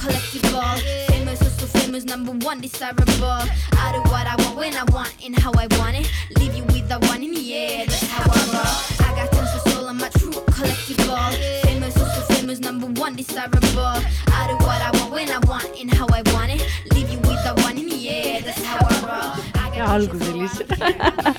collectible. 0.00 0.78
Famous, 1.08 1.42
also 1.42 1.66
famous, 1.78 2.04
number 2.04 2.32
one, 2.46 2.60
desirable. 2.60 3.44
I 3.84 3.92
do 3.92 4.00
what 4.10 4.26
I 4.26 4.34
want 4.42 4.56
when 4.56 4.74
I 4.74 4.84
want 4.92 5.12
and 5.24 5.38
how 5.38 5.52
I 5.52 5.66
want 5.78 5.96
it. 6.00 6.10
Leave 6.38 6.54
you 6.54 6.64
with 6.72 6.88
the 6.88 6.98
one 7.10 7.22
in 7.22 7.32
the 7.34 7.54
air, 7.54 7.84
that's 7.86 8.06
how 8.08 8.24
I 8.24 8.40
roll. 8.54 9.06
I 9.06 9.10
got 9.16 9.32
tons 9.32 9.52
of 9.56 9.72
soul, 9.72 9.88
I'm 9.88 10.00
a 10.00 10.08
true 10.10 10.32
collectible. 10.56 11.32
Famous, 11.64 11.96
also 11.98 12.20
famous, 12.34 12.60
number 12.60 12.86
one, 13.00 13.14
desirable. 13.14 13.96
I 14.38 14.40
do 14.48 14.56
what 14.64 14.80
I 14.80 14.90
want 14.98 15.12
when 15.12 15.30
I 15.30 15.38
want 15.50 15.68
and 15.80 15.92
how 15.92 16.06
I 16.08 16.22
want 16.32 16.50
it. 16.56 16.62
Leave 16.94 17.10
you 17.10 17.18
with 17.18 17.42
the 17.44 17.52
one 17.62 17.76
in 17.76 17.88
the 17.88 18.08
air, 18.08 18.40
that's 18.40 18.64
how 18.64 18.80
I 18.80 18.96
roll. 19.04 19.30
I 19.62 19.68
got 19.68 19.76
ja 19.76 19.86
tons 19.86 20.08
of 20.08 20.16
algus 20.16 20.20
soul, 20.24 20.32
oli 20.32 20.40
I'm 20.40 20.48
lihtsalt 20.48 20.70
a 20.70 21.34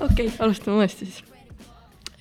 okei 0.06 0.26
okay,, 0.26 0.32
alustame 0.38 0.76
uuesti 0.76 1.06
siis. 1.06 1.31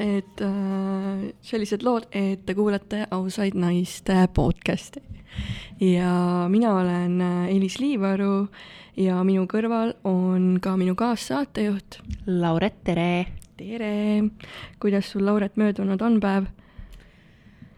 Et 0.02 0.42
äh, 0.42 1.30
sellised 1.46 1.86
lood, 1.86 2.10
et 2.12 2.42
te 2.46 2.58
kuulate 2.58 3.06
ausaid 3.14 3.56
naiste 3.58 4.26
podcast'i 4.34 5.04
ja 5.82 6.48
mina 6.50 6.76
olen 6.76 7.22
äh, 7.22 7.56
Elis 7.56 7.80
Liivaru 7.80 8.48
ja 9.00 9.22
minu 9.26 9.48
kõrval 9.50 9.96
on 10.08 10.58
ka 10.62 10.76
minu 10.78 10.96
kaassaatejuht. 11.00 12.02
Lauret, 12.28 12.82
tere. 12.86 13.26
tere, 13.58 13.94
kuidas 14.82 15.12
sul, 15.12 15.26
Lauret, 15.26 15.58
möödunud 15.58 16.02
on 16.02 16.20
päev? 16.22 16.50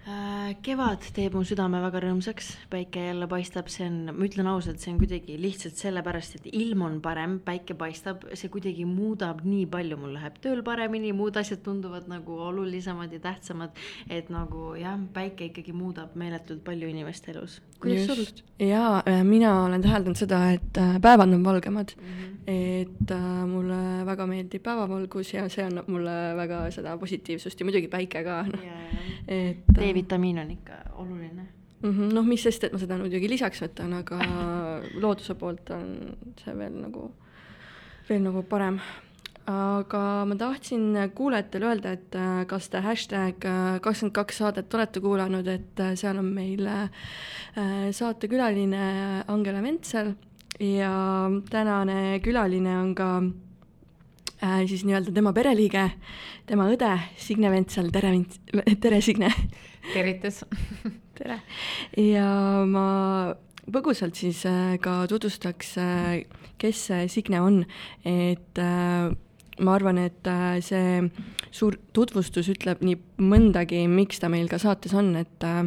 Äh, 0.04 0.58
kevad 0.60 1.06
teeb 1.16 1.32
mu 1.38 1.46
südame 1.48 1.80
väga 1.80 2.02
rõõmsaks, 2.04 2.50
päike 2.68 3.06
jälle 3.06 3.24
paistab, 3.32 3.70
see 3.72 3.86
on, 3.88 4.10
ma 4.12 4.26
ütlen 4.28 4.50
ausalt, 4.52 4.82
see 4.84 4.92
on 4.92 4.98
kuidagi 5.00 5.38
lihtsalt 5.40 5.80
sellepärast, 5.80 6.36
et 6.42 6.50
ilm 6.60 6.82
on 6.84 6.98
parem, 7.06 7.38
päike 7.46 7.78
paistab, 7.80 8.26
see 8.36 8.52
kuidagi 8.52 8.84
muudab 8.84 9.46
nii 9.48 9.64
palju, 9.72 9.96
mul 10.02 10.18
läheb 10.18 10.42
tööl 10.44 10.60
paremini, 10.68 11.14
muud 11.16 11.40
asjad 11.40 11.64
tunduvad 11.64 12.12
nagu 12.12 12.36
olulisemad 12.50 13.16
ja 13.16 13.22
tähtsamad. 13.24 13.80
et 14.12 14.28
nagu 14.28 14.74
jah, 14.76 15.00
päike 15.16 15.48
ikkagi 15.54 15.72
muudab 15.72 16.20
meeletult 16.20 16.66
palju 16.68 16.92
inimeste 16.92 17.32
elus. 17.32 17.62
Kuidas 17.84 18.08
sul? 18.08 18.44
jaa, 18.60 19.02
mina 19.28 19.54
olen 19.66 19.82
täheldanud 19.84 20.20
seda, 20.20 20.40
et 20.56 20.78
äh, 20.80 20.96
päevad 21.02 21.34
on 21.34 21.44
valgemad 21.44 21.94
mm. 21.98 22.10
-hmm. 22.10 22.36
et 22.48 23.12
äh, 23.12 23.48
mulle 23.48 24.06
väga 24.06 24.28
meeldib 24.28 24.64
päevavalgus 24.64 25.34
ja 25.34 25.48
see 25.50 25.66
annab 25.66 25.88
mulle 25.88 26.16
väga 26.38 26.72
seda 26.72 26.98
positiivsust 26.98 27.60
ja 27.60 27.66
muidugi 27.66 27.88
päike 27.88 28.24
ka, 28.24 28.44
noh, 28.44 28.68
et 29.28 29.58
äh, 29.58 29.80
D-vitamiin 29.80 30.40
on 30.40 30.52
ikka 30.52 30.74
oluline. 30.96 31.48
mm 31.82 31.92
-hmm, 31.92 32.14
noh, 32.14 32.26
mis 32.26 32.44
sest, 32.44 32.64
et 32.64 32.74
ma 32.74 32.80
seda 32.80 32.98
muidugi 32.98 33.30
lisaks 33.30 33.62
võtan, 33.62 33.94
aga 33.94 34.20
looduse 35.02 35.36
poolt 35.36 35.70
on 35.70 36.16
see 36.44 36.58
veel 36.58 36.82
nagu, 36.82 37.12
veel 38.10 38.22
nagu 38.22 38.44
parem. 38.44 38.80
Aga 39.50 40.02
ma 40.28 40.36
tahtsin 40.40 40.96
kuulajatele 41.16 41.68
öelda, 41.68 41.94
et 41.98 42.16
äh, 42.16 42.44
kas 42.48 42.70
te 42.72 42.80
hashtag 42.84 43.44
kakskümmend 43.84 44.16
kaks 44.16 44.40
saadet 44.40 44.74
olete 44.74 45.02
kuulanud, 45.04 45.48
et 45.52 45.80
äh, 45.84 45.96
seal 46.00 46.22
on 46.22 46.30
meil 46.32 46.68
äh, 46.68 46.88
saatekülaline 47.92 49.24
Angela 49.28 49.62
Mentsel 49.62 50.14
ja 50.64 50.94
tänane 51.50 52.20
külaline 52.24 52.78
on 52.80 52.94
ka 52.96 53.10
äh, 54.44 54.64
siis 54.70 54.86
nii-öelda 54.88 55.12
tema 55.12 55.34
pereliige, 55.36 55.90
tema 56.48 56.70
õde 56.72 56.94
Signe 57.20 57.52
Ventsal, 57.52 57.92
tere, 57.92 58.14
tere 58.80 59.02
Signe 59.02 59.32
tervitus. 59.92 60.44
tere! 61.18 61.42
ja 62.00 62.30
ma 62.70 62.88
põgusalt 63.74 64.16
siis 64.20 64.46
äh, 64.48 64.78
ka 64.84 65.04
tutvustaks, 65.12 65.76
kes 66.62 66.88
see 66.88 67.12
Signe 67.12 67.44
on, 67.44 67.62
et 68.08 68.60
äh, 68.62 69.12
ma 69.60 69.76
arvan, 69.78 70.00
et 70.02 70.28
äh, 70.28 70.58
see 70.66 71.10
suur 71.54 71.78
tutvustus 71.94 72.50
ütleb 72.50 72.82
nii 72.86 72.98
mõndagi, 73.22 73.84
miks 73.90 74.22
ta 74.22 74.30
meil 74.34 74.50
ka 74.50 74.58
saates 74.62 74.96
on, 74.98 75.14
et 75.20 75.46
äh, 75.46 75.66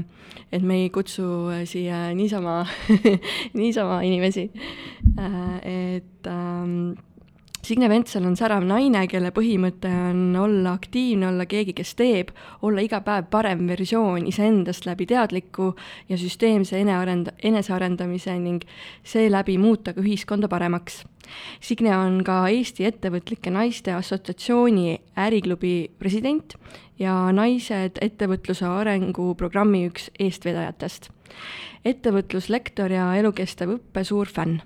et 0.55 0.63
me 0.63 0.81
ei 0.83 0.91
kutsu 0.95 1.27
äh, 1.55 1.65
siia 1.69 2.11
niisama, 2.17 2.65
niisama 3.61 4.01
inimesi. 4.07 4.51
et 5.17 6.27
ähm, 6.27 6.97
Signe 7.67 7.89
Ventsel 7.89 8.23
on 8.23 8.37
särav 8.39 8.63
naine, 8.63 9.01
kelle 9.11 9.33
põhimõte 9.35 9.91
on 9.91 10.37
olla 10.39 10.77
aktiivne, 10.77 11.27
olla 11.33 11.49
keegi, 11.51 11.73
kes 11.75 11.97
teeb, 11.99 12.29
olla 12.63 12.85
iga 12.85 13.01
päev 13.03 13.27
parem 13.33 13.65
versioon 13.67 14.29
iseendast 14.31 14.87
läbi 14.87 15.09
teadliku 15.11 15.73
ja 16.07 16.15
süsteemse 16.21 16.79
enearend-, 16.79 17.33
enesearendamise 17.43 18.37
ning 18.39 18.63
seeläbi 19.03 19.57
muuta 19.59 19.97
ka 19.97 20.05
ühiskonda 20.05 20.47
paremaks. 20.53 21.01
Signe 21.59 21.91
on 21.97 22.21
ka 22.23 22.45
Eesti 22.55 22.87
Ettevõtlike 22.87 23.51
Naiste 23.51 23.97
Assotsiatsiooni 23.99 25.01
äriklubi 25.27 25.75
president 25.99 26.55
ja 27.03 27.17
Naised 27.35 27.99
ettevõtluse 27.99 28.71
arenguprogrammi 28.71 29.83
üks 29.91 30.07
eestvedajatest. 30.21 31.11
ettevõtluslektor 31.83 32.95
ja 32.95 33.11
elukestev 33.19 33.75
õppe 33.81 34.07
suur 34.07 34.31
fänn 34.31 34.63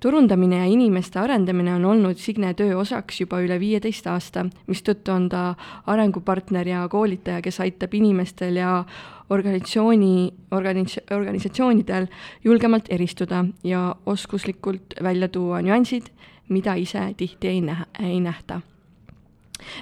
turundamine 0.00 0.58
ja 0.58 0.66
inimeste 0.70 1.18
arendamine 1.20 1.74
on 1.74 1.84
olnud 1.84 2.18
Signe 2.20 2.54
töö 2.54 2.76
osaks 2.78 3.20
juba 3.20 3.40
üle 3.44 3.58
viieteist 3.60 4.06
aasta, 4.06 4.46
mistõttu 4.66 5.12
on 5.14 5.28
ta 5.32 5.54
arengupartner 5.86 6.68
ja 6.68 6.84
koolitaja, 6.88 7.42
kes 7.42 7.60
aitab 7.64 7.94
inimestel 7.94 8.60
ja 8.60 8.84
organisatsiooni, 9.30 10.30
organis-, 10.54 11.00
organisatsioonidel 11.10 12.06
julgemalt 12.44 12.88
eristuda 12.90 13.44
ja 13.64 13.94
oskuslikult 14.06 14.96
välja 15.02 15.28
tuua 15.28 15.62
nüansid, 15.62 16.08
mida 16.48 16.74
ise 16.78 17.12
tihti 17.16 17.48
ei 17.48 17.60
näha, 17.60 17.86
ei 18.00 18.20
nähta 18.20 18.60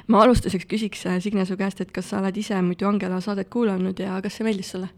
ma 0.06 0.22
alustuseks 0.22 0.66
küsiks, 0.70 1.04
Signe, 1.20 1.44
su 1.46 1.56
käest, 1.56 1.80
et 1.82 1.90
kas 1.94 2.10
sa 2.10 2.20
oled 2.20 2.36
ise 2.38 2.60
muidu 2.62 2.88
Angela 2.88 3.20
saadet 3.20 3.50
kuulanud 3.52 3.98
ja 4.00 4.20
kas 4.22 4.38
see 4.38 4.46
meeldis 4.46 4.70
sulle? 4.74 4.88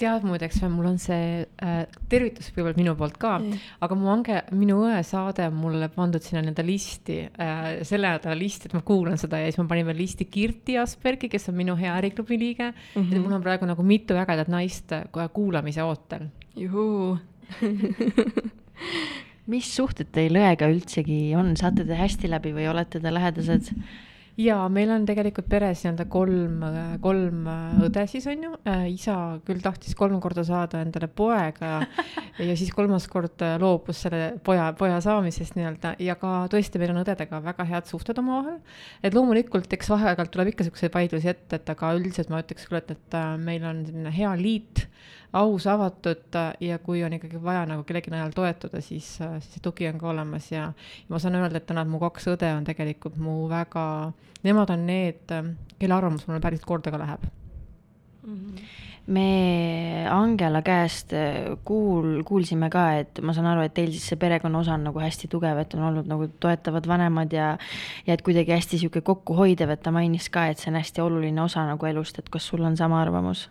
Tead 0.00 0.24
muideks, 0.26 0.60
mul 0.72 0.88
on 0.90 0.98
see 1.02 1.44
äh, 1.62 1.76
tervitus 2.10 2.50
kõigepealt 2.52 2.80
minu 2.80 2.94
poolt 2.98 3.16
ka 3.20 3.36
Nii., 3.42 3.60
aga 3.84 3.98
mu 3.98 4.10
ange, 4.12 4.40
minu 4.56 4.78
õe 4.86 5.00
saade 5.06 5.46
on 5.50 5.56
mulle 5.60 5.88
pandud 5.92 6.24
sinna 6.24 6.42
nii-öelda 6.44 6.64
listi 6.66 7.18
äh,, 7.26 7.68
selle 7.88 8.14
nädala 8.16 8.36
listi, 8.38 8.70
et 8.70 8.76
ma 8.76 8.82
kuulan 8.86 9.20
seda 9.20 9.40
ja 9.42 9.50
siis 9.50 9.60
ma 9.62 9.68
panin 9.70 9.88
veel 9.88 10.00
listi 10.00 10.28
Kirti 10.30 10.78
Aspergi, 10.80 11.30
kes 11.32 11.50
on 11.52 11.58
minu 11.58 11.76
hea 11.78 11.94
äriklubi 11.98 12.38
liige 12.40 12.70
mm. 12.70 13.02
-hmm. 13.02 13.24
mul 13.24 13.38
on 13.38 13.44
praegu 13.44 13.68
nagu 13.68 13.86
mitu 13.86 14.18
ägedat 14.18 14.52
naist 14.52 14.92
kohe 15.10 15.28
kuulamise 15.28 15.82
ootel. 15.82 16.28
juhuu. 16.56 17.18
mis 19.52 19.68
suhted 19.76 20.10
teil 20.14 20.36
õega 20.38 20.68
üldsegi 20.72 21.20
on, 21.38 21.54
saate 21.58 21.86
te 21.86 21.98
hästi 21.98 22.30
läbi 22.30 22.52
või 22.56 22.66
olete 22.70 23.00
te 23.00 23.12
lähedased? 23.14 23.72
Ja 24.40 24.58
meil 24.72 24.90
on 24.92 25.06
tegelikult 25.08 25.48
peres 25.48 25.82
nii-öelda 25.84 26.06
kolm, 26.12 26.64
kolm 27.04 27.46
õde 27.86 28.04
siis 28.10 28.26
on 28.30 28.44
ju, 28.46 28.52
isa 28.92 29.16
küll 29.46 29.62
tahtis 29.64 29.96
kolm 29.98 30.18
korda 30.20 30.44
saada 30.46 30.82
endale 30.84 31.08
poega 31.08 31.78
ja 32.48 32.56
siis 32.58 32.72
kolmas 32.76 33.08
kord 33.12 33.42
loobus 33.62 34.02
selle 34.04 34.34
poja, 34.44 34.68
poja 34.78 35.00
saamisest 35.04 35.56
nii-öelda 35.56 35.94
ja 36.04 36.18
ka 36.20 36.34
tõesti, 36.52 36.80
meil 36.82 36.92
on 36.94 37.02
õdedega 37.02 37.40
väga 37.44 37.68
head 37.70 37.88
suhted 37.90 38.20
omavahel. 38.20 38.60
et 39.02 39.16
loomulikult, 39.16 39.72
eks 39.72 39.90
vaheaeg-ajalt 39.92 40.34
tuleb 40.34 40.52
ikka 40.52 40.66
siukseid 40.68 40.94
vaidlusi 40.94 41.32
ette, 41.32 41.60
et 41.60 41.72
aga 41.72 41.94
üldiselt 41.96 42.32
ma 42.32 42.42
ütleks 42.44 42.68
küll, 42.68 42.80
et, 42.82 42.92
et 42.92 43.18
äh, 43.18 43.34
meil 43.40 43.64
on 43.66 43.84
selline 43.88 44.12
hea 44.14 44.32
liit, 44.40 44.86
aus, 45.36 45.66
avatud 45.70 46.38
äh, 46.38 46.52
ja 46.68 46.78
kui 46.82 47.02
on 47.04 47.16
ikkagi 47.16 47.40
vaja 47.42 47.64
nagu 47.68 47.84
kellegi 47.86 48.12
najal 48.12 48.32
toetuda, 48.36 48.80
siis, 48.84 49.16
siis 49.18 49.50
see 49.54 49.64
tugi 49.64 49.88
on 49.90 50.00
ka 50.00 50.10
olemas 50.12 50.50
ja, 50.52 50.70
ja 50.72 51.12
ma 51.12 51.20
saan 51.22 51.38
öelda, 51.40 51.60
et 51.60 51.68
täna 51.68 51.84
mu 51.88 52.00
kaks 52.02 52.30
õde 52.34 52.50
on 52.56 52.66
tegelikult 52.66 53.18
mu 53.20 53.44
väga, 53.50 53.86
nemad 54.46 54.72
on 54.74 54.86
need, 54.88 55.36
kelle 55.76 55.98
arvamus 55.98 56.26
mulle 56.28 56.42
päris 56.44 56.64
korda 56.66 56.94
ka 56.94 57.02
läheb. 57.02 57.28
me 59.06 60.06
Angela 60.10 60.62
käest 60.66 61.12
äh, 61.14 61.52
kuul-, 61.64 62.24
kuulsime 62.26 62.70
ka, 62.70 62.86
et 63.02 63.20
ma 63.22 63.34
saan 63.36 63.46
aru, 63.52 63.66
et 63.66 63.74
teil 63.74 63.92
siis 63.94 64.08
see 64.10 64.18
perekonna 64.18 64.58
osa 64.64 64.74
on 64.74 64.88
nagu 64.88 65.02
hästi 65.02 65.28
tugev, 65.30 65.60
et 65.62 65.76
on 65.78 65.84
olnud 65.90 66.08
nagu 66.10 66.26
toetavad 66.42 66.88
vanemad 66.90 67.32
ja 67.32 67.52
ja 68.06 68.14
et 68.16 68.24
kuidagi 68.26 68.56
hästi 68.56 68.80
sihuke 68.82 69.04
kokkuhoidev, 69.06 69.70
et 69.70 69.82
ta 69.82 69.94
mainis 69.94 70.30
ka, 70.30 70.48
et 70.50 70.58
see 70.58 70.72
on 70.72 70.80
hästi 70.80 71.04
oluline 71.04 71.42
osa 71.42 71.66
nagu 71.68 71.86
elust, 71.86 72.18
et 72.18 72.28
kas 72.28 72.48
sul 72.50 72.66
on 72.66 72.76
sama 72.76 73.02
arvamus? 73.02 73.48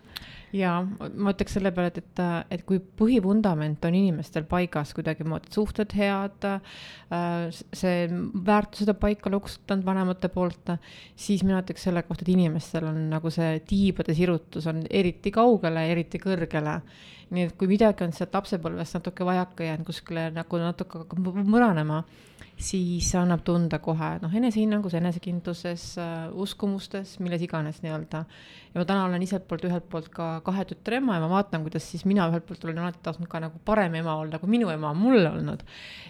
Ja 0.56 0.72
ma 0.86 1.34
ütleks 1.34 1.58
selle 1.58 1.72
peale, 1.76 1.91
et, 1.91 2.00
et, 2.02 2.22
et 2.56 2.64
kui 2.68 2.79
põhivundament 3.00 3.84
on 3.88 3.97
inimestel 3.97 4.46
paigas 4.50 4.94
kuidagimoodi, 4.96 5.52
suhted 5.53 5.96
head, 5.97 6.47
see 7.76 8.06
väärtused 8.47 8.91
on 8.94 9.00
paika 9.02 9.32
loksutanud 9.34 9.85
vanemate 9.88 10.29
poolt, 10.34 10.76
siis 11.20 11.44
mina 11.46 11.62
ütleks 11.64 11.88
selle 11.88 12.06
kohta, 12.08 12.26
et 12.26 12.34
inimestel 12.35 12.88
on 12.91 13.02
nagu 13.12 13.34
see 13.34 13.59
tiibade 13.68 14.16
sirutus 14.18 14.70
on 14.72 14.84
eriti 14.90 15.34
kaugele, 15.35 15.88
eriti 15.91 16.22
kõrgele. 16.24 16.79
nii 17.35 17.47
et 17.47 17.56
kui 17.58 17.66
midagi 17.66 18.03
on 18.06 18.12
sealt 18.14 18.35
lapsepõlvest 18.38 19.00
natuke 19.00 19.26
vajaka 19.26 19.66
jäänud 19.66 19.88
kuskile 19.88 20.28
nagu 20.32 20.59
natuke 20.62 21.00
hakkab 21.02 21.40
mõranema, 21.50 22.03
siis 22.55 23.09
annab 23.19 23.41
tunda 23.43 23.81
kohe 23.84 24.13
noh, 24.22 24.31
enesehinnangus, 24.40 24.93
enesekindluses, 24.96 25.84
äh, 25.99 26.13
uskumustes, 26.40 27.17
milles 27.19 27.43
iganes 27.43 27.81
nii-öelda. 27.84 28.22
ja 28.72 28.79
ma 28.79 28.85
täna 28.87 29.05
olen 29.09 29.23
iselt 29.23 29.47
poolt 29.47 29.66
ühelt 29.67 29.90
poolt 29.91 30.07
ka 30.13 30.40
kahe 30.46 30.63
tütre 30.69 31.02
ema 31.02 31.17
ja 31.17 31.23
ma 31.23 31.29
vaatan, 31.34 31.66
kuidas 31.67 31.90
siis 31.91 32.05
mina 32.07 32.29
ühelt 32.31 32.47
poolt 32.47 32.63
olen 32.63 32.79
alati 32.79 33.03
tahtnud 33.03 33.28
ka 33.31 33.43
nagu 33.43 33.59
parem 33.67 33.99
ema 33.99 34.16
olla, 34.22 34.40
kui 34.40 34.52
minu 34.55 34.72
ema 34.72 34.93
on 34.96 35.02
mulle 35.03 35.29
olnud. 35.29 35.67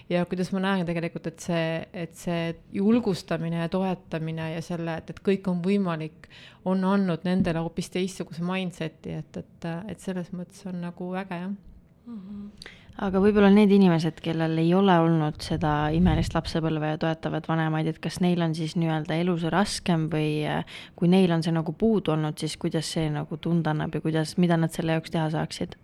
ja 0.09 0.25
kuidas 0.29 0.53
ma 0.53 0.61
näen 0.67 0.85
tegelikult, 0.85 1.31
et 1.33 1.39
see, 1.49 1.67
et 1.93 2.15
see 2.19 2.53
julgustamine 2.77 3.63
ja 3.63 3.69
toetamine 3.69 4.53
ja 4.53 4.61
selle, 4.65 4.99
et, 5.01 5.09
et 5.09 5.25
kõik 5.25 5.49
on 5.49 5.65
võimalik, 5.65 6.29
on 6.65 6.85
andnud 6.85 7.25
nendele 7.25 7.65
hoopis 7.65 7.89
teistsuguse 7.97 8.45
mindset'i, 8.45 9.17
et, 9.17 9.37
et, 9.41 9.69
et 9.89 10.01
selles 10.01 10.29
mõttes 10.33 10.65
on 10.69 10.81
nagu 10.85 11.13
äge 11.17 11.41
jah 11.41 11.49
mm. 11.49 12.19
-hmm 12.19 12.83
aga 13.03 13.19
võib-olla 13.19 13.49
need 13.51 13.73
inimesed, 13.75 14.19
kellel 14.23 14.57
ei 14.61 14.71
ole 14.77 14.95
olnud 15.03 15.41
seda 15.43 15.89
imelist 15.95 16.35
lapsepõlve 16.35 16.93
ja 16.93 16.99
toetavad 17.01 17.47
vanemaid, 17.49 17.89
et 17.91 17.99
kas 18.03 18.21
neil 18.23 18.41
on 18.45 18.55
siis 18.55 18.77
nii-öelda 18.79 19.17
elus 19.19 19.43
raskem 19.51 20.07
või 20.11 20.45
äh, 20.47 20.77
kui 20.95 21.11
neil 21.11 21.33
on 21.35 21.43
see 21.43 21.55
nagu 21.55 21.75
puudu 21.75 22.15
olnud, 22.15 22.39
siis 22.39 22.55
kuidas 22.61 22.93
see 22.95 23.09
nagu 23.11 23.39
tunda 23.41 23.75
annab 23.75 23.95
ja 23.95 24.03
kuidas, 24.05 24.37
mida 24.41 24.59
nad 24.59 24.71
selle 24.75 24.95
jaoks 24.95 25.11
teha 25.15 25.27
saaksid? 25.35 25.75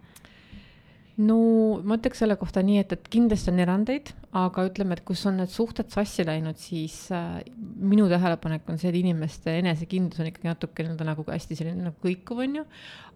No 1.27 1.38
ma 1.85 1.97
ütleks 2.00 2.21
selle 2.23 2.38
kohta 2.39 2.63
nii, 2.65 2.81
et, 2.83 2.95
et 2.95 3.07
kindlasti 3.12 3.51
on 3.51 3.62
erandeid, 3.63 4.13
aga 4.38 4.65
ütleme, 4.69 4.97
et 4.97 5.06
kus 5.07 5.23
on 5.29 5.39
need 5.41 5.51
suhted 5.51 5.91
sassi 5.94 6.25
läinud, 6.27 6.59
siis 6.62 6.97
äh, 7.15 7.39
minu 7.81 8.07
tähelepanek 8.12 8.69
on 8.71 8.81
see, 8.81 8.91
et 8.91 9.00
inimeste 9.01 9.57
enesekindlus 9.59 10.23
on 10.23 10.31
ikkagi 10.31 10.51
natuke 10.51 10.85
nii-öelda 10.85 11.07
nagu 11.12 11.27
hästi 11.27 11.59
selline 11.59 11.89
nagu 11.89 11.97
kõikuv, 12.03 12.44
on 12.45 12.62
ju 12.62 12.68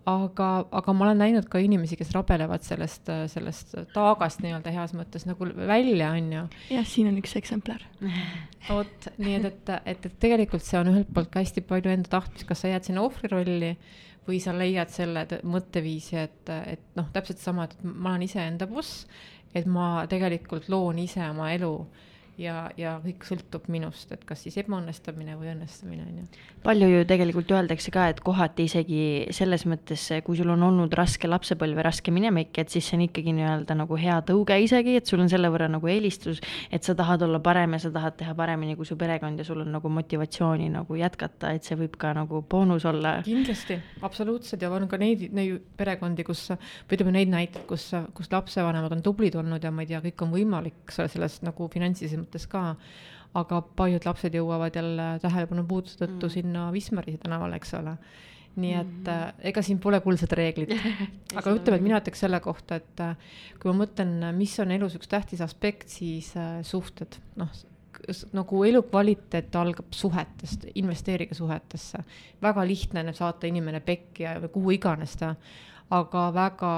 aga, 0.05 0.49
aga 0.75 0.93
ma 0.93 1.07
olen 1.07 1.21
näinud 1.23 1.47
ka 1.49 1.59
inimesi, 1.61 1.97
kes 1.99 2.13
rabelevad 2.15 2.63
sellest, 2.65 3.09
sellest 3.31 3.73
taagast 3.95 4.43
nii-öelda 4.43 4.73
heas 4.75 4.93
mõttes 4.97 5.25
nagu 5.27 5.47
välja, 5.55 6.11
on 6.13 6.31
ju. 6.35 6.43
jah, 6.75 6.87
siin 6.89 7.09
on 7.11 7.19
üks 7.21 7.35
eksemplar. 7.39 7.83
vot, 8.69 9.09
nii 9.17 9.37
et, 9.39 9.47
et, 9.51 9.73
et, 9.95 10.09
et 10.09 10.17
tegelikult 10.21 10.65
see 10.65 10.79
on 10.79 10.91
ühelt 10.93 11.11
poolt 11.13 11.31
ka 11.33 11.43
hästi 11.43 11.65
palju 11.65 11.93
enda 11.93 12.11
tahtmist, 12.17 12.47
kas 12.49 12.63
sa 12.63 12.73
jääd 12.73 12.87
sinna 12.87 13.05
ohvri 13.05 13.31
rolli 13.33 13.73
või 14.27 14.39
sa 14.41 14.53
leiad 14.55 14.89
selle 14.89 15.25
mõtteviisi, 15.43 16.17
et, 16.17 16.49
et 16.49 16.85
noh, 16.97 17.09
täpselt 17.13 17.41
sama, 17.41 17.67
et 17.67 17.77
ma 17.83 18.15
olen 18.15 18.25
iseenda 18.25 18.67
boss, 18.67 19.05
et 19.55 19.67
ma 19.69 20.05
tegelikult 20.09 20.69
loon 20.69 20.99
ise 21.03 21.23
oma 21.29 21.51
elu 21.53 21.71
ja, 22.41 22.55
ja 22.77 22.95
kõik 23.03 23.25
sõltub 23.27 23.67
minust, 23.71 24.11
et 24.13 24.23
kas 24.27 24.41
siis 24.45 24.57
ebaõnnestumine 24.61 25.35
või 25.39 25.51
õnnestumine 25.53 26.05
on 26.05 26.17
ju. 26.19 26.25
palju 26.65 26.89
ju 26.89 27.05
tegelikult 27.07 27.51
öeldakse 27.55 27.93
ka, 27.93 28.07
et 28.11 28.19
kohati 28.25 28.65
isegi 28.69 29.01
selles 29.35 29.65
mõttes, 29.69 30.03
kui 30.25 30.37
sul 30.37 30.51
on 30.53 30.65
olnud 30.67 30.93
raske 30.97 31.29
lapsepõlv 31.29 31.79
ja 31.79 31.85
raske 31.87 32.13
minevik, 32.15 32.57
et 32.61 32.73
siis 32.73 32.87
see 32.89 32.97
on 32.99 33.05
ikkagi 33.07 33.35
nii-öelda 33.37 33.77
nagu 33.77 33.99
hea 33.99 34.17
tõuge 34.27 34.57
isegi, 34.63 34.97
et 34.99 35.07
sul 35.09 35.23
on 35.23 35.31
selle 35.31 35.51
võrra 35.53 35.69
nagu 35.71 35.89
eelistus, 35.91 36.41
et 36.71 36.83
sa 36.83 36.95
tahad 36.97 37.23
olla 37.27 37.39
parem 37.43 37.77
ja 37.77 37.81
sa 37.85 37.93
tahad 37.95 38.17
teha 38.19 38.35
paremini 38.37 38.75
kui 38.75 38.87
su 38.87 38.97
perekond 38.99 39.39
ja 39.39 39.47
sul 39.47 39.63
on 39.63 39.71
nagu 39.77 39.91
motivatsiooni 39.91 40.69
nagu 40.73 40.99
jätkata, 40.99 41.53
et 41.55 41.67
see 41.67 41.79
võib 41.79 41.95
ka 42.01 42.13
nagu 42.17 42.43
boonus 42.49 42.85
olla. 42.89 43.17
kindlasti, 43.25 43.79
absoluutselt 44.05 44.61
ja 44.61 44.71
on 44.75 44.89
ka 44.91 44.99
neid, 44.99 45.27
neid 45.35 45.63
perekondi, 45.77 46.25
kus 46.27 46.49
või 46.51 46.97
ütleme 46.97 47.15
neid 47.15 47.31
näiteid, 47.31 47.63
kus, 47.69 47.87
kus 48.17 48.31
lapsevanemad 48.33 48.91
on 48.91 49.03
tublid 49.05 49.35
olnud 49.39 49.63
ja 49.63 49.71
ma 49.71 49.85
ei 49.85 49.93
tea, 49.93 50.01
kõik 50.03 50.25
on 50.25 50.33
võimalik 50.35 50.93
selles 50.93 51.39
nagu 51.45 51.69
finantsilises 51.71 52.24
mõttes 52.25 52.47
ka, 52.51 52.71
aga 53.35 53.59
paljud 53.77 54.07
lapsed 54.07 54.35
jõuavad 54.35 54.75
jälle 54.75 55.09
tähelepanu 55.23 55.65
puuduse 55.67 55.99
tõttu 55.99 56.27
mm. 56.27 56.33
sinna 56.37 56.69
Wismari 56.75 57.17
tänavale, 57.21 57.59
eks 57.59 57.75
ole. 57.79 57.97
Nii 58.55 58.75
et 58.79 59.07
äh, 59.11 59.23
ega 59.51 59.59
siin 59.65 59.81
pole 59.83 59.99
kuldset 59.99 60.31
reeglit 60.37 60.71
aga 61.39 61.55
ütleme, 61.57 61.75
et 61.75 61.83
mina 61.83 61.99
ütleks 61.99 62.21
selle 62.23 62.39
kohta, 62.43 62.77
et 62.79 63.01
äh, 63.03 63.17
kui 63.59 63.71
ma 63.71 63.81
mõtlen, 63.81 64.13
mis 64.37 64.53
on 64.63 64.71
elus 64.71 64.95
üks 64.95 65.11
tähtis 65.11 65.43
aspekt, 65.43 65.89
siis 65.91 66.31
äh, 66.39 66.61
suhted, 66.63 67.19
noh, 67.35 67.51
nagu 68.35 68.63
elukvaliteet 68.63 69.55
algab 69.59 69.91
suhetest, 69.95 70.69
investeerige 70.79 71.35
suhetesse. 71.35 71.99
väga 72.41 72.63
lihtne 72.67 73.03
on 73.03 73.13
saata 73.17 73.47
inimene 73.47 73.81
pekki 73.83 74.23
ja 74.23 74.39
kuhu 74.47 74.77
iganes 74.77 75.17
ta, 75.19 75.33
aga 75.91 76.29
väga 76.33 76.73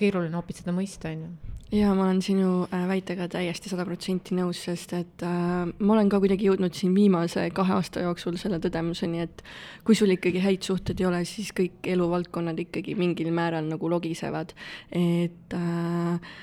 keeruline 0.00 0.36
hoopis 0.36 0.62
seda 0.62 0.74
mõista, 0.76 1.10
on 1.10 1.26
ju 1.26 1.56
ja 1.72 1.92
ma 1.94 2.04
olen 2.08 2.20
sinu 2.22 2.64
äh, 2.66 2.86
väitega 2.88 3.28
täiesti 3.30 3.70
sada 3.70 3.84
protsenti 3.86 4.34
nõus, 4.34 4.64
sest 4.66 4.94
et 4.98 5.24
äh, 5.26 5.68
ma 5.70 5.94
olen 5.94 6.10
ka 6.10 6.18
kuidagi 6.22 6.48
jõudnud 6.48 6.74
siin 6.76 6.94
viimase 6.96 7.46
kahe 7.54 7.76
aasta 7.76 8.02
jooksul 8.04 8.38
selle 8.40 8.58
tõdemuseni, 8.62 9.22
et 9.26 9.44
kui 9.86 9.98
sul 9.98 10.10
ikkagi 10.16 10.42
häid 10.42 10.66
suhteid 10.66 11.00
ei 11.00 11.08
ole, 11.10 11.22
siis 11.28 11.52
kõik 11.56 11.86
eluvaldkonnad 11.94 12.58
ikkagi 12.66 12.96
mingil 12.98 13.30
määral 13.34 13.70
nagu 13.70 13.92
logisevad, 13.92 14.54
et 14.90 15.56
äh, 15.56 16.34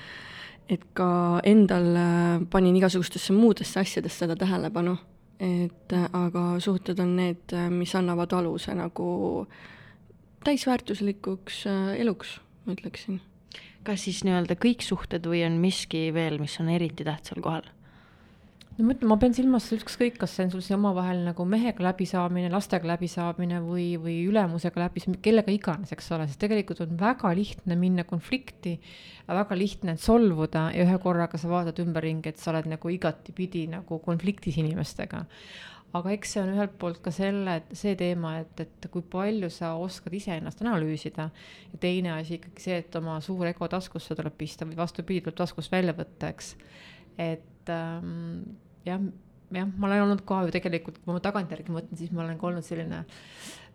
et 0.68 0.82
ka 0.96 1.10
endal 1.48 1.94
äh, 1.96 2.40
panin 2.52 2.76
igasugustesse 2.76 3.32
muudesse 3.36 3.80
asjadesse 3.80 4.24
seda 4.24 4.36
tähelepanu, 4.36 4.98
et 5.40 5.92
äh, 5.92 6.08
aga 6.12 6.58
suhted 6.60 7.00
on 7.00 7.16
need, 7.16 7.44
äh, 7.52 7.70
mis 7.70 7.94
annavad 7.96 8.32
aluse 8.36 8.74
nagu 8.76 9.46
täisväärtuslikuks 10.44 11.64
äh, 11.68 11.96
eluks, 12.02 12.38
ma 12.66 12.76
ütleksin 12.76 13.20
kas 13.88 14.04
siis 14.04 14.22
nii-öelda 14.26 14.58
kõik 14.60 14.84
suhted 14.84 15.24
või 15.28 15.42
on 15.48 15.58
miski 15.62 16.08
veel, 16.14 16.38
mis 16.42 16.58
on 16.60 16.68
eriti 16.74 17.06
tähtsal 17.08 17.40
kohal? 17.44 17.66
no 18.78 18.86
ma 18.86 18.94
ütlen, 18.94 19.08
ma 19.10 19.16
pean 19.18 19.34
silmas 19.34 19.66
ükskõik, 19.74 20.18
kas 20.20 20.36
see 20.36 20.44
on 20.46 20.52
sul 20.52 20.62
see 20.62 20.76
omavahel 20.76 21.24
nagu 21.26 21.42
mehega 21.48 21.82
läbisaamine, 21.82 22.50
lastega 22.52 22.86
läbisaamine 22.92 23.58
või, 23.64 23.88
või 23.98 24.20
ülemusega 24.30 24.84
läbi, 24.84 25.02
kellega 25.24 25.50
iganes, 25.50 25.90
eks 25.94 26.12
ole, 26.14 26.28
sest 26.30 26.38
tegelikult 26.44 26.84
on 26.84 26.92
väga 27.00 27.32
lihtne 27.34 27.74
minna 27.80 28.04
konflikti, 28.06 28.76
väga 29.26 29.58
lihtne 29.58 29.96
solvuda 29.98 30.68
ja 30.76 30.86
ühe 30.86 31.00
korraga 31.02 31.40
sa 31.40 31.50
vaatad 31.50 31.82
ümberringi, 31.82 32.30
et 32.30 32.38
sa 32.38 32.52
oled 32.52 32.70
nagu 32.70 32.94
igatipidi 32.94 33.66
nagu 33.72 33.98
konfliktis 34.04 34.60
inimestega 34.62 35.24
aga 35.96 36.12
eks 36.12 36.34
see 36.34 36.42
on 36.42 36.50
ühelt 36.52 36.74
poolt 36.80 37.00
ka 37.04 37.12
selle, 37.14 37.54
see 37.76 37.94
teema, 37.98 38.34
et, 38.42 38.60
et 38.64 38.88
kui 38.92 39.04
palju 39.14 39.48
sa 39.52 39.72
oskad 39.80 40.14
iseennast 40.18 40.60
analüüsida. 40.64 41.30
ja 41.72 41.80
teine 41.80 42.12
asi 42.18 42.36
ikkagi 42.36 42.64
see, 42.64 42.80
et 42.82 42.98
oma 43.00 43.18
suur 43.24 43.48
ego 43.48 43.68
taskusse 43.72 44.16
tuleb 44.18 44.36
pista 44.38 44.68
või 44.68 44.76
vastupidi, 44.76 45.22
tuleb 45.24 45.38
taskust 45.40 45.72
välja 45.72 45.96
võtta, 45.96 46.32
eks. 46.34 46.54
et 47.16 47.72
ähm, 47.72 48.42
jah, 48.84 49.00
jah, 49.54 49.72
ma 49.76 49.88
olen 49.88 50.04
olnud 50.08 50.26
ka 50.28 50.42
ju 50.44 50.52
tegelikult, 50.58 51.00
kui 51.04 51.16
ma 51.16 51.24
tagantjärgi 51.24 51.72
mõtlen, 51.72 52.00
siis 52.00 52.12
ma 52.12 52.26
olen 52.26 52.40
ka 52.40 52.50
olnud 52.50 52.68
selline 52.68 53.04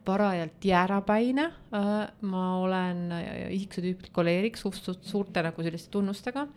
parajalt 0.06 0.66
jäärapäine. 0.66 1.46
Äh, 1.74 1.92
ma 2.22 2.44
olen 2.58 3.06
isiksuse 3.50 3.88
tüüpilt 3.88 4.12
koleerik 4.16 4.58
suht-suht 4.60 5.06
suurte 5.08 5.44
nagu 5.46 5.64
selliste 5.66 5.92
tunnustega. 5.94 6.48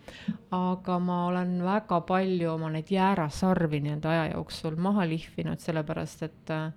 aga 0.51 0.99
ma 0.99 1.25
olen 1.27 1.57
väga 1.63 2.01
palju 2.01 2.51
oma 2.53 2.69
neid 2.73 2.91
jäärasarvi 2.91 3.81
nii-öelda 3.85 4.13
aja 4.13 4.27
jooksul 4.35 4.75
maha 4.75 5.07
lihvinud, 5.09 5.59
sellepärast 5.63 6.23
et 6.27 6.53
äh, 6.53 6.71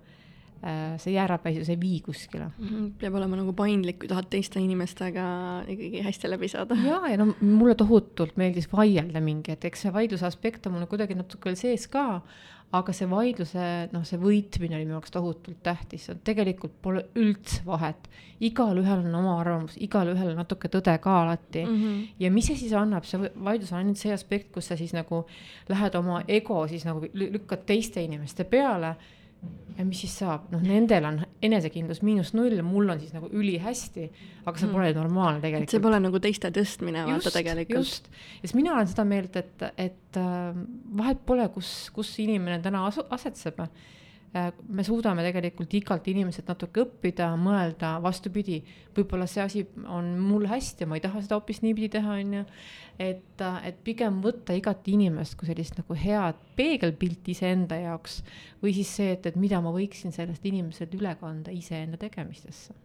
see 1.01 1.13
jäärapäisus 1.15 1.69
ei 1.69 1.79
vii 1.79 1.99
kuskile. 2.05 2.51
-hmm. 2.59 2.91
peab 2.99 3.15
olema 3.15 3.35
nagu 3.35 3.53
paindlik, 3.53 3.99
kui 3.99 4.07
tahad 4.07 4.29
teiste 4.29 4.59
inimestega 4.59 5.23
ikkagi 5.67 6.01
hästi 6.01 6.29
läbi 6.29 6.47
saada. 6.47 6.75
ja, 6.85 7.01
ja 7.09 7.17
no 7.17 7.33
mulle 7.41 7.75
tohutult 7.75 8.37
meeldis 8.37 8.71
vaielda 8.73 9.21
mingi, 9.21 9.51
et 9.51 9.65
eks 9.65 9.81
see 9.81 9.93
vaidluse 9.93 10.25
aspekt 10.25 10.65
on 10.65 10.73
mul 10.73 10.85
kuidagi 10.85 11.15
natuke 11.15 11.49
veel 11.49 11.55
sees 11.55 11.87
ka 11.87 12.21
aga 12.71 12.93
see 12.95 13.07
vaidluse, 13.11 13.63
noh, 13.91 14.03
see 14.07 14.19
võitmine 14.19 14.77
oli 14.77 14.85
minu 14.85 14.95
jaoks 14.95 15.11
tohutult 15.11 15.59
tähtis, 15.63 16.07
tegelikult 16.23 16.77
pole 16.81 17.03
üldse 17.19 17.65
vahet. 17.67 18.07
igalühel 18.41 19.03
on 19.05 19.15
oma 19.19 19.33
arvamus, 19.41 19.75
igalühel 19.77 20.31
on 20.31 20.39
natuke 20.39 20.69
tõde 20.71 20.95
ka 21.03 21.17
alati 21.21 21.65
mm. 21.65 21.81
-hmm. 21.81 22.05
ja 22.19 22.31
mis 22.31 22.47
see 22.47 22.55
siis 22.63 22.73
annab, 22.73 23.05
see 23.05 23.19
vaidlus 23.19 23.71
on 23.71 23.81
ainult 23.81 23.97
see 23.97 24.13
aspekt, 24.13 24.51
kus 24.51 24.67
sa 24.71 24.77
siis 24.77 24.93
nagu 24.93 25.25
lähed 25.69 25.95
oma 25.95 26.23
ego 26.27 26.67
siis 26.67 26.85
nagu 26.85 27.03
lükkad 27.13 27.65
teiste 27.65 28.03
inimeste 28.03 28.43
peale 28.43 28.95
ja 29.77 29.85
mis 29.87 30.01
siis 30.03 30.13
saab, 30.21 30.49
noh, 30.53 30.61
nendel 30.65 31.05
on 31.07 31.19
enesekindlus 31.43 32.01
miinus 32.05 32.33
null, 32.37 32.59
mul 32.65 32.91
on 32.93 32.99
siis 33.01 33.13
nagu 33.15 33.29
ülihästi, 33.33 34.07
aga 34.43 34.53
see 34.59 34.67
mm. 34.67 34.75
pole 34.75 34.91
normaalne 34.97 35.41
tegelikult. 35.43 35.73
see 35.73 35.83
pole 35.83 36.01
nagu 36.03 36.21
teiste 36.23 36.51
tõstmine, 36.55 37.05
vaata 37.07 37.33
tegelikult. 37.33 37.79
just, 37.79 38.11
ja 38.37 38.43
siis 38.43 38.57
mina 38.57 38.75
olen 38.75 38.91
seda 38.91 39.05
meelt, 39.07 39.39
et, 39.41 39.65
et 39.81 40.19
äh, 40.21 40.61
vahet 41.01 41.23
pole, 41.25 41.47
kus, 41.55 41.71
kus 41.95 42.13
inimene 42.23 42.59
täna 42.63 42.83
asu-, 42.89 43.07
asetseb 43.15 43.63
me 44.31 44.83
suudame 44.87 45.25
tegelikult 45.25 45.73
igalt 45.75 46.05
inimeselt 46.07 46.47
natuke 46.47 46.85
õppida, 46.85 47.33
mõelda, 47.39 47.97
vastupidi, 48.03 48.61
võib-olla 48.95 49.27
see 49.27 49.41
asi 49.43 49.63
on 49.91 50.13
mul 50.23 50.47
hästi 50.47 50.85
ja 50.85 50.87
ma 50.87 50.95
ei 50.95 51.03
taha 51.03 51.23
seda 51.23 51.35
hoopis 51.39 51.59
niipidi 51.65 51.89
teha, 51.97 52.15
on 52.21 52.37
ju. 52.37 52.43
et, 53.01 53.43
äh, 53.43 53.57
et 53.67 53.81
pigem 53.83 54.21
võtta 54.23 54.55
igat 54.55 54.87
inimest 54.87 55.35
kui 55.39 55.49
sellist 55.49 55.75
nagu 55.79 55.97
head 55.97 56.39
peegelpilti 56.55 57.35
iseenda 57.35 57.79
jaoks 57.81 58.21
või 58.63 58.75
siis 58.77 58.95
see, 59.01 59.17
et, 59.17 59.27
et 59.27 59.35
mida 59.35 59.59
ma 59.63 59.73
võiksin 59.75 60.15
sellest 60.15 60.47
inimeselt 60.47 60.95
üle 60.95 61.15
kanda 61.19 61.51
iseenda 61.51 61.99
tegemistesse 61.99 62.77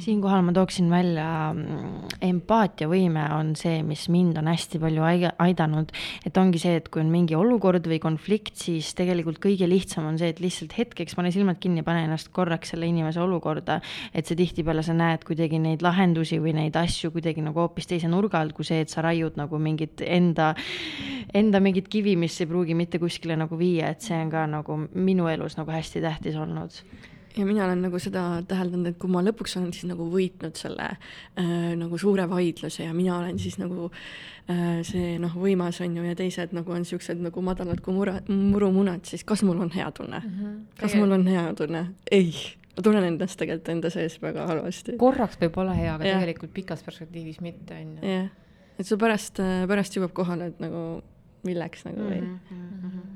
siinkohal 0.00 0.40
ma 0.46 0.52
tooksin 0.56 0.88
välja 0.90 1.26
mm, 1.52 2.12
empaatiavõime 2.24 3.24
on 3.36 3.52
see, 3.58 3.82
mis 3.84 4.06
mind 4.12 4.38
on 4.40 4.48
hästi 4.48 4.80
palju 4.80 5.04
aidanud. 5.04 5.92
et 6.26 6.38
ongi 6.40 6.60
see, 6.62 6.78
et 6.80 6.88
kui 6.92 7.02
on 7.02 7.10
mingi 7.12 7.36
olukord 7.36 7.86
või 7.90 7.98
konflikt, 8.02 8.54
siis 8.56 8.92
tegelikult 8.98 9.40
kõige 9.42 9.68
lihtsam 9.68 10.06
on 10.08 10.18
see, 10.20 10.32
et 10.32 10.40
lihtsalt 10.40 10.76
hetkeks 10.78 11.16
pane 11.18 11.32
silmad 11.34 11.60
kinni, 11.60 11.84
pane 11.84 12.06
ennast 12.06 12.32
korraks 12.32 12.72
selle 12.72 12.88
inimese 12.88 13.20
olukorda. 13.20 13.80
et 14.14 14.26
see 14.26 14.38
tihtipeale 14.38 14.82
sa 14.82 14.96
näed 14.96 15.26
kuidagi 15.28 15.60
neid 15.60 15.84
lahendusi 15.84 16.40
või 16.40 16.56
neid 16.56 16.76
asju 16.76 17.12
kuidagi 17.12 17.44
nagu 17.44 17.60
hoopis 17.60 17.90
teise 17.90 18.08
nurga 18.08 18.40
alt, 18.40 18.56
kui 18.56 18.64
see, 18.64 18.80
et 18.80 18.92
sa 18.92 19.04
raiud 19.04 19.36
nagu 19.36 19.58
mingit 19.58 20.00
enda, 20.06 20.54
enda 21.34 21.60
mingit 21.60 21.88
kivi, 21.92 22.16
mis 22.16 22.40
ei 22.40 22.48
pruugi 22.48 22.76
mitte 22.78 23.00
kuskile 23.02 23.36
nagu 23.36 23.58
viia, 23.60 23.92
et 23.92 24.00
see 24.00 24.16
on 24.16 24.32
ka 24.32 24.46
nagu 24.48 24.78
minu 24.94 25.28
elus 25.28 25.58
nagu 25.60 25.72
hästi 25.72 26.00
tähtis 26.00 26.38
olnud 26.40 26.80
ja 27.36 27.46
mina 27.46 27.64
olen 27.64 27.82
nagu 27.86 27.98
seda 28.02 28.22
täheldanud, 28.48 28.92
et 28.92 28.98
kui 29.00 29.10
ma 29.12 29.22
lõpuks 29.24 29.56
olen 29.58 29.72
siis 29.74 29.86
nagu 29.88 30.06
võitnud 30.12 30.58
selle 30.58 30.88
äh, 30.92 31.72
nagu 31.78 31.98
suure 32.00 32.26
vaidluse 32.30 32.86
ja 32.86 32.94
mina 32.96 33.16
olen 33.18 33.38
siis 33.42 33.58
nagu 33.60 33.88
äh, 33.88 34.80
see 34.86 35.16
noh, 35.22 35.34
võimas 35.38 35.80
on 35.84 35.96
ju 35.96 36.06
ja 36.06 36.16
teised 36.18 36.54
nagu 36.56 36.74
on 36.74 36.84
siuksed 36.88 37.22
nagu 37.24 37.44
madalad 37.44 37.80
kui 37.84 37.96
mura, 37.96 38.18
murumunad, 38.28 39.06
siis 39.08 39.24
kas 39.28 39.44
mul 39.46 39.62
on 39.64 39.72
hea 39.74 39.88
tunne 39.96 40.20
mm? 40.20 40.34
-hmm. 40.40 40.58
kas 40.80 40.98
mul 40.98 41.16
on 41.18 41.26
hea 41.26 41.46
tunne? 41.58 41.86
ei, 42.10 42.34
ma 42.76 42.86
tunnen 42.88 43.08
endast 43.12 43.38
tegelikult 43.40 43.72
enda 43.76 43.90
sees 43.90 44.18
väga 44.22 44.46
halvasti. 44.46 44.98
korraks 45.00 45.40
võib 45.40 45.58
olla 45.64 45.78
hea, 45.78 45.94
aga 45.94 46.08
ja. 46.08 46.20
tegelikult 46.20 46.52
pikas 46.52 46.82
perspektiivis 46.82 47.40
mitte, 47.40 47.74
on 47.74 47.96
ju. 47.96 48.12
jah, 48.12 48.28
et 48.78 48.86
sul 48.86 48.98
pärast, 48.98 49.40
pärast 49.68 49.96
jõuab 49.96 50.12
kohale, 50.12 50.52
et 50.52 50.60
nagu 50.60 51.02
milleks 51.42 51.84
nagu 51.84 52.04
või 52.04 52.20
mm. 52.20 52.38
-hmm 52.50 53.12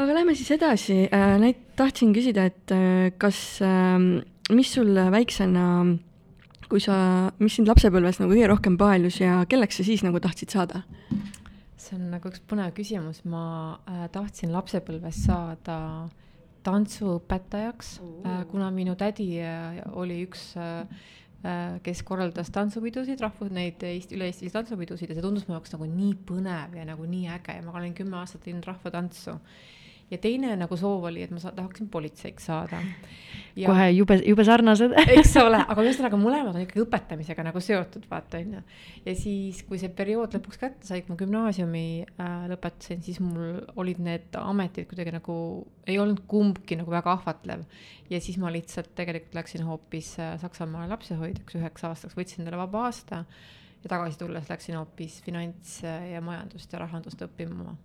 aga 0.00 0.14
lähme 0.16 0.34
siis 0.36 0.50
edasi, 0.54 1.02
äh, 1.12 1.34
näit-, 1.40 1.64
tahtsin 1.76 2.14
küsida, 2.16 2.46
et 2.48 2.72
äh, 2.72 3.10
kas, 3.20 3.60
ähm, 3.64 4.22
mis 4.54 4.72
sul 4.72 4.94
väiksena, 5.12 5.64
kui 6.70 6.80
sa, 6.82 6.94
mis 7.42 7.58
sind 7.58 7.68
lapsepõlves 7.68 8.20
nagu 8.22 8.32
kõige 8.32 8.48
rohkem 8.50 8.78
paelus 8.80 9.20
ja 9.20 9.42
kelleks 9.50 9.80
sa 9.80 9.86
siis 9.86 10.04
nagu 10.06 10.22
tahtsid 10.22 10.54
saada? 10.54 10.84
see 11.80 11.96
on 11.96 12.10
nagu 12.12 12.28
üks 12.28 12.42
põnev 12.46 12.74
küsimus, 12.76 13.22
ma 13.28 13.44
äh, 13.88 14.04
tahtsin 14.12 14.52
lapsepõlves 14.54 15.24
saada 15.26 15.78
tantsuõpetajaks 16.64 17.94
kuna 18.50 18.66
minu 18.74 18.92
tädi 19.00 19.38
oli 19.96 20.18
üks 20.26 20.50
kes 21.80 22.02
korraldas 22.04 22.50
tantsupidusid, 22.52 23.16
rahvus, 23.24 23.48
neid 23.56 23.80
Eesti, 23.80 24.18
üle-eestilisi 24.18 24.52
tantsupidusid 24.52 25.08
ja 25.08 25.16
see 25.16 25.24
tundus 25.24 25.46
mu 25.48 25.56
jaoks 25.56 25.72
nagu 25.72 25.88
nii 25.88 26.12
põnev 26.28 26.76
ja 26.76 26.84
nagu 26.84 27.08
nii 27.08 27.30
äge 27.32 27.56
ja 27.56 27.64
ma 27.64 27.72
olin 27.80 27.96
kümme 27.96 28.20
aastat 28.20 28.44
teinud 28.44 28.68
rahvatantsu 28.68 29.38
ja 30.10 30.18
teine 30.18 30.54
nagu 30.58 30.76
soov 30.78 31.06
oli, 31.10 31.22
et 31.24 31.30
ma 31.30 31.40
sa, 31.42 31.52
tahaksin 31.54 31.88
politseiks 31.90 32.48
saada. 32.50 32.80
kohe 33.54 33.86
jube, 33.92 34.16
jube 34.26 34.44
sarnased 34.46 34.94
eks 35.16 35.34
ole, 35.42 35.60
aga 35.72 35.84
ühesõnaga 35.84 36.18
mõlemad 36.20 36.56
on 36.56 36.64
ikkagi 36.64 36.82
õpetamisega 36.84 37.44
nagu 37.46 37.62
seotud, 37.62 38.06
vaata 38.10 38.40
onju. 38.40 38.62
ja 39.06 39.14
siis, 39.18 39.62
kui 39.68 39.78
see 39.82 39.92
periood 39.94 40.34
lõpuks 40.36 40.60
kätte 40.60 40.88
sai, 40.88 41.04
kui 41.04 41.14
ma 41.14 41.20
gümnaasiumi 41.20 41.84
äh, 42.08 42.32
lõpetasin, 42.50 43.04
siis 43.06 43.20
mul 43.22 43.60
olid 43.80 44.02
need 44.02 44.40
ametid 44.40 44.90
kuidagi 44.90 45.14
nagu, 45.14 45.36
ei 45.86 46.00
olnud 46.02 46.24
kumbki 46.30 46.80
nagu 46.80 46.90
väga 46.94 47.14
ahvatlev. 47.18 47.64
ja 48.10 48.22
siis 48.22 48.40
ma 48.42 48.50
lihtsalt 48.54 48.94
tegelikult 48.98 49.38
läksin 49.38 49.66
hoopis 49.68 50.16
äh, 50.18 50.34
Saksamaale 50.42 50.90
lapsehoidjaks 50.94 51.60
üheks 51.60 51.86
aastaks, 51.86 52.18
võtsin 52.18 52.42
endale 52.42 52.62
vaba 52.64 52.88
aasta 52.88 53.24
ja 53.80 53.92
tagasi 53.94 54.18
tulles 54.18 54.50
läksin 54.50 54.76
hoopis 54.80 55.20
finants 55.24 55.78
ja 55.84 56.20
majandust 56.24 56.72
ja 56.74 56.82
rahandust 56.82 57.22
õppima 57.24 57.76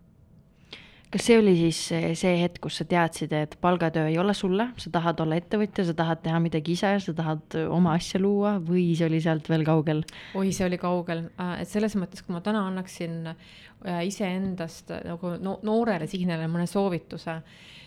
kas 1.16 1.30
see 1.30 1.38
oli 1.40 1.54
siis 1.56 1.78
see 2.20 2.34
hetk, 2.42 2.60
kus 2.66 2.82
sa 2.82 2.86
teadsid, 2.92 3.32
et 3.38 3.54
palgatöö 3.64 4.10
ei 4.10 4.18
ole 4.20 4.34
sulle, 4.36 4.68
sa 4.82 4.90
tahad 4.92 5.22
olla 5.24 5.38
ettevõtja, 5.40 5.86
sa 5.88 5.96
tahad 5.96 6.20
teha 6.26 6.42
midagi 6.44 6.76
ise, 6.76 6.92
sa 7.00 7.14
tahad 7.16 7.56
oma 7.72 7.94
asja 7.96 8.20
luua 8.20 8.58
või 8.60 8.90
see 9.00 9.08
oli 9.08 9.22
sealt 9.24 9.48
veel 9.52 9.64
kaugel? 9.68 10.04
oi, 10.36 10.52
see 10.56 10.68
oli 10.68 10.80
kaugel, 10.82 11.30
äh, 11.40 11.62
et 11.64 11.72
selles 11.72 11.96
mõttes, 11.96 12.26
kui 12.26 12.36
ma 12.36 12.44
täna 12.44 12.66
annaksin 12.68 13.32
äh, 13.32 14.02
iseendast 14.10 14.92
nagu 15.08 15.38
no 15.40 15.56
noorele 15.64 16.10
Signele 16.12 16.52
mõne 16.52 16.68
soovituse, 16.68 17.40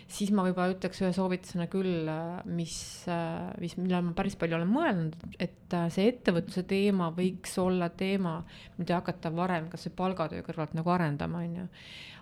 siis 0.09 0.33
ma 0.33 0.47
võib-olla 0.47 0.73
ütleks 0.73 1.05
ühe 1.05 1.13
soovitusena 1.13 1.69
küll, 1.69 2.09
äh, 2.09 2.43
mis, 2.49 2.75
mis, 3.61 3.77
millele 3.77 4.07
ma 4.09 4.17
päris 4.17 4.39
palju 4.41 4.57
olen 4.57 4.73
mõelnud, 4.73 5.17
et 5.37 5.79
see 5.93 6.09
ettevõtluse 6.15 6.65
teema 6.65 7.13
võiks 7.13 7.59
olla 7.61 7.93
teema, 7.93 8.39
mida 8.81 9.03
hakata 9.03 9.29
varem 9.37 9.69
kasvõi 9.69 9.99
palgatöö 10.01 10.41
kõrvalt 10.49 10.73
nagu 10.81 10.97
arendama, 10.97 11.45
on 11.45 11.59
ju 11.61 11.73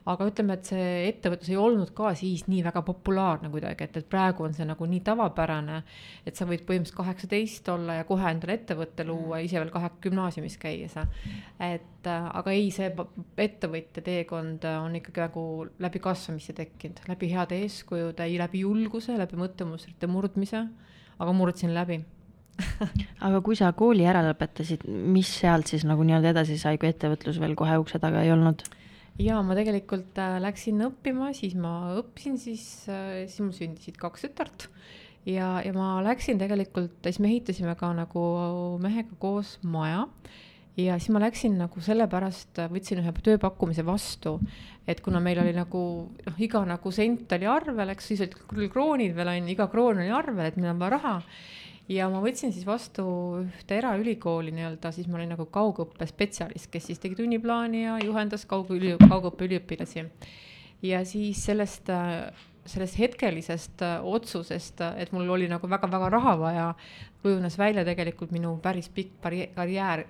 aga 0.07 0.27
ütleme, 0.29 0.55
et 0.57 0.69
see 0.69 0.87
ettevõtlus 1.09 1.49
ei 1.51 1.59
olnud 1.59 1.91
ka 1.97 2.13
siis 2.17 2.45
nii 2.47 2.61
väga 2.65 2.81
populaarne 2.87 3.51
kuidagi, 3.51 3.87
et, 3.87 3.99
et 3.99 4.07
praegu 4.09 4.45
on 4.47 4.55
see 4.55 4.67
nagu 4.67 4.87
nii 4.87 5.01
tavapärane, 5.07 5.81
et 6.27 6.39
sa 6.39 6.47
võid 6.47 6.63
põhimõtteliselt 6.67 6.99
kaheksateist 7.01 7.71
olla 7.73 7.99
ja 7.99 8.07
kohe 8.07 8.31
endale 8.31 8.57
ettevõtte 8.57 9.05
luua, 9.07 9.41
ise 9.43 9.59
veel 9.59 9.73
kahe 9.73 9.91
gümnaasiumis 10.03 10.57
käies. 10.61 10.97
et 11.59 12.07
äh, 12.07 12.27
aga 12.41 12.55
ei, 12.55 12.69
see 12.71 12.91
ettevõtja 13.47 14.03
teekond 14.03 14.67
on 14.71 14.99
ikkagi 15.01 15.25
nagu 15.25 15.45
läbi 15.83 16.03
kasvamise 16.03 16.55
tekkinud, 16.57 17.03
läbi 17.11 17.31
heade 17.33 17.59
eeskujude, 17.65 18.29
läbi 18.39 18.63
julguse, 18.63 19.17
läbi 19.19 19.39
mõttemustrite 19.39 20.07
murdmise, 20.07 20.67
aga 21.17 21.33
murdsin 21.35 21.73
läbi 21.75 22.03
aga 23.27 23.41
kui 23.45 23.57
sa 23.57 23.69
kooli 23.77 24.05
ära 24.09 24.23
lõpetasid, 24.25 24.87
mis 24.87 25.29
sealt 25.41 25.69
siis 25.69 25.85
nagu 25.87 26.05
nii-öelda 26.05 26.33
edasi 26.33 26.57
sai, 26.61 26.79
kui 26.81 26.89
ettevõtlus 26.89 27.39
veel 27.41 27.55
kohe 27.59 27.77
ukse 27.81 27.99
taga 28.01 28.23
ei 28.25 28.33
olnud? 28.33 28.63
Ja 29.21 29.41
ma 29.45 29.57
tegelikult 29.57 30.17
äh, 30.21 30.37
läksin 30.43 30.81
õppima, 30.87 31.31
siis 31.37 31.55
ma 31.59 31.93
õppisin, 31.99 32.37
siis 32.41 32.63
äh,, 32.91 33.25
siis 33.25 33.43
mul 33.43 33.53
sündisid 33.55 33.99
kaks 34.01 34.27
tütart. 34.27 34.67
Ja, 35.27 35.57
ja 35.59 35.73
ma 35.75 35.97
läksin 36.05 36.39
tegelikult, 36.39 37.01
siis 37.03 37.19
me 37.19 37.27
ehitasime 37.33 37.73
ka 37.75 37.89
nagu 37.95 38.21
mehega 38.79 39.17
koos 39.19 39.57
maja. 39.67 40.05
Ja 40.77 40.95
siis 41.01 41.09
ma 41.11 41.19
läksin 41.23 41.57
nagu 41.57 41.81
sellepärast, 41.81 42.61
võtsin 42.69 43.01
ühe 43.01 43.11
tööpakkumise 43.25 43.83
vastu, 43.83 44.35
et 44.87 45.01
kuna 45.01 45.19
meil 45.19 45.41
oli 45.41 45.55
nagu 45.57 45.81
noh, 46.13 46.35
iga 46.37 46.61
nagu 46.69 46.91
sent 46.93 47.33
oli 47.33 47.49
arvel, 47.49 47.91
eks 47.95 48.11
siis 48.11 48.21
olid 48.21 48.35
küll 48.51 48.69
kroonid 48.71 49.17
veel 49.17 49.31
on 49.31 49.39
ju, 49.41 49.55
iga 49.55 49.65
kroon 49.73 50.03
oli 50.03 50.13
arvel, 50.13 50.45
et 50.45 50.59
meil 50.61 50.75
on 50.75 50.83
vaja 50.83 50.93
raha 50.99 51.15
ja 51.91 52.07
ma 52.11 52.21
võtsin 52.23 52.53
siis 52.53 52.65
vastu 52.67 53.05
ühte 53.43 53.77
eraülikooli 53.79 54.53
nii-öelda, 54.55 54.91
siis 54.95 55.07
ma 55.07 55.19
olin 55.19 55.33
nagu 55.35 55.47
kaugõppe 55.51 56.07
spetsialist, 56.09 56.69
kes 56.71 56.89
siis 56.89 57.01
tegi 57.03 57.17
tunniplaani 57.19 57.83
ja 57.85 57.97
juhendas 58.03 58.45
kaugüli, 58.49 58.95
kaugõppe 59.07 59.47
üliõpilasi. 59.47 60.05
ja 60.85 61.03
siis 61.05 61.43
sellest, 61.45 61.91
sellest 62.67 62.99
hetkelisest 62.99 63.83
otsusest, 64.03 64.83
et 64.97 65.13
mul 65.15 65.29
oli 65.29 65.47
nagu 65.47 65.69
väga-väga 65.69 66.09
raha 66.09 66.35
vaja, 66.39 66.67
kujunes 67.21 67.57
välja 67.57 67.85
tegelikult 67.85 68.31
minu 68.31 68.57
päris 68.63 68.89
pikk 68.89 69.23
karjäär 69.55 70.05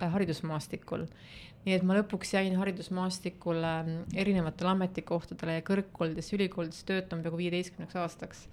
haridusmaastikul 0.00 1.06
nii 1.64 1.76
et 1.76 1.82
ma 1.84 1.96
lõpuks 1.98 2.34
jäin 2.34 2.54
haridusmaastikule 2.56 3.72
erinevatele 4.16 4.70
ametikohtadele 4.72 5.58
ja 5.58 5.64
kõrgkoolides, 5.66 6.32
ülikoolides 6.32 6.86
töötama 6.88 7.22
peaaegu 7.22 7.40
viieteistkümneks 7.42 7.98
aastaks 8.00 8.46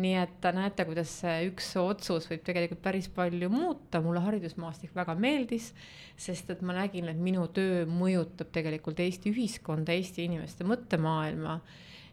nii 0.00 0.14
et 0.16 0.46
näete, 0.56 0.86
kuidas 0.88 1.10
see 1.20 1.48
üks 1.50 1.66
otsus 1.80 2.28
võib 2.30 2.44
tegelikult 2.46 2.80
päris 2.84 3.08
palju 3.12 3.50
muuta, 3.52 4.00
mulle 4.04 4.22
haridusmaastik 4.24 4.94
väga 4.96 5.16
meeldis, 5.18 5.72
sest 6.16 6.52
et 6.54 6.62
ma 6.64 6.76
nägin, 6.78 7.10
et 7.12 7.20
minu 7.20 7.44
töö 7.52 7.84
mõjutab 7.88 8.52
tegelikult 8.54 9.02
Eesti 9.04 9.32
ühiskonda, 9.34 9.92
Eesti 9.92 10.24
inimeste 10.28 10.64
mõttemaailma. 10.68 11.60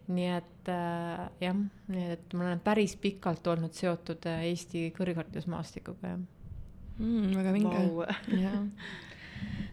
nii 0.09 0.29
et 0.33 0.69
äh, 0.73 1.27
jah, 1.39 1.57
nii 1.93 2.05
et 2.15 2.33
ma 2.33 2.47
olen 2.47 2.59
päris 2.65 2.95
pikalt 2.97 3.47
olnud 3.47 3.75
seotud 3.77 4.25
äh, 4.25 4.47
Eesti 4.49 4.89
kõrgharidusmaastikuga, 4.97 6.15
jah 6.15 6.19
mm,. 6.99 7.35
väga 7.37 7.53
vinge 7.53 7.85
wow. 7.93 8.03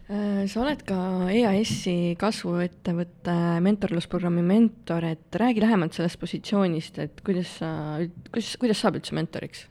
Äh, 0.07 0.45
sa 0.47 0.61
oled 0.63 0.85
ka 0.87 0.97
EAS-i 1.35 2.15
kasvuettevõtte 2.19 3.33
mentorlusprogrammi 3.65 4.43
mentor, 4.45 5.03
et 5.03 5.35
räägi 5.35 5.59
lähemalt 5.65 5.97
sellest 5.97 6.19
positsioonist, 6.21 7.01
et 7.03 7.19
kuidas 7.27 7.57
sa, 7.59 7.71
kuidas, 8.31 8.53
kuidas 8.61 8.83
saab 8.83 9.01
üldse 9.01 9.17
mentoriks? 9.17 9.65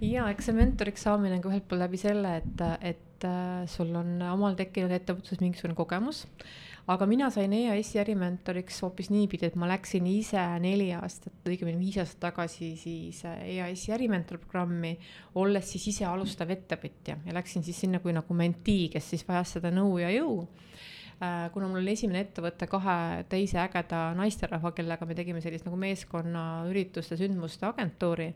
ja 0.00 0.24
eks 0.32 0.48
see 0.48 0.56
mentoriks 0.56 1.04
saamine 1.04 1.36
on 1.36 1.42
ka 1.44 1.50
ühelt 1.52 1.68
poolt 1.68 1.82
läbi 1.84 2.00
selle, 2.00 2.38
et, 2.40 2.64
et 2.80 3.26
äh, 3.28 3.62
sul 3.70 3.94
on 4.00 4.16
omal 4.32 4.56
tekkinud 4.58 4.90
ettevõtluses 4.96 5.42
mingisugune 5.44 5.78
kogemus 5.78 6.24
aga 6.86 7.06
mina 7.06 7.30
sain 7.30 7.52
EAS-i 7.52 8.00
ärimentoriks 8.02 8.80
hoopis 8.82 9.10
niipidi, 9.10 9.50
et 9.50 9.56
ma 9.60 9.68
läksin 9.70 10.06
ise 10.10 10.42
neli 10.62 10.90
aastat, 10.96 11.36
õigemini 11.46 11.78
viis 11.78 11.98
aastat 12.02 12.20
tagasi 12.28 12.72
siis 12.80 13.22
EAS-i 13.26 13.92
ärimentori 13.96 14.40
programmi, 14.40 14.94
olles 15.40 15.68
siis 15.72 15.90
ise 15.94 16.08
alustav 16.08 16.50
ettevõtja 16.50 17.20
ja 17.26 17.36
läksin 17.36 17.66
siis 17.66 17.80
sinna 17.84 18.00
kui 18.00 18.14
nagu 18.16 18.34
mentee, 18.34 18.88
kes 18.92 19.12
siis 19.14 19.26
vajas 19.28 19.58
seda 19.58 19.72
nõu 19.74 19.98
ja 20.02 20.10
jõu 20.14 20.40
äh, 20.42 21.50
kuna 21.52 21.68
mul 21.68 21.82
oli 21.82 21.94
esimene 21.94 22.24
ettevõte 22.24 22.68
kahe 22.70 23.24
teise 23.28 23.60
ägeda 23.60 24.10
naisterahva, 24.18 24.72
kellega 24.76 25.06
me 25.06 25.16
tegime 25.18 25.42
sellist 25.44 25.66
nagu 25.68 25.78
meeskonnaürituste, 25.80 27.18
sündmuste 27.20 27.68
agentuuri. 27.68 28.34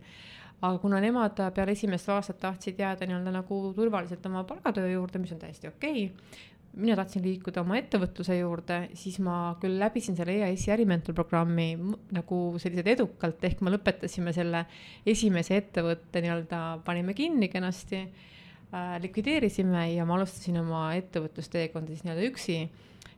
aga 0.65 0.79
kuna 0.79 1.01
nemad 1.01 1.41
peale 1.55 1.73
esimest 1.73 2.09
aastat 2.09 2.39
tahtsid 2.41 2.79
jääda 2.79 3.07
nii-öelda 3.07 3.33
nagu 3.35 3.73
turvaliselt 3.77 4.27
oma 4.27 4.45
palgatöö 4.45 4.91
juurde, 4.93 5.19
mis 5.19 5.33
on 5.33 5.39
täiesti 5.39 5.69
okei 5.69 6.05
okay,, 6.07 6.54
mina 6.75 6.97
tahtsin 6.99 7.23
liikuda 7.25 7.63
oma 7.63 7.77
ettevõtluse 7.79 8.37
juurde, 8.39 8.79
siis 8.99 9.19
ma 9.23 9.55
küll 9.63 9.79
läbisin 9.79 10.17
selle 10.19 10.37
EAS-i 10.41 10.73
ärimentor 10.75 11.15
programmi 11.17 11.69
nagu 12.15 12.39
selliselt 12.63 12.91
edukalt, 12.95 13.43
ehk 13.47 13.63
me 13.65 13.73
lõpetasime 13.75 14.35
selle 14.35 14.65
esimese 15.07 15.59
ettevõtte 15.61 16.23
nii-öelda, 16.25 16.63
panime 16.87 17.15
kinni 17.17 17.51
kenasti 17.53 18.01
äh,, 18.03 18.97
likvideerisime 19.05 19.87
ja 19.93 20.07
ma 20.09 20.19
alustasin 20.19 20.59
oma 20.65 20.89
ettevõtlusteekonda 20.99 21.95
siis 21.95 22.07
nii-öelda 22.07 22.33
üksi. 22.33 22.59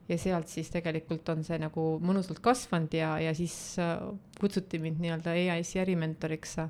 Ja 0.07 0.15
sealt 0.23 0.47
siis 0.47 0.69
tegelikult 0.71 1.27
on 1.33 1.41
see 1.43 1.57
nagu 1.59 1.85
mõnusalt 1.99 2.39
kasvanud 2.39 2.93
ja, 2.95 3.17
ja 3.19 3.33
siis 3.35 3.57
äh, 3.83 3.97
kutsuti 4.39 4.79
mind 4.79 5.01
nii-öelda 5.03 5.35
EAS-i 5.35 5.81
ärimentoriks 5.83 6.61
äh, 6.63 6.69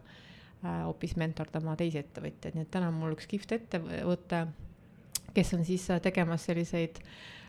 hoopis 0.87 1.19
mentordama 1.21 1.75
teisi 1.77 2.01
ettevõtjaid, 2.01 2.57
nii 2.57 2.65
et 2.65 2.73
täna 2.73 2.89
on 2.89 2.97
mul 2.97 3.13
üks 3.13 3.29
kihvt 3.29 3.53
ettevõte 3.59 4.47
kes 5.37 5.57
on 5.57 5.67
siis 5.69 5.89
äh, 5.93 6.01
tegemas 6.05 6.47
selliseid 6.49 7.03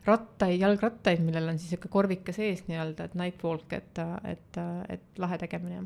rattaid, 0.08 0.60
jalgrattaid, 0.62 1.24
millel 1.26 1.52
on 1.52 1.60
siis 1.60 1.74
sihuke 1.74 1.92
korvike 1.92 2.36
sees 2.36 2.66
nii-öelda, 2.68 3.10
et 3.10 3.16
nightwalk, 3.20 3.72
et, 3.76 4.04
äh, 4.04 4.36
et, 4.36 4.60
äh, 4.62 4.84
et 4.98 5.24
lahe 5.24 5.40
tegemine 5.42 5.86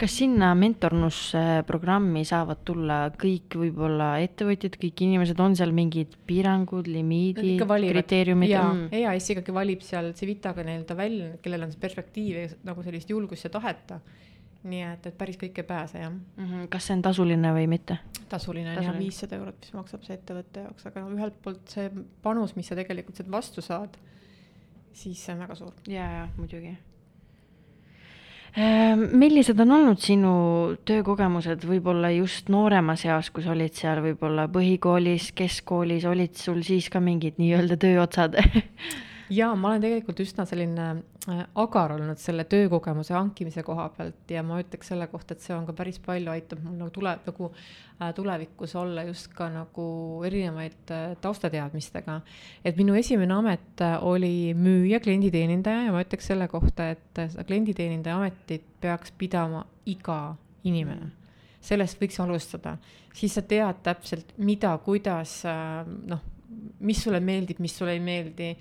kas 0.00 0.14
sinna 0.20 0.54
mentornusprogrammi 0.56 2.22
saavad 2.28 2.60
tulla 2.66 2.98
kõik 3.20 3.56
võib-olla 3.60 4.14
ettevõtjad, 4.24 4.78
kõik 4.80 5.02
inimesed, 5.04 5.40
on 5.44 5.56
seal 5.58 5.74
mingid 5.76 6.14
piirangud, 6.28 6.88
limiidid, 6.88 7.64
kriteeriumid? 7.66 8.52
jaa. 8.52 8.70
Mm., 8.72 8.88
EAS 9.00 9.32
ikkagi 9.34 9.54
valib 9.54 9.82
seal 9.84 10.12
Civitaga 10.16 10.64
nii-öelda 10.64 10.96
välja, 10.98 11.28
kellel 11.44 11.66
on 11.66 11.74
see 11.74 11.82
perspektiiv 11.82 12.40
ja 12.40 12.48
nagu 12.68 12.84
sellist 12.86 13.12
julgust 13.12 13.48
ja 13.48 13.52
tahet 13.58 13.96
nii 14.66 14.82
et, 14.82 15.06
et 15.06 15.18
päris 15.18 15.38
kõik 15.38 15.60
ei 15.60 15.66
pääse, 15.66 16.00
jah 16.02 16.10
mm. 16.10 16.44
-hmm. 16.44 16.68
kas 16.72 16.88
see 16.88 16.96
on 16.96 17.02
tasuline 17.02 17.52
või 17.54 17.68
mitte? 17.70 17.98
tasuline 18.28 18.76
on 18.76 18.82
jah, 18.82 18.98
viissada 18.98 19.38
eurot, 19.38 19.60
mis 19.60 19.74
maksab 19.76 20.04
see 20.04 20.18
ettevõtte 20.18 20.66
jaoks, 20.66 20.86
aga 20.90 21.04
no 21.04 21.14
ühelt 21.14 21.38
poolt 21.42 21.74
see 21.76 21.90
panus, 22.22 22.56
mis 22.56 22.66
sa 22.66 22.76
tegelikult 22.78 23.16
sealt 23.16 23.30
vastu 23.30 23.62
saad, 23.64 23.96
siis 24.92 25.24
see 25.24 25.34
on 25.34 25.46
väga 25.46 25.54
suur. 25.54 25.72
ja, 25.86 26.10
ja 26.18 26.28
muidugi. 26.36 26.76
Ehm, 28.56 29.04
millised 29.20 29.60
on 29.60 29.70
olnud 29.70 30.00
sinu 30.02 30.32
töökogemused 30.88 31.62
võib-olla 31.68 32.10
just 32.10 32.48
nooremas 32.48 33.04
eas, 33.04 33.30
kui 33.30 33.44
sa 33.44 33.52
olid 33.52 33.76
seal 33.76 34.00
võib-olla 34.02 34.48
põhikoolis, 34.48 35.32
keskkoolis, 35.36 36.04
olid 36.08 36.34
sul 36.34 36.64
siis 36.66 36.88
ka 36.90 37.00
mingid 37.00 37.38
nii-öelda 37.38 37.76
tööotsad 37.76 38.34
ja 39.30 39.48
ma 39.56 39.72
olen 39.72 39.82
tegelikult 39.84 40.20
üsna 40.22 40.44
selline 40.48 40.86
äh, 41.28 41.42
agar 41.60 41.92
olnud 41.96 42.20
selle 42.20 42.44
töökogemuse 42.48 43.14
hankimise 43.14 43.62
koha 43.66 43.88
pealt 43.96 44.32
ja 44.32 44.42
ma 44.46 44.60
ütleks 44.62 44.90
selle 44.92 45.08
kohta, 45.12 45.34
et 45.34 45.44
see 45.44 45.54
on 45.56 45.66
ka 45.68 45.74
päris 45.76 46.00
palju 46.04 46.32
aitab 46.32 46.62
mul 46.64 46.78
nagu 46.80 46.92
tule, 46.94 47.12
nagu 47.26 47.50
äh, 47.50 48.12
tulevikus 48.16 48.74
olla 48.80 49.04
just 49.08 49.32
ka 49.36 49.50
nagu 49.52 49.88
erinevaid 50.28 50.94
äh, 50.94 51.12
taustateadmistega. 51.24 52.20
et 52.64 52.80
minu 52.80 52.96
esimene 52.98 53.36
amet 53.36 53.84
oli 54.00 54.54
müüja, 54.56 55.02
klienditeenindaja 55.04 55.88
ja 55.88 55.94
ma 55.94 56.02
ütleks 56.06 56.32
selle 56.32 56.48
kohta, 56.48 56.90
et 56.96 57.22
seda 57.28 57.44
klienditeenindaja 57.48 58.16
ametit 58.16 58.66
peaks 58.80 59.12
pidama 59.18 59.66
iga 59.86 60.36
inimene. 60.64 61.12
Sellest 61.68 62.00
võiks 62.00 62.16
alustada, 62.22 62.76
siis 63.12 63.34
sa 63.34 63.42
tead 63.42 63.80
täpselt, 63.84 64.30
mida, 64.40 64.70
kuidas, 64.80 65.40
noh, 65.44 66.20
mis 66.80 67.00
sulle 67.02 67.18
meeldib, 67.20 67.58
mis 67.60 67.74
sulle 67.76 67.96
ei 67.96 68.00
meeldi 68.00 68.52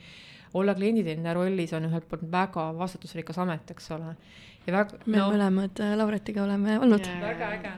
olla 0.54 0.76
klienditeenindaja 0.76 1.36
rollis 1.38 1.74
on 1.74 1.88
ühelt 1.90 2.08
poolt 2.10 2.26
väga 2.32 2.70
vastutusrikas 2.78 3.40
amet, 3.44 3.72
eks 3.72 3.92
ole. 3.92 4.16
ja 4.68 4.74
väga. 4.74 5.00
me 5.06 5.18
no, 5.18 5.28
mõlemad 5.34 5.84
äh, 5.84 5.94
Lauretiga 6.00 6.44
oleme 6.44 6.80
olnud. 6.80 7.08
väga 7.22 7.52
äge, 7.58 7.76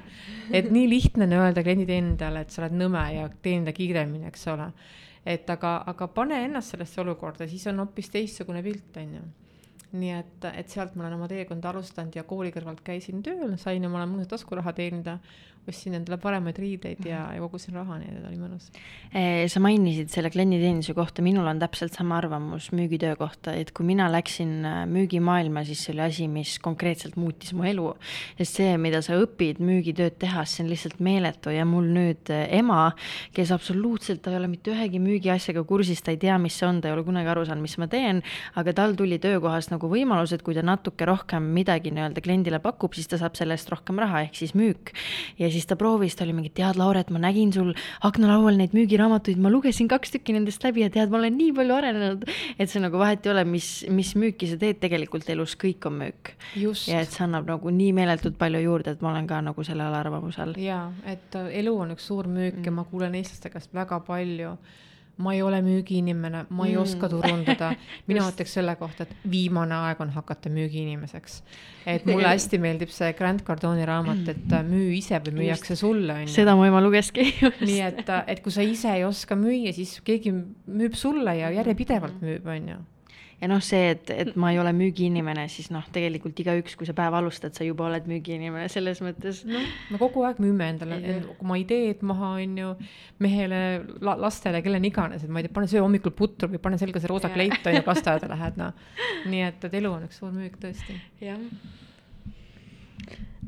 et 0.62 0.72
nii 0.72 0.88
lihtne 0.90 1.28
on 1.30 1.38
öelda 1.42 1.66
klienditeenindajale, 1.66 2.46
et 2.46 2.56
sa 2.56 2.64
oled 2.64 2.80
nõme 2.80 3.04
ja 3.16 3.28
teeninda 3.42 3.74
kiiremini, 3.76 4.28
eks 4.30 4.48
ole. 4.54 4.72
et 5.26 5.50
aga, 5.50 5.76
aga 5.94 6.08
pane 6.14 6.44
ennast 6.46 6.76
sellesse 6.76 7.02
olukorda, 7.02 7.48
siis 7.48 7.68
on 7.68 7.84
hoopis 7.84 8.10
teistsugune 8.14 8.64
pilt, 8.66 8.98
on 8.98 9.14
ju 9.20 9.28
nii 9.90 10.12
et, 10.14 10.46
et 10.54 10.70
sealt 10.70 10.94
ma 10.96 11.06
olen 11.06 11.16
oma 11.18 11.28
teekonda 11.30 11.72
alustanud 11.72 12.14
ja 12.14 12.24
kooli 12.28 12.52
kõrvalt 12.54 12.84
käisin 12.86 13.24
tööl, 13.26 13.56
sain 13.58 13.86
omale 13.88 14.06
mõnusat 14.10 14.36
taskuraha 14.36 14.74
teenida 14.78 15.18
ostsin 15.70 15.96
endale 15.98 16.18
paremaid 16.22 16.58
riideid 16.60 17.06
ja, 17.08 17.24
ja 17.36 17.42
kogusin 17.44 17.75
raha, 17.78 18.00
nii 18.01 18.12
et 18.13 18.25
oli 18.30 18.39
mõnus. 18.39 18.70
Eh, 19.10 19.46
sa 19.51 19.62
mainisid 19.63 20.12
selle 20.13 20.32
klienditeeninduse 20.34 20.96
kohta, 20.98 21.24
minul 21.25 21.48
on 21.50 21.60
täpselt 21.62 21.96
sama 21.98 22.18
arvamus 22.20 22.70
müügitöö 22.75 23.16
kohta, 23.20 23.54
et 23.58 23.72
kui 23.75 23.86
mina 23.88 24.08
läksin 24.12 24.54
äh, 24.66 24.80
müügimaailma, 24.89 25.63
siis 25.68 25.84
see 25.86 25.94
oli 25.96 26.04
asi, 26.06 26.28
mis 26.32 26.56
konkreetselt 26.63 27.18
muutis 27.20 27.54
mu 27.58 27.66
elu. 27.70 27.92
sest 28.39 28.60
see, 28.60 28.78
mida 28.82 29.01
sa 29.06 29.18
õpid 29.20 29.62
müügitööd 29.63 30.18
tehas, 30.22 30.56
see 30.56 30.66
on 30.66 30.72
lihtsalt 30.72 31.01
meeletu 31.04 31.54
ja 31.54 31.66
mul 31.70 31.89
nüüd 31.94 32.32
äh, 32.34 32.48
ema, 32.60 32.92
kes 33.36 33.54
absoluutselt, 33.56 34.24
ta 34.25 34.34
ei 34.34 34.39
ole 34.39 34.50
mitte 34.51 34.74
ühegi 34.74 35.01
müügiasjaga 35.04 35.63
kursis, 35.70 36.01
ta 36.06 36.13
ei 36.16 36.22
tea, 36.22 36.38
mis 36.42 36.58
see 36.60 36.68
on, 36.70 36.82
ta 36.82 36.89
ei 36.89 36.98
ole 36.98 37.06
kunagi 37.08 37.34
aru 37.34 37.46
saanud, 37.50 37.66
mis 37.66 37.78
ma 37.82 37.89
teen, 37.92 38.24
aga 38.60 38.75
tal 38.78 38.98
tuli 39.00 39.20
töökohas 39.22 39.70
nagu 39.74 39.92
võimalus, 39.92 40.34
et 40.36 40.46
kui 40.46 40.58
ta 40.58 40.66
natuke 40.66 41.08
rohkem 41.10 41.51
midagi 41.56 41.94
nii-öelda 41.94 42.24
kliendile 42.25 42.62
pakub, 42.63 42.96
siis 42.98 43.10
ta 43.10 43.20
saab 43.22 43.38
selle 43.39 43.58
eest 43.58 43.70
rohkem 43.74 44.00
raha, 44.01 44.25
ehk 44.28 44.38
siis 44.39 44.56
müük. 44.58 44.94
ja 45.39 45.49
siis 45.53 45.68
ta 45.70 45.77
proovis, 45.79 46.15
ta 46.18 46.25
oli 46.25 46.36
mingi, 46.38 46.51
tead, 46.56 46.79
Lauret, 46.79 47.12
ma 47.13 47.22
nägin 47.22 47.53
sul 47.56 47.72
aknalaual 48.06 48.58
neid 48.60 48.75
müügiraamatuid, 48.77 49.39
ma 49.41 49.51
lugesin 49.53 49.89
kaks 49.91 50.15
tükki 50.15 50.36
nendest 50.36 50.63
läbi 50.65 50.84
ja 50.86 50.89
tead, 50.94 51.12
ma 51.12 51.20
olen 51.22 51.38
nii 51.39 51.53
palju 51.58 51.77
arenenud, 51.77 52.25
et 52.60 52.72
see 52.72 52.84
nagu 52.84 53.01
vahet 53.01 53.25
ei 53.25 53.34
ole, 53.34 53.46
mis, 53.50 53.70
mis 53.94 54.13
müüki 54.20 54.50
sa 54.51 54.60
teed, 54.62 54.82
tegelikult 54.84 55.29
elus 55.29 55.56
kõik 55.60 55.88
on 55.89 56.00
müük. 56.03 56.34
ja 56.56 57.03
et 57.03 57.13
see 57.13 57.24
annab 57.25 57.50
nagu 57.50 57.74
nii 57.74 57.94
meeletult 57.98 58.38
palju 58.39 58.63
juurde, 58.63 58.96
et 58.96 59.06
ma 59.06 59.13
olen 59.13 59.29
ka 59.29 59.41
nagu 59.46 59.65
sellel 59.68 59.96
arvamusel. 60.01 60.56
jaa, 60.60 60.89
et 61.06 61.39
äh, 61.39 61.50
elu 61.62 61.75
on 61.86 61.96
üks 61.96 62.10
suur 62.10 62.27
müük 62.27 62.60
mm. 62.60 62.70
ja 62.70 62.75
ma 62.75 62.86
kuulen 62.89 63.18
eestlaste 63.20 63.51
käest 63.53 63.74
väga 63.75 64.00
palju 64.08 64.56
ma 65.20 65.34
ei 65.36 65.42
ole 65.44 65.60
müügiinimene, 65.64 66.46
ma 66.50 66.68
ei 66.68 66.75
mm. 66.75 66.82
oska 66.82 67.10
turundada. 67.12 67.72
mina 68.10 68.27
ütleks 68.32 68.53
selle 68.58 68.75
kohta, 68.79 69.05
et 69.05 69.29
viimane 69.32 69.75
aeg 69.75 70.03
on 70.03 70.14
hakata 70.16 70.51
müügiinimeseks. 70.53 71.42
et 71.90 72.05
mulle 72.08 72.29
hästi 72.36 72.60
meeldib 72.62 72.94
see 72.96 73.12
Grant 73.18 73.44
Cardoni 73.48 73.88
raamat, 73.88 74.24
et 74.36 74.55
äh, 74.55 74.64
müü 74.68 74.94
ise 75.00 75.20
või 75.25 75.42
müüakse 75.42 75.75
sulle, 75.79 76.22
on 76.22 76.27
ju. 76.27 76.36
seda 76.38 76.55
mu 76.55 76.68
ema 76.68 76.84
lugeski. 76.84 77.27
nii 77.70 77.82
et, 77.90 78.05
äh, 78.05 78.24
et 78.36 78.44
kui 78.46 78.55
sa 78.55 78.66
ise 78.66 78.94
ei 78.96 79.03
oska 79.08 79.38
müüa, 79.40 79.74
siis 79.75 79.98
keegi 80.05 80.34
müüb 80.34 80.96
sulle 81.00 81.36
ja 81.42 81.51
järjepidevalt 81.60 82.24
müüb, 82.24 82.48
on 82.48 82.74
ju 82.75 82.79
ja 83.40 83.48
noh, 83.48 83.62
see, 83.64 83.94
et, 83.94 84.10
et 84.12 84.32
ma 84.40 84.52
ei 84.54 84.60
ole 84.60 84.72
müügiinimene, 84.75 85.46
siis 85.52 85.70
noh, 85.74 85.86
tegelikult 85.96 86.40
igaüks, 86.44 86.75
kui 86.80 86.88
sa 86.88 86.96
päeva 86.98 87.22
alustad, 87.22 87.56
sa 87.56 87.68
juba 87.68 87.88
oled 87.88 88.10
müügiinimene 88.10 88.68
selles 88.72 89.00
mõttes. 89.06 89.42
noh, 89.48 89.70
me 89.94 90.02
kogu 90.02 90.25
aeg 90.28 90.42
müüme 90.44 90.68
endale 90.74 91.00
oma 91.38 91.60
ideed 91.62 92.04
maha, 92.08 92.34
on 92.42 92.58
ju, 92.64 92.74
mehele 93.24 93.62
la,, 94.04 94.18
lastele, 94.20 94.64
kellele 94.66 94.92
iganes, 94.92 95.24
et 95.24 95.32
ma 95.32 95.42
ei 95.42 95.48
tea, 95.48 95.56
pane 95.56 95.72
söö 95.72 95.86
hommikul 95.86 96.16
putru 96.18 96.52
või 96.52 96.62
pane 96.64 96.82
selga 96.82 97.02
see 97.02 97.12
roosa 97.12 97.32
kleit, 97.34 97.62
on 97.64 97.80
ju, 97.80 97.86
lasteaeda 97.88 98.32
lähed, 98.36 98.60
noh. 98.60 98.84
nii 99.32 99.48
et, 99.48 99.70
et 99.70 99.80
elu 99.82 99.96
on 99.96 100.06
üks 100.10 100.20
suur 100.22 100.36
müük 100.36 100.60
tõesti. 100.62 101.00
jah 101.24 101.40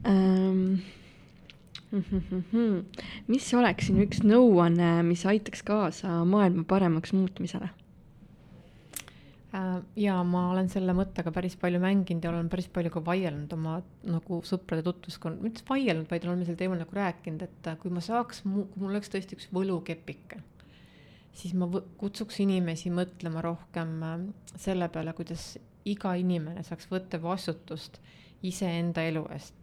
um 0.08 0.80
mis 3.32 3.50
oleks 3.58 3.90
sinu 3.90 4.06
üks 4.06 4.22
nõuanne, 4.24 5.02
mis 5.04 5.26
aitaks 5.28 5.64
kaasa 5.68 6.22
maailma 6.28 6.64
paremaks 6.68 7.12
muutmisele? 7.16 7.68
Äh, 9.54 9.82
ja 10.00 10.14
ma 10.24 10.46
olen 10.54 10.70
selle 10.72 10.94
mõttega 10.96 11.32
päris 11.36 11.58
palju 11.60 11.82
mänginud 11.84 12.24
ja 12.24 12.32
olen 12.32 12.48
päris 12.52 12.70
palju 12.72 12.94
ka 12.94 13.02
vaielnud 13.04 13.52
oma 13.58 13.82
nagu 14.08 14.38
sõprade 14.48 14.86
tutvuskonda, 14.86 15.44
mitte 15.44 15.66
vaielnud, 15.68 16.08
vaid 16.08 16.28
oleme 16.28 16.48
sel 16.48 16.56
teemal 16.60 16.80
nagu 16.80 16.96
rääkinud, 16.96 17.44
et 17.44 17.68
äh, 17.68 17.76
kui 17.82 17.92
ma 17.92 18.04
saaks, 18.06 18.46
kui 18.46 18.64
mul 18.80 18.94
oleks 18.94 19.12
tõesti 19.12 19.36
üks 19.36 19.50
võlukepike, 19.52 20.40
siis 21.36 21.52
ma 21.60 21.68
kutsuks 22.00 22.40
inimesi 22.46 22.94
mõtlema 22.96 23.44
rohkem 23.44 23.92
äh, 24.08 24.16
selle 24.56 24.88
peale, 24.94 25.12
kuidas 25.20 25.58
iga 25.84 26.16
inimene 26.16 26.64
saaks 26.64 26.88
võtta 26.88 27.20
vastutust 27.20 28.00
iseenda 28.48 29.04
elu 29.10 29.26
eest 29.36 29.61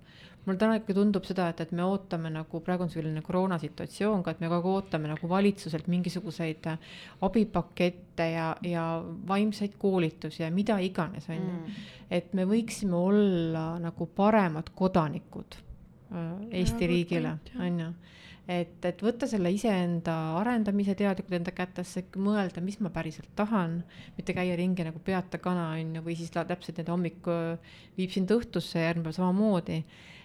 mulle 0.48 0.60
täna 0.60 0.78
ikka 0.80 0.96
tundub 0.96 1.26
seda, 1.28 1.50
et, 1.52 1.60
et 1.64 1.72
me 1.76 1.84
ootame 1.86 2.32
nagu, 2.34 2.60
praegu 2.64 2.86
on 2.86 2.92
selline 2.92 3.22
koroonasituatsioon 3.26 4.24
ka, 4.24 4.34
et 4.34 4.42
me 4.42 4.50
kogu 4.50 4.72
aeg 4.72 4.82
ootame 4.82 5.12
nagu 5.12 5.30
valitsuselt 5.30 5.88
mingisuguseid 5.92 6.68
äh, 6.72 6.90
abipakette 7.28 8.28
ja, 8.32 8.50
ja 8.66 8.88
vaimseid 9.28 9.78
koolitusi 9.80 10.42
ja 10.42 10.50
mida 10.54 10.80
iganes, 10.82 11.28
on 11.30 11.38
ju. 11.38 11.56
Mm. 11.58 11.88
et 12.18 12.34
me 12.34 12.48
võiksime 12.48 12.96
olla 12.98 13.64
nagu 13.82 14.08
paremad 14.16 14.72
kodanikud 14.74 15.58
äh, 15.58 16.30
Eesti 16.62 16.88
ja, 16.88 16.94
riigile, 16.94 17.36
on 17.60 17.84
ju 17.84 17.92
et, 18.48 18.78
et 18.88 19.02
võtta 19.04 19.28
selle 19.28 19.50
iseenda 19.52 20.14
arendamise 20.40 20.94
teadlikult 20.98 21.36
enda 21.38 21.52
kätesse, 21.54 22.06
mõelda, 22.16 22.62
mis 22.64 22.78
ma 22.84 22.90
päriselt 22.94 23.30
tahan, 23.36 23.82
mitte 24.16 24.34
käia 24.36 24.56
ringi 24.58 24.86
nagu 24.86 25.02
peata 25.04 25.40
kana, 25.42 25.70
on 25.76 25.98
ju, 25.98 26.04
või 26.06 26.16
siis 26.18 26.32
täpselt, 26.32 26.80
et 26.80 26.92
hommik 26.92 27.28
äh, 27.28 27.74
viib 27.98 28.14
sind 28.14 28.32
õhtusse 28.32 28.80
järgmine 28.80 29.10
päev 29.10 29.18
samamoodi 29.18 29.82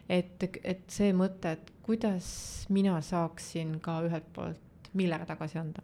et, 0.10 0.50
et 0.64 0.84
see 0.92 1.14
mõte, 1.16 1.56
et 1.58 1.74
kuidas 1.84 2.28
mina 2.74 3.00
saaksin 3.02 3.80
ka 3.84 4.02
ühelt 4.08 4.30
poolt 4.36 4.94
millega 4.94 5.26
tagasi 5.28 5.60
anda 5.60 5.84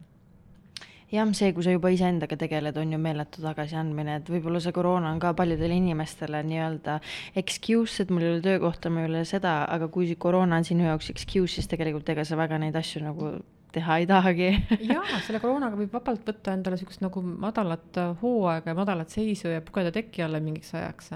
jah, 1.10 1.30
see, 1.34 1.52
kui 1.54 1.66
sa 1.66 1.74
juba 1.74 1.90
iseendaga 1.92 2.38
tegeled, 2.38 2.76
on 2.78 2.94
ju 2.94 2.98
meeletu 3.02 3.42
tagasiandmine, 3.42 4.20
et 4.20 4.28
võib-olla 4.30 4.60
see 4.62 4.74
koroona 4.74 5.10
on 5.10 5.20
ka 5.22 5.32
paljudele 5.38 5.78
inimestele 5.80 6.42
nii-öelda 6.46 6.98
excuse, 7.40 8.04
et 8.04 8.12
mul 8.14 8.26
ei 8.26 8.34
ole 8.36 8.44
töökohta, 8.44 8.92
mul 8.92 9.06
ei 9.06 9.10
ole 9.10 9.24
seda, 9.28 9.60
aga 9.70 9.90
kui 9.92 10.12
koroona 10.20 10.60
on 10.60 10.68
sinu 10.68 10.86
jaoks 10.86 11.10
excuse, 11.14 11.56
siis 11.56 11.70
tegelikult 11.70 12.08
ega 12.14 12.26
sa 12.26 12.38
väga 12.38 12.60
neid 12.62 12.78
asju 12.78 13.02
nagu 13.06 13.32
teha 13.74 14.00
ei 14.02 14.06
tahagi 14.10 14.48
jaa, 14.92 15.20
selle 15.26 15.40
koroonaga 15.42 15.78
võib 15.78 15.92
vabalt 15.94 16.24
võtta 16.26 16.54
endale 16.56 16.78
niisugust 16.78 17.02
nagu 17.04 17.22
madalat 17.22 18.00
hooaega 18.22 18.72
ja 18.72 18.78
madalat 18.78 19.14
seisu 19.14 19.52
ja 19.52 19.62
pugeda 19.62 19.92
teki 19.94 20.24
alla 20.26 20.40
mingiks 20.42 20.74
ajaks. 20.74 21.12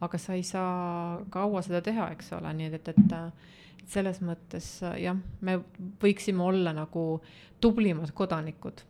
Aga 0.00 0.18
sa 0.20 0.36
ei 0.38 0.44
saa 0.46 1.18
kaua 1.30 1.62
seda 1.66 1.80
teha, 1.84 2.10
eks 2.14 2.32
ole, 2.38 2.52
nii 2.58 2.70
et, 2.70 2.90
et, 2.92 3.14
et, 3.14 3.86
selles 3.88 4.20
mõttes 4.20 4.66
jah, 5.00 5.16
me 5.40 5.56
võiksime 6.02 6.44
olla 6.44 6.74
nagu 6.76 7.04
tublimad 7.60 8.12
kodanikud. 8.14 8.82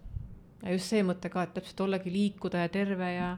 ja 0.64 0.74
just 0.74 0.90
see 0.90 1.04
mõte 1.06 1.30
ka, 1.30 1.46
et 1.46 1.54
täpselt 1.54 1.84
ollagi 1.86 2.12
liikuda 2.12 2.64
ja 2.64 2.72
terve 2.72 3.12
ja, 3.14 3.28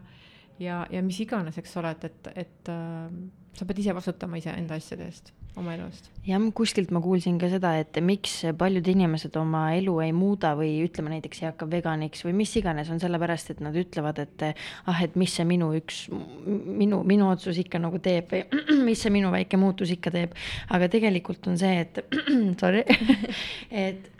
ja, 0.58 0.86
ja 0.90 1.02
mis 1.04 1.20
iganes, 1.20 1.58
eks 1.60 1.76
ole, 1.76 1.92
et, 1.98 2.08
et, 2.08 2.32
et 2.46 2.72
äh, 2.72 3.12
sa 3.52 3.68
pead 3.68 3.84
ise 3.84 3.94
vastutama 3.94 4.40
iseenda 4.40 4.80
asjade 4.80 5.10
eest 5.10 5.34
oma 5.58 5.74
elust. 5.74 6.10
jah, 6.26 6.42
kuskilt 6.54 6.92
ma 6.94 7.00
kuulsin 7.02 7.38
ka 7.40 7.48
seda, 7.50 7.72
et 7.80 7.96
miks 8.04 8.36
paljud 8.58 8.86
inimesed 8.92 9.34
oma 9.40 9.70
elu 9.78 9.96
ei 10.04 10.12
muuda 10.14 10.52
või 10.58 10.74
ütleme 10.84 11.14
näiteks 11.14 11.42
ei 11.42 11.48
hakka 11.48 11.68
veganiks 11.70 12.24
või 12.26 12.34
mis 12.42 12.52
iganes, 12.60 12.90
on 12.92 13.00
sellepärast, 13.02 13.54
et 13.54 13.62
nad 13.64 13.76
ütlevad, 13.76 14.20
et 14.22 14.44
ah, 14.50 15.00
et 15.02 15.16
mis 15.20 15.32
see 15.34 15.46
minu 15.48 15.72
üks, 15.78 16.04
minu, 16.10 17.00
minu 17.08 17.30
otsus 17.32 17.58
ikka 17.62 17.80
nagu 17.82 17.98
teeb 18.02 18.30
või 18.30 18.44
mis 18.88 19.02
see 19.02 19.12
minu 19.14 19.32
väike 19.32 19.58
muutus 19.60 19.92
ikka 19.94 20.12
teeb. 20.14 20.36
aga 20.70 20.90
tegelikult 20.92 21.50
on 21.50 21.58
see, 21.60 21.86
et 21.86 22.02
sorry, 22.62 22.84
et 23.86 24.10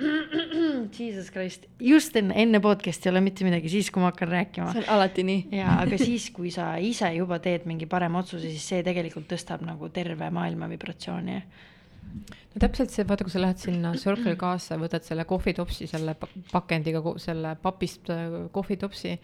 Jesus 0.99 1.31
Christ, 1.31 1.69
just 1.81 2.17
enne, 2.17 2.35
enne 2.41 2.63
podcast'i 2.65 3.09
ei 3.09 3.15
ole 3.15 3.25
mitte 3.25 3.47
midagi, 3.47 3.71
siis 3.73 3.93
kui 3.93 4.03
ma 4.03 4.11
hakkan 4.11 4.33
rääkima. 4.33 4.73
see 4.75 4.85
on 4.85 4.91
alati 4.97 5.27
nii. 5.27 5.47
ja, 5.61 5.77
aga 5.85 6.01
siis, 6.01 6.31
kui 6.35 6.53
sa 6.55 6.73
ise 6.83 7.13
juba 7.15 7.39
teed 7.43 7.69
mingi 7.71 7.89
parema 7.91 8.25
otsuse, 8.25 8.49
siis 8.49 8.67
see 8.73 8.85
tegelikult 8.87 9.29
tõstab 9.31 9.65
nagu 9.67 9.93
terve 9.95 10.31
maailma 10.35 10.69
vibratsiooni. 10.71 11.20
No 12.51 12.61
täpselt 12.63 12.91
see, 12.91 13.05
vaata, 13.07 13.25
kui 13.27 13.33
sa 13.33 13.43
lähed 13.43 13.61
sinna 13.63 13.93
Circle 13.99 14.35
K-sse, 14.39 14.79
võtad 14.81 15.07
selle 15.07 15.25
kohvitopsi, 15.29 15.87
selle 15.91 16.17
pakendiga, 16.51 17.03
selle 17.23 17.55
papist 17.63 18.11
äh, 18.11 18.27
kohvitopsi, 18.55 19.15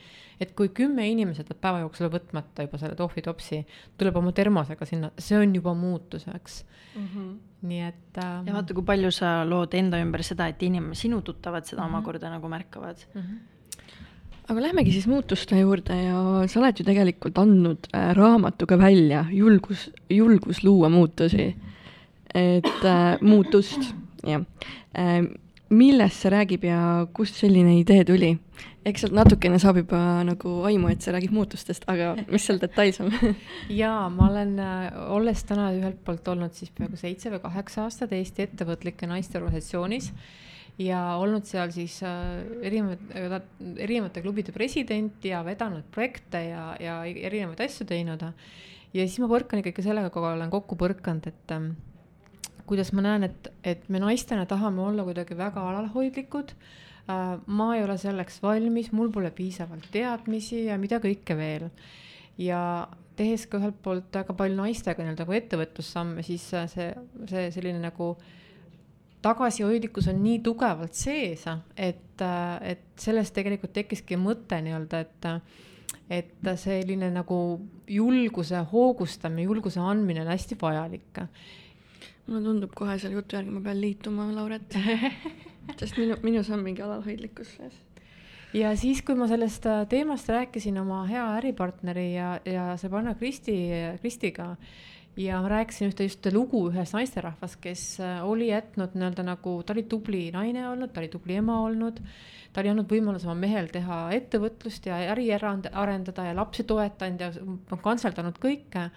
et 0.41 0.53
kui 0.59 0.71
kümme 0.77 1.07
inimesed 1.11 1.49
peab 1.51 1.63
päeva 1.65 1.83
jooksul 1.83 2.13
võtmata 2.13 2.67
juba 2.69 2.81
selle 2.83 2.99
kohvitopsi, 2.99 3.63
tuleb 3.99 4.21
oma 4.23 4.35
termosega 4.37 4.89
sinna, 4.89 5.11
see 5.19 5.41
on 5.41 5.57
juba 5.59 5.75
muutuseks 5.75 6.63
mm. 6.63 7.09
-hmm. 7.09 7.35
nii 7.73 7.83
et 7.89 8.23
äh,. 8.23 8.39
ja 8.47 8.55
vaata, 8.55 8.79
kui 8.79 8.87
palju 8.87 9.11
sa 9.11 9.41
lood 9.49 9.75
enda 9.75 10.01
ümber 10.03 10.23
seda, 10.23 10.49
et 10.53 10.63
inimesed, 10.63 11.03
sinu 11.07 11.21
tuttavad 11.23 11.65
seda 11.65 11.83
mm 11.83 11.87
-hmm. 11.87 11.99
omakorda 11.99 12.31
nagu 12.31 12.49
märkavad 12.49 13.07
mm. 13.15 13.21
-hmm 13.21 13.45
aga 14.47 14.63
lähmegi 14.63 14.93
siis 14.93 15.07
muutuste 15.11 15.59
juurde 15.59 15.95
ja 16.03 16.19
sa 16.47 16.61
oled 16.61 16.79
ju 16.79 16.85
tegelikult 16.87 17.39
andnud 17.39 17.89
äh, 17.91 18.13
raamatuga 18.15 18.79
välja 18.79 19.25
julgus, 19.31 19.91
julgus 20.11 20.63
luua 20.65 20.89
muutusi. 20.89 21.57
Et 22.37 22.85
äh, 22.85 23.17
muutust, 23.25 23.93
jah 24.27 24.45
äh,. 24.97 25.27
millest 25.67 26.23
see 26.23 26.31
räägib 26.31 26.63
ja 26.69 26.81
kust 27.13 27.41
selline 27.41 27.79
idee 27.81 28.05
tuli? 28.07 28.37
eks 28.87 29.03
sealt 29.03 29.17
natukene 29.19 29.59
saab 29.59 29.81
juba 29.81 29.99
nagu 30.27 30.53
aimu, 30.69 30.93
et 30.93 31.03
see 31.03 31.15
räägib 31.15 31.35
muutustest, 31.35 31.87
aga 31.91 32.13
mis 32.31 32.47
seal 32.47 32.61
detailsem 32.63 33.11
jaa, 33.83 34.07
ma 34.15 34.29
olen, 34.31 34.57
äh, 34.63 34.99
olles 35.17 35.43
täna 35.49 35.73
ühelt 35.75 36.03
poolt 36.07 36.29
olnud 36.31 36.55
siis 36.55 36.71
peaaegu 36.77 36.99
seitse 37.01 37.33
või 37.35 37.43
kaheksa 37.43 37.87
aastat 37.87 38.15
Eesti 38.15 38.47
Ettevõtlike 38.47 39.09
Naiste 39.11 39.41
Organisatsioonis 39.41 40.13
ja 40.83 41.01
olnud 41.17 41.49
seal 41.49 41.73
siis 41.75 41.99
äh, 42.05 42.45
erinevate, 42.69 43.41
erinevate 43.81 44.23
klubide 44.25 44.55
president 44.55 45.25
ja 45.25 45.43
vedanud 45.47 45.87
projekte 45.93 46.43
ja, 46.51 46.69
ja 46.81 47.01
erinevaid 47.07 47.65
asju 47.67 47.89
teinud. 47.89 48.23
ja 48.23 49.07
siis 49.07 49.19
ma 49.23 49.31
põrkan 49.33 49.63
ikkagi 49.63 49.85
sellega, 49.87 50.13
kui 50.15 50.25
olen 50.25 50.53
kokku 50.53 50.79
põrkanud, 50.79 51.27
et 51.33 51.57
ähm, 51.57 51.73
kuidas 52.67 52.93
ma 52.93 53.05
näen, 53.07 53.29
et, 53.31 53.53
et 53.65 53.89
me 53.89 54.01
naistena 54.03 54.47
tahame 54.47 54.83
olla 54.83 55.05
kuidagi 55.07 55.37
väga 55.39 55.63
alalhoidlikud 55.71 56.53
Äh, 57.07 57.39
ma 57.47 57.69
ei 57.77 57.85
ole 57.85 57.95
selleks 58.03 58.41
valmis, 58.43 58.91
mul 58.91 59.13
pole 59.15 59.31
piisavalt 59.31 59.85
teadmisi 59.95 60.65
ja 60.67 60.79
mida 60.79 60.99
kõike 61.03 61.37
veel. 61.39 61.69
ja 62.37 62.61
tehes 63.17 63.47
ka 63.49 63.57
ühelt 63.57 63.79
poolt 63.81 64.11
väga 64.13 64.35
palju 64.37 64.59
naistega 64.59 65.01
nii-öelda 65.05 65.23
nagu 65.23 65.37
ettevõtlussamme, 65.39 66.25
siis 66.27 66.43
see, 66.51 66.89
see 67.31 67.45
selline 67.55 67.79
nagu 67.81 68.11
tagasihoidlikkus 69.25 70.11
on 70.13 70.19
nii 70.21 70.43
tugevalt 70.45 70.99
sees, 70.99 71.47
et, 71.79 72.21
et 72.61 72.85
sellest 73.01 73.33
tegelikult 73.39 73.73
tekkiski 73.79 74.19
mõte 74.21 74.59
nii-öelda, 74.67 75.05
et 75.07 75.31
et 76.11 76.51
selline 76.59 77.09
nagu 77.15 77.39
julguse 77.91 78.61
hoogustamine, 78.73 79.47
julguse 79.47 79.81
andmine 79.83 80.23
on 80.23 80.35
hästi 80.35 80.59
vajalik. 80.61 81.23
Mulle 82.27 82.43
tundub 82.45 82.73
kohe 82.75 82.99
selle 82.99 83.19
jutu 83.19 83.39
järgi 83.39 83.55
ma 83.55 83.63
pean 83.65 83.81
liituma, 83.81 84.31
Lauret. 84.35 84.79
Sest 85.81 85.99
minu, 85.99 86.17
minus 86.23 86.51
on 86.55 86.63
mingi 86.63 86.83
alalhoidlikkus 86.83 87.57
sees. 87.57 87.79
Ja 88.57 88.71
siis, 88.79 89.03
kui 89.05 89.17
ma 89.19 89.27
sellest 89.29 89.67
äh, 89.69 89.83
teemast 89.91 90.29
rääkisin 90.33 90.79
oma 90.81 91.03
hea 91.11 91.25
äripartneri 91.41 92.13
ja, 92.15 92.37
ja 92.47 92.69
Sebanna 92.81 93.17
Kristi, 93.19 93.57
Kristiga 94.01 94.55
ja 95.17 95.41
ma 95.43 95.49
rääkisin 95.49 95.91
ühte 95.91 96.07
just 96.07 96.27
lugu 96.33 96.61
ühest 96.71 96.95
naisterahvast, 96.97 97.59
kes 97.63 97.85
äh, 98.05 98.21
oli 98.25 98.51
jätnud 98.51 98.97
nii-öelda 98.97 99.25
nagu, 99.27 99.59
ta 99.65 99.73
oli 99.75 99.87
tubli 99.89 100.27
naine 100.33 100.67
olnud, 100.69 100.93
ta 100.93 101.01
oli 101.01 101.11
tubli 101.13 101.39
ema 101.41 101.59
olnud, 101.65 102.01
ta 102.53 102.63
oli 102.63 102.73
andnud 102.73 102.91
võimaluse 102.91 103.29
oma 103.29 103.37
mehel 103.41 103.71
teha 103.73 104.01
ettevõtlust 104.17 104.89
ja 104.91 105.01
äri 105.15 105.31
arendada 105.37 106.29
ja 106.29 106.35
lapsi 106.37 106.67
toetanud 106.69 107.25
ja 107.25 107.79
kantseldanud 107.83 108.41
kõike. 108.43 108.91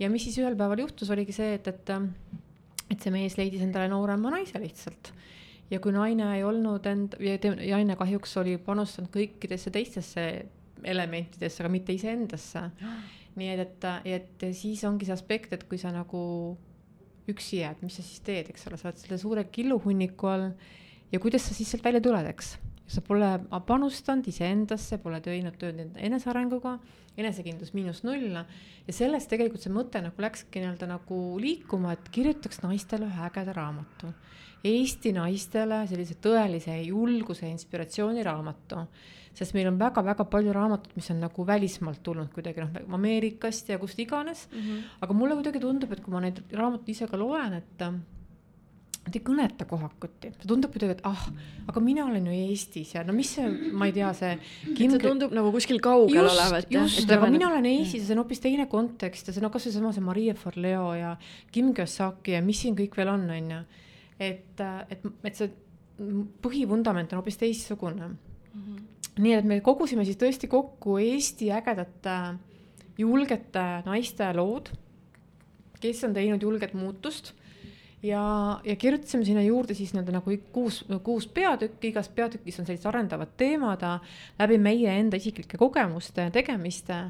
ja 0.00 0.10
mis 0.10 0.24
siis 0.24 0.40
ühel 0.40 0.56
päeval 0.56 0.86
juhtus, 0.86 1.10
oligi 1.12 1.36
see, 1.36 1.54
et, 1.58 1.68
et, 1.68 1.94
et 2.90 2.98
see 3.00 3.12
mees 3.14 3.36
leidis 3.38 3.62
endale 3.64 3.90
noorema 3.92 4.32
naise 4.34 4.58
lihtsalt 4.62 5.12
ja 5.70 5.78
kui 5.82 5.94
naine 5.94 6.26
ei 6.36 6.44
olnud 6.44 6.86
end- 6.90 7.18
ja 7.22 7.38
naine 7.76 7.96
kahjuks 7.98 8.36
oli 8.42 8.56
panustanud 8.64 9.12
kõikidesse 9.14 9.70
teistesse 9.74 10.26
elementidesse, 10.84 11.62
aga 11.62 11.70
mitte 11.72 11.94
iseendasse. 11.94 12.66
nii 13.38 13.52
et, 13.54 13.84
et, 14.04 14.24
et 14.42 14.42
siis 14.56 14.82
ongi 14.84 15.06
see 15.06 15.14
aspekt, 15.14 15.52
et 15.54 15.62
kui 15.70 15.78
sa 15.78 15.92
nagu 15.94 16.20
üksi 17.30 17.60
jääd, 17.60 17.84
mis 17.84 17.94
sa 17.94 18.02
siis 18.02 18.24
teed, 18.26 18.50
eks 18.50 18.66
ole, 18.66 18.78
sa 18.80 18.88
oled 18.88 18.98
selle 18.98 19.18
suure 19.22 19.44
killuhunniku 19.54 20.30
all 20.30 20.48
ja 21.12 21.20
kuidas 21.22 21.46
sa 21.46 21.54
siis 21.54 21.70
sealt 21.70 21.86
välja 21.86 22.02
tuled, 22.02 22.26
eks. 22.32 22.56
Sa 22.90 23.02
pole 23.06 23.28
panustanud 23.66 24.26
iseendasse, 24.26 24.98
pole 25.02 25.20
teinud 25.22 25.54
tööd 25.60 25.78
enda 25.78 26.00
enesearenguga, 26.02 26.78
enesekindlus 27.20 27.70
miinus 27.76 28.02
null 28.06 28.34
ja 28.34 28.94
sellest 28.94 29.30
tegelikult 29.30 29.62
see 29.62 29.72
mõte 29.74 30.02
nagu 30.02 30.24
läkski 30.24 30.62
nii-öelda 30.62 30.88
nagu 30.90 31.20
liikuma, 31.42 31.94
et 31.94 32.10
kirjutaks 32.10 32.62
naistele 32.64 33.06
ühe 33.06 33.26
ägeda 33.28 33.54
raamatu 33.54 34.10
Eesti 34.66 35.14
naistele 35.16 35.78
sellise 35.88 36.18
tõelise 36.20 36.74
julguse 36.84 37.48
inspiratsiooni 37.48 38.24
raamatu. 38.26 38.84
sest 39.34 39.54
meil 39.54 39.68
on 39.70 39.78
väga-väga 39.78 40.24
palju 40.26 40.52
raamatuid, 40.52 40.96
mis 40.98 41.10
on 41.12 41.20
nagu 41.22 41.44
välismaalt 41.46 42.02
tulnud 42.02 42.32
kuidagi 42.34 42.60
noh, 42.60 42.94
Ameerikast 42.98 43.68
ja 43.70 43.78
kust 43.78 43.98
iganes 43.98 44.48
mm. 44.50 44.58
-hmm. 44.58 44.82
aga 45.00 45.14
mulle 45.14 45.34
kuidagi 45.34 45.60
tundub, 45.60 45.92
et 45.92 46.00
kui 46.00 46.12
ma 46.12 46.20
neid 46.20 46.42
raamatuid 46.52 46.88
ise 46.88 47.06
ka 47.06 47.16
loen, 47.16 47.54
et 47.54 47.84
Nad 49.00 49.16
ei 49.16 49.22
kõneta 49.24 49.64
kohakuti, 49.64 50.28
see 50.36 50.48
tundub 50.48 50.74
kuidagi, 50.74 50.98
et 50.98 51.06
ah, 51.08 51.22
aga 51.70 51.80
mina 51.80 52.04
olen 52.04 52.26
ju 52.28 52.34
Eestis 52.36 52.90
ja 52.92 53.00
no 53.06 53.14
mis 53.16 53.30
see, 53.32 53.46
ma 53.72 53.88
ei 53.88 53.94
tea, 53.96 54.10
see 54.14 54.34
Kim.... 54.76 54.92
see 54.92 55.00
tundub 55.00 55.32
nagu 55.32 55.48
kuskil 55.54 55.80
kaugel 55.82 56.28
olevat. 56.28 56.68
just, 56.70 57.08
aga 57.08 57.30
mina 57.32 57.48
olen 57.48 57.64
Eestis 57.70 58.02
ja 58.02 58.10
see 58.10 58.16
on 58.18 58.20
hoopis 58.20 58.44
teine 58.44 58.68
kontekst 58.70 59.30
ja 59.30 59.32
see 59.32 59.40
on 59.40 59.48
no 59.48 59.52
kasvõi 59.54 59.72
sama 59.78 59.94
see 59.96 60.04
Maria 60.04 60.36
Forleo 60.36 60.90
ja 60.98 61.14
Kim 61.50 61.72
Kiyosaki 61.74 62.36
ja 62.36 62.42
mis 62.44 62.60
siin 62.60 62.76
kõik 62.76 63.00
veel 63.00 63.14
on, 63.14 63.24
on 63.32 63.50
ju 63.54 63.62
et, 64.20 64.60
et, 64.60 65.08
et 65.24 65.40
see 65.40 65.48
põhivundament 66.44 67.12
on 67.12 67.20
hoopis 67.20 67.40
teistsugune 67.40 68.06
mm. 68.12 68.14
-hmm. 68.52 68.84
nii 69.24 69.34
et 69.38 69.48
me 69.48 69.60
kogusime 69.64 70.04
siis 70.04 70.20
tõesti 70.20 70.48
kokku 70.48 70.98
Eesti 71.00 71.50
ägedate 71.56 72.16
julgete 72.98 73.66
naiste 73.86 74.28
lood, 74.36 74.70
kes 75.80 76.04
on 76.04 76.14
teinud 76.14 76.42
julget 76.42 76.74
muutust 76.74 77.32
ja, 78.02 78.60
ja 78.64 78.76
kirjutasime 78.76 79.24
sinna 79.24 79.42
juurde 79.42 79.74
siis 79.74 79.92
nii-öelda 79.94 80.14
nagu 80.18 80.36
kuus, 80.52 80.84
kuus 81.04 81.28
peatükki, 81.28 81.92
igas 81.92 82.08
peatükis 82.08 82.60
on 82.60 82.68
sellised 82.68 82.88
arendavad 82.88 83.36
teemad 83.40 83.84
läbi 84.38 84.58
meie 84.58 84.96
enda 85.00 85.20
isiklike 85.20 85.60
kogemuste 85.60 86.28
ja 86.28 86.34
tegemiste 86.34 87.04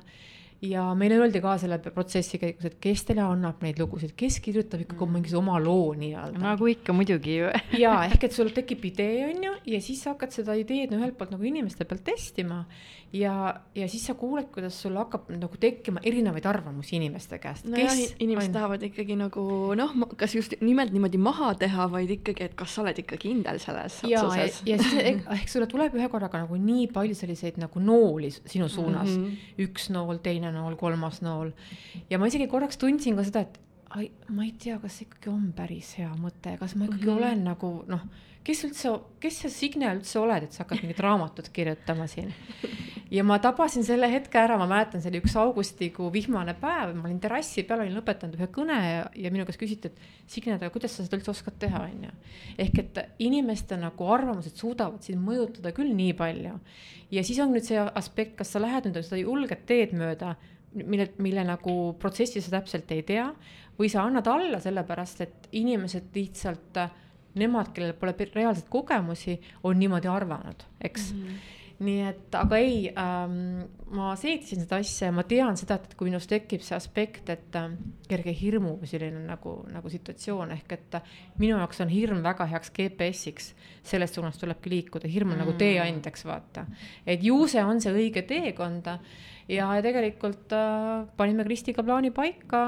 ja 0.62 0.83
meile 0.94 1.16
öeldi 1.20 1.40
ka 1.40 1.55
selle 1.61 1.79
protsessi 1.81 2.38
käigus, 2.40 2.66
et 2.68 2.76
kes 2.85 3.05
teile 3.09 3.22
annab 3.24 3.62
neid 3.64 3.79
lugusid, 3.81 4.12
kes 4.18 4.40
kirjutab 4.44 4.83
ikkagi 4.85 5.07
mm. 5.07 5.14
mingi 5.16 5.37
oma 5.38 5.57
loo 5.62 5.94
nii-öelda. 5.96 6.40
nagu 6.42 6.68
ikka 6.68 6.92
muidugi 6.96 7.38
ju 7.38 7.53
ja 7.85 7.94
ehk 8.09 8.29
et 8.29 8.37
sul 8.37 8.53
tekib 8.57 8.85
idee, 8.90 9.24
on 9.31 9.46
ju, 9.46 9.55
ja 9.74 9.81
siis 9.85 10.03
sa 10.05 10.14
hakkad 10.14 10.37
seda 10.37 10.57
ideed 10.61 10.92
ühelt 10.96 11.16
poolt 11.18 11.33
nagu 11.33 11.48
inimeste 11.48 11.87
pealt 11.88 12.05
testima 12.11 12.64
ja, 13.12 13.61
ja 13.75 13.88
siis 13.90 14.05
sa 14.07 14.14
kuuled, 14.18 14.49
kuidas 14.55 14.77
sul 14.83 14.94
hakkab 14.99 15.29
nagu 15.35 15.59
tekkima 15.61 16.03
erinevaid 16.07 16.46
arvamusi 16.46 16.96
inimeste 16.99 17.38
käest. 17.42 17.66
nojah, 17.70 17.96
inimesed 18.23 18.53
on... 18.53 18.55
tahavad 18.55 18.85
ikkagi 18.87 19.16
nagu 19.18 19.44
noh, 19.79 19.94
kas 20.20 20.35
just 20.37 20.55
nimelt 20.61 20.94
niimoodi 20.94 21.18
maha 21.23 21.53
teha, 21.59 21.88
vaid 21.90 22.12
ikkagi, 22.18 22.46
et 22.51 22.55
kas 22.59 22.75
sa 22.75 22.85
oled 22.85 23.01
ikka 23.03 23.18
kindel 23.20 23.59
selles 23.62 24.01
ja, 24.07 24.23
otsuses. 24.23 24.61
ja 24.68 24.79
siis 24.83 25.01
ehk, 25.03 25.25
ehk 25.38 25.51
sulle 25.51 25.66
tuleb 25.70 25.96
ühe 25.99 26.11
korraga 26.12 26.44
nagu 26.44 26.61
nii 26.61 26.87
palju 26.94 27.18
selliseid 27.18 27.59
nagu 27.62 27.83
nooli 27.83 28.31
sinu 28.38 28.68
suunas 28.70 29.11
mm, 29.11 29.25
-hmm. 29.25 29.66
üks 29.66 29.90
nool, 29.94 30.23
teine 30.23 30.55
nool, 30.55 30.79
kolmas 30.81 31.20
nool. 31.27 31.51
ja 32.11 32.18
ma 32.18 32.31
isegi 32.31 32.46
korraks 32.46 32.79
tundsin 32.79 33.18
ka 33.18 33.27
seda, 33.27 33.46
et 33.49 33.59
ai, 33.99 34.11
ma 34.31 34.46
ei 34.46 34.55
tea, 34.55 34.79
kas 34.79 35.01
see 35.01 35.09
ikkagi 35.09 35.33
on 35.33 35.51
päris 35.57 35.96
hea 35.99 36.11
mõte, 36.14 36.55
kas 36.59 36.77
ma 36.77 36.87
ikkagi 36.87 37.07
mm. 37.07 37.11
-hmm. 37.11 37.18
olen 37.18 37.44
nagu 37.44 37.73
noh, 37.90 38.07
kes 38.46 38.62
üldse, 38.66 38.92
kes 39.20 39.42
sa, 39.42 39.50
Signe, 39.53 39.88
üldse 39.96 40.20
oled, 40.20 40.46
et 40.46 40.55
sa 40.55 40.64
hakkad 40.64 40.81
mingit 40.85 41.00
raamatut 41.05 41.50
kirjutama 41.55 42.07
siin. 42.11 42.33
ja 43.11 43.24
ma 43.26 43.40
tabasin 43.42 43.85
selle 43.85 44.09
hetke 44.11 44.38
ära, 44.40 44.57
ma 44.61 44.68
mäletan, 44.70 45.03
see 45.03 45.11
oli 45.12 45.20
üks 45.22 45.35
augustikuu 45.40 46.09
vihmane 46.14 46.55
päev, 46.61 46.94
ma 46.96 47.09
olin 47.09 47.18
terrassi 47.22 47.64
peal, 47.68 47.83
olin 47.85 47.96
lõpetanud 47.98 48.38
ühe 48.38 48.48
kõne 48.55 48.79
ja, 48.81 49.03
ja 49.24 49.33
minu 49.35 49.46
käest 49.48 49.61
küsiti, 49.61 49.90
et 49.90 50.31
Signe, 50.31 50.57
aga 50.57 50.70
kuidas 50.72 50.94
sa 50.96 51.05
seda 51.05 51.18
üldse 51.18 51.33
oskad 51.35 51.59
teha, 51.61 51.83
on 51.88 52.07
ju. 52.07 52.14
ehk 52.66 52.85
et 52.85 53.03
inimeste 53.26 53.79
nagu 53.81 54.12
arvamused 54.14 54.57
suudavad 54.57 55.05
sind 55.05 55.20
mõjutada 55.26 55.74
küll 55.76 55.92
nii 55.96 56.14
palju. 56.18 56.57
ja 57.11 57.26
siis 57.26 57.42
on 57.44 57.53
nüüd 57.55 57.66
see 57.66 57.83
aspekt, 57.83 58.38
kas 58.40 58.55
sa 58.55 58.62
lähed 58.62 58.88
nüüd 58.88 59.03
seda 59.05 59.20
julget 59.20 59.66
teed 59.68 59.92
mööda, 59.98 60.37
mille, 60.74 61.11
mille 61.18 61.44
nagu 61.44 61.76
protsessi 62.00 62.40
sa 62.40 62.57
täpselt 62.59 62.90
ei 62.94 63.03
tea 63.07 63.29
või 63.79 63.88
sa 63.90 64.05
annad 64.05 64.26
alla 64.29 64.61
sellepärast, 64.61 65.22
et 65.24 65.48
inimesed 65.57 66.12
lihtsalt, 66.14 66.81
nemad, 67.35 67.73
kellel 67.75 67.93
pole 67.93 68.14
reaalseid 68.35 68.69
kogemusi, 68.69 69.40
on 69.62 69.79
niimoodi 69.79 70.09
arvanud, 70.09 70.69
eks 70.81 71.12
mm. 71.14 71.25
-hmm 71.25 71.60
nii 71.81 72.01
et, 72.05 72.35
aga 72.37 72.59
ei 72.61 72.90
ähm,, 72.93 73.62
ma 73.97 74.12
seedisin 74.19 74.62
seda 74.62 74.79
asja 74.83 75.09
ja 75.09 75.14
ma 75.16 75.25
tean 75.29 75.57
seda, 75.57 75.79
et 75.81 75.95
kui 75.99 76.11
minus 76.11 76.29
tekib 76.29 76.62
see 76.64 76.77
aspekt, 76.77 77.31
et 77.33 77.57
äh, 77.57 77.73
kerge 78.11 78.35
hirmu 78.37 78.75
või 78.83 78.90
selline 78.90 79.23
nagu, 79.25 79.55
nagu 79.73 79.93
situatsioon 79.93 80.53
ehk 80.59 80.75
et 80.77 80.99
äh, 80.99 81.09
minu 81.40 81.57
jaoks 81.57 81.81
on 81.85 81.93
hirm 81.93 82.21
väga 82.27 82.47
heaks 82.53 82.73
GPS-iks. 82.77 83.55
selles 83.83 84.12
suunas 84.14 84.37
tulebki 84.38 84.71
liikuda, 84.75 85.09
hirm 85.09 85.33
on 85.33 85.38
mm. 85.38 85.43
nagu 85.45 85.57
teeandjaks, 85.59 86.27
vaata. 86.29 86.66
et 87.07 87.25
ju 87.25 87.40
see 87.49 87.64
on 87.64 87.81
see 87.81 87.97
õige 87.97 88.27
teekond 88.29 88.87
ja, 88.87 89.01
ja 89.49 89.73
tegelikult 89.83 90.53
äh, 90.53 91.09
panime 91.16 91.49
Kristiga 91.49 91.83
plaani 91.87 92.12
paika, 92.12 92.64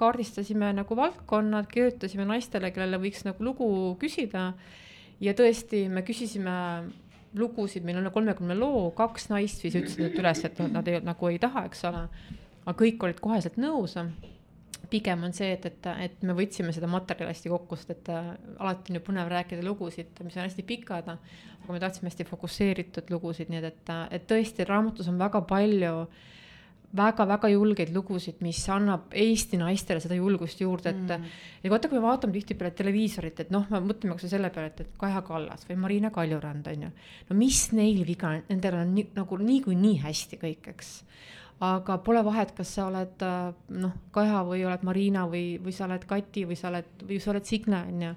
kaardistasime 0.00 0.72
nagu 0.80 0.96
valdkonnad, 0.96 1.68
kirjutasime 1.68 2.24
naistele, 2.24 2.72
kellele 2.72 3.04
võiks 3.04 3.28
nagu 3.28 3.44
lugu 3.44 3.68
küsida. 4.00 4.54
ja 5.20 5.32
tõesti, 5.36 5.86
me 5.92 6.02
küsisime 6.08 6.56
lugusid, 7.38 7.84
meil 7.86 8.00
on 8.00 8.10
kolmekümne 8.12 8.56
loo, 8.58 8.90
kaks 8.96 9.28
naist 9.32 9.62
siis 9.62 9.76
ütlesid 9.78 10.16
üles, 10.20 10.42
et 10.46 10.62
nad 10.72 10.88
ei, 10.88 11.00
nagu 11.04 11.30
ei 11.30 11.40
taha, 11.42 11.66
eks 11.68 11.84
ole. 11.90 12.06
aga 12.66 12.76
kõik 12.80 13.04
olid 13.06 13.20
koheselt 13.22 13.58
nõus. 13.62 13.96
pigem 14.90 15.24
on 15.26 15.32
see, 15.34 15.50
et, 15.56 15.64
et, 15.66 15.86
et 16.04 16.22
me 16.22 16.34
võtsime 16.38 16.72
seda 16.72 16.86
materjali 16.86 17.32
hästi 17.32 17.50
kokku, 17.50 17.76
sest 17.76 17.90
et 17.90 18.08
äh, 18.14 18.28
alati 18.58 18.92
on 18.92 19.00
ju 19.00 19.02
põnev 19.08 19.28
rääkida 19.32 19.64
lugusid, 19.66 20.22
mis 20.22 20.36
on 20.36 20.46
hästi 20.46 20.62
pikad. 20.62 21.08
aga 21.08 21.72
me 21.72 21.80
tahtsime 21.82 22.10
hästi 22.10 22.24
fokusseeritud 22.24 23.10
lugusid, 23.10 23.50
nii 23.50 23.64
et, 23.64 23.74
et, 23.74 23.92
et 24.10 24.26
tõesti 24.30 24.66
raamatus 24.68 25.08
on 25.10 25.18
väga 25.18 25.42
palju 25.42 26.06
väga-väga 26.94 27.48
julgeid 27.50 27.90
lugusid, 27.94 28.38
mis 28.44 28.60
annab 28.72 29.14
Eesti 29.16 29.58
naistele 29.60 30.00
seda 30.02 30.16
julgust 30.18 30.60
juurde, 30.62 30.92
et 30.92 31.02
mm. 31.16 31.32
ja 31.64 31.72
vaata, 31.72 31.90
kui 31.90 31.98
me 31.98 32.04
vaatame 32.06 32.36
tihtipeale 32.36 32.74
televiisorit, 32.78 33.42
et 33.42 33.50
noh, 33.54 33.66
me 33.72 33.80
mõtleme 33.88 34.14
kas 34.14 34.26
või 34.26 34.32
selle 34.32 34.50
peale, 34.54 34.70
et, 34.72 34.84
et 34.84 34.94
Kaja 35.00 35.22
Kallas 35.26 35.66
või 35.68 35.78
Marina 35.82 36.12
Kaljurand 36.14 36.70
on 36.72 36.86
ju. 36.86 36.92
no 37.30 37.38
mis 37.38 37.64
neil 37.76 38.04
viga, 38.08 38.36
nendel 38.50 38.78
on 38.80 38.94
nii, 38.96 39.10
nagu 39.16 39.40
niikuinii 39.42 39.98
hästi 40.04 40.40
kõik, 40.40 40.70
eks. 40.72 40.94
aga 41.66 41.98
pole 42.06 42.22
vahet, 42.26 42.54
kas 42.56 42.76
sa 42.78 42.88
oled 42.88 43.26
noh, 43.82 44.00
Kaja 44.14 44.42
või 44.46 44.64
oled 44.68 44.86
Marina 44.86 45.26
või, 45.30 45.46
või 45.62 45.76
sa 45.76 45.88
oled 45.90 46.06
Kati 46.08 46.46
või 46.48 46.58
sa 46.58 46.70
oled, 46.72 47.06
või 47.06 47.20
sa 47.22 47.34
oled 47.34 47.48
Signe, 47.48 47.82
on 47.90 48.08
ju. 48.08 48.16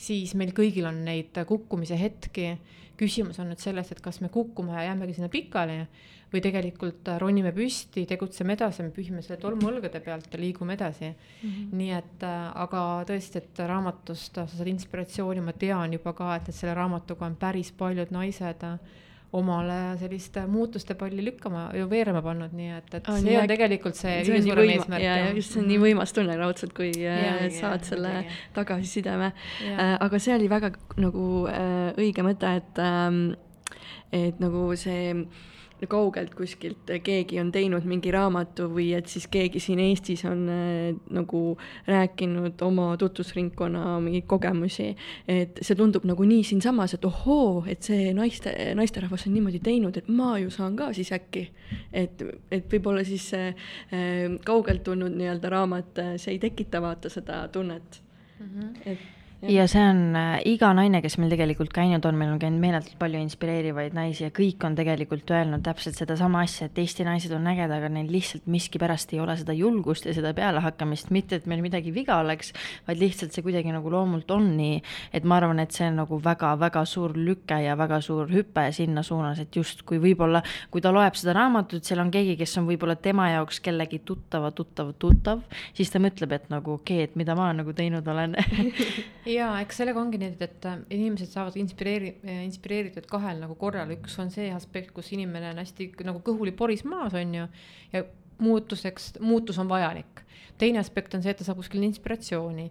siis 0.00 0.34
meil 0.34 0.56
kõigil 0.56 0.88
on 0.88 1.04
neid 1.04 1.44
kukkumise 1.46 2.00
hetki. 2.00 2.54
küsimus 3.00 3.38
on 3.40 3.48
nüüd 3.48 3.60
selles, 3.60 3.92
et 3.92 4.00
kas 4.00 4.20
me 4.20 4.28
kukume 4.28 4.74
ja 4.74 4.90
jäämegi 4.90 5.14
sinna 5.16 5.28
pikali 5.32 5.86
või 6.30 6.42
tegelikult 6.44 7.10
ronime 7.18 7.52
püsti, 7.54 8.04
tegutseme 8.06 8.54
edasi, 8.54 8.84
me 8.86 8.94
pühime 8.94 9.22
selle 9.24 9.40
tolmu 9.42 9.70
õlgade 9.72 10.00
pealt 10.04 10.30
ja 10.32 10.40
liigume 10.40 10.76
edasi 10.78 11.08
mm. 11.10 11.50
-hmm. 11.50 11.76
nii 11.80 11.92
et, 11.96 12.24
aga 12.64 12.86
tõesti, 13.08 13.42
et 13.42 13.62
raamatust 13.66 14.38
sa 14.38 14.46
saad 14.46 14.70
inspiratsiooni, 14.70 15.42
ma 15.44 15.52
tean 15.52 15.98
juba 15.98 16.14
ka, 16.14 16.34
et, 16.36 16.48
et 16.48 16.54
selle 16.54 16.74
raamatuga 16.78 17.26
on 17.26 17.36
päris 17.36 17.72
paljud 17.72 18.14
naised 18.14 18.66
omale 19.32 19.96
selliste 19.98 20.42
muutuste 20.46 20.94
palli 20.98 21.24
lükkama 21.24 21.68
ja 21.74 21.84
veerema 21.90 22.22
pannud, 22.22 22.54
nii 22.56 22.70
et, 22.74 22.94
et 22.98 23.10
on 23.12 23.20
see 23.22 23.36
on 23.38 23.50
tegelikult 23.50 23.98
see 23.98 24.16
kõige 24.26 24.40
suurem 24.42 24.72
eesmärk. 24.74 25.04
ja, 25.04 25.12
ja 25.20 25.28
just 25.36 25.54
see 25.54 25.62
on 25.62 25.68
nii 25.70 25.78
võimas 25.84 26.14
tunne 26.16 26.34
raudselt, 26.38 26.74
kui 26.74 26.90
Ja, 26.90 27.14
äh, 27.14 27.44
ja, 27.44 27.50
saad 27.54 27.86
selle 27.86 28.10
muidugi. 28.16 28.40
tagasisideme. 28.56 29.30
Äh, 29.70 29.94
aga 30.02 30.18
see 30.18 30.34
oli 30.34 30.50
väga 30.50 30.72
nagu 30.98 31.28
äh, 31.50 31.92
õige 32.02 32.26
mõte, 32.26 32.50
et 32.58 32.82
ähm, 32.82 33.22
et 34.10 34.42
nagu 34.42 34.66
see 34.74 35.14
kaugelt 35.86 36.34
kuskilt 36.34 36.90
keegi 37.04 37.40
on 37.40 37.52
teinud 37.52 37.84
mingi 37.88 38.12
raamatu 38.12 38.68
või 38.72 38.90
et 38.96 39.08
siis 39.10 39.26
keegi 39.30 39.60
siin 39.62 39.80
Eestis 39.82 40.24
on 40.28 40.46
äh, 40.52 40.96
nagu 41.10 41.42
rääkinud 41.86 42.62
oma 42.66 42.90
tutvusringkonna 43.00 43.98
mingeid 44.04 44.26
kogemusi. 44.30 44.90
et 45.28 45.60
see 45.62 45.76
tundub 45.76 46.04
nagu 46.08 46.24
nii 46.24 46.44
siinsamas, 46.44 46.94
et 46.94 47.04
ohoo, 47.04 47.64
et 47.68 47.82
see 47.82 48.10
naiste, 48.16 48.52
naisterahvas 48.74 49.26
on 49.26 49.34
niimoodi 49.34 49.62
teinud, 49.64 49.96
et 49.96 50.08
ma 50.08 50.36
ju 50.38 50.50
saan 50.50 50.76
ka 50.76 50.92
siis 50.96 51.12
äkki. 51.12 51.48
et, 51.92 52.22
et 52.50 52.68
võib-olla 52.72 53.04
siis 53.04 53.30
see 53.32 53.48
äh, 53.48 54.36
kaugelt 54.44 54.84
tulnud 54.84 55.16
nii-öelda 55.16 55.52
raamat, 55.52 55.98
äh, 55.98 56.12
see 56.16 56.36
ei 56.36 56.42
tekita 56.42 56.82
vaata 56.82 57.08
seda 57.08 57.46
tunnet 57.48 58.02
mm. 58.40 58.46
-hmm. 58.46 58.76
et 58.84 59.19
ja 59.48 59.64
see 59.70 59.80
on 59.80 60.00
äh, 60.16 60.34
iga 60.50 60.68
naine, 60.76 61.00
kes 61.00 61.16
meil 61.20 61.30
tegelikult 61.32 61.72
käinud 61.72 62.04
on, 62.04 62.16
meil 62.20 62.32
on 62.34 62.40
käinud 62.40 62.60
meeletult 62.60 62.98
palju 63.00 63.20
inspireerivaid 63.24 63.94
naisi 63.96 64.26
ja 64.26 64.32
kõik 64.36 64.60
on 64.66 64.74
tegelikult 64.76 65.30
öelnud 65.32 65.62
täpselt 65.64 65.96
sedasama 65.96 66.42
asja, 66.44 66.68
et 66.68 66.78
Eesti 66.80 67.06
naised 67.06 67.32
on 67.32 67.48
ägedad, 67.48 67.72
aga 67.78 67.88
neil 67.92 68.10
lihtsalt 68.12 68.44
miskipärast 68.52 69.14
ei 69.14 69.22
ole 69.24 69.38
seda 69.40 69.56
julgust 69.56 70.04
ja 70.04 70.14
seda 70.16 70.34
pealehakkamist, 70.36 71.08
mitte 71.14 71.38
et 71.40 71.46
meil 71.48 71.62
midagi 71.64 71.92
viga 71.94 72.18
oleks, 72.20 72.52
vaid 72.88 73.00
lihtsalt 73.00 73.32
see 73.32 73.44
kuidagi 73.46 73.72
nagu 73.72 73.92
loomult 73.92 74.30
on 74.36 74.50
nii, 74.58 74.82
et 75.16 75.24
ma 75.24 75.40
arvan, 75.40 75.62
et 75.64 75.72
see 75.72 75.88
on 75.88 76.02
nagu 76.02 76.20
väga-väga 76.24 76.84
suur 76.88 77.16
lüke 77.16 77.62
ja 77.64 77.78
väga 77.80 78.02
suur 78.04 78.28
hüpe 78.28 78.66
sinna 78.76 79.04
suunas, 79.06 79.40
et 79.40 79.56
justkui 79.56 80.02
võib-olla, 80.02 80.44
kui 80.70 80.84
ta 80.84 80.92
loeb 80.92 81.16
seda 81.16 81.38
raamatut, 81.38 81.86
seal 81.86 82.04
on 82.04 82.12
keegi, 82.12 82.36
kes 82.40 82.58
on 82.60 82.68
võib-olla 82.68 82.98
tema 83.00 83.30
jaoks 83.32 83.62
kellegi 83.64 84.02
tuttava, 84.04 84.52
tuttav, 84.52 84.92
tuttav, 85.00 85.46
siis 85.72 85.88
ta 85.88 86.02
mõtleb, 86.02 86.36
et 86.36 86.52
nagu 86.52 86.76
okei 86.76 87.00
okay,, 87.00 87.08
et 87.08 87.16
mida 87.16 87.38
ma 87.38 87.50
nagu 87.56 87.72
teinud 87.76 88.06
olen 88.10 88.36
ja 89.30 89.50
eks 89.62 89.80
sellega 89.80 90.00
ongi 90.00 90.20
nii, 90.20 90.32
et, 90.34 90.42
et 90.46 90.68
äh, 90.68 90.80
inimesed 90.96 91.30
saavad 91.32 91.56
inspireeri-, 91.60 92.16
inspireeritud 92.44 93.06
kahel 93.10 93.42
nagu 93.42 93.56
korral, 93.60 93.92
üks 93.96 94.16
on 94.22 94.32
see 94.34 94.50
aspekt, 94.54 94.92
kus 94.96 95.12
inimene 95.16 95.52
on 95.52 95.62
hästi 95.62 95.92
nagu 96.08 96.22
kõhuli 96.26 96.54
poris 96.56 96.84
maas, 96.88 97.16
on 97.18 97.36
ju, 97.36 97.46
ja 97.94 98.04
muutuseks, 98.40 99.14
muutus 99.20 99.58
on 99.60 99.68
vajalik. 99.68 100.26
teine 100.60 100.76
aspekt 100.78 101.14
on 101.16 101.22
see, 101.24 101.32
et 101.32 101.38
ta 101.40 101.44
saab 101.46 101.56
kuskil 101.62 101.80
inspiratsiooni. 101.86 102.66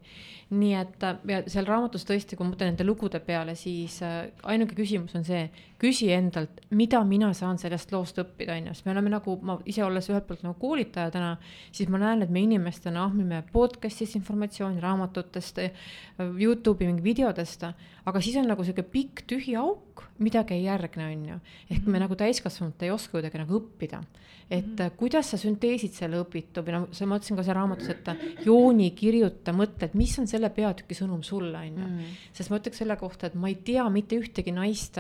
nii 0.49 0.75
et 0.77 1.03
äh, 1.05 1.17
ja 1.29 1.41
seal 1.49 1.67
raamatus 1.69 2.05
tõesti, 2.05 2.37
kui 2.37 2.47
mõtlen 2.47 2.73
nende 2.73 2.85
lugude 2.85 3.19
peale, 3.19 3.55
siis 3.55 3.99
äh, 4.05 4.29
ainuke 4.43 4.77
küsimus 4.77 5.15
on 5.17 5.25
see, 5.25 5.49
küsi 5.79 6.09
endalt, 6.11 6.59
mida 6.75 6.99
mina 7.07 7.29
saan 7.37 7.59
sellest 7.61 7.93
loost 7.93 8.19
õppida, 8.19 8.57
on 8.57 8.69
ju, 8.69 8.75
sest 8.75 8.87
me 8.87 8.93
oleme 8.93 9.13
nagu, 9.13 9.35
ma 9.45 9.55
ise 9.69 9.83
olles 9.85 10.09
ühelt 10.11 10.27
poolt 10.27 10.43
nagu 10.43 10.57
koolitaja 10.59 11.11
täna, 11.13 11.33
siis 11.71 11.91
ma 11.91 12.01
näen, 12.01 12.25
et 12.25 12.33
me 12.33 12.43
inimestena 12.43 13.05
ahmime 13.07 13.41
podcast'ist 13.53 14.17
informatsiooni, 14.19 14.81
raamatutest, 14.83 15.61
Youtube'i 16.19 16.89
mingi 16.89 17.05
videodest, 17.05 17.63
aga 18.09 18.23
siis 18.23 18.35
on 18.41 18.49
nagu 18.51 18.65
sihuke 18.65 18.83
pikk 18.91 19.23
tühi 19.29 19.55
auk, 19.59 20.03
midagi 20.23 20.57
ei 20.57 20.65
järgne, 20.65 21.07
on 21.13 21.23
ju. 21.29 21.37
ehk 21.71 21.87
me 21.87 22.01
nagu 22.03 22.15
täiskasvanud 22.19 22.83
ei 22.83 22.91
oska 22.91 23.17
kuidagi 23.17 23.39
nagu 23.39 23.55
õppida. 23.59 24.03
et 24.49 24.65
mm 24.65 24.75
-hmm. 24.75 24.91
kuidas 24.97 25.31
sa 25.31 25.37
sünteesid 25.37 25.93
selle 25.93 26.17
õpitu 26.17 26.63
või 26.65 26.73
noh, 26.73 26.87
ma 27.05 27.15
ütlesin 27.15 27.37
ka 27.37 27.43
seal 27.43 27.55
raamatus, 27.55 27.89
et 27.89 28.45
jooni, 28.45 28.91
kirjuta, 28.91 29.53
mõtle, 29.53 29.85
et 29.85 29.93
mis 29.93 30.19
on 30.19 30.27
selle 30.27 30.49
peatüki 30.49 30.95
sõnum 30.95 31.23
sulle, 31.23 31.57
on 31.57 31.77
ju. 31.77 32.05
sest 32.33 32.49
ma 32.49 32.57
ütleks 32.57 32.77
selle 32.77 32.95
kohta, 32.95 33.27
et 33.27 33.35
ma 33.35 33.47
ei 33.47 33.55
tea 33.55 33.89
mitte 33.89 34.15
ühtegi 34.15 34.51
naist, 34.51 34.97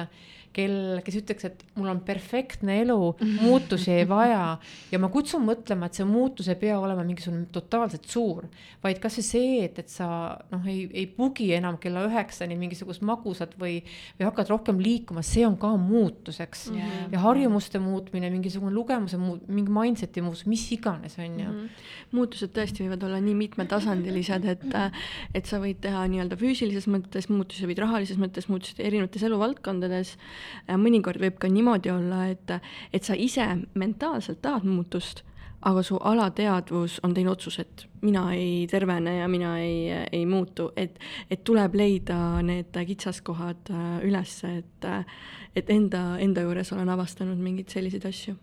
kel, 0.55 0.99
kes 1.05 1.19
ütleks, 1.21 1.45
et 1.49 1.63
mul 1.77 1.91
on 1.91 2.01
perfektne 2.05 2.79
elu, 2.83 2.97
muutusi 3.45 3.91
ei 3.93 4.07
vaja 4.09 4.57
ja 4.91 4.99
ma 5.01 5.09
kutsun 5.13 5.43
mõtlema, 5.45 5.89
et 5.89 5.99
see 5.99 6.07
muutus 6.09 6.49
ei 6.51 6.57
pea 6.59 6.79
olema 6.79 7.05
mingisugune 7.07 7.47
totaalselt 7.53 8.07
suur, 8.09 8.47
vaid 8.83 9.01
kasvõi 9.03 9.25
see, 9.25 9.53
et, 9.67 9.79
et 9.83 9.91
sa 9.91 10.09
noh, 10.51 10.65
ei, 10.69 10.87
ei 10.93 11.05
pugi 11.11 11.51
enam 11.57 11.77
kella 11.81 12.05
üheksani 12.07 12.57
mingisugust 12.59 13.03
magusat 13.05 13.55
või, 13.61 13.79
või 14.19 14.29
hakkad 14.29 14.51
rohkem 14.53 14.81
liikuma, 14.83 15.23
see 15.25 15.45
on 15.47 15.57
ka 15.61 15.73
muutus, 15.79 16.41
eks 16.43 16.69
mm. 16.71 16.79
-hmm. 16.79 17.13
ja 17.15 17.23
harjumuste 17.23 17.81
muutmine, 17.83 18.31
mingisugune 18.33 18.73
lugemuse 18.75 19.19
muut-, 19.21 19.45
mingi 19.47 19.73
mindset'i 19.73 20.23
muutus, 20.25 20.45
mis 20.49 20.65
iganes, 20.75 21.19
on 21.19 21.39
ju. 21.39 21.49
-hmm. 21.49 21.85
muutused 22.11 22.53
tõesti 22.55 22.85
võivad 22.85 23.05
olla 23.05 23.19
nii 23.21 23.35
mitmetasandilised, 23.45 24.45
et, 24.49 24.65
et 25.33 25.45
sa 25.45 25.59
võid 25.61 25.81
teha 25.83 26.05
nii-öelda 26.09 26.37
füüsilises 26.39 26.89
mõttes 26.89 27.29
muutusi, 27.29 27.67
võid 27.69 27.81
rahalises 27.83 28.17
mõttes 28.17 28.49
muutusi 28.49 28.79
erinevates 28.79 29.23
eluvaldkondades 29.23 30.17
mõnikord 30.77 31.21
võib 31.21 31.39
ka 31.39 31.49
niimoodi 31.51 31.91
olla, 31.93 32.27
et, 32.31 32.53
et 32.93 33.03
sa 33.03 33.17
ise 33.17 33.45
mentaalselt 33.79 34.41
tahad 34.41 34.67
muutust, 34.67 35.23
aga 35.61 35.83
su 35.83 35.97
alateadvus 35.97 36.99
on 37.03 37.13
teinud 37.13 37.35
otsuse, 37.35 37.65
et 37.65 37.85
mina 38.01 38.29
ei 38.35 38.67
tervene 38.71 39.17
ja 39.17 39.27
mina 39.27 39.57
ei, 39.59 39.89
ei 40.11 40.25
muutu, 40.25 40.69
et, 40.79 40.99
et 41.29 41.43
tuleb 41.43 41.75
leida 41.75 42.39
need 42.45 42.75
kitsaskohad 42.87 43.71
üles, 44.07 44.37
et, 44.47 44.91
et 45.55 45.73
enda, 45.73 46.13
enda 46.19 46.45
juures 46.47 46.71
olen 46.75 46.93
avastanud 46.95 47.41
mingeid 47.43 47.75
selliseid 47.75 48.07
asju. 48.07 48.37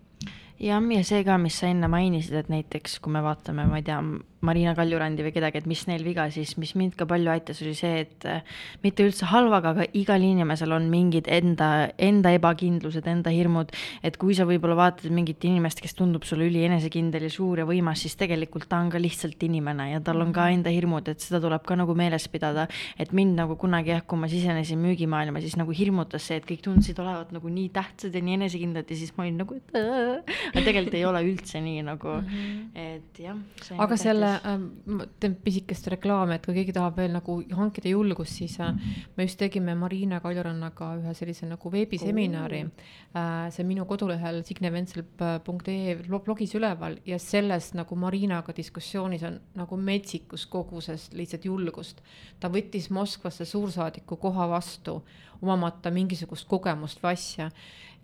Jah, 0.56 0.80
ja 0.80 1.02
see 1.04 1.20
ka, 1.24 1.36
mis 1.40 1.58
sa 1.60 1.68
enne 1.68 1.88
mainisid, 1.92 2.36
et 2.38 2.48
näiteks 2.48 2.98
kui 3.04 3.12
me 3.12 3.20
vaatame, 3.24 3.66
ma 3.68 3.80
ei 3.80 3.84
tea, 3.84 3.98
Marina 4.46 4.74
Kaljurandi 4.76 5.24
või 5.26 5.34
kedagi, 5.34 5.60
et 5.62 5.68
mis 5.68 5.82
neil 5.90 6.04
viga, 6.06 6.28
siis 6.32 6.54
mis 6.60 6.74
mind 6.78 6.96
ka 6.98 7.06
palju 7.08 7.32
aitas, 7.32 7.60
oli 7.64 7.74
see, 7.76 8.04
et 8.04 8.26
äh, 8.28 8.42
mitte 8.84 9.06
üldse 9.06 9.28
halvaga, 9.30 9.74
aga 9.74 9.86
igal 9.98 10.22
inimesel 10.22 10.74
on 10.76 10.88
mingid 10.92 11.30
enda, 11.32 11.90
enda 11.98 12.32
ebakindlused, 12.36 13.06
enda 13.10 13.32
hirmud. 13.34 13.74
et 14.06 14.16
kui 14.20 14.36
sa 14.38 14.46
võib-olla 14.48 14.76
vaatad 14.78 15.12
mingit 15.14 15.44
inimest, 15.48 15.80
kes 15.82 15.96
tundub 15.98 16.24
sulle 16.28 16.46
ülienesekindel 16.50 17.26
ja 17.26 17.32
suur 17.32 17.62
ja 17.62 17.66
võimas, 17.68 18.02
siis 18.04 18.16
tegelikult 18.18 18.68
ta 18.70 18.80
on 18.82 18.90
ka 18.92 19.00
lihtsalt 19.02 19.42
inimene 19.42 19.90
ja 19.92 20.00
tal 20.04 20.22
on 20.22 20.32
ka 20.36 20.48
enda 20.54 20.72
hirmud, 20.72 21.08
et 21.10 21.22
seda 21.22 21.40
tuleb 21.42 21.64
ka 21.66 21.76
nagu 21.78 21.96
meeles 21.98 22.28
pidada. 22.32 22.66
et 22.98 23.12
mind 23.12 23.36
nagu 23.36 23.56
kunagi 23.56 23.92
jah, 23.94 24.02
kui 24.06 24.18
ma 24.18 24.28
sisenesin 24.30 24.78
müügimaailma, 24.82 25.40
siis 25.40 25.56
nagu 25.58 25.74
hirmutas 25.74 26.26
see, 26.28 26.40
et 26.40 26.46
kõik 26.48 26.62
tundsid 26.64 26.98
olevat 27.02 27.32
nagu 27.34 27.50
nii 27.50 27.68
tähtsad 27.74 28.14
ja 28.14 28.22
nii 28.22 28.38
enesekindlad 28.40 28.90
ja 28.90 28.96
siis 28.96 29.12
ma 29.16 29.24
olin 29.26 29.40
nagu, 29.42 29.56
et 29.56 29.76
aga 29.76 30.62
tegelikult 30.62 30.96
ei 30.98 31.04
ole 31.08 31.22
üldse 31.26 31.60
nii 31.62 31.82
nagu 31.86 32.16
-hmm. 32.20 32.68
et 32.74 33.20
jah. 33.20 33.36
aga 33.78 33.96
selle 33.96 34.35
ma 34.44 35.06
teen 35.20 35.36
pisikest 35.42 35.88
reklaami, 35.92 36.36
et 36.36 36.46
kui 36.46 36.54
keegi 36.56 36.74
tahab 36.76 36.98
veel 37.00 37.14
nagu 37.14 37.38
hankida 37.58 37.90
julgust, 37.92 38.36
siis 38.40 38.58
äh, 38.60 38.72
me 39.16 39.26
just 39.26 39.38
tegime 39.40 39.74
Marina 39.78 40.20
Kaljurannaga 40.24 40.92
ühe 41.00 41.14
sellise 41.16 41.48
nagu 41.48 41.72
veebiseminari 41.72 42.62
äh,. 42.64 43.48
see 43.54 43.66
minu 43.68 43.86
kodulehel 43.88 44.42
signeventsel.ee 44.46 45.96
blogis 46.06 46.54
üleval 46.58 46.98
ja 47.06 47.18
selles 47.22 47.72
nagu 47.78 47.96
Marinaga 47.96 48.54
diskussioonis 48.56 49.26
on 49.28 49.40
nagu 49.56 49.76
metsikus 49.76 50.46
koguses 50.46 51.10
lihtsalt 51.12 51.44
julgust. 51.44 52.02
ta 52.40 52.48
võttis 52.52 52.90
Moskvasse 52.90 53.44
suursaadiku 53.44 54.16
koha 54.16 54.48
vastu, 54.48 55.02
omamata 55.42 55.90
mingisugust 55.90 56.48
kogemust 56.48 57.02
või 57.02 57.12
asja 57.12 57.50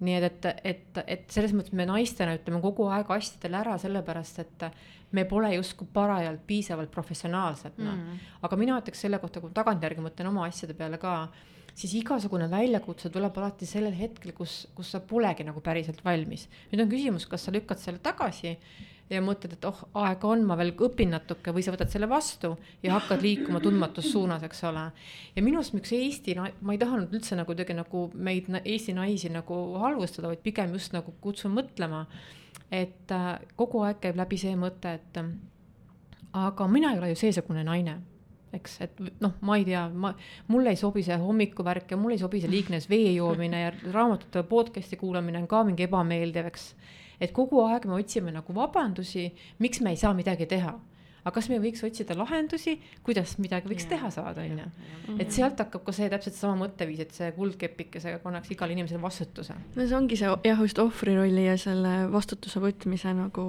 nii 0.03 0.17
et, 0.19 0.47
et, 0.47 0.61
et, 0.65 1.01
et 1.17 1.25
selles 1.33 1.55
mõttes 1.57 1.75
me 1.79 1.87
naistena 1.89 2.35
ütleme 2.39 2.61
kogu 2.65 2.89
aeg 2.91 3.11
asjadele 3.15 3.61
ära, 3.61 3.77
sellepärast 3.79 4.43
et 4.43 4.67
me 5.13 5.25
pole 5.29 5.53
justkui 5.55 5.89
parajalt 5.93 6.45
piisavalt 6.49 6.91
professionaalsed, 6.91 7.79
noh 7.79 7.95
mm. 7.95 8.05
-hmm. 8.05 8.37
aga 8.43 8.57
mina 8.57 8.79
ütleks 8.81 9.05
selle 9.07 9.19
kohta, 9.23 9.41
kui 9.41 9.53
tagantjärgi 9.55 10.05
mõtlen 10.05 10.29
oma 10.29 10.47
asjade 10.49 10.75
peale 10.75 10.99
ka, 10.99 11.29
siis 11.75 11.95
igasugune 12.01 12.49
väljakutse 12.51 13.11
tuleb 13.13 13.37
alati 13.39 13.67
sellel 13.67 13.95
hetkel, 13.97 14.33
kus, 14.37 14.67
kus 14.75 14.91
sa 14.93 15.01
polegi 15.01 15.45
nagu 15.45 15.61
päriselt 15.61 16.05
valmis. 16.05 16.49
nüüd 16.73 16.85
on 16.85 16.91
küsimus, 16.91 17.29
kas 17.29 17.45
sa 17.45 17.53
lükkad 17.53 17.79
selle 17.79 17.99
tagasi 17.99 18.57
ja 19.13 19.23
mõtled, 19.25 19.57
et 19.57 19.65
oh, 19.69 19.81
aega 20.03 20.29
on, 20.29 20.45
ma 20.49 20.57
veel 20.59 20.73
õpin 20.73 21.13
natuke 21.15 21.55
või 21.55 21.65
sa 21.65 21.75
võtad 21.75 21.93
selle 21.93 22.09
vastu 22.11 22.53
ja 22.83 22.95
hakkad 22.97 23.23
liikuma 23.25 23.61
tundmatus 23.63 24.11
suunas, 24.13 24.45
eks 24.47 24.63
ole. 24.69 24.85
ja 25.37 25.45
minu 25.45 25.61
arust 25.61 25.77
üks 25.79 25.95
Eesti, 25.97 26.37
ma 26.37 26.75
ei 26.75 26.81
tahanud 26.81 27.13
üldse 27.15 27.39
nagu 27.39 27.53
kuidagi 27.53 27.77
nagu 27.77 28.07
meid, 28.15 28.49
Eesti 28.63 28.97
naisi 28.97 29.33
nagu 29.33 29.59
halvustada, 29.83 30.31
vaid 30.33 30.45
pigem 30.45 30.73
just 30.77 30.95
nagu 30.97 31.15
kutsun 31.21 31.55
mõtlema, 31.57 32.07
et 32.73 33.13
äh, 33.13 33.35
kogu 33.57 33.85
aeg 33.87 34.01
käib 34.03 34.21
läbi 34.21 34.41
see 34.41 34.57
mõte, 34.59 34.97
et 35.01 35.21
äh, 35.21 35.35
aga 36.47 36.69
mina 36.69 36.95
ei 36.95 37.03
ole 37.03 37.13
ju 37.13 37.23
seesugune 37.27 37.67
naine 37.69 38.01
eks, 38.53 38.75
et 38.85 38.99
noh, 39.23 39.37
ma 39.47 39.57
ei 39.59 39.65
tea, 39.65 39.87
ma, 39.89 40.13
mulle 40.53 40.75
ei 40.75 40.79
sobi 40.81 41.05
see 41.05 41.17
hommikuvärk 41.21 41.95
ja 41.95 41.99
mulle 42.01 42.19
ei 42.19 42.23
sobi 42.23 42.43
see 42.43 42.51
liignes 42.53 42.89
vee 42.91 43.15
joomine 43.15 43.63
ja 43.63 43.71
raamatute 43.95 44.45
podcast'i 44.49 44.99
kuulamine 45.01 45.41
on 45.41 45.49
ka 45.49 45.63
mingi 45.65 45.87
ebameeldiv, 45.87 46.51
eks 46.53 46.67
et 47.23 47.33
kogu 47.33 47.63
aeg 47.69 47.87
me 47.87 48.01
otsime 48.01 48.35
nagu 48.35 48.55
vabandusi, 48.57 49.29
miks 49.63 49.81
me 49.81 49.95
ei 49.95 50.01
saa 50.01 50.15
midagi 50.19 50.49
teha 50.51 50.75
aga 51.23 51.35
kas 51.37 51.49
me 51.51 51.57
ei 51.59 51.63
võiks 51.63 51.83
otsida 51.87 52.17
lahendusi, 52.19 52.75
kuidas 53.07 53.37
midagi 53.39 53.71
võiks 53.71 53.87
ja, 53.87 53.93
teha 53.95 54.11
saada, 54.11 54.43
on 54.43 54.59
ju. 54.59 55.17
et 55.23 55.31
sealt 55.35 55.61
hakkab 55.63 55.85
ka 55.87 55.95
see 55.95 56.09
täpselt 56.11 56.35
sama 56.35 56.57
mõtteviis, 56.65 57.03
et 57.05 57.15
see 57.15 57.29
kuldkepikesega 57.37 58.19
pannakse 58.25 58.55
igale 58.57 58.75
inimesele 58.75 58.99
vastutuse. 59.03 59.55
no 59.77 59.87
see 59.87 59.97
ongi 59.99 60.19
see 60.19 60.33
jah, 60.49 60.63
just 60.67 60.81
ohvri 60.83 61.15
rolli 61.19 61.45
ja 61.47 61.55
selle 61.61 61.93
vastutuse 62.13 62.63
võtmise 62.63 63.15
nagu 63.15 63.45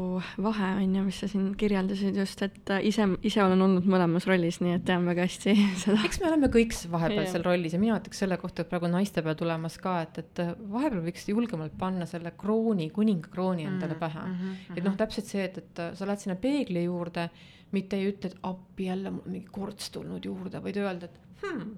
vahe 0.45 0.69
on 0.83 0.97
ju, 0.99 1.05
mis 1.07 1.21
sa 1.23 1.29
siin 1.31 1.49
kirjeldasid 1.57 2.19
just, 2.21 2.43
et 2.45 2.73
ise, 2.85 3.07
ise 3.25 3.41
olen 3.43 3.65
olnud 3.65 3.89
mõlemas 3.89 4.27
rollis, 4.29 4.61
nii 4.61 4.77
et 4.77 4.85
tean 4.85 5.09
väga 5.09 5.25
hästi 5.25 5.55
seda. 5.85 5.97
eks 6.05 6.21
me 6.21 6.29
oleme 6.29 6.51
kõik 6.53 6.77
vahepeal 6.93 7.25
seal 7.31 7.47
rollis 7.47 7.73
ja 7.73 7.81
mina 7.81 7.97
ütleks 7.97 8.21
selle 8.21 8.37
kohta, 8.41 8.61
et 8.61 8.69
praegu 8.69 8.91
naistepäev 8.93 9.39
tulemas 9.39 9.79
ka, 9.81 9.95
et, 10.05 10.21
et 10.21 10.43
vahepeal 10.69 11.01
võiks 11.07 11.25
julgemalt 11.31 11.73
panna 11.79 12.05
selle 12.09 12.35
krooni, 12.37 12.91
kuninga 12.93 13.33
krooni 13.33 13.65
endale 13.65 13.97
mm, 13.97 14.03
pähe 14.03 14.21
mm. 14.27 14.37
-hmm. 14.37 14.77
et 14.77 14.85
noh, 14.85 14.95
täpselt 14.99 15.33
see, 15.33 15.49
et, 15.49 15.57
et 15.57 15.83
sa 15.97 16.05
lähed 16.05 16.21
sinna 16.21 16.37
peegli 16.37 16.85
juurde 16.85 17.29
mitte 17.73 17.97
ei 17.99 18.11
ütle, 18.11 18.31
et 18.31 18.45
appi 18.47 18.87
jälle 18.89 19.11
mul 19.13 19.33
mingi 19.33 19.49
korts 19.53 19.89
tulnud 19.93 20.25
juurde, 20.25 20.61
vaid 20.63 20.77
öelda, 20.79 21.09
et 21.09 21.43
hmm, 21.43 21.71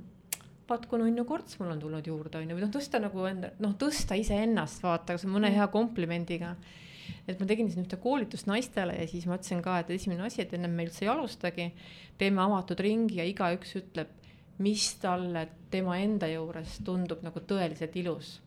vaat 0.70 0.88
kui 0.90 1.00
nunnu 1.02 1.26
korts 1.28 1.60
mul 1.60 1.72
on 1.74 1.82
tulnud 1.82 2.08
juurde, 2.10 2.40
on 2.40 2.50
ju, 2.50 2.58
või 2.58 2.66
noh, 2.66 2.74
tõsta 2.74 3.02
nagu 3.02 3.28
enda, 3.30 3.52
noh, 3.64 3.76
tõsta 3.80 4.18
iseennast, 4.20 4.82
vaata, 4.84 5.16
kas 5.16 5.28
mõne 5.30 5.52
hea 5.54 5.68
komplimendiga. 5.74 6.56
et 7.30 7.40
ma 7.40 7.46
tegin 7.46 7.68
siin 7.70 7.86
ühte 7.86 8.00
koolitust 8.02 8.48
naistele 8.50 8.96
ja 8.98 9.06
siis 9.08 9.28
ma 9.30 9.38
ütlesin 9.38 9.62
ka, 9.66 9.78
et 9.80 9.92
esimene 9.94 10.26
asi, 10.26 10.42
et 10.42 10.54
ennem 10.58 10.72
me 10.74 10.88
üldse 10.88 11.06
ei 11.06 11.12
alustagi, 11.14 11.68
teeme 12.18 12.42
avatud 12.42 12.80
ringi 12.82 13.20
ja 13.20 13.26
igaüks 13.30 13.76
ütleb, 13.78 14.10
mis 14.66 14.88
talle 15.02 15.48
tema 15.70 16.00
enda 16.02 16.30
juures 16.32 16.80
tundub 16.86 17.22
nagu 17.26 17.44
tõeliselt 17.46 17.96
ilus. 18.02 18.40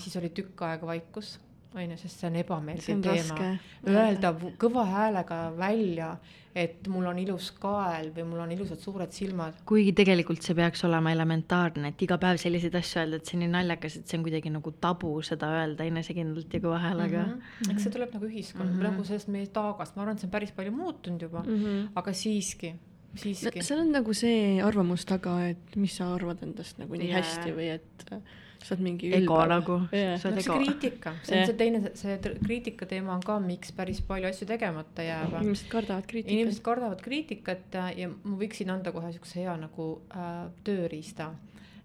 siis 0.00 0.16
oli 0.16 0.30
tükk 0.32 0.62
aega 0.64 0.86
vaikus 0.88 1.34
on 1.74 1.90
ju, 1.90 1.98
sest 1.98 2.22
see 2.22 2.30
on 2.30 2.38
ebameeldiv 2.40 3.02
teema. 3.04 3.50
Öelda 3.90 4.32
kõva 4.60 4.84
häälega 4.88 5.38
välja, 5.58 6.14
et 6.54 6.86
mul 6.90 7.08
on 7.10 7.18
ilus 7.18 7.48
kael 7.58 8.12
või 8.14 8.26
mul 8.30 8.44
on 8.44 8.52
ilusad 8.54 8.78
suured 8.82 9.12
silmad. 9.14 9.58
kuigi 9.66 9.92
tegelikult 9.96 10.46
see 10.46 10.54
peaks 10.54 10.84
olema 10.86 11.10
elementaarne, 11.14 11.90
et 11.90 12.06
iga 12.06 12.18
päev 12.22 12.38
selliseid 12.42 12.78
asju 12.78 13.02
öelda, 13.02 13.18
et 13.18 13.26
see 13.26 13.38
on 13.38 13.44
nii 13.44 13.52
naljakas, 13.56 13.98
et 13.98 14.06
see 14.06 14.20
on 14.20 14.26
kuidagi 14.28 14.54
nagu 14.54 14.74
tabu 14.86 15.12
seda 15.26 15.50
öelda 15.58 15.86
enesekindlalt 15.90 16.54
ja 16.54 16.62
kõva 16.62 16.80
häälega 16.86 17.26
mm. 17.26 17.36
-hmm. 17.42 17.74
eks 17.74 17.88
see 17.88 17.94
tuleb 17.98 18.14
nagu 18.14 18.30
ühiskond 18.30 18.68
mm, 18.68 18.78
-hmm. 18.78 18.88
nagu 18.90 19.04
sellest 19.10 19.32
meie 19.34 19.50
taagast, 19.58 19.96
ma 19.96 20.06
arvan, 20.06 20.14
et 20.14 20.22
see 20.22 20.30
on 20.30 20.36
päris 20.38 20.54
palju 20.54 20.72
muutunud 20.72 21.22
juba 21.22 21.42
mm, 21.42 21.62
-hmm. 21.64 21.88
aga 21.94 22.12
siiski 22.12 22.74
siiski 23.18 23.58
no,. 23.58 23.66
seal 23.66 23.80
on 23.80 23.92
nagu 23.94 24.14
see 24.14 24.62
arvamus 24.62 25.04
taga, 25.04 25.36
et 25.48 25.76
mis 25.76 25.96
sa 25.96 26.12
arvad 26.14 26.42
endast 26.46 26.78
nagu 26.78 26.94
nii 26.94 27.10
yeah. 27.10 27.22
hästi 27.22 27.54
või 27.58 27.68
et 27.74 28.06
sa 28.64 28.74
oled 28.74 28.84
mingi 28.86 29.10
ego 29.12 29.36
nagu. 29.48 29.78
Yeah.. 29.92 30.16
No, 30.16 30.40
see 30.40 30.56
kriitika, 30.58 31.14
see 31.26 31.40
on 31.40 31.48
see 31.50 31.56
teine, 31.58 31.80
see 31.98 32.16
kriitika 32.40 32.88
teema 32.90 33.14
on 33.16 33.24
ka, 33.24 33.36
miks 33.44 33.74
päris 33.76 34.00
palju 34.06 34.30
asju 34.30 34.48
tegemata 34.48 35.04
jääb. 35.04 35.36
inimesed 35.42 35.68
kardavad 35.72 36.08
kriitikat. 36.10 36.36
inimesed 36.38 36.64
kardavad 36.64 37.04
kriitikat 37.04 37.78
ja, 37.98 38.08
ma 38.08 38.38
võiksin 38.40 38.72
anda 38.72 38.92
kohe 38.94 39.12
siukse 39.14 39.42
hea 39.42 39.56
nagu 39.60 39.88
äh, 40.16 40.32
tööriista, 40.66 41.30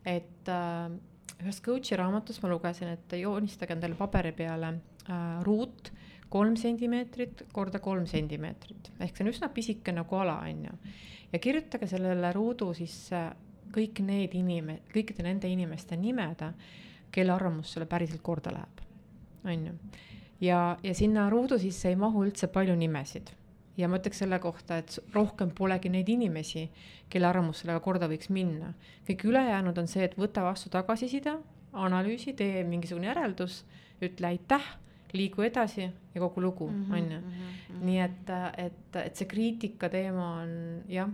et 0.07 0.51
äh, 0.51 0.87
ühest 1.43 1.63
coach'i 1.65 1.99
raamatust 1.99 2.43
ma 2.43 2.53
lugesin, 2.53 2.95
et 2.95 3.19
joonistage 3.19 3.75
endale 3.75 3.99
paberi 3.99 4.31
peale 4.35 4.73
äh, 4.75 5.27
ruut 5.47 5.91
kolm 6.29 6.55
sentimeetrit 6.59 7.47
korda 7.53 7.81
kolm 7.83 8.05
sentimeetrit. 8.07 8.91
Ehk 9.01 9.17
see 9.17 9.25
on 9.25 9.33
üsna 9.33 9.49
pisike 9.53 9.93
nagu 9.95 10.19
ala, 10.21 10.39
on 10.47 10.65
ju. 10.69 10.79
ja 11.33 11.39
kirjutage 11.41 11.89
sellele 11.89 12.31
ruudu 12.33 12.71
sisse 12.77 13.27
kõik 13.73 14.03
need 14.05 14.35
inime-, 14.37 14.79
kõikide 14.93 15.25
nende 15.25 15.49
inimeste 15.51 15.97
nimed, 15.97 16.43
kelle 17.11 17.33
arvamus 17.33 17.73
sulle 17.73 17.87
päriselt 17.89 18.21
korda 18.21 18.53
läheb, 18.53 18.85
on 19.45 19.67
ju. 19.71 19.73
ja, 20.45 20.77
ja 20.83 20.93
sinna 20.93 21.29
ruudu 21.29 21.59
sisse 21.59 21.89
ei 21.89 21.99
mahu 21.99 22.25
üldse 22.27 22.47
palju 22.53 22.75
nimesid 22.77 23.33
ja 23.79 23.87
ma 23.87 23.99
ütleks 23.99 24.19
selle 24.23 24.39
kohta, 24.43 24.79
et 24.81 24.97
rohkem 25.15 25.53
polegi 25.55 25.91
neid 25.91 26.09
inimesi, 26.11 26.65
kelle 27.11 27.29
arvamus 27.29 27.63
sellega 27.63 27.79
korda 27.83 28.09
võiks 28.11 28.31
minna. 28.33 28.73
kõik 29.07 29.23
ülejäänud 29.31 29.77
on 29.77 29.87
see, 29.87 30.03
et 30.03 30.17
võta 30.19 30.43
vastu 30.43 30.69
tagasiside, 30.73 31.37
analüüsi, 31.73 32.33
tee 32.33 32.63
mingisugune 32.67 33.07
järeldus, 33.07 33.63
ütle 34.03 34.33
aitäh, 34.33 34.65
liigu 35.13 35.41
edasi 35.41 35.87
ja 35.87 36.21
kogu 36.21 36.41
lugu, 36.41 36.67
mhm, 36.69 36.93
on 36.93 37.11
ju. 37.11 37.19
Mhm, 37.19 37.55
mhm. 37.69 37.85
nii 37.85 37.99
et, 38.03 38.35
et, 38.65 38.99
et 39.05 39.15
see 39.15 39.29
kriitika 39.29 39.89
teema 39.89 40.29
on 40.43 40.53
jah 40.89 41.09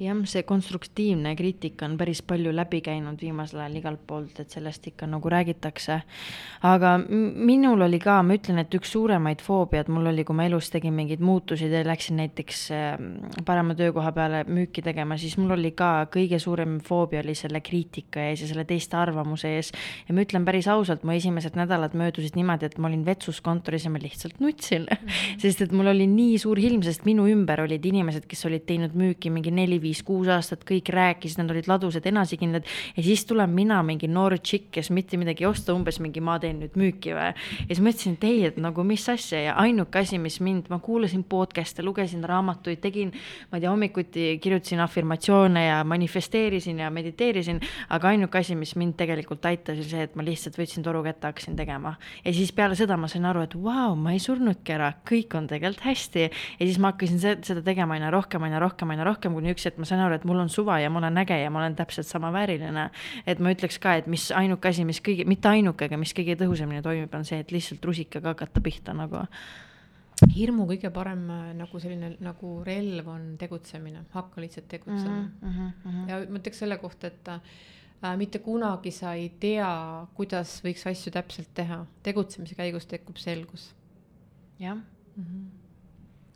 jah, 0.00 0.20
see 0.28 0.42
konstruktiivne 0.48 1.34
kriitika 1.36 1.84
on 1.86 1.96
päris 2.00 2.22
palju 2.26 2.52
läbi 2.54 2.80
käinud 2.84 3.20
viimasel 3.20 3.60
ajal 3.60 3.76
igalt 3.80 4.02
poolt, 4.08 4.38
et 4.40 4.52
sellest 4.52 4.86
ikka 4.88 5.06
nagu 5.10 5.30
räägitakse. 5.30 6.00
aga 6.62 6.92
minul 7.00 7.84
oli 7.84 7.98
ka, 8.00 8.20
ma 8.24 8.36
ütlen, 8.38 8.60
et 8.62 8.74
üks 8.76 8.92
suuremaid 8.94 9.42
foobiaid 9.44 9.90
mul 9.92 10.10
oli, 10.12 10.24
kui 10.24 10.36
ma 10.36 10.46
elus 10.48 10.70
tegin 10.72 10.94
mingeid 10.96 11.20
muutusi 11.24 11.68
ja 11.70 11.82
läksin 11.84 12.16
näiteks 12.20 12.62
ähm, 12.76 13.10
parema 13.46 13.74
töökoha 13.76 14.12
peale 14.16 14.42
müüki 14.48 14.82
tegema, 14.84 15.18
siis 15.20 15.36
mul 15.40 15.54
oli 15.58 15.72
ka 15.76 16.06
kõige 16.12 16.40
suurem 16.40 16.78
foobia 16.84 17.20
oli 17.24 17.34
selle 17.38 17.60
kriitika 17.60 18.24
ees 18.30 18.44
ja 18.44 18.50
selle 18.50 18.64
teiste 18.64 18.96
arvamuse 18.96 19.52
ees. 19.56 19.72
ja 20.08 20.16
ma 20.16 20.24
ütlen 20.24 20.48
päris 20.48 20.68
ausalt, 20.68 21.04
mu 21.04 21.12
esimesed 21.16 21.58
nädalad 21.60 21.96
möödusid 21.96 22.38
niimoodi, 22.40 22.70
et 22.70 22.78
ma 22.78 22.88
olin 22.88 23.04
vetsus 23.04 23.40
kontoris 23.44 23.84
ja 23.84 23.92
ma 23.92 24.00
lihtsalt 24.00 24.40
nutsin 24.40 24.88
mm. 24.88 24.96
-hmm. 24.96 25.38
sest 25.44 25.62
et 25.62 25.72
mul 25.72 25.92
oli 25.92 26.06
nii 26.06 26.38
suur 26.38 26.58
hirm, 26.58 26.82
sest 26.82 27.04
minu 27.04 27.28
ümber 27.28 27.60
olid 27.60 27.84
inimesed, 27.84 28.26
kes 28.26 28.46
olid 28.48 28.64
teinud 28.66 28.96
müüki 28.96 29.30
mingi 29.30 29.50
neli-viis 29.50 29.89
viis-kuus 29.90 30.30
aastat, 30.30 30.64
kõik 30.68 30.90
rääkisid, 30.94 31.40
nad 31.42 31.50
olid 31.52 31.68
ladusad, 31.70 32.06
enesekindlad 32.06 32.66
ja 32.96 33.04
siis 33.04 33.24
tulen 33.28 33.50
mina, 33.54 33.80
mingi 33.86 34.08
noor 34.10 34.36
tšikk, 34.38 34.70
kes 34.78 34.90
mitte 34.94 35.18
midagi 35.20 35.44
ei 35.44 35.50
osta, 35.50 35.74
umbes 35.74 36.00
mingi 36.02 36.22
ma 36.24 36.38
teen 36.42 36.60
nüüd 36.62 36.76
müüki 36.78 37.14
või. 37.16 37.32
ja 37.32 37.68
siis 37.68 37.82
mõtlesin, 37.82 38.16
et 38.18 38.26
ei, 38.28 38.44
et 38.50 38.60
nagu 38.62 38.84
mis 38.86 39.06
asja 39.10 39.42
ja 39.48 39.56
ainuke 39.60 40.02
asi, 40.02 40.18
mis 40.22 40.38
mind, 40.44 40.70
ma 40.72 40.80
kuulasin 40.82 41.24
podcast'e, 41.28 41.84
lugesin 41.86 42.24
raamatuid, 42.26 42.80
tegin, 42.82 43.12
ma 43.50 43.58
ei 43.58 43.64
tea, 43.64 43.70
hommikuti 43.72 44.26
kirjutasin 44.42 44.82
afirmatsioone 44.84 45.64
ja 45.66 45.80
manifesteerisin 45.88 46.82
ja 46.84 46.90
mediteerisin, 46.94 47.60
aga 47.90 48.12
ainuke 48.14 48.40
asi, 48.40 48.56
mis 48.58 48.76
mind 48.78 48.96
tegelikult 49.00 49.46
aitas, 49.50 49.80
oli 49.80 49.88
see, 49.90 50.06
et 50.06 50.16
ma 50.18 50.26
lihtsalt 50.26 50.58
võtsin 50.60 50.86
toru 50.86 51.02
kätte, 51.06 51.30
hakkasin 51.30 51.58
tegema. 51.58 51.96
ja 52.24 52.34
siis 52.36 52.52
peale 52.56 52.78
seda 52.78 52.98
ma 53.00 53.10
sain 53.10 53.26
aru, 53.28 53.44
et 53.46 53.56
vau 53.56 53.90
wow,, 53.90 53.98
ma 53.98 54.14
ei 54.14 54.22
surnudki 54.22 54.76
ära, 54.76 54.92
kõik 55.08 55.34
on 55.38 55.48
tegelikult 55.50 55.86
hästi. 55.86 56.28
ja 56.30 56.66
siis 56.66 56.78
ma 56.82 56.92
hakkasin 56.92 57.20
seda 57.46 57.64
tegema 57.64 57.96
aina 57.96 58.10
rohkem, 58.12 58.44
aina 58.46 58.60
rohkem, 58.62 58.94
aina 58.94 59.06
rohkem, 59.08 59.34
kuni 59.36 59.54
üks 59.54 59.66
hetk 59.68 59.79
ma 59.80 59.88
sain 59.88 60.02
aru, 60.04 60.18
et 60.18 60.26
mul 60.28 60.42
on 60.42 60.52
suva 60.52 60.78
ja 60.82 60.90
ma 60.92 61.00
olen 61.00 61.22
äge 61.22 61.38
ja 61.40 61.50
ma 61.50 61.62
olen 61.62 61.76
täpselt 61.78 62.08
sama 62.08 62.32
vääriline. 62.34 62.90
et 63.26 63.40
ma 63.40 63.54
ütleks 63.54 63.80
ka, 63.80 63.96
et 64.00 64.06
mis 64.06 64.30
ainuke 64.36 64.68
asi, 64.68 64.84
mis 64.84 65.00
kõige, 65.04 65.26
mitte 65.28 65.48
ainuke, 65.48 65.88
aga 65.88 65.98
mis 66.00 66.14
kõige 66.16 66.36
tõhusamini 66.40 66.82
toimib, 66.84 67.14
on 67.14 67.24
see, 67.24 67.40
et 67.40 67.52
lihtsalt 67.52 67.84
rusikaga 67.84 68.34
hakata 68.34 68.62
pihta 68.64 68.94
nagu 68.96 69.24
hirmu 70.28 70.66
kõige 70.68 70.90
parem 70.92 71.24
äh, 71.32 71.50
nagu 71.56 71.80
selline 71.80 72.14
nagu 72.20 72.54
relv 72.66 73.08
on 73.08 73.26
tegutsemine, 73.40 74.04
hakka 74.12 74.42
lihtsalt 74.44 74.68
tegutsema 74.68 75.20
mm. 75.20 75.30
-hmm, 75.42 75.70
mm 75.84 75.90
-hmm. 75.90 76.08
ja 76.10 76.20
ma 76.28 76.38
ütleks 76.38 76.58
selle 76.58 76.78
kohta, 76.78 77.06
et 77.06 77.28
äh, 77.28 78.16
mitte 78.16 78.38
kunagi 78.38 78.90
sa 78.90 79.14
ei 79.14 79.30
tea, 79.40 80.06
kuidas 80.14 80.60
võiks 80.64 80.86
asju 80.90 81.12
täpselt 81.12 81.54
teha, 81.54 81.86
tegutsemise 82.02 82.54
käigus 82.54 82.86
tekib 82.86 83.16
selgus. 83.16 83.74
jah 84.58 84.76
mm 84.76 85.24
-hmm 85.24 85.59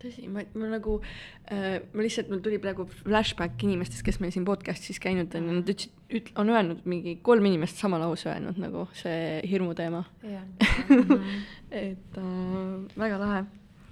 tõsi, 0.05 0.29
ma, 0.31 0.45
ma 0.61 0.71
nagu 0.77 1.01
äh,, 1.01 1.81
ma 1.95 2.07
lihtsalt, 2.07 2.31
mul 2.33 2.45
tuli 2.45 2.61
praegu 2.63 2.87
flashback 3.01 3.67
inimestest, 3.67 4.05
kes 4.07 4.21
meil 4.23 4.35
siin 4.35 4.47
podcast'is 4.49 5.01
käinud 5.03 5.35
on 5.35 5.51
ja 5.51 5.59
nad 5.59 5.75
ütlesid, 5.75 5.99
üt-, 6.21 6.33
on 6.41 6.53
öelnud 6.55 6.87
mingi 6.89 7.19
kolm 7.27 7.51
inimest 7.51 7.81
sama 7.81 8.01
lause 8.03 8.31
öelnud 8.33 8.61
nagu 8.63 8.87
see 8.97 9.43
hirmu 9.51 9.75
teema. 9.79 10.05
et 11.85 12.19
äh, 12.21 12.97
väga 13.01 13.21
lahe 13.21 13.45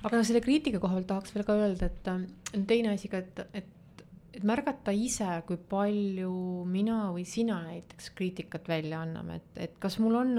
aga 0.02 0.22
selle 0.26 0.42
kriitika 0.42 0.80
koha 0.82 0.98
pealt 0.98 1.08
tahaks 1.10 1.34
veel 1.34 1.46
ka 1.46 1.56
öelda, 1.58 1.88
et 1.88 2.10
äh, 2.10 2.62
teine 2.68 2.92
asi 2.96 3.10
ka, 3.12 3.22
et, 3.22 3.42
et, 3.62 3.70
et 4.32 4.44
märgata 4.48 4.92
ise, 4.96 5.28
kui 5.46 5.58
palju 5.68 6.32
mina 6.68 6.98
või 7.12 7.24
sina 7.28 7.58
näiteks 7.66 8.10
kriitikat 8.16 8.68
välja 8.70 9.02
anname, 9.04 9.40
et, 9.40 9.58
et 9.66 9.74
kas 9.82 9.98
mul 10.00 10.16
on 10.22 10.32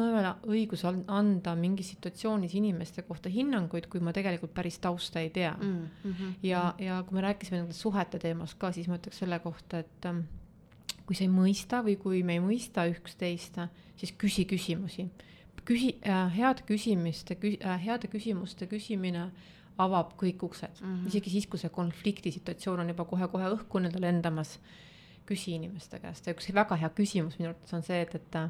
õigus 0.50 0.86
anda 0.90 1.54
mingis 1.60 1.92
situatsioonis 1.94 2.56
inimeste 2.58 3.06
kohta 3.08 3.30
hinnanguid, 3.34 3.88
kui 3.92 4.02
ma 4.04 4.14
tegelikult 4.16 4.56
päris 4.56 4.80
tausta 4.82 5.22
ei 5.22 5.30
tea 5.30 5.54
mm. 5.60 5.84
-hmm. 6.04 6.32
ja, 6.44 6.64
ja 6.80 7.04
kui 7.08 7.20
me 7.20 7.28
rääkisime 7.28 7.62
nendest 7.62 7.86
suhete 7.86 8.20
teemast 8.20 8.58
ka, 8.58 8.72
siis 8.72 8.88
ma 8.88 8.98
ütleks 8.98 9.22
selle 9.22 9.40
kohta, 9.40 9.84
et 9.86 10.10
ähm, 10.10 10.26
kui 11.06 11.16
sa 11.16 11.24
ei 11.24 11.30
mõista 11.30 11.84
või 11.86 11.98
kui 11.98 12.24
me 12.24 12.40
ei 12.40 12.42
mõista 12.42 12.88
üksteist, 12.90 13.62
siis 13.96 14.16
küsi 14.18 14.46
küsimusi 14.46 15.10
küsi- 15.66 15.98
äh,, 16.06 16.38
heade 16.38 16.64
küsimiste 16.68 17.36
kü, 17.36 17.58
äh, 17.62 17.86
heade 17.86 18.08
küsimuste 18.08 18.68
küsimine 18.68 19.32
avab 19.82 20.14
kõik 20.20 20.44
uksed 20.46 20.82
mm, 20.82 20.88
-hmm. 20.88 21.08
isegi 21.08 21.30
siis, 21.30 21.48
kui 21.48 21.60
see 21.60 21.70
konfliktisituatsioon 21.74 22.80
on 22.80 22.90
juba 22.94 23.06
kohe-kohe 23.10 23.50
õhku 23.56 23.82
nii-öelda 23.82 24.02
lendamas. 24.02 24.60
küsi 25.26 25.54
inimeste 25.56 26.00
käest 26.00 26.28
ja 26.28 26.34
üks 26.34 26.50
väga 26.54 26.76
hea 26.76 26.90
küsimus 26.90 27.38
minu 27.40 27.50
arvates 27.50 27.74
on 27.74 27.84
see, 27.84 28.02
et, 28.02 28.16
et 28.16 28.36
äh, 28.36 28.50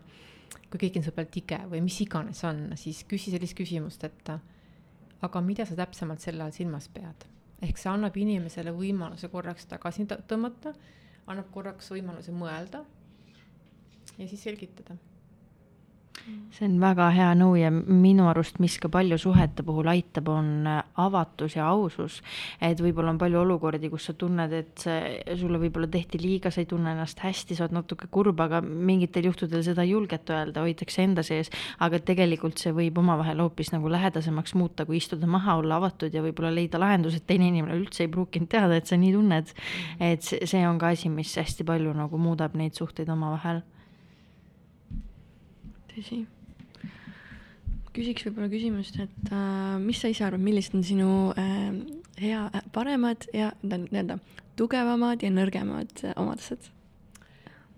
kui 0.72 0.80
keegi 0.80 1.00
on 1.00 1.06
sõber 1.06 1.28
tige 1.30 1.60
või 1.70 1.82
mis 1.86 2.00
iganes 2.02 2.44
on, 2.44 2.72
siis 2.76 3.04
küsi 3.04 3.32
sellist 3.32 3.54
küsimust, 3.58 4.04
et 4.04 4.30
äh, 4.30 4.40
aga 5.22 5.42
mida 5.42 5.66
sa 5.66 5.76
täpsemalt 5.76 6.20
selle 6.20 6.44
all 6.44 6.52
silmas 6.52 6.90
pead. 6.90 7.28
ehk 7.62 7.78
see 7.78 7.92
annab 7.92 8.18
inimesele 8.18 8.72
võimaluse 8.72 9.30
korraks 9.30 9.66
tagasi 9.66 10.08
tõmmata, 10.28 10.74
annab 11.28 11.52
korraks 11.52 11.92
võimaluse 11.92 12.32
mõelda 12.32 12.84
ja 14.18 14.28
siis 14.28 14.44
selgitada 14.44 14.98
see 16.54 16.68
on 16.68 16.76
väga 16.80 17.08
hea 17.12 17.30
nõu 17.36 17.56
ja 17.58 17.70
minu 17.74 18.28
arust, 18.30 18.60
mis 18.64 18.76
ka 18.82 18.90
palju 18.92 19.18
suhete 19.20 19.64
puhul 19.66 19.90
aitab, 19.92 20.30
on 20.32 20.68
avatus 21.02 21.58
ja 21.58 21.66
ausus. 21.68 22.22
et 22.62 22.80
võib-olla 22.80 23.12
on 23.12 23.20
palju 23.20 23.42
olukordi, 23.42 23.90
kus 23.92 24.08
sa 24.10 24.14
tunned, 24.14 24.54
et 24.54 24.86
see, 24.86 25.18
sulle 25.40 25.60
võib-olla 25.60 25.90
tehti 25.92 26.22
liiga, 26.22 26.52
sa 26.52 26.62
ei 26.62 26.70
tunne 26.70 26.94
ennast 26.94 27.20
hästi, 27.26 27.58
sa 27.58 27.66
oled 27.66 27.76
natuke 27.80 28.08
kurb, 28.12 28.40
aga 28.40 28.62
mingitel 28.62 29.28
juhtudel 29.32 29.66
seda 29.66 29.84
ei 29.84 29.92
julgeta 29.92 30.40
öelda, 30.40 30.64
hoitakse 30.64 31.04
enda 31.04 31.26
sees. 31.26 31.52
aga 31.80 32.00
tegelikult 32.00 32.62
see 32.62 32.72
võib 32.76 33.02
omavahel 33.02 33.44
hoopis 33.44 33.74
nagu 33.74 33.92
lähedasemaks 33.92 34.56
muuta, 34.56 34.86
kui 34.86 35.02
istuda 35.02 35.28
maha, 35.28 35.58
olla 35.60 35.82
avatud 35.82 36.14
ja 36.14 36.24
võib-olla 36.24 36.54
leida 36.54 36.80
lahendused, 36.80 37.26
teine 37.28 37.50
inimene 37.50 37.76
üldse 37.82 38.06
ei 38.06 38.14
pruukinud 38.14 38.52
teada, 38.52 38.78
et 38.78 38.88
sa 38.88 39.00
nii 39.00 39.14
tunned. 39.18 39.54
et 40.00 40.24
see, 40.24 40.46
see 40.48 40.66
on 40.68 40.80
ka 40.80 40.94
asi, 40.94 41.10
mis 41.10 41.36
hästi 41.36 41.66
palju 41.68 41.94
nagu 41.98 42.18
muudab 42.18 42.56
neid 42.56 42.78
suhteid 42.78 43.10
omavahel 43.10 43.64
tõsi. 45.96 46.24
küsiks 47.94 48.26
võib-olla 48.26 48.50
küsimust, 48.50 49.00
et 49.04 49.34
äh, 49.34 49.76
mis 49.82 50.00
sa 50.02 50.10
ise 50.10 50.26
arvad, 50.26 50.42
millised 50.42 50.78
on 50.78 50.86
sinu 50.86 51.10
äh, 51.38 51.74
hea 52.22 52.46
äh,, 52.50 52.64
paremad 52.74 53.28
ja 53.34 53.52
nii-öelda 53.62 54.18
tugevamad 54.58 55.22
ja 55.22 55.30
nõrgemad 55.34 56.02
äh, 56.04 56.16
omadused? 56.18 56.72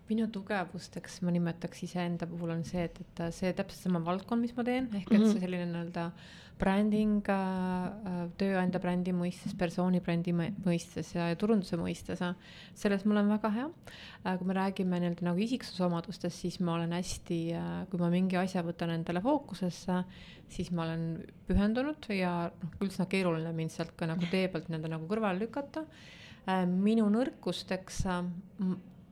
minu 0.05 0.27
tugevusteks 0.29 1.23
ma 1.25 1.31
nimetaks 1.33 1.79
iseenda 1.87 2.27
puhul 2.29 2.51
on 2.53 2.59
see, 2.63 2.83
et, 2.85 2.99
et 3.01 3.21
see 3.33 3.49
täpselt 3.57 3.87
sama 3.87 4.03
valdkond, 4.05 4.43
mis 4.45 4.53
ma 4.53 4.63
teen, 4.63 4.85
ehk 4.93 5.07
et 5.09 5.17
mm 5.17 5.23
-hmm. 5.23 5.31
see 5.33 5.41
selline 5.41 5.65
nii-öelda 5.71 6.03
äh, 6.05 6.11
bränding 6.11 6.44
äh, 6.61 8.19
tööandja 8.39 8.79
brändi 8.79 9.11
mõistes, 9.15 9.55
persooni 9.59 9.99
brändi 10.03 10.31
mõistes 10.35 11.11
ja, 11.15 11.27
ja 11.31 11.39
turunduse 11.39 11.77
mõistes, 11.79 12.21
selles 12.77 13.03
ma 13.05 13.17
olen 13.17 13.33
väga 13.33 13.51
hea. 13.55 13.67
Äh, 14.23 14.37
kui 14.39 14.47
me 14.47 14.55
räägime 14.57 15.01
nii-öelda 15.01 15.27
nagu 15.27 15.43
isiksusomadustest, 15.43 16.45
siis 16.45 16.59
ma 16.63 16.77
olen 16.77 16.95
hästi, 16.95 17.39
äh, 17.59 17.75
kui 17.91 18.01
ma 18.01 18.11
mingi 18.13 18.39
asja 18.39 18.63
võtan 18.65 18.95
endale 18.95 19.23
fookusesse, 19.25 20.01
siis 20.55 20.71
ma 20.71 20.85
olen 20.87 21.05
pühendunud 21.49 22.09
ja 22.15 22.33
noh, 22.47 22.79
üldse 22.85 23.07
keeruline 23.11 23.51
mind 23.57 23.75
sealt 23.75 23.95
ka 23.99 24.07
nagu 24.09 24.31
tee 24.31 24.47
pealt 24.47 24.71
nii-öelda 24.71 24.95
nagu 24.95 25.11
kõrvale 25.11 25.43
lükata. 25.43 25.85
minu 26.69 27.07
nõrkusteks 27.09 28.03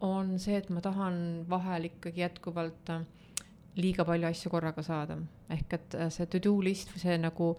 on 0.03 0.37
see, 0.39 0.57
et 0.59 0.69
ma 0.69 0.83
tahan 0.83 1.45
vahel 1.49 1.87
ikkagi 1.87 2.23
jätkuvalt 2.23 2.91
äh, 2.91 3.05
liiga 3.79 4.05
palju 4.05 4.29
asju 4.29 4.51
korraga 4.53 4.83
saada. 4.85 5.17
ehk 5.49 5.79
et 5.79 5.97
äh, 5.97 6.13
see 6.13 6.29
to-do 6.29 6.59
list 6.61 6.93
või 6.93 7.03
see 7.03 7.17
nagu 7.21 7.55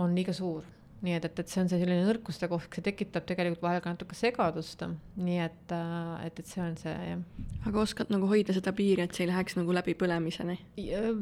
on 0.00 0.14
liiga 0.16 0.34
suur. 0.34 0.66
nii 1.00 1.14
et, 1.16 1.24
et, 1.24 1.38
et 1.40 1.48
see 1.48 1.62
on 1.62 1.68
see 1.70 1.78
selline 1.80 2.02
nõrkuste 2.04 2.44
koht, 2.50 2.66
see 2.76 2.84
tekitab 2.84 3.24
tegelikult 3.24 3.62
vahel 3.64 3.78
ka 3.80 3.94
natuke 3.94 4.16
segadust. 4.18 4.82
nii 5.16 5.38
et, 5.44 5.74
äh, 5.76 6.26
et, 6.26 6.42
et 6.42 6.50
see 6.50 6.64
on 6.64 6.74
see 6.80 6.96
jah. 6.96 7.22
aga 7.70 7.84
oskad 7.84 8.10
nagu 8.12 8.28
hoida 8.30 8.56
seda 8.56 8.74
piiri, 8.76 9.06
et 9.06 9.14
see 9.14 9.24
ei 9.24 9.30
läheks 9.30 9.56
nagu 9.60 9.76
läbi 9.76 9.94
põlemiseni? 10.00 10.58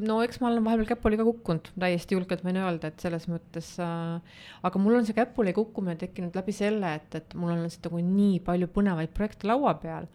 no 0.01 0.19
eks 0.25 0.41
ma 0.41 0.49
olen 0.49 0.65
vahepeal 0.65 0.89
käpuli 0.95 1.21
ka 1.21 1.27
kukkunud, 1.29 1.71
täiesti 1.85 2.17
julgelt 2.17 2.43
võin 2.47 2.59
öelda, 2.63 2.89
et 2.89 3.05
selles 3.05 3.29
mõttes 3.29 3.75
äh,. 3.85 4.41
aga 4.65 4.81
mul 4.81 4.97
on 4.99 5.07
see 5.07 5.17
käpuli 5.21 5.53
kukkumine 5.57 5.99
tekkinud 6.01 6.41
läbi 6.41 6.55
selle, 6.55 6.97
et, 6.97 7.21
et 7.21 7.37
mul 7.37 7.53
on 7.53 7.63
lihtsalt 7.67 7.91
nagu 7.91 8.03
nii 8.09 8.41
palju 8.49 8.73
põnevaid 8.73 9.13
projekte 9.13 9.53
laua 9.53 9.77
peal 9.85 10.09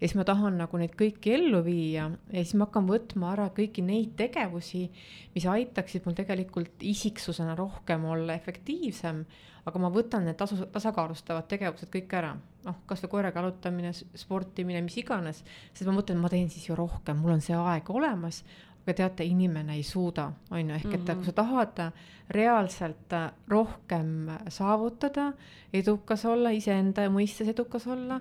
ja 0.00 0.08
siis 0.08 0.16
ma 0.18 0.24
tahan 0.26 0.58
nagu 0.58 0.78
neid 0.80 0.94
kõiki 0.98 1.34
ellu 1.36 1.60
viia 1.64 2.08
ja 2.10 2.42
siis 2.42 2.54
ma 2.58 2.66
hakkan 2.66 2.88
võtma 2.88 3.32
ära 3.32 3.48
kõiki 3.54 3.84
neid 3.86 4.14
tegevusi, 4.18 4.88
mis 5.34 5.46
aitaksid 5.50 6.06
mul 6.06 6.16
tegelikult 6.18 6.82
isiksusena 6.84 7.54
rohkem 7.58 8.04
olla 8.10 8.34
efektiivsem, 8.34 9.22
aga 9.64 9.80
ma 9.80 9.90
võtan 9.94 10.26
need 10.28 10.38
tasu, 10.40 10.58
tasakaalustavad 10.72 11.48
tegevused 11.48 11.92
kõik 11.92 12.12
ära. 12.18 12.34
noh, 12.64 12.78
kasvõi 12.88 13.10
koeraga 13.12 13.42
jalutamine, 13.42 13.90
sportimine, 14.16 14.80
mis 14.80 14.94
iganes, 14.96 15.42
sest 15.74 15.84
ma 15.84 15.92
mõtlen, 15.98 16.16
ma 16.16 16.30
teen 16.32 16.48
siis 16.48 16.64
ju 16.64 16.76
rohkem, 16.78 17.18
mul 17.20 17.34
on 17.34 17.42
see 17.44 17.56
aeg 17.56 17.90
olemas, 17.92 18.38
aga 18.84 18.94
teate, 18.96 19.24
inimene 19.28 19.76
ei 19.76 19.82
suuda, 19.84 20.30
on 20.50 20.70
ju, 20.70 20.74
ehk 20.74 20.86
et 20.86 20.92
mm 20.92 21.04
-hmm. 21.04 21.16
kui 21.16 21.24
sa 21.24 21.32
tahad 21.32 21.92
reaalselt 22.30 23.12
rohkem 23.48 24.30
saavutada, 24.48 25.32
edukas 25.72 26.24
olla, 26.24 26.50
iseenda 26.50 27.08
mõistes 27.08 27.48
edukas 27.48 27.86
olla 27.86 28.20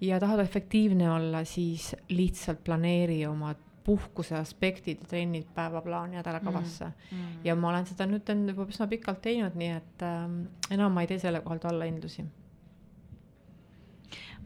ja 0.00 0.20
tahad 0.20 0.40
efektiivne 0.40 1.10
olla, 1.10 1.44
siis 1.44 1.94
lihtsalt 2.08 2.64
planeeri 2.64 3.26
oma 3.26 3.54
puhkuse 3.84 4.36
aspektid 4.36 5.06
trennid 5.08 5.48
päevaplaani 5.54 6.16
nädalakavasse 6.16 6.84
mm. 6.84 7.16
mm. 7.16 7.38
ja 7.44 7.56
ma 7.56 7.70
olen 7.72 7.86
seda 7.88 8.06
nüüd 8.06 8.28
juba 8.52 8.68
üsna 8.68 8.86
pikalt 8.90 9.22
teinud, 9.24 9.56
nii 9.56 9.72
et 9.76 10.04
äh, 10.04 10.28
enam 10.76 10.92
ma 10.94 11.04
ei 11.04 11.10
tee 11.10 11.18
selle 11.22 11.40
kohalt 11.44 11.64
allahindlusi 11.70 12.26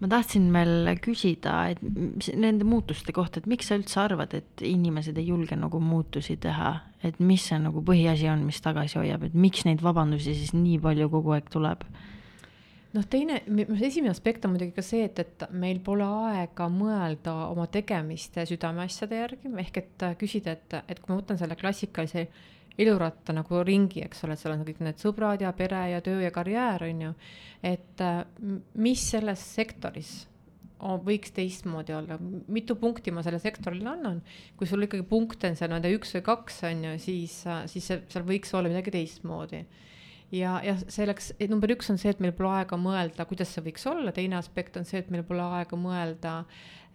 ma 0.00 0.10
tahtsin 0.10 0.48
veel 0.52 0.90
küsida, 1.02 1.54
et 1.72 1.80
nende 2.36 2.66
muutuste 2.66 3.14
kohta, 3.14 3.40
et 3.40 3.48
miks 3.50 3.70
sa 3.70 3.78
üldse 3.78 4.00
arvad, 4.02 4.34
et 4.36 4.64
inimesed 4.66 5.18
ei 5.20 5.28
julge 5.30 5.56
nagu 5.58 5.80
muutusi 5.80 6.36
teha, 6.40 6.74
et 7.06 7.20
mis 7.22 7.46
see 7.50 7.60
nagu 7.62 7.82
põhiasi 7.86 8.28
on, 8.32 8.42
mis 8.48 8.60
tagasi 8.64 8.98
hoiab, 9.00 9.28
et 9.28 9.38
miks 9.38 9.64
neid 9.68 9.84
vabandusi 9.84 10.34
siis 10.34 10.54
nii 10.56 10.80
palju 10.82 11.10
kogu 11.12 11.36
aeg 11.36 11.48
tuleb? 11.52 11.86
Noh, 12.94 13.06
teine, 13.10 13.40
esimene 13.80 14.12
aspekt 14.14 14.46
on 14.46 14.54
muidugi 14.54 14.74
ka 14.76 14.84
see, 14.86 15.04
et, 15.08 15.20
et 15.20 15.46
meil 15.52 15.80
pole 15.84 16.06
aega 16.06 16.68
mõelda 16.72 17.34
oma 17.50 17.66
tegemiste 17.72 18.46
südameasjade 18.48 19.22
järgi, 19.22 19.54
ehk 19.64 19.80
et 19.82 20.08
küsida, 20.20 20.56
et, 20.56 20.76
et 20.88 21.00
kui 21.00 21.12
ma 21.12 21.20
võtan 21.20 21.40
selle 21.40 21.58
klassikalise 21.58 22.28
eluratta 22.78 23.34
nagu 23.34 23.62
ringi, 23.66 24.02
eks 24.02 24.24
ole, 24.26 24.36
seal 24.38 24.56
on 24.56 24.64
kõik 24.66 24.80
need 24.82 25.02
sõbrad 25.02 25.42
ja 25.44 25.52
pere 25.54 25.84
ja 25.92 26.00
töö 26.04 26.22
ja 26.24 26.30
karjäär, 26.34 26.88
on 26.88 27.02
ju. 27.08 27.16
et 27.62 28.02
äh, 28.02 28.22
mis 28.74 29.04
selles 29.14 29.42
sektoris 29.54 30.14
võiks 30.84 31.32
teistmoodi 31.32 31.94
olla, 31.96 32.18
mitu 32.52 32.76
punkti 32.76 33.12
ma 33.14 33.22
sellele 33.24 33.40
sektorile 33.40 33.88
annan. 33.88 34.20
kui 34.56 34.66
sul 34.68 34.84
ikkagi 34.84 35.06
punkte 35.08 35.48
on 35.48 35.56
seal 35.56 35.70
nende 35.72 35.92
üks 35.94 36.12
või 36.16 36.24
kaks, 36.26 36.62
on 36.68 36.84
ju, 36.84 36.98
siis, 37.00 37.38
siis 37.72 37.86
seal 37.88 38.26
võiks 38.26 38.52
olla 38.54 38.68
midagi 38.68 38.92
teistmoodi. 38.92 39.64
Ja, 40.34 40.56
ja 40.64 40.74
selleks, 40.82 41.32
number 41.50 41.72
üks 41.74 41.90
on 41.92 42.00
see, 42.00 42.12
et 42.14 42.22
meil 42.22 42.34
pole 42.36 42.50
aega 42.58 42.78
mõelda, 42.80 43.26
kuidas 43.28 43.52
see 43.54 43.64
võiks 43.66 43.86
olla, 43.90 44.12
teine 44.14 44.38
aspekt 44.40 44.78
on 44.80 44.88
see, 44.88 45.02
et 45.04 45.12
meil 45.14 45.24
pole 45.26 45.44
aega 45.60 45.78
mõelda 45.78 46.34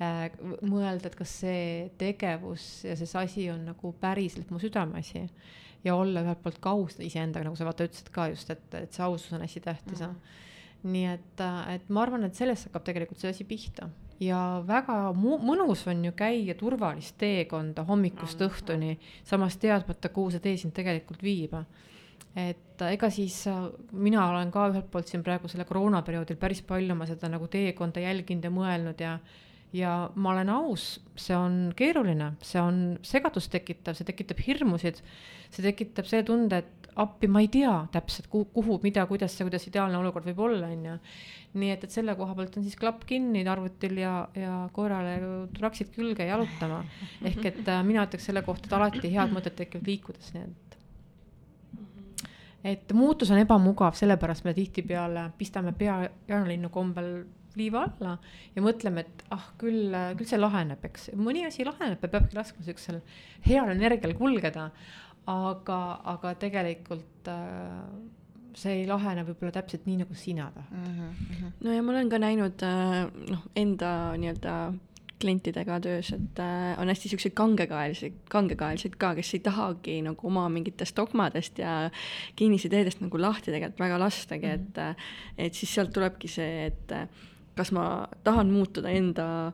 äh,, 0.02 0.28
mõelda, 0.62 1.10
et 1.10 1.18
kas 1.20 1.38
see 1.44 1.64
tegevus 2.02 2.68
ja 2.88 2.98
see 3.00 3.10
asi 3.24 3.48
on 3.54 3.66
nagu 3.72 3.94
päriselt 4.02 4.52
mu 4.52 4.62
südameasi. 4.62 5.26
ja 5.84 5.96
olla 5.96 6.26
ühelt 6.26 6.44
poolt 6.44 6.60
ka 6.60 6.76
aus 6.76 7.00
iseendaga, 7.00 7.48
nagu 7.48 7.56
sa 7.56 7.68
vaata 7.68 7.88
ütlesid 7.88 8.12
ka 8.12 8.28
just, 8.34 8.50
et, 8.52 8.68
et 8.76 8.94
see 8.94 9.04
ausus 9.06 9.34
on 9.34 9.46
hästi 9.46 9.66
tähtis 9.66 10.00
mm. 10.00 10.06
-hmm 10.06 10.46
nii 10.84 11.08
et, 11.12 11.42
et 11.74 11.90
ma 11.92 12.06
arvan, 12.06 12.24
et 12.24 12.38
sellest 12.38 12.70
hakkab 12.70 12.86
tegelikult 12.88 13.20
see 13.20 13.32
asi 13.34 13.44
pihta 13.44 13.90
ja 14.24 14.40
väga 14.68 15.12
mõnus 15.16 15.86
on 15.90 16.04
ju 16.06 16.14
käia 16.18 16.56
turvalist 16.60 17.18
teekonda 17.22 17.86
hommikust 17.88 18.42
õhtuni, 18.44 18.98
samas 19.28 19.58
teadmata, 19.60 20.12
kuhu 20.14 20.34
see 20.34 20.44
tee 20.44 20.58
sind 20.60 20.76
tegelikult 20.76 21.24
viib. 21.24 21.56
Et 22.38 22.82
ega 22.90 23.10
siis 23.12 23.42
mina 23.92 24.28
olen 24.30 24.52
ka 24.54 24.70
ühelt 24.70 24.90
poolt 24.92 25.10
siin 25.10 25.24
praegu 25.26 25.50
selle 25.52 25.66
koroonaperioodil 25.68 26.38
päris 26.40 26.62
palju 26.66 26.94
oma 26.94 27.08
seda 27.10 27.30
nagu 27.32 27.48
teekonda 27.52 28.04
jälginud 28.04 28.46
ja 28.46 28.52
mõelnud 28.54 29.02
ja 29.04 29.20
ja 29.74 29.94
ma 30.16 30.34
olen 30.34 30.50
aus, 30.50 30.98
see 31.20 31.36
on 31.38 31.58
keeruline, 31.78 32.34
see 32.46 32.62
on 32.62 32.98
segadust 33.06 33.52
tekitav, 33.54 33.98
see 33.98 34.08
tekitab 34.08 34.42
hirmusid, 34.42 35.02
see 35.54 35.66
tekitab 35.66 36.10
selle 36.10 36.26
tunde, 36.26 36.62
et 36.64 36.80
appi 37.00 37.30
ma 37.32 37.44
ei 37.44 37.50
tea 37.54 37.74
täpselt, 37.94 38.28
kuhu, 38.32 38.80
mida, 38.84 39.06
kuidas 39.10 39.36
see, 39.36 39.46
kuidas 39.48 39.68
ideaalne 39.70 40.00
olukord 40.00 40.26
võib 40.32 40.42
olla, 40.48 40.72
on 40.74 40.88
ju. 40.90 40.96
nii 41.62 41.74
et, 41.74 41.86
et 41.86 41.94
selle 41.94 42.16
koha 42.18 42.34
pealt 42.38 42.58
on 42.60 42.66
siis 42.66 42.78
klapp 42.80 43.06
kinni 43.10 43.46
arvutil 43.50 44.02
ja, 44.02 44.14
ja 44.38 44.56
koerale 44.74 45.16
traksid 45.58 45.94
külge 45.94 46.28
jalutama. 46.28 46.82
ehk 47.26 47.46
et 47.52 47.62
äh, 47.68 47.84
mina 47.86 48.08
ütleks 48.10 48.26
selle 48.30 48.44
kohta, 48.46 48.70
et 48.70 48.76
alati 48.80 49.14
head 49.14 49.34
mõtted 49.36 49.58
tekivad 49.62 49.90
liikudes, 49.90 50.34
nii 50.34 50.48
et 50.48 50.69
et 52.64 52.94
muutus 52.94 53.32
on 53.32 53.42
ebamugav, 53.42 53.96
sellepärast 53.96 54.46
me 54.46 54.54
tihtipeale 54.54 55.30
pistame 55.38 55.74
pea 55.78 56.02
jaanalinnu 56.28 56.70
kombel 56.74 57.12
liiva 57.58 57.86
alla 57.88 58.16
ja 58.56 58.64
mõtleme, 58.64 59.04
et 59.06 59.24
ah, 59.34 59.50
küll, 59.60 59.96
küll 60.20 60.30
see 60.30 60.40
laheneb, 60.40 60.84
eks. 60.86 61.12
mõni 61.18 61.46
asi 61.48 61.66
laheneb 61.68 62.04
ja 62.04 62.12
peabki 62.12 62.38
laskma 62.38 62.66
siuksel 62.68 63.02
heal 63.48 63.72
energial 63.74 64.14
kulgeda 64.20 64.70
aga, 65.30 65.80
aga 66.14 66.34
tegelikult 66.42 67.30
äh, 67.32 67.84
see 68.60 68.82
ei 68.82 68.86
lahene 68.90 69.24
võib-olla 69.28 69.54
täpselt 69.56 69.86
nii, 69.88 70.00
nagu 70.02 70.16
sina 70.18 70.50
tahtad 70.54 70.78
mm. 70.78 71.10
-hmm. 71.30 71.52
no 71.66 71.74
ja 71.74 71.84
ma 71.84 71.94
olen 71.94 72.10
ka 72.10 72.20
näinud 72.22 72.64
äh, 72.66 73.06
noh, 73.30 73.44
enda 73.56 73.92
nii-öelda 74.18 74.56
klientidega 75.20 75.80
töös, 75.84 76.12
et 76.16 76.40
äh, 76.40 76.80
on 76.82 76.88
hästi 76.92 77.12
siukseid 77.12 77.36
kangekaelisi, 77.38 78.14
kangekaelsid 78.32 78.96
ka, 79.00 79.14
kes 79.18 79.34
ei 79.36 79.42
tahagi 79.46 79.98
nagu 80.06 80.28
oma 80.28 80.48
mingitest 80.54 80.96
dogmadest 80.98 81.60
ja 81.60 81.90
kinnisideedest 82.40 83.04
nagu 83.04 83.22
lahti 83.22 83.52
tegelikult 83.52 83.80
väga 83.80 84.00
lastagi 84.00 84.48
-hmm. 84.48 84.70
et, 84.70 84.78
äh, 84.78 84.96
et 85.38 85.54
siis 85.54 85.74
sealt 85.76 85.94
tulebki 85.94 86.28
see, 86.28 86.66
et 86.66 86.92
äh, 86.92 87.08
kas 87.56 87.72
ma 87.72 88.08
tahan 88.24 88.52
muutuda 88.52 88.90
enda 88.90 89.52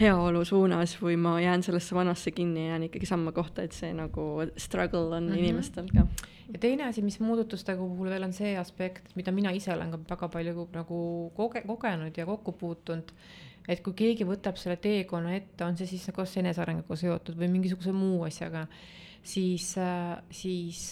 heaolu 0.00 0.44
suunas 0.44 0.94
või 1.02 1.16
ma 1.18 1.40
jään 1.42 1.62
sellesse 1.62 1.94
vanasse 1.94 2.30
kinni 2.30 2.66
ja 2.66 2.74
jään 2.74 2.86
ikkagi 2.86 3.06
samma 3.06 3.32
kohta, 3.32 3.62
et 3.62 3.74
see 3.74 3.90
nagu 3.94 4.46
struggle 4.56 5.16
on 5.16 5.24
mm 5.24 5.32
-hmm. 5.32 5.38
inimestel 5.38 5.88
ka. 5.94 6.06
ja 6.52 6.58
teine 6.58 6.84
asi, 6.84 7.02
mis 7.02 7.20
muudatuste 7.20 7.76
puhul 7.76 8.10
veel 8.10 8.22
on 8.22 8.32
see 8.32 8.58
aspekt, 8.58 9.16
mida 9.16 9.32
mina 9.32 9.50
ise 9.50 9.74
olen 9.74 9.90
ka 9.90 9.98
väga 10.10 10.28
palju 10.28 10.68
nagu 10.72 11.32
koge-, 11.36 11.66
kogenud 11.66 12.16
ja 12.16 12.26
kokku 12.26 12.52
puutunud, 12.52 13.12
et 13.68 13.82
kui 13.84 13.94
keegi 13.96 14.26
võtab 14.28 14.56
selle 14.60 14.78
teekonna 14.82 15.34
ette, 15.36 15.64
on 15.64 15.76
see 15.76 15.88
siis 15.90 16.08
nagu 16.08 16.22
kas 16.22 16.36
enesearenguga 16.40 16.96
seotud 16.98 17.38
või 17.38 17.50
mingisuguse 17.52 17.92
muu 17.92 18.22
asjaga, 18.26 18.64
siis, 19.22 19.74
siis 20.30 20.84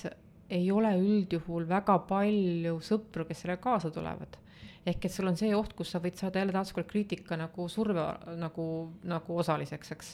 ei 0.53 0.71
ole 0.71 0.93
üldjuhul 1.01 1.67
väga 1.69 1.99
palju 2.09 2.77
sõpru, 2.85 3.27
kes 3.27 3.43
sellega 3.43 3.65
kaasa 3.65 3.91
tulevad 3.95 4.37
ehk 4.87 5.09
et 5.09 5.13
sul 5.13 5.27
on 5.27 5.39
see 5.39 5.55
oht, 5.57 5.73
kus 5.75 5.91
sa 5.95 6.01
võid 6.03 6.19
saada 6.19 6.39
jälle 6.39 6.55
taaskord 6.55 6.87
kriitika 6.91 7.39
nagu 7.39 7.67
surve 7.71 8.05
nagu, 8.39 8.67
nagu 9.03 9.39
osaliseks, 9.43 9.93
eks. 9.97 10.13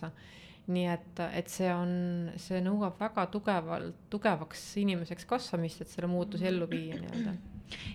nii 0.73 0.87
et, 0.95 1.23
et 1.43 1.53
see 1.53 1.69
on, 1.75 1.93
see 2.41 2.63
nõuab 2.65 2.97
väga 3.01 3.27
tugevalt, 3.35 4.07
tugevaks 4.13 4.65
inimeseks 4.81 5.29
kasvamist, 5.29 5.85
et 5.85 5.93
selle 5.93 6.09
muutuse 6.09 6.49
ellu 6.49 6.71
viia 6.71 7.01
nii-öelda 7.03 7.37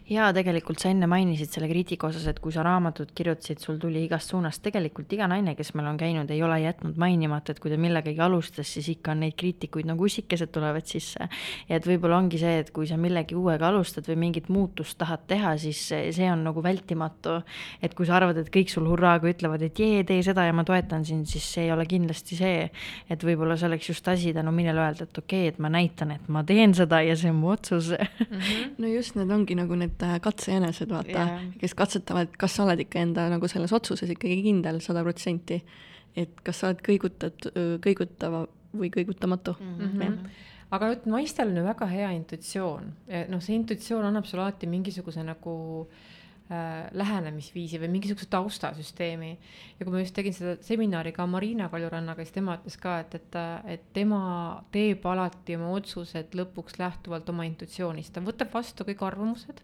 ja 0.09 0.30
tegelikult 0.36 0.80
sa 0.80 0.91
enne 0.91 1.07
mainisid 1.09 1.51
selle 1.51 1.67
kriitika 1.69 2.07
osas, 2.07 2.28
et 2.30 2.39
kui 2.43 2.53
sa 2.55 2.63
raamatut 2.65 3.11
kirjutasid, 3.15 3.59
sul 3.63 3.80
tuli 3.82 4.03
igast 4.05 4.32
suunast, 4.32 4.61
tegelikult 4.63 5.11
iga 5.13 5.28
naine, 5.30 5.55
kes 5.57 5.73
meil 5.75 5.89
on 5.91 5.99
käinud, 5.99 6.32
ei 6.32 6.43
ole 6.43 6.59
jätnud 6.63 6.99
mainimata, 6.99 7.51
et 7.53 7.61
kui 7.63 7.71
ta 7.71 7.80
millegagi 7.82 8.21
alustas, 8.23 8.69
siis 8.73 8.88
ikka 8.95 9.13
on 9.13 9.23
neid 9.25 9.36
kriitikuid 9.39 9.88
nagu 9.89 10.07
ussikesed 10.07 10.51
tulevad 10.55 10.88
sisse. 10.88 11.28
ja 11.69 11.80
et 11.80 11.88
võib-olla 11.88 12.21
ongi 12.21 12.39
see, 12.41 12.59
et 12.63 12.71
kui 12.75 12.88
sa 12.88 12.97
millegi 12.97 13.36
uuega 13.36 13.67
alustad 13.67 14.07
või 14.07 14.17
mingit 14.28 14.49
muutust 14.53 14.97
tahad 14.97 15.25
teha, 15.28 15.55
siis 15.57 15.82
see 15.89 16.32
on 16.32 16.45
nagu 16.47 16.63
vältimatu. 16.63 17.41
et 17.82 17.93
kui 17.93 18.05
sa 18.05 18.17
arvad, 18.21 18.38
et 18.38 18.51
kõik 18.53 18.71
sul 18.71 18.88
hurraaga 18.88 19.30
ütlevad, 19.30 19.61
et 19.61 19.80
jee, 19.80 20.03
tee 20.07 20.23
seda 20.23 20.47
ja 20.47 20.53
ma 20.53 20.63
toetan 20.67 21.05
sind, 21.05 21.28
siis 21.28 21.43
see 21.53 21.67
ei 21.67 21.71
ole 21.71 21.86
kindlasti 21.86 22.39
see. 22.39 22.69
et 23.09 23.23
võib-olla 23.23 23.57
see 23.57 23.67
oleks 23.67 23.89
just 23.89 24.07
asi, 24.07 24.34
tänu 24.34 24.51
millele 24.55 24.82
öelda, 24.82 25.03
et 25.03 25.17
okei 25.17 25.47
okay,, 25.47 25.53
et 25.53 25.59
ma 25.59 25.71
näitan, 25.73 26.11
et 26.15 26.32
ma 26.32 26.43
teen 26.47 26.73
seda 26.78 27.01
ja 27.03 27.15
see 27.19 27.32
on 27.32 27.41
mu 27.41 27.51
otsus 27.51 27.91
mm. 27.91 28.25
-hmm. 28.30 28.73
no 28.78 28.88
just, 28.88 29.15
need 29.15 29.32
ongi 29.32 29.55
nagu 29.55 29.66
nagu 29.68 29.78
need 29.84 30.07
äh, 30.07 30.18
katsejänesed, 30.24 30.89
vaata 30.95 31.13
yeah., 31.13 31.45
kes 31.61 31.78
katsetavad, 31.78 32.34
kas 32.39 32.57
sa 32.57 32.65
oled 32.65 32.82
ikka 32.88 33.03
enda 33.03 33.28
nagu 33.34 33.51
selles 33.51 33.76
otsuses 33.76 34.15
ikkagi 34.15 34.41
kindel 34.47 34.82
sada 34.82 35.05
protsenti. 35.05 35.61
et 36.18 36.39
kas 36.41 36.63
sa 36.63 36.72
oled 36.72 36.80
kõigutat-, 36.82 37.51
kõigutava 37.84 38.47
või 38.74 38.89
kõigutamatu 38.89 39.53
mm. 39.59 39.89
-hmm. 39.91 40.30
aga 40.74 40.89
vot 40.89 41.05
naistel 41.05 41.51
on 41.51 41.59
ju 41.59 41.63
väga 41.68 41.88
hea 41.91 42.09
intuitsioon, 42.15 42.93
noh, 43.30 43.41
see 43.43 43.55
intuitsioon 43.55 44.07
annab 44.07 44.26
sulle 44.26 44.47
alati 44.47 44.68
mingisuguse 44.72 45.24
nagu 45.24 45.53
Äh, 45.88 46.16
lähenemisviisi 46.47 47.79
või 47.81 47.89
mingisuguse 47.91 48.29
taustasüsteemi. 48.31 49.31
ja 49.79 49.85
kui 49.85 49.91
ma 49.91 49.99
just 49.99 50.15
tegin 50.15 50.33
seda 50.33 50.55
seminari 50.63 51.11
ka 51.11 51.25
Marina 51.27 51.67
Kaljurannaga, 51.69 52.23
siis 52.23 52.35
tema 52.37 52.55
ütles 52.55 52.77
ka, 52.79 52.99
et, 53.03 53.15
et, 53.19 53.39
et 53.73 53.83
tema 53.93 54.21
teeb 54.71 55.03
alati 55.05 55.57
oma 55.59 55.73
otsused 55.75 56.37
lõpuks 56.39 56.79
lähtuvalt 56.79 57.29
oma 57.29 57.43
intuitsioonist, 57.49 58.13
ta 58.15 58.23
võtab 58.23 58.53
vastu 58.53 58.87
kõik 58.87 59.03
arvamused 59.03 59.59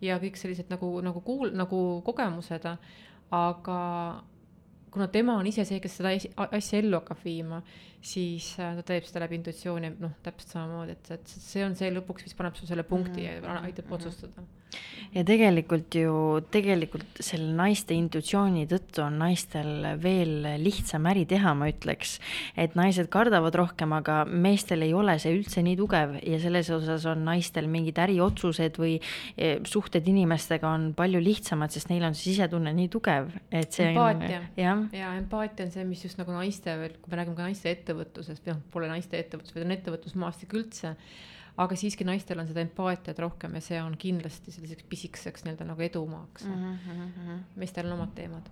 ja 0.00 0.16
kõik 0.22 0.40
sellised 0.40 0.72
nagu, 0.72 0.88
nagu 1.04 1.20
kuul-, 1.24 1.52
nagu 1.52 1.80
kogemused, 2.06 2.70
aga 3.30 3.80
kuna 4.94 5.08
tema 5.12 5.36
on 5.36 5.46
ise 5.50 5.66
see, 5.68 5.80
kes 5.82 5.98
seda 5.98 6.14
asja 6.14 6.80
ellu 6.80 7.00
hakkab 7.00 7.20
viima, 7.24 7.60
siis 8.04 8.50
äh, 8.60 8.74
ta 8.78 8.84
teeb 8.92 9.06
seda 9.08 9.24
läbi 9.24 9.38
intuitsiooni, 9.40 9.94
noh, 10.02 10.18
täpselt 10.24 10.56
samamoodi, 10.56 10.98
et, 10.98 11.10
et 11.16 11.32
see 11.34 11.64
on 11.64 11.76
see 11.78 11.90
lõpuks, 11.94 12.26
mis 12.26 12.36
paneb 12.38 12.58
su 12.58 12.68
selle 12.68 12.84
punkti 12.88 13.22
mm 13.22 13.26
-hmm. 13.26 13.48
ja 13.48 13.60
aitab 13.62 13.84
mm 13.84 13.90
-hmm. 13.90 13.94
otsustada 13.94 14.46
ja 15.14 15.22
tegelikult 15.26 15.94
ju, 15.98 16.14
tegelikult 16.52 17.20
selle 17.22 17.52
naiste 17.56 17.94
intuitsiooni 17.96 18.66
tõttu 18.70 19.04
on 19.04 19.18
naistel 19.20 19.86
veel 20.02 20.46
lihtsam 20.62 21.06
äri 21.10 21.24
teha, 21.30 21.54
ma 21.56 21.68
ütleks. 21.70 22.16
et 22.56 22.74
naised 22.78 23.08
kardavad 23.12 23.54
rohkem, 23.54 23.92
aga 23.96 24.22
meestel 24.24 24.82
ei 24.86 24.94
ole 24.94 25.16
see 25.22 25.34
üldse 25.36 25.62
nii 25.64 25.76
tugev 25.78 26.16
ja 26.22 26.40
selles 26.42 26.70
osas 26.74 27.06
on 27.10 27.24
naistel 27.26 27.68
mingid 27.70 27.98
äriotsused 28.02 28.78
või 28.80 28.96
e, 29.36 29.58
suhted 29.68 30.06
inimestega 30.10 30.68
on 30.68 30.90
palju 30.96 31.22
lihtsamad, 31.22 31.72
sest 31.74 31.90
neil 31.92 32.04
on 32.08 32.18
see 32.18 32.32
sisetunne 32.32 32.74
nii 32.74 32.90
tugev, 32.92 33.30
et 33.50 33.72
see 33.74 33.92
empaatia. 33.92 34.42
ja, 34.58 34.76
ja 34.94 35.14
empaatia 35.18 35.68
on 35.68 35.74
see, 35.74 35.86
mis 35.88 36.04
just 36.06 36.18
nagu 36.20 36.34
naiste, 36.34 36.74
kui 37.00 37.12
me 37.12 37.20
räägime 37.20 37.38
ka 37.38 37.48
naiste 37.48 37.70
ettevõtlusest, 37.70 37.93
või 37.96 38.52
noh, 38.52 38.60
pole 38.74 38.90
naiste 38.90 39.20
ettevõtlus, 39.20 39.54
vaid 39.54 39.66
on 39.66 39.76
ettevõtlusmaastik 39.78 40.54
üldse 40.58 40.96
aga 41.60 41.76
siiski 41.78 42.02
naistel 42.06 42.40
on 42.42 42.48
seda 42.48 42.62
empaatiat 42.64 43.18
rohkem 43.22 43.54
ja 43.58 43.62
see 43.62 43.78
on 43.78 43.94
kindlasti 44.00 44.50
selliseks 44.54 44.86
pisikeseks 44.90 45.44
nii-öelda 45.46 45.66
nagu 45.68 45.84
edumaaks 45.86 46.46
mm. 46.48 46.78
-hmm. 46.86 47.42
meestel 47.60 47.86
on 47.86 47.94
omad 47.98 48.14
teemad. 48.16 48.48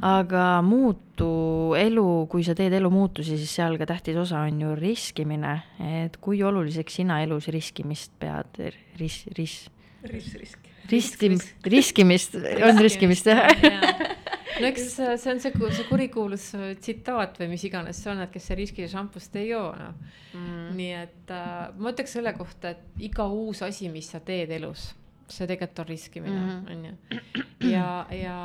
aga 0.00 0.44
muutu 0.64 1.74
elu, 1.78 2.26
kui 2.30 2.44
sa 2.44 2.54
teed 2.56 2.72
elumuutusi, 2.72 3.36
siis 3.36 3.54
seal 3.60 3.76
ka 3.78 3.86
tähtis 3.86 4.16
osa 4.16 4.40
on 4.48 4.60
ju 4.60 4.74
riskimine, 4.74 5.58
et 6.04 6.16
kui 6.16 6.42
oluliseks 6.42 7.00
sina 7.02 7.20
elus 7.22 7.48
riskimist 7.52 8.12
pead, 8.18 8.62
ris-, 8.96 9.26
ris-? 9.36 9.68
risk, 10.08 10.34
risk. 10.40 10.58
riski, 10.88 11.34
riskimist, 11.64 12.34
on 12.64 12.80
riskimist 12.80 13.28
jah 13.28 14.16
no 14.60 14.68
eks 14.70 14.86
see 14.96 15.32
on 15.32 15.40
see, 15.42 15.52
see 15.76 15.86
kurikuulus 15.88 16.48
äh, 16.58 16.72
tsitaat 16.80 17.38
või 17.40 17.52
mis 17.54 17.64
iganes 17.68 18.02
see 18.02 18.12
on, 18.12 18.22
et 18.24 18.32
kes 18.34 18.50
see 18.50 18.58
riski 18.58 18.88
šampust 18.90 19.36
ei 19.40 19.50
joo, 19.52 19.70
noh. 19.78 19.94
Mm.. 20.34 20.74
nii 20.78 20.92
et 20.98 21.32
äh, 21.34 21.54
ma 21.78 21.92
ütleks 21.94 22.16
selle 22.18 22.34
kohta, 22.36 22.74
et 22.74 23.02
iga 23.08 23.28
uus 23.32 23.62
asi, 23.66 23.90
mis 23.92 24.10
sa 24.12 24.20
teed 24.24 24.52
elus, 24.58 24.90
see 25.28 25.48
tegelikult 25.48 25.84
on 25.84 25.90
riskimine, 25.92 26.44
mhm. 26.44 26.68
on 26.72 26.84
ju. 26.88 27.72
ja, 27.72 27.88
ja 28.14 28.38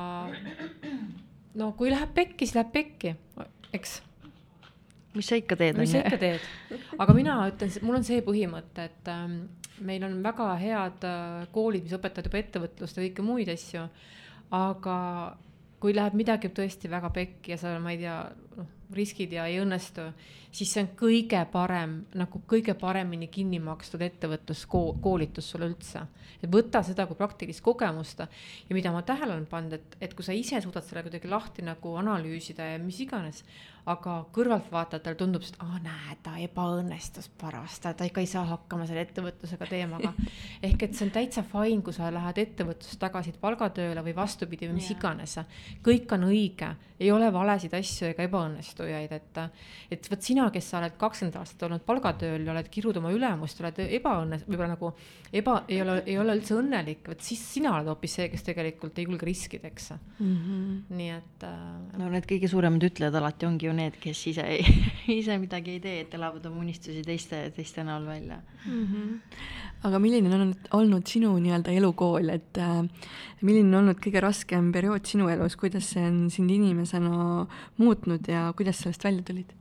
no 1.59 1.73
kui 1.77 1.91
läheb 1.93 2.13
pekki, 2.15 2.47
siis 2.47 2.57
läheb 2.59 2.73
pekki, 2.73 3.15
eks. 3.73 4.01
Mis 5.13 5.27
sa 5.29 5.37
ikka 5.37 5.55
teed, 5.59 5.77
mis 5.77 5.91
sa 5.93 6.01
ikka 6.01 6.17
teed, 6.17 6.45
aga 6.97 7.13
mina 7.13 7.35
ütlen, 7.51 7.69
mul 7.85 7.99
on 7.99 8.05
see 8.07 8.23
põhimõte, 8.25 8.87
et 8.89 9.09
ähm, 9.13 9.43
meil 9.85 10.05
on 10.07 10.15
väga 10.25 10.47
head 10.57 11.05
äh, 11.05 11.43
koolid, 11.53 11.85
mis 11.85 11.93
õpetavad 11.93 12.29
juba 12.29 12.41
ettevõtlust 12.41 12.97
ja 12.97 13.05
kõiki 13.05 13.25
muid 13.25 13.51
asju, 13.53 13.85
aga 14.53 14.95
kui 15.83 15.91
läheb 15.91 16.15
midagi 16.15 16.47
tõesti 16.55 16.87
väga 16.87 17.09
pekki 17.11 17.51
ja 17.51 17.59
sa, 17.59 17.73
ma 17.83 17.91
ei 17.91 17.99
tea, 17.99 18.15
noh, 18.55 18.69
riskid 18.95 19.33
ja 19.35 19.49
ei 19.51 19.59
õnnestu, 19.59 20.05
siis 20.53 20.73
see 20.73 20.83
on 20.83 20.89
kõige 20.97 21.39
parem, 21.51 21.95
nagu 22.17 22.41
kõige 22.49 22.75
paremini 22.79 23.27
kinni 23.33 23.59
makstud 23.63 24.01
ettevõtluskoolitus 24.05 25.49
sulle 25.53 25.71
üldse. 25.71 26.05
et 26.43 26.51
võta 26.51 26.83
seda 26.83 27.05
kui 27.07 27.15
praktilist 27.15 27.63
kogemust 27.63 28.19
ja 28.19 28.75
mida 28.75 28.91
ma 28.91 29.01
tähele 29.01 29.33
olen 29.33 29.45
pannud, 29.49 29.73
et, 29.73 29.97
et 30.01 30.13
kui 30.13 30.25
sa 30.25 30.33
ise 30.35 30.61
suudad 30.61 30.83
selle 30.83 31.03
kuidagi 31.03 31.29
lahti 31.31 31.65
nagu 31.65 31.95
analüüsida 31.97 32.73
ja 32.73 32.79
mis 32.79 32.99
iganes, 32.99 33.43
aga 33.89 34.13
kõrvaltvaatajatel 34.31 35.15
tundub, 35.19 35.43
et 35.43 35.57
aa 35.63 35.79
näe, 35.83 36.15
ta 36.23 36.37
ebaõnnestus 36.39 37.27
paras, 37.39 37.75
ta, 37.83 37.91
ta 37.97 38.07
ikka 38.07 38.21
ei 38.23 38.29
saa 38.31 38.45
hakkama 38.47 38.85
selle 38.87 39.03
ettevõtlusega 39.03 39.67
teemaga. 39.67 40.13
ehk 40.67 40.85
et 40.87 40.95
see 40.95 41.07
on 41.07 41.11
täitsa 41.15 41.43
fine, 41.47 41.81
kui 41.83 41.95
sa 41.95 42.11
lähed 42.13 42.39
ettevõtlusest 42.45 43.01
tagasi 43.01 43.33
palgatööle 43.41 44.05
või 44.05 44.15
vastupidi 44.15 44.69
või 44.69 44.79
mis 44.79 44.87
yeah. 44.91 44.99
iganes. 44.99 45.35
kõik 45.83 46.15
on 46.15 46.27
õige, 46.29 46.71
ei 47.03 47.11
ole 47.11 47.27
valesid 47.35 47.75
asju 47.75 48.13
ega 48.13 48.23
ebaõnnestujaid, 48.29 49.11
et, 49.19 49.41
et 49.91 50.11
vot 50.11 50.31
sina, 50.31 50.42
kes 50.53 50.69
sa 50.71 50.79
oled 50.79 50.95
kakskümmend 50.99 51.37
aastat 51.39 51.65
olnud 51.67 51.83
palgatööl 51.87 52.45
ja 52.45 52.53
oled 52.53 52.69
kirud 52.73 52.97
oma 52.99 53.11
ülemust, 53.13 53.59
oled 53.61 53.79
ebaõnne-, 53.85 54.41
võib-olla 54.47 54.73
nagu 54.73 54.91
eba, 55.33 55.55
ei 55.71 55.81
ole, 55.83 55.95
ei 56.05 56.17
ole 56.21 56.35
üldse 56.37 56.57
õnnelik, 56.57 57.03
vot 57.07 57.23
siis 57.25 57.41
sina 57.55 57.73
oled 57.77 57.89
hoopis 57.91 58.17
see, 58.19 58.27
kes 58.33 58.45
tegelikult 58.45 58.99
ei 58.99 59.07
julge 59.07 59.27
riskida, 59.27 59.69
eks 59.71 59.91
mm. 59.95 60.35
-hmm. 60.35 60.75
nii 60.99 61.09
et 61.15 61.45
äh,. 61.47 61.97
no 62.01 62.09
need 62.13 62.27
kõige 62.29 62.49
suuremad 62.51 62.83
ütlejad 62.89 63.17
alati 63.19 63.47
ongi 63.49 63.69
ju 63.69 63.73
need, 63.77 63.97
kes 64.03 64.25
ise 64.33 64.45
ei 64.57 64.65
ise 65.19 65.37
midagi 65.41 65.77
ei 65.77 65.83
tee, 65.83 65.95
et 66.05 66.13
elavad 66.19 66.45
oma 66.49 66.61
unistusi 66.65 67.01
teiste, 67.05 67.41
teiste 67.55 67.83
näol 67.83 68.05
välja 68.07 68.41
mm. 68.65 68.85
-hmm. 68.85 69.17
aga 69.89 69.99
milline 69.99 70.35
on 70.35 70.53
olnud 70.81 71.07
sinu 71.07 71.33
nii-öelda 71.39 71.71
elukool, 71.71 72.29
et 72.29 72.57
äh, 72.57 72.83
milline 73.41 73.73
on 73.73 73.83
olnud 73.83 73.99
kõige 74.03 74.21
raskem 74.21 74.71
periood 74.71 75.05
sinu 75.05 75.27
elus, 75.33 75.55
kuidas 75.55 75.89
see 75.95 76.05
on 76.05 76.29
sind 76.29 76.51
inimesena 76.51 77.47
muutnud 77.77 78.27
ja 78.27 78.53
kuidas 78.57 78.83
sellest 78.83 79.03
välja 79.03 79.23
tulid? 79.23 79.53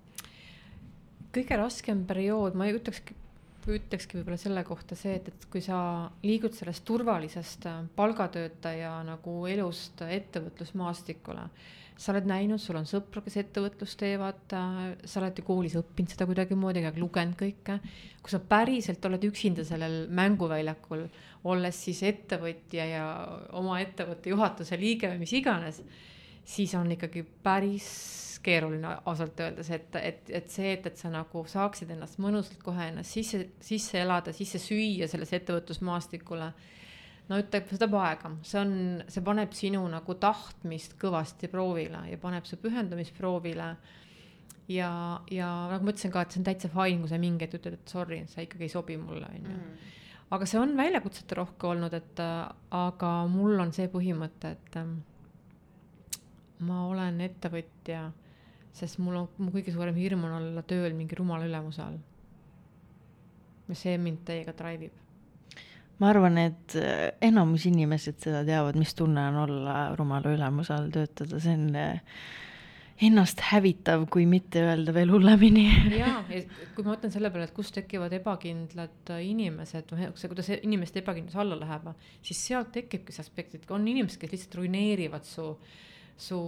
Kõige 1.32 1.58
raskem 1.58 2.06
periood, 2.08 2.56
ma 2.58 2.68
ütlekski 2.70 3.16
ütlekski 3.70 4.18
võib-olla 4.18 4.38
selle 4.40 4.64
kohta 4.66 4.96
see, 4.98 5.14
et, 5.20 5.28
et 5.30 5.44
kui 5.52 5.62
sa 5.62 5.76
liigud 6.24 6.54
sellest 6.56 6.84
turvalisest 6.88 7.68
äh, 7.70 7.84
palgatöötaja 7.96 8.96
nagu 9.06 9.36
elust 9.50 10.02
ettevõtlusmaastikule, 10.02 11.44
sa 12.02 12.10
oled 12.14 12.26
näinud, 12.26 12.58
sul 12.58 12.80
on 12.80 12.88
sõpru, 12.88 13.22
kes 13.22 13.38
ettevõtlust 13.44 14.00
teevad, 14.02 14.42
äh, 14.58 14.80
sa 15.06 15.20
oled 15.22 15.38
ju 15.38 15.46
koolis 15.46 15.76
õppinud 15.78 16.14
seda 16.14 16.26
kuidagimoodi, 16.26 16.82
lugenud 16.98 17.38
kõike. 17.38 17.78
kui 18.22 18.34
sa 18.34 18.42
päriselt 18.42 19.04
oled 19.06 19.28
üksinda 19.30 19.66
sellel 19.66 20.08
mänguväljakul, 20.10 21.06
olles 21.50 21.84
siis 21.86 22.02
ettevõtja 22.06 22.86
ja 22.86 23.06
oma 23.58 23.80
ettevõtte 23.82 24.30
juhatuse 24.30 24.78
liige 24.78 25.10
või 25.10 25.22
mis 25.22 25.38
iganes, 25.38 25.82
siis 26.44 26.74
on 26.74 26.90
ikkagi 26.94 27.22
päris 27.42 27.88
keeruline 28.42 28.96
ausalt 29.06 29.40
öeldes, 29.40 29.70
et, 29.74 29.94
et, 29.96 30.30
et 30.40 30.50
see, 30.50 30.74
et, 30.74 30.86
et 30.90 30.98
sa 30.98 31.10
nagu 31.12 31.44
saaksid 31.48 31.90
ennast 31.94 32.18
mõnusalt 32.22 32.62
kohe 32.64 32.88
ennast 32.90 33.14
sisse, 33.14 33.44
sisse 33.62 34.00
elada, 34.02 34.34
sisse 34.34 34.60
süüa 34.62 35.08
sellesse 35.10 35.38
ettevõtlusmaastikule. 35.38 36.52
no 37.28 37.38
ütleb, 37.38 37.68
see 37.68 37.78
võtab 37.78 37.96
aega, 38.02 38.32
see 38.46 38.60
on, 38.60 38.74
see 39.12 39.24
paneb 39.24 39.54
sinu 39.56 39.82
nagu 39.90 40.16
tahtmist 40.20 40.96
kõvasti 41.00 41.50
proovile 41.52 42.04
ja 42.10 42.18
paneb 42.22 42.48
su 42.48 42.58
pühendumist 42.62 43.14
proovile. 43.18 43.76
ja, 44.68 44.92
ja 45.30 45.50
nagu 45.70 45.86
ma 45.86 45.94
ütlesin 45.94 46.14
ka, 46.14 46.22
et 46.22 46.34
see 46.34 46.42
on 46.42 46.48
täitsa 46.50 46.70
fine, 46.72 47.00
kui 47.02 47.10
sa 47.12 47.20
mingi 47.22 47.46
hetk 47.46 47.60
ütled, 47.60 47.78
et 47.78 47.94
sorry, 47.94 48.22
sa 48.30 48.42
ikkagi 48.42 48.66
ei 48.66 48.74
sobi 48.74 48.98
mulle, 48.98 49.28
on 49.30 49.50
ju 49.50 49.54
mm. 49.54 49.92
aga 50.34 50.50
see 50.50 50.58
on 50.58 50.74
väljakutsete 50.78 51.38
rohke 51.38 51.70
olnud, 51.70 51.94
et 51.94 52.26
aga 52.82 53.12
mul 53.30 53.62
on 53.62 53.70
see 53.76 53.86
põhimõte, 53.92 54.56
et 54.56 54.82
ma 56.62 56.82
olen 56.88 57.22
ettevõtja 57.22 58.10
sest 58.76 59.00
mul 59.02 59.20
on, 59.22 59.30
mu 59.40 59.52
kõige 59.52 59.74
suurem 59.74 59.96
hirm 60.00 60.26
on 60.28 60.36
olla 60.38 60.64
tööl 60.66 60.94
mingi 60.96 61.16
rumala 61.18 61.46
ülemuse 61.48 61.82
all. 61.84 61.98
ja 63.68 63.78
see 63.78 63.96
mind 64.00 64.24
täiega 64.28 64.54
drive 64.56 64.88
ib. 64.88 65.00
ma 66.00 66.12
arvan, 66.12 66.38
et 66.40 66.76
äh, 66.80 67.10
enamus 67.28 67.66
inimesed 67.68 68.22
seda 68.24 68.44
teavad, 68.48 68.78
mis 68.80 68.94
tunne 68.98 69.26
on 69.32 69.42
olla 69.44 69.82
rumala 69.98 70.32
ülemuse 70.32 70.74
all 70.74 70.88
töötada, 70.94 71.40
see 71.42 71.58
on 71.58 71.76
äh, 71.78 72.00
ennast 73.02 73.44
hävitav, 73.50 74.06
kui 74.12 74.24
mitte 74.30 74.62
öelda 74.62 74.94
veel 74.94 75.10
hullemini. 75.12 75.66
ja, 76.02 76.16
ja 76.30 76.42
kui 76.74 76.84
ma 76.84 76.94
mõtlen 76.94 77.12
selle 77.12 77.32
peale, 77.34 77.48
et 77.50 77.54
kust 77.56 77.74
tekivad 77.76 78.12
ebakindlad 78.16 79.14
inimesed, 79.20 79.92
noh, 79.92 80.10
see, 80.16 80.32
kuidas 80.32 80.52
inimeste 80.58 81.02
ebakindlus 81.02 81.38
alla 81.40 81.58
läheb, 81.60 81.88
siis 82.24 82.44
sealt 82.48 82.72
tekibki 82.74 83.14
see 83.14 83.24
aspekt, 83.24 83.56
et 83.58 83.72
on 83.74 83.88
inimesed, 83.88 84.20
kes 84.22 84.36
lihtsalt 84.36 84.60
ruineerivad 84.62 85.28
su 85.28 85.50
äh, 85.52 85.80
su 86.18 86.38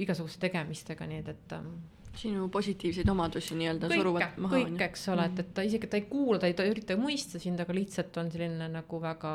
igasuguste 0.00 0.46
tegemistega, 0.48 1.06
nii 1.06 1.22
et, 1.22 1.28
et 1.34 1.56
ähm, 1.56 1.72
sinu 2.18 2.48
positiivseid 2.52 3.08
omadusi 3.08 3.56
nii-öelda 3.58 3.90
suruvad 3.92 4.38
maha. 4.42 4.56
kõik, 4.56 4.80
eks 4.88 5.08
ole, 5.12 5.26
et, 5.30 5.42
et 5.44 5.52
ta 5.54 5.64
isegi, 5.66 5.90
ta 5.90 6.00
ei 6.00 6.06
kuula, 6.10 6.40
ta 6.42 6.50
ei 6.50 6.56
ta 6.58 6.66
ürita 6.66 6.96
mõista 7.00 7.40
sind, 7.42 7.60
aga 7.62 7.76
lihtsalt 7.76 8.16
on 8.22 8.32
selline 8.32 8.70
nagu 8.72 9.02
väga 9.02 9.34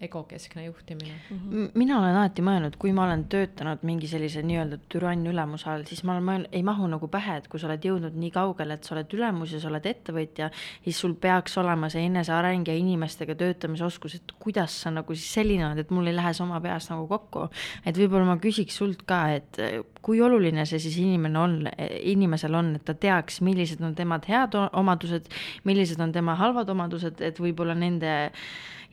egokeskne 0.00 0.64
juhtimine 0.64 1.14
mm. 1.30 1.38
-hmm. 1.38 1.70
mina 1.74 1.98
olen 1.98 2.16
alati 2.16 2.42
mõelnud, 2.42 2.76
kui 2.78 2.92
ma 2.92 3.04
olen 3.04 3.24
töötanud 3.30 3.82
mingi 3.82 4.08
sellise 4.10 4.42
nii-öelda 4.42 4.78
türann-ülemuse 4.92 5.70
all, 5.70 5.84
siis 5.88 6.04
ma 6.04 6.12
olen 6.12 6.26
mõelnud, 6.28 6.48
ei 6.52 6.62
mahu 6.62 6.88
nagu 6.90 7.08
pähe, 7.08 7.36
et 7.36 7.48
kui 7.48 7.60
sa 7.60 7.68
oled 7.68 7.84
jõudnud 7.84 8.18
nii 8.18 8.30
kaugele, 8.34 8.74
et 8.74 8.84
sa 8.84 8.94
oled 8.96 9.14
ülemus 9.14 9.54
ja 9.54 9.60
sa 9.60 9.70
oled 9.70 9.86
ettevõtja, 9.86 10.50
siis 10.84 11.00
sul 11.00 11.14
peaks 11.14 11.58
olema 11.58 11.88
see 11.88 12.04
eneseareng 12.08 12.68
ja 12.68 12.74
inimestega 12.74 13.34
töötamise 13.34 13.84
oskus, 13.84 14.18
et 14.18 14.36
kuidas 14.38 14.80
sa 14.82 14.90
nagu 14.90 15.14
siis 15.14 15.32
selline 15.38 15.66
oled, 15.68 15.84
et 15.84 15.90
mul 15.90 16.10
ei 16.10 16.16
lähe 16.16 16.34
see 16.34 16.44
oma 16.44 16.60
peas 16.60 16.90
nagu 16.90 17.06
kokku. 17.08 17.48
et 17.86 17.96
võib-olla 17.98 18.34
ma 18.34 18.36
küsiks 18.42 18.76
sult 18.82 19.06
ka, 19.06 19.24
et 19.38 19.60
kui 20.02 20.20
oluline 20.20 20.66
see 20.68 20.78
siis 20.82 20.98
inimene 21.00 21.38
on, 21.38 21.56
inimesel 22.00 22.54
on, 22.54 22.74
et 22.76 22.84
ta 22.84 22.94
teaks, 22.94 23.40
millised 23.40 23.80
on 23.80 23.94
temad 23.94 24.26
head 24.28 24.54
omadused, 24.72 25.30
millised 25.64 26.00
on 26.00 26.12
tema 26.12 26.34
halvad 26.40 26.68
omadused, 26.68 27.20
et 27.24 27.40
võib-olla 27.40 27.74
nende 27.78 28.14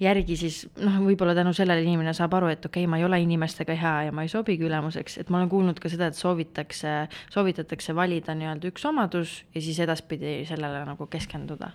järgi 0.01 0.37
siis 0.39 0.57
noh, 0.81 0.97
võib-olla 1.05 1.35
tänu 1.37 1.53
sellele 1.55 1.83
inimene 1.85 2.13
saab 2.17 2.33
aru, 2.37 2.49
et 2.53 2.65
okei 2.65 2.83
okay,, 2.83 2.89
ma 2.89 2.99
ei 2.99 3.05
ole 3.05 3.21
inimestega 3.21 3.75
hea 3.77 3.93
ja 4.07 4.15
ma 4.15 4.25
ei 4.25 4.31
sobigi 4.33 4.65
ülemuseks, 4.67 5.19
et 5.21 5.29
ma 5.29 5.41
olen 5.41 5.51
kuulnud 5.51 5.79
ka 5.81 5.91
seda, 5.93 6.09
et 6.09 6.17
soovitakse, 6.17 6.95
soovitatakse 7.33 7.95
valida 7.97 8.35
nii-öelda 8.37 8.71
üks 8.71 8.87
omadus 8.89 9.41
ja 9.55 9.61
siis 9.61 9.79
edaspidi 9.85 10.41
sellele 10.49 10.83
nagu 10.89 11.07
keskenduda. 11.11 11.71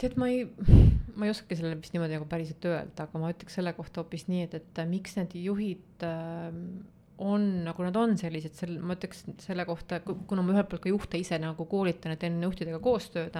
Tead, 0.00 0.16
ma 0.18 0.30
ei, 0.30 0.46
ma 1.14 1.28
ei 1.28 1.34
oskagi 1.34 1.58
sellele 1.58 1.78
vist 1.82 1.94
niimoodi 1.94 2.16
nagu 2.16 2.26
päriselt 2.30 2.64
öelda, 2.66 3.06
aga 3.06 3.20
ma 3.22 3.30
ütleks 3.34 3.58
selle 3.58 3.74
kohta 3.76 4.02
hoopis 4.02 4.26
nii, 4.30 4.48
et, 4.48 4.56
et 4.58 4.82
miks 4.90 5.18
need 5.18 5.36
juhid 5.42 6.06
äh, 6.06 6.48
on 7.22 7.44
nagu 7.66 7.84
nad 7.86 7.96
on 7.98 8.16
sellised, 8.18 8.54
sel-, 8.58 8.80
ma 8.82 8.96
ütleks 8.96 9.24
selle 9.42 9.66
kohta, 9.68 10.00
kuna 10.02 10.42
ma 10.42 10.54
ühelt 10.54 10.70
poolt 10.70 10.82
ka 10.86 10.90
juhte 10.90 11.20
ise 11.20 11.38
nagu 11.42 11.66
koolitan 11.70 12.14
ja 12.14 12.20
teen 12.24 12.40
juhtidega 12.42 12.80
koostööd, 12.82 13.36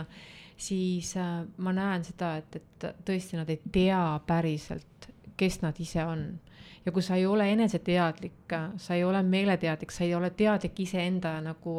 siis 0.62 1.16
äh, 1.16 1.42
ma 1.56 1.72
näen 1.74 2.04
seda, 2.06 2.36
et, 2.40 2.56
et 2.56 2.88
tõesti 3.06 3.38
nad 3.38 3.50
ei 3.50 3.60
tea 3.72 4.02
päriselt, 4.26 5.08
kes 5.36 5.60
nad 5.62 5.78
ise 5.82 6.04
on. 6.06 6.26
ja 6.84 6.92
kui 6.92 7.02
sa 7.02 7.14
ei 7.14 7.26
ole 7.26 7.44
eneseteadlik, 7.52 8.52
sa 8.82 8.94
ei 8.94 9.04
ole 9.06 9.22
meeleteadlik, 9.22 9.92
sa 9.94 10.04
ei 10.04 10.14
ole 10.14 10.30
teadlik 10.34 10.80
iseenda 10.82 11.36
nagu, 11.42 11.74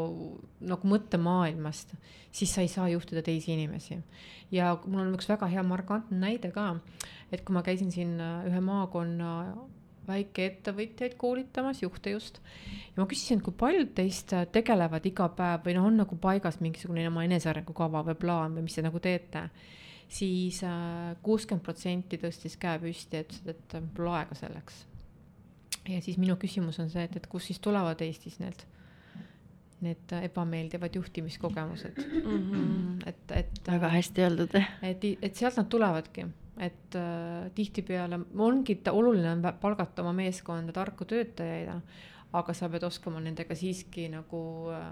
nagu 0.63 0.88
mõttemaailmast, 0.88 1.91
siis 2.31 2.53
sa 2.55 2.63
ei 2.63 2.71
saa 2.71 2.88
juhtida 2.89 3.21
teisi 3.21 3.53
inimesi. 3.53 3.99
ja 4.51 4.77
mul 4.86 5.05
on 5.05 5.15
üks 5.17 5.29
väga 5.29 5.51
hea 5.51 5.63
markantne 5.63 6.19
näide 6.19 6.51
ka, 6.55 6.75
et 7.31 7.43
kui 7.43 7.55
ma 7.55 7.63
käisin 7.63 7.91
siin 7.91 8.19
äh, 8.19 8.47
ühe 8.49 8.63
maakonna 8.63 9.34
väikeettevõtjaid 10.08 11.16
koolitamas, 11.20 11.82
juhte 11.84 12.14
just. 12.16 12.39
ja 12.95 13.01
ma 13.01 13.08
küsisin, 13.10 13.41
kui 13.43 13.56
paljud 13.58 13.93
teist 13.95 14.34
tegelevad 14.56 15.06
iga 15.08 15.30
päev 15.38 15.68
või 15.68 15.78
noh, 15.78 15.88
on 15.89 16.01
nagu 16.04 16.18
paigas 16.22 16.60
mingisugune 16.64 17.08
oma 17.08 17.26
enesearengukava 17.28 18.04
või 18.10 18.20
plaan 18.20 18.58
või 18.58 18.68
mis 18.68 18.76
te 18.78 18.86
nagu 18.86 18.99
teete. 18.99 19.49
siis 20.14 20.64
äh, 20.64 21.16
kuuskümmend 21.24 21.64
protsenti 21.64 22.20
tõstis 22.22 22.58
käe 22.60 22.80
püsti 22.80 23.18
ja 23.18 23.26
ütlesid, 23.26 23.49
et 23.49 23.78
pole 23.95 24.12
aega 24.20 24.36
selleks. 24.36 24.86
ja 25.89 26.01
siis 26.01 26.18
minu 26.18 26.36
küsimus 26.36 26.80
on 26.80 26.89
see, 26.89 27.04
et, 27.04 27.16
et 27.16 27.28
kust 27.28 27.47
siis 27.51 27.60
tulevad 27.60 28.01
Eestis 28.01 28.39
need 28.39 28.68
need 29.84 30.15
ebameeldivad 30.21 30.95
juhtimiskogemused 30.95 31.99
mm. 31.99 32.38
-hmm. 32.38 33.09
et, 33.09 33.36
et. 33.41 33.59
väga 33.67 33.89
hästi 33.97 34.25
öeldud. 34.27 34.55
et, 34.81 35.05
et 35.21 35.36
sealt 35.36 35.57
nad 35.59 35.69
tulevadki 35.69 36.27
et 36.61 36.95
äh, 36.95 37.51
tihtipeale 37.55 38.19
ongi 38.38 38.77
oluline 38.91 39.31
on 39.31 39.45
palgata 39.61 40.03
oma 40.03 40.13
meeskonda 40.13 40.73
tarku 40.75 41.05
töötajaid, 41.09 41.71
aga 42.34 42.53
sa 42.57 42.69
pead 42.69 42.86
oskama 42.86 43.21
nendega 43.21 43.55
siiski 43.57 44.07
nagu 44.13 44.41
äh, 44.73 44.84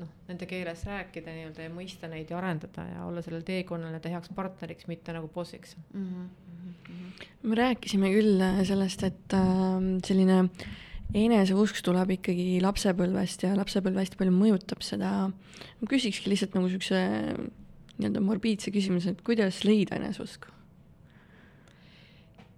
noh, 0.00 0.14
nende 0.28 0.48
keeles 0.48 0.84
rääkida 0.88 1.32
nii-öelda 1.32 1.66
ja 1.66 1.72
mõista 1.72 2.08
neid 2.12 2.32
ja 2.32 2.38
arendada 2.40 2.86
ja 2.90 3.04
olla 3.08 3.24
sellel 3.24 3.44
teekonnal 3.44 3.92
nende 3.92 4.12
heaks 4.12 4.32
partneriks, 4.36 4.88
mitte 4.88 5.12
nagu 5.16 5.28
bossiks 5.28 5.76
mm. 5.92 6.08
-hmm. 6.08 7.28
me 7.42 7.60
rääkisime 7.60 8.12
küll 8.12 8.48
sellest, 8.64 9.04
et 9.04 9.36
äh, 9.36 9.90
selline 10.04 10.48
eneseusk 11.12 11.82
tuleb 11.84 12.14
ikkagi 12.16 12.58
lapsepõlvest 12.64 13.44
ja 13.46 13.52
lapsepõlv 13.58 14.00
hästi 14.00 14.18
palju 14.20 14.34
mõjutab 14.34 14.82
seda. 14.86 15.12
ma 15.30 15.90
küsikski 15.90 16.32
lihtsalt 16.32 16.56
nagu 16.56 16.70
siukse 16.72 16.98
nii-öelda 17.98 18.22
morbiidse 18.24 18.72
küsimuse, 18.74 19.14
et 19.14 19.22
kuidas 19.26 19.62
leida 19.66 19.98
eneseusku? 20.00 20.50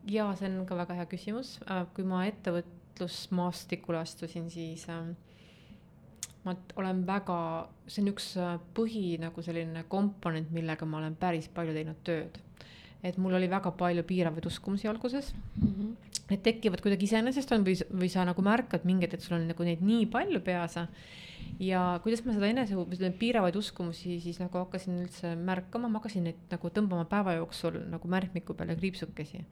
ja 0.06 0.30
see 0.38 0.48
on 0.48 0.66
ka 0.68 0.78
väga 0.78 0.96
hea 1.00 1.06
küsimus, 1.10 1.56
kui 1.94 2.06
ma 2.06 2.24
ettevõtlusmaastikule 2.30 3.98
astusin, 4.00 4.48
siis 4.52 4.86
äh, 4.92 5.08
ma 6.46 6.54
olen 6.78 7.02
väga, 7.08 7.38
see 7.90 8.04
on 8.04 8.12
üks 8.14 8.32
äh, 8.40 8.56
põhi 8.76 9.16
nagu 9.22 9.42
selline 9.42 9.84
komponent, 9.90 10.52
millega 10.54 10.86
ma 10.88 11.00
olen 11.02 11.18
päris 11.18 11.50
palju 11.52 11.74
teinud 11.76 12.02
tööd. 12.06 12.38
Et 13.06 13.18
mul 13.22 13.36
oli 13.38 13.48
väga 13.50 13.70
palju 13.78 14.02
piiravaid 14.08 14.46
uskumusi 14.50 14.88
alguses 14.90 15.34
mm. 15.34 15.68
-hmm. 15.68 15.94
Need 16.26 16.42
tekivad 16.42 16.80
kuidagi 16.82 17.06
iseenesest 17.06 17.52
on 17.54 17.62
või, 17.62 17.76
või 18.00 18.08
sa 18.10 18.24
nagu 18.26 18.42
märkad 18.42 18.82
mingeid, 18.84 19.12
et 19.14 19.22
sul 19.22 19.36
on 19.36 19.44
nagu 19.46 19.62
neid 19.62 19.82
nii 19.82 20.06
palju 20.10 20.40
peas. 20.40 20.74
ja 21.60 22.00
kuidas 22.02 22.24
ma 22.24 22.32
seda 22.32 22.46
enese, 22.46 22.74
piiravaid 23.18 23.56
uskumusi 23.56 24.18
siis 24.20 24.40
nagu 24.40 24.58
hakkasin 24.58 24.98
üldse 25.04 25.36
märkama, 25.36 25.88
ma 25.88 25.98
hakkasin 25.98 26.24
neid 26.24 26.36
nagu 26.50 26.68
tõmbama 26.68 27.04
päeva 27.04 27.32
jooksul 27.32 27.78
nagu 27.90 28.08
märkmiku 28.08 28.54
peale 28.54 28.76
kriipsukesi 28.76 29.44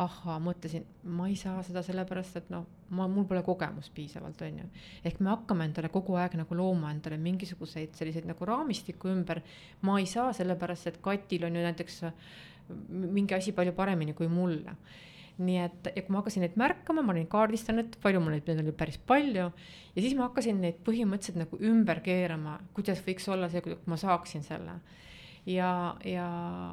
ahhaa, 0.00 0.38
mõtlesin, 0.42 0.84
ma 1.04 1.26
ei 1.28 1.36
saa 1.36 1.62
seda 1.66 1.82
sellepärast, 1.84 2.38
et 2.40 2.50
noh, 2.52 2.64
ma, 2.96 3.06
mul 3.10 3.26
pole 3.28 3.42
kogemust 3.44 3.92
piisavalt, 3.94 4.40
on 4.46 4.62
ju. 4.62 4.68
ehk 5.04 5.20
me 5.20 5.32
hakkame 5.32 5.66
endale 5.68 5.90
kogu 5.92 6.16
aeg 6.20 6.36
nagu 6.40 6.56
looma 6.56 6.92
endale 6.94 7.18
mingisuguseid 7.20 7.94
selliseid 7.98 8.28
nagu 8.28 8.48
raamistiku 8.48 9.10
ümber. 9.12 9.42
ma 9.82 9.98
ei 10.00 10.06
saa 10.06 10.32
sellepärast, 10.32 10.86
et 10.86 11.00
Katil 11.04 11.44
on 11.44 11.56
ju 11.56 11.66
näiteks 11.66 12.00
mingi 12.88 13.34
asi 13.34 13.54
palju 13.56 13.74
paremini 13.76 14.14
kui 14.18 14.28
mulle. 14.28 14.76
nii 15.42 15.58
et, 15.58 15.86
ja 15.96 16.02
kui 16.04 16.12
ma 16.12 16.20
hakkasin 16.20 16.42
neid 16.44 16.58
märkama, 16.60 17.02
ma 17.02 17.14
olin 17.14 17.26
kaardistanud, 17.26 17.94
palju 18.02 18.20
mul 18.20 18.34
neid, 18.36 18.44
neid 18.46 18.60
oli 18.62 18.74
päris 18.76 18.98
palju. 18.98 19.46
ja 19.94 20.02
siis 20.02 20.16
ma 20.18 20.28
hakkasin 20.28 20.60
neid 20.60 20.82
põhimõtteliselt 20.86 21.40
nagu 21.40 21.58
ümber 21.70 22.02
keerama, 22.04 22.58
kuidas 22.76 23.00
võiks 23.06 23.28
olla 23.32 23.48
see, 23.50 23.64
kui 23.64 23.78
ma 23.86 23.96
saaksin 24.00 24.44
selle 24.46 24.80
ja, 25.48 25.70
ja 26.06 26.26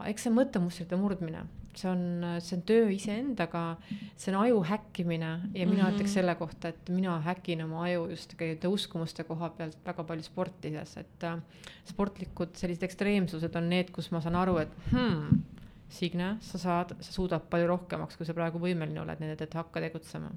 eks 0.10 0.28
see 0.28 0.34
mõttemustrite 0.34 0.98
murdmine, 1.00 1.44
see 1.78 1.90
on, 1.90 2.26
see 2.44 2.58
on 2.58 2.64
töö 2.68 2.88
iseendaga, 2.94 3.64
see 4.20 4.32
on 4.34 4.40
aju 4.44 4.62
häkkimine 4.70 5.30
ja 5.54 5.68
mina 5.68 5.72
mm 5.72 5.80
-hmm. 5.80 5.94
ütleks 5.96 6.14
selle 6.18 6.36
kohta, 6.36 6.70
et 6.70 6.90
mina 6.90 7.20
häkin 7.22 7.64
oma 7.64 7.84
aju 7.84 8.10
just 8.10 8.36
nende 8.40 8.68
uskumuste 8.68 9.24
koha 9.24 9.50
pealt 9.50 9.78
väga 9.86 10.04
palju 10.04 10.24
sportides, 10.24 10.98
et 10.98 11.24
äh, 11.24 11.40
sportlikud 11.86 12.56
sellised 12.56 12.84
ekstreemsused 12.84 13.56
on 13.56 13.70
need, 13.70 13.92
kus 13.92 14.12
ma 14.12 14.22
saan 14.22 14.36
aru, 14.36 14.58
et 14.58 14.70
hmm, 14.92 15.44
Signe, 15.90 16.36
sa 16.46 16.62
saad, 16.62 16.94
sa 17.02 17.12
suudad 17.12 17.50
palju 17.50 17.68
rohkemaks, 17.72 18.18
kui 18.18 18.28
sa 18.28 18.36
praegu 18.38 18.62
võimeline 18.62 19.02
oled, 19.02 19.20
nii 19.22 19.34
et, 19.34 19.42
et 19.48 19.58
hakka 19.58 19.82
tegutsema. 19.82 20.30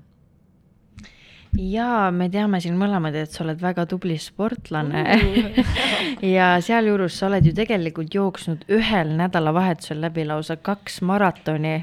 Jaa, 1.53 2.07
me 2.17 2.31
teame 2.33 2.63
siin 2.65 2.79
mõlemad, 2.81 3.13
et 3.21 3.35
sa 3.35 3.43
oled 3.45 3.61
väga 3.61 3.85
tubli 3.91 4.17
sportlane. 4.21 5.03
Ja 6.35 6.55
sealjuures 6.65 7.19
sa 7.19 7.29
oled 7.29 7.45
ju 7.45 7.53
tegelikult 7.57 8.15
jooksnud 8.15 8.65
ühel 8.73 9.13
nädalavahetusel 9.19 10.01
läbi 10.01 10.25
lausa 10.29 10.57
kaks 10.57 11.03
maratoni. 11.05 11.83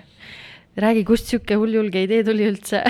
räägi, 0.80 1.04
kust 1.06 1.30
sihuke 1.30 1.58
hulljulge 1.60 2.02
idee 2.08 2.24
tuli 2.24 2.48
üldse? 2.50 2.82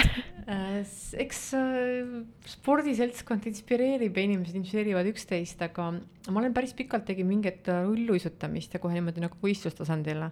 Äh, 0.50 0.80
eks 1.20 1.42
äh, 1.58 2.24
spordiseltskond 2.48 3.46
inspireerib 3.50 4.16
ja 4.16 4.24
inimesed 4.24 4.56
inspireerivad 4.56 5.10
üksteist, 5.12 5.62
aga 5.62 5.92
ma 6.30 6.42
olen 6.42 6.56
päris 6.56 6.74
pikalt 6.78 7.06
tegin 7.10 7.28
mingit 7.28 7.68
rulluisutamist 7.68 8.74
ja 8.74 8.82
kohe 8.82 8.96
niimoodi 8.96 9.26
nagu 9.26 9.38
võistlustasandil 9.44 10.30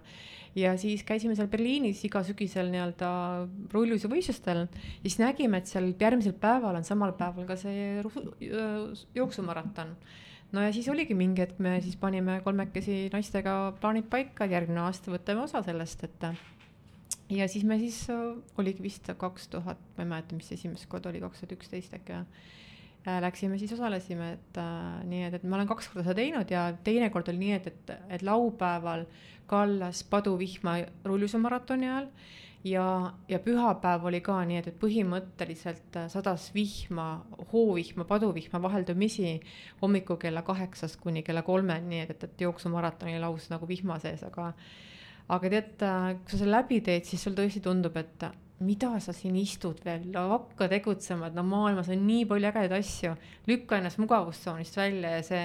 ja 0.58 0.74
siis 0.80 1.04
käisime 1.06 1.36
seal 1.38 1.48
Berliinis 1.50 2.00
iga 2.06 2.22
sügisel 2.26 2.70
nii-öelda 2.72 3.10
rulluisuvõistlustel 3.72 4.64
ja 4.64 5.04
siis 5.04 5.18
nägime, 5.20 5.60
et 5.60 5.70
seal 5.70 5.90
järgmisel 5.92 6.34
päeval 6.40 6.78
on 6.78 6.86
samal 6.86 7.14
päeval 7.18 7.46
ka 7.48 7.56
see 7.60 8.02
jooksumaraton. 9.16 9.94
No 10.52 10.62
ja 10.64 10.72
siis 10.72 10.88
oligi 10.88 11.12
mingi 11.14 11.44
hetk, 11.44 11.58
me 11.60 11.76
siis 11.84 11.98
panime 12.00 12.38
kolmekesi 12.44 13.08
naistega 13.12 13.56
plaanid 13.80 14.08
paika, 14.08 14.48
järgmine 14.48 14.80
aasta 14.86 15.12
võtame 15.12 15.44
osa 15.44 15.60
sellest, 15.66 16.06
et 16.08 16.28
ja 17.36 17.48
siis 17.52 17.66
me 17.68 17.76
siis, 17.80 18.06
oligi 18.56 18.82
vist 18.82 19.10
kaks 19.20 19.50
tuhat, 19.52 19.82
ma 19.96 20.06
ei 20.06 20.14
mäleta, 20.14 20.38
mis 20.38 20.48
esimest 20.56 20.88
korda 20.88 21.12
oli, 21.12 21.20
kaks 21.20 21.42
tuhat 21.42 21.58
üksteist 21.58 21.98
äkki 21.98 22.16
äh, 22.16 22.24
läksime, 23.06 23.58
siis 23.58 23.72
osalesime, 23.72 24.32
et 24.32 24.58
äh, 24.60 25.04
nii 25.08 25.28
et, 25.28 25.38
et 25.38 25.46
ma 25.48 25.58
olen 25.58 25.68
kaks 25.70 25.90
korda 25.90 26.04
seda 26.06 26.18
teinud 26.18 26.50
ja 26.52 26.68
teinekord 26.84 27.30
oli 27.32 27.40
nii, 27.44 27.54
et, 27.56 27.70
et, 27.70 27.94
et 28.18 28.24
laupäeval 28.26 29.06
kallas 29.48 30.02
paduvihma 30.04 30.76
rulluisumaratoni 31.08 31.88
ajal 31.88 32.10
ja, 32.68 33.12
ja 33.28 33.38
pühapäev 33.38 34.04
oli 34.10 34.20
ka 34.24 34.40
nii, 34.48 34.58
et, 34.60 34.68
et 34.72 34.80
põhimõtteliselt 34.82 35.96
äh, 36.00 36.08
sadas 36.12 36.50
vihma, 36.54 37.08
hoovihma, 37.52 38.04
paduvihma 38.08 38.60
vaheldumisi 38.62 39.38
hommikul 39.82 40.20
kella 40.20 40.42
kaheksast 40.46 41.00
kuni 41.00 41.22
kella 41.26 41.42
kolmeni, 41.46 41.94
nii 41.94 42.04
et, 42.04 42.12
et, 42.16 42.28
et 42.28 42.44
jooksumaraton 42.48 43.12
oli 43.12 43.22
lausa 43.22 43.54
nagu 43.54 43.68
vihma 43.70 44.00
sees, 44.02 44.26
aga 44.26 44.52
aga 45.28 45.54
tead, 45.54 45.72
äh, 45.86 46.12
kui 46.20 46.34
sa 46.34 46.42
selle 46.42 46.58
läbi 46.58 46.82
teed, 46.84 47.08
siis 47.08 47.24
sul 47.24 47.36
tõesti 47.38 47.62
tundub, 47.64 47.96
et 48.00 48.28
mida 48.64 48.94
sa 49.00 49.12
siin 49.14 49.36
istud 49.38 49.82
veel, 49.84 50.08
hakka 50.14 50.68
tegutsema, 50.72 51.28
et 51.28 51.36
no 51.36 51.44
maailmas 51.46 51.90
on 51.94 52.00
nii 52.06 52.24
palju 52.30 52.50
ägedaid 52.50 52.74
asju, 52.80 53.12
lükka 53.50 53.78
ennast 53.78 54.00
mugavustsoonist 54.02 54.80
välja 54.80 55.18
ja 55.18 55.22
see 55.26 55.44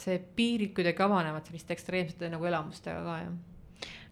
see 0.00 0.20
piirid 0.36 0.70
kuidagi 0.74 1.02
avanevad 1.02 1.46
selliste 1.46 1.74
ekstreemsete 1.74 2.28
nagu 2.30 2.46
elamustega 2.46 3.00
ka, 3.04 3.16
jah 3.24 3.38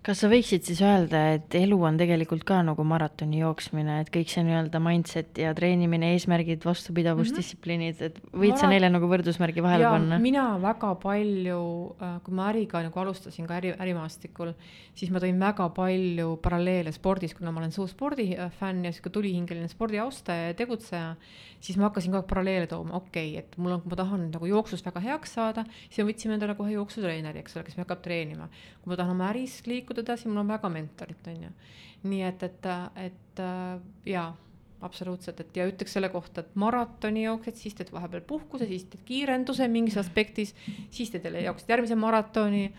kas 0.09 0.23
sa 0.23 0.29
võiksid 0.33 0.65
siis 0.65 0.79
öelda, 0.81 1.21
et 1.37 1.53
elu 1.59 1.77
on 1.85 1.99
tegelikult 2.01 2.41
ka 2.49 2.63
nagu 2.65 2.85
maratoni 2.89 3.43
jooksmine, 3.43 3.99
et 4.01 4.11
kõik 4.13 4.31
see 4.33 4.45
nii-öelda 4.47 4.81
mindset 4.81 5.37
ja 5.43 5.51
treenimine, 5.57 6.15
eesmärgid, 6.15 6.65
vastupidavus 6.65 7.29
mm, 7.29 7.35
-hmm. 7.35 7.43
distsipliinid, 7.43 8.01
et 8.07 8.17
võid 8.33 8.55
Mara... 8.55 8.61
sa 8.63 8.71
neile 8.73 8.89
nagu 8.95 9.11
võrdusmärgi 9.11 9.65
vahele 9.65 9.85
ja, 9.85 9.91
panna? 9.93 10.19
mina 10.23 10.47
väga 10.63 10.95
palju, 11.03 11.61
äh, 12.01 12.15
kui 12.25 12.39
ma 12.39 12.49
äriga 12.55 12.81
nagu 12.87 13.03
alustasin 13.05 13.49
ka 13.51 13.59
äri, 13.61 13.75
ärimaastikul, 13.77 14.55
siis 14.97 15.13
ma 15.13 15.21
tõin 15.21 15.37
väga 15.41 15.69
palju 15.77 16.39
paralleele 16.41 16.93
spordis, 16.97 17.37
kuna 17.37 17.53
ma 17.53 17.61
olen 17.61 17.75
suur 17.77 17.91
spordifänn 17.93 18.89
ja 18.89 18.95
sihuke 18.95 19.13
tulihingeline 19.13 19.69
spordiaustaja 19.69 20.49
ja 20.49 20.57
tegutseja, 20.57 21.13
siis 21.61 21.77
ma 21.77 21.89
hakkasin 21.91 22.13
kogu 22.13 22.23
aeg 22.23 22.31
paralleele 22.31 22.71
tooma, 22.71 22.97
okei 22.97 23.35
okay,, 23.35 23.45
et 23.45 23.61
mul 23.61 23.77
on, 23.77 23.85
kui 23.85 23.93
ma 23.93 24.01
tahan 24.01 24.27
nagu 24.33 24.49
jooksus 24.49 24.85
väga 24.87 25.05
heaks 25.05 25.37
saada, 25.37 25.65
siis 25.89 26.01
me 26.01 26.09
võtsime 26.13 26.39
endale 26.39 26.57
kohe 26.59 26.73
jooksutreeneri, 26.73 27.45
eks 27.45 27.59
ole, 27.59 27.67
kes 27.67 27.79
hakkab 27.83 28.03
treenima. 28.05 28.49
kui 28.81 28.93
ma 28.93 28.99
tahan 28.99 29.17
oma 29.17 29.29
äris 29.33 29.61
liikuda, 29.67 29.98
liikuda 29.99 30.15
edasi, 30.15 30.29
mul 30.29 30.43
on 30.43 30.53
väga 30.53 30.69
mentorit, 30.71 31.27
on 31.27 31.43
ju. 31.43 31.51
nii 32.09 32.23
et, 32.23 32.43
et, 32.43 32.67
et 33.03 33.41
jaa, 34.07 34.29
absoluutselt, 34.87 35.41
et 35.41 35.57
ja 35.57 35.67
ütleks 35.67 35.93
selle 35.93 36.09
kohta, 36.09 36.41
et 36.45 36.55
maratoni 36.55 37.25
jooksed, 37.25 37.57
siis 37.59 37.75
teed 37.75 37.91
vahepeal 37.93 38.23
puhkuse, 38.23 38.67
siis 38.67 38.85
teed 38.87 39.03
kiirenduse 39.05 39.67
mingis 39.69 39.99
aspektis, 39.99 40.55
siis 40.91 41.11
teed 41.11 41.27
jälle 41.27 41.43
jooksed 41.43 41.69
järgmise 41.69 41.99
maratoni. 41.99 42.71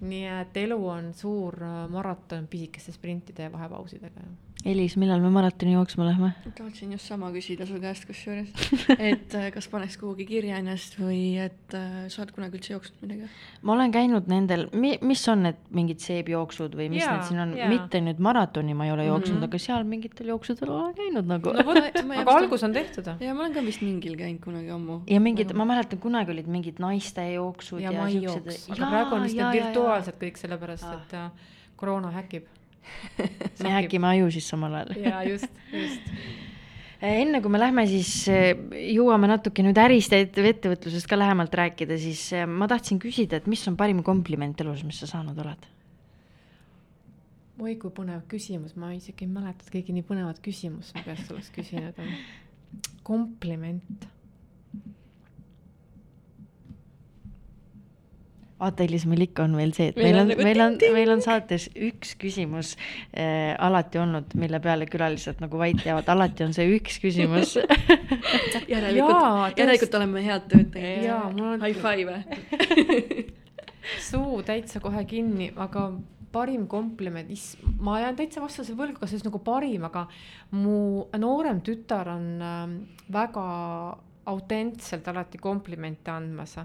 Nii 0.00 0.26
et 0.30 0.56
elu 0.56 0.78
on 0.88 1.12
suur 1.14 1.56
maraton 1.90 2.46
pisikeste 2.46 2.92
sprintide 2.92 3.48
ja 3.48 3.52
vahepausidega 3.52 4.26
Elis, 4.66 4.96
millal 4.98 5.20
me 5.22 5.28
maratoni 5.30 5.76
jooksma 5.76 6.02
lähme? 6.08 6.32
tahtsin 6.58 6.90
just 6.92 7.06
sama 7.06 7.28
küsida 7.30 7.62
su 7.66 7.76
käest 7.78 8.08
kusjuures, 8.08 8.48
et 9.10 9.34
äh, 9.38 9.52
kas 9.54 9.68
paneks 9.70 9.94
kuhugi 10.00 10.24
kirja 10.26 10.56
ennast 10.58 10.96
või 10.98 11.36
et 11.38 11.76
äh, 11.78 12.08
sa 12.10 12.24
oled 12.24 12.32
kunagi 12.34 12.58
üldse 12.58 12.72
jooksnud 12.74 13.04
midagi? 13.06 13.28
ma 13.62 13.76
olen 13.76 13.94
käinud 13.94 14.26
nendel, 14.30 14.66
mis 14.74 15.22
on 15.30 15.44
need 15.46 15.60
mingid 15.78 16.02
seebjooksud 16.02 16.74
või 16.74 16.88
mis 16.90 17.04
ja, 17.04 17.12
need 17.14 17.28
siin 17.28 17.42
on, 17.44 17.54
mitte 17.70 18.00
nüüd 18.02 18.18
maratoni 18.24 18.74
ma 18.74 18.88
ei 18.88 18.96
ole 18.96 19.06
jooksnud 19.06 19.36
mm, 19.36 19.44
-hmm. 19.44 19.52
aga 19.52 19.62
seal 19.62 19.86
mingitel 19.86 20.32
jooksudel 20.34 20.74
olen 20.74 20.98
käinud 20.98 21.30
nagu 21.30 21.54
no 21.54 22.18
aga 22.24 22.36
algus 22.40 22.66
on 22.66 22.74
tehtud. 22.74 23.12
ja 23.14 23.38
ma 23.38 23.46
olen 23.46 23.54
ka 23.54 23.64
vist 23.68 23.86
mingil 23.86 24.18
käinud 24.18 24.42
kunagi 24.42 24.74
ammu. 24.74 25.00
ja 25.06 25.22
mingid, 25.22 25.54
ma 25.54 25.68
mäletan, 25.70 26.02
kunagi 26.02 26.34
olid 26.34 26.50
mingid 26.50 26.82
naiste 26.82 27.28
jooksud 27.36 27.78
ja, 27.84 27.94
ja 27.94 28.10
siuksed. 28.10 28.74
aga 28.74 28.90
praegu 28.90 29.20
on 29.20 29.28
vist 29.28 29.38
need 29.38 29.60
virtuaalsed 29.60 29.87
kõik 30.20 30.40
sellepärast, 30.40 30.88
et 30.94 31.16
äh, 31.18 31.54
koroona 31.78 32.12
häkib 32.14 32.48
me 33.64 33.72
häkime 33.74 34.08
aju 34.14 34.30
siis 34.32 34.48
samal 34.48 34.78
ajal. 34.80 34.94
jaa, 35.04 35.22
just, 35.28 35.48
just 35.72 36.12
eh, 37.00 37.20
enne 37.20 37.42
kui 37.44 37.52
me 37.52 37.60
lähme, 37.60 37.84
siis 37.90 38.12
eh, 38.32 38.52
jõuame 38.94 39.30
natuke 39.30 39.64
nüüd 39.66 39.78
ärist 39.78 40.14
ja 40.14 40.22
ettevõtlusest 40.24 41.10
ka 41.10 41.18
lähemalt 41.18 41.54
rääkida, 41.54 41.98
siis 42.00 42.30
ma 42.48 42.68
tahtsin 42.70 43.00
küsida, 43.02 43.42
et 43.42 43.50
mis 43.50 43.64
on 43.70 43.76
parim 43.76 44.04
kompliment 44.06 44.60
elus, 44.64 44.84
mis 44.88 45.00
sa 45.02 45.10
saanud 45.10 45.38
oled? 45.44 45.68
oi 47.58 47.74
kui 47.74 47.90
põnev 47.90 48.22
küsimus, 48.30 48.76
ma 48.78 48.92
isegi 48.94 49.26
ei 49.26 49.32
mäleta, 49.32 49.64
et 49.64 49.72
keegi 49.74 49.94
nii 49.96 50.04
põnevat 50.06 50.38
küsimust 50.44 50.94
mu 50.94 51.02
käest 51.02 51.32
oleks 51.34 51.50
küsinud. 51.56 51.98
kompliment 53.08 54.06
meil 58.58 59.24
ikka 59.28 59.44
on 59.46 59.56
veel 59.58 59.72
see, 59.76 59.92
et 59.92 59.96
meil, 59.96 60.16
meil 60.16 60.20
on, 60.20 60.44
meil 60.44 60.62
on, 60.64 60.76
meil 60.94 61.12
on 61.14 61.22
saates 61.22 61.68
üks 61.74 62.16
küsimus 62.18 62.74
äh, 63.12 63.54
alati 63.54 64.00
olnud, 64.02 64.34
mille 64.34 64.60
peale 64.60 64.88
külalised 64.90 65.40
nagu 65.42 65.60
vait 65.60 65.78
jäävad, 65.84 66.08
alati 66.08 66.44
on 66.48 66.54
see 66.56 66.66
üks 66.76 66.98
küsimus 67.02 67.56
järelikult, 68.74 69.58
järelikult 69.58 69.98
oleme 70.00 70.24
head 70.26 70.48
tööd 70.50 70.70
teinud. 70.74 71.06
jaa, 71.06 71.24
mul 71.32 71.54
on. 71.54 71.62
High 71.62 71.78
five 71.78 73.28
suu 74.10 74.42
täitsa 74.46 74.82
kohe 74.84 75.04
kinni, 75.08 75.52
aga 75.56 75.88
parim 76.32 76.66
kompliment, 76.68 77.30
ma 77.80 78.00
jään 78.02 78.18
täitsa 78.18 78.42
vastuse 78.42 78.74
võlgu, 78.76 78.98
kas 79.00 79.14
see 79.14 79.22
on 79.22 79.30
nagu 79.30 79.40
parim, 79.44 79.86
aga 79.88 80.04
mu 80.58 81.06
noorem 81.16 81.62
tütar 81.64 82.10
on 82.12 82.28
äh, 82.42 82.60
väga 83.14 83.48
autentselt 84.28 85.08
alati 85.08 85.40
komplimente 85.40 86.12
andmas 86.12 86.58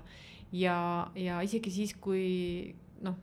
ja, 0.53 0.77
ja 1.15 1.41
isegi 1.45 1.71
siis, 1.73 1.95
kui 2.01 2.73
noh, 3.03 3.17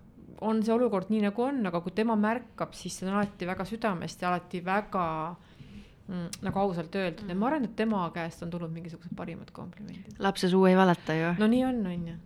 on 0.46 0.62
see 0.64 0.74
olukord 0.74 1.10
nii 1.12 1.22
nagu 1.28 1.44
on, 1.44 1.62
aga 1.70 1.80
kui 1.84 1.94
tema 1.94 2.16
märkab, 2.18 2.74
siis 2.76 2.98
see 2.98 3.08
on 3.08 3.16
alati 3.18 3.48
väga 3.48 3.66
südamest 3.68 4.22
ja 4.22 4.30
alati 4.32 4.62
väga 4.64 5.06
mm, 6.08 6.28
nagu 6.46 6.62
ausalt 6.64 6.94
öeldud 6.96 7.24
mm. 7.24 7.32
ja 7.32 7.40
ma 7.40 7.50
arvan, 7.50 7.66
et 7.68 7.76
tema 7.78 8.04
käest 8.14 8.44
on 8.46 8.52
tulnud 8.52 8.72
mingisugused 8.74 9.16
parimad 9.16 9.52
komplimendid. 9.56 10.16
lapse 10.18 10.50
suu 10.50 10.66
ei 10.70 10.78
valeta 10.78 11.16
ju. 11.16 11.34
no 11.38 11.50
nii 11.50 11.64
on, 11.68 11.82
on 11.86 12.08
ju 12.08 12.16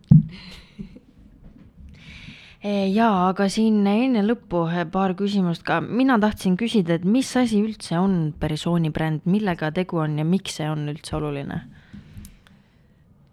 e, 2.70 2.72
jaa, 2.94 3.28
aga 3.28 3.48
siin 3.52 3.82
enne 3.86 4.24
lõppu 4.24 4.66
paar 4.94 5.16
küsimust 5.18 5.66
ka. 5.66 5.80
mina 5.84 6.18
tahtsin 6.22 6.57
küsida, 6.61 6.98
et 6.98 7.05
mis 7.05 7.36
asi 7.36 7.61
üldse 7.62 7.98
on 8.00 8.32
persooni 8.40 8.94
bränd, 8.94 9.26
millega 9.26 9.72
tegu 9.74 10.00
on 10.07 10.18
ja 10.22 10.24
miks 10.28 10.61
see 10.61 10.70
on 10.70 10.88
üldse 10.94 11.18
oluline? 11.18 11.64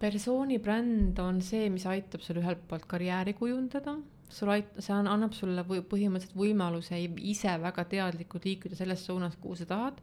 Persooni 0.02 0.58
bränd 0.62 1.20
on 1.22 1.40
see, 1.44 1.68
mis 1.70 1.86
aitab 1.86 2.24
sul 2.24 2.40
ühelt 2.42 2.64
poolt 2.68 2.88
karjääri 2.90 3.36
kujundada, 3.38 3.96
sul 4.32 4.50
ait-, 4.54 4.78
see 4.82 4.94
on, 4.96 5.08
annab 5.10 5.34
sulle 5.36 5.64
või 5.68 5.82
põhimõtteliselt 5.86 6.38
võimaluse 6.38 6.98
ise 7.32 7.54
väga 7.62 7.84
teadlikult 7.90 8.48
liikuda 8.48 8.78
selles 8.78 9.04
suunas, 9.06 9.36
kuhu 9.40 9.60
sa 9.60 9.68
tahad. 9.74 10.00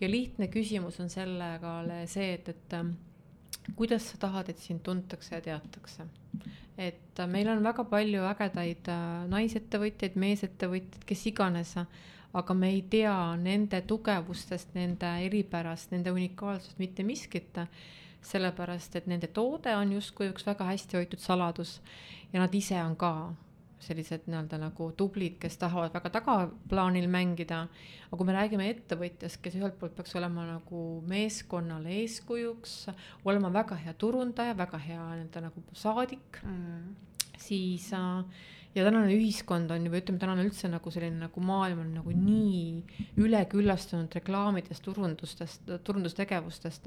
ja 0.00 0.08
lihtne 0.10 0.48
küsimus 0.50 0.98
on 1.00 1.10
sellega 1.10 1.74
see, 2.10 2.32
et, 2.34 2.48
et 2.48 2.74
ähm, 2.74 2.94
kuidas 3.76 4.08
sa 4.10 4.18
tahad, 4.26 4.48
et 4.50 4.58
sind 4.58 4.82
tuntakse 4.82 5.34
ja 5.36 5.40
teatakse. 5.40 6.06
et 6.78 7.20
äh, 7.20 7.28
meil 7.30 7.48
on 7.48 7.62
väga 7.62 7.84
palju 7.84 8.24
ägedaid 8.30 8.90
äh, 8.90 9.26
naisettevõtjaid, 9.30 10.16
meesettevõtjaid, 10.16 11.04
kes 11.06 11.26
iganes, 11.30 11.74
aga 12.34 12.54
me 12.54 12.72
ei 12.74 12.82
tea 12.90 13.14
nende 13.38 13.82
tugevustest, 13.86 14.72
nende 14.74 15.10
eripärast, 15.26 15.92
nende 15.94 16.10
unikaalsust 16.10 16.80
mitte 16.82 17.06
miskit 17.06 17.60
sellepärast 18.24 18.96
et 18.96 19.06
nende 19.10 19.28
toode 19.36 19.74
on 19.76 19.92
justkui 19.96 20.30
üks 20.32 20.46
väga 20.46 20.66
hästi 20.70 21.00
hoitud 21.00 21.22
saladus 21.22 21.80
ja 22.32 22.40
nad 22.40 22.54
ise 22.54 22.78
on 22.82 22.96
ka 22.96 23.14
sellised 23.84 24.24
nii-öelda 24.30 24.58
nagu 24.62 24.86
tublid, 24.96 25.36
kes 25.42 25.58
tahavad 25.60 25.92
väga 25.92 26.10
tagaplaanil 26.14 27.08
mängida. 27.10 27.66
aga 28.08 28.16
kui 28.16 28.26
me 28.26 28.36
räägime 28.36 28.68
ettevõtjast, 28.70 29.40
kes 29.42 29.58
ühelt 29.58 29.76
poolt 29.80 29.96
peaks 29.96 30.14
olema 30.16 30.46
nagu 30.48 30.80
meeskonnale 31.10 31.92
eeskujuks, 32.00 32.74
olema 33.28 33.52
väga 33.52 33.76
hea 33.84 33.94
turundaja, 33.98 34.56
väga 34.56 34.78
hea 34.78 35.02
nii-öelda 35.02 35.44
nagu 35.48 35.64
saadik 35.76 36.40
mm., 36.42 36.94
siis 37.44 37.90
äh, 37.92 38.24
ja 38.74 38.84
tänane 38.84 39.14
ühiskond 39.14 39.70
on 39.70 39.86
ju, 39.86 39.92
või 39.92 40.02
ütleme, 40.02 40.20
tänane 40.22 40.44
üldse 40.46 40.70
nagu 40.70 40.92
selline 40.94 41.26
nagu 41.26 41.42
maailm 41.44 41.82
on 41.84 41.90
nagu 42.00 42.14
nii 42.14 43.16
üleküllastunud 43.22 44.14
reklaamidest, 44.18 44.82
turundustest, 44.84 45.74
turundustegevustest. 45.86 46.86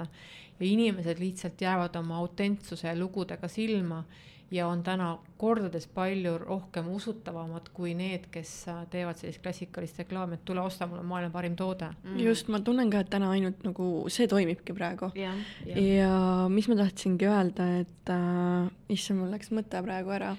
ja 0.59 0.65
inimesed 0.65 1.19
lihtsalt 1.19 1.61
jäävad 1.61 1.95
oma 1.95 2.17
autentsuse 2.17 2.87
ja 2.87 2.95
lugudega 2.95 3.47
silma 3.47 4.03
ja 4.51 4.67
on 4.67 4.83
täna 4.83 5.17
kordades 5.37 5.87
palju 5.91 6.37
rohkem 6.37 6.87
usutavamad 6.95 7.67
kui 7.75 7.93
need, 7.97 8.29
kes 8.31 8.51
teevad 8.91 9.19
sellist 9.19 9.41
klassikalist 9.43 9.99
reklaami, 9.99 10.37
et 10.37 10.45
tule 10.47 10.61
osta, 10.63 10.87
mul 10.87 11.01
on 11.01 11.09
maailma 11.09 11.33
parim 11.33 11.57
toode 11.59 11.89
mm.. 11.91 12.19
just, 12.23 12.47
ma 12.51 12.61
tunnen 12.63 12.91
ka, 12.91 13.03
et 13.03 13.11
täna 13.11 13.31
ainult 13.35 13.65
nagu 13.67 13.89
see 14.13 14.27
toimibki 14.31 14.75
praegu. 14.77 15.11
ja, 15.19 15.33
ja. 15.67 15.83
ja 15.83 16.13
mis 16.51 16.69
ma 16.71 16.79
tahtsingi 16.79 17.27
öelda, 17.27 17.67
et 17.83 18.13
äh, 18.13 18.71
issand, 18.93 19.21
mul 19.21 19.35
läks 19.35 19.51
mõte 19.55 19.83
praegu 19.83 20.15
ära, 20.15 20.33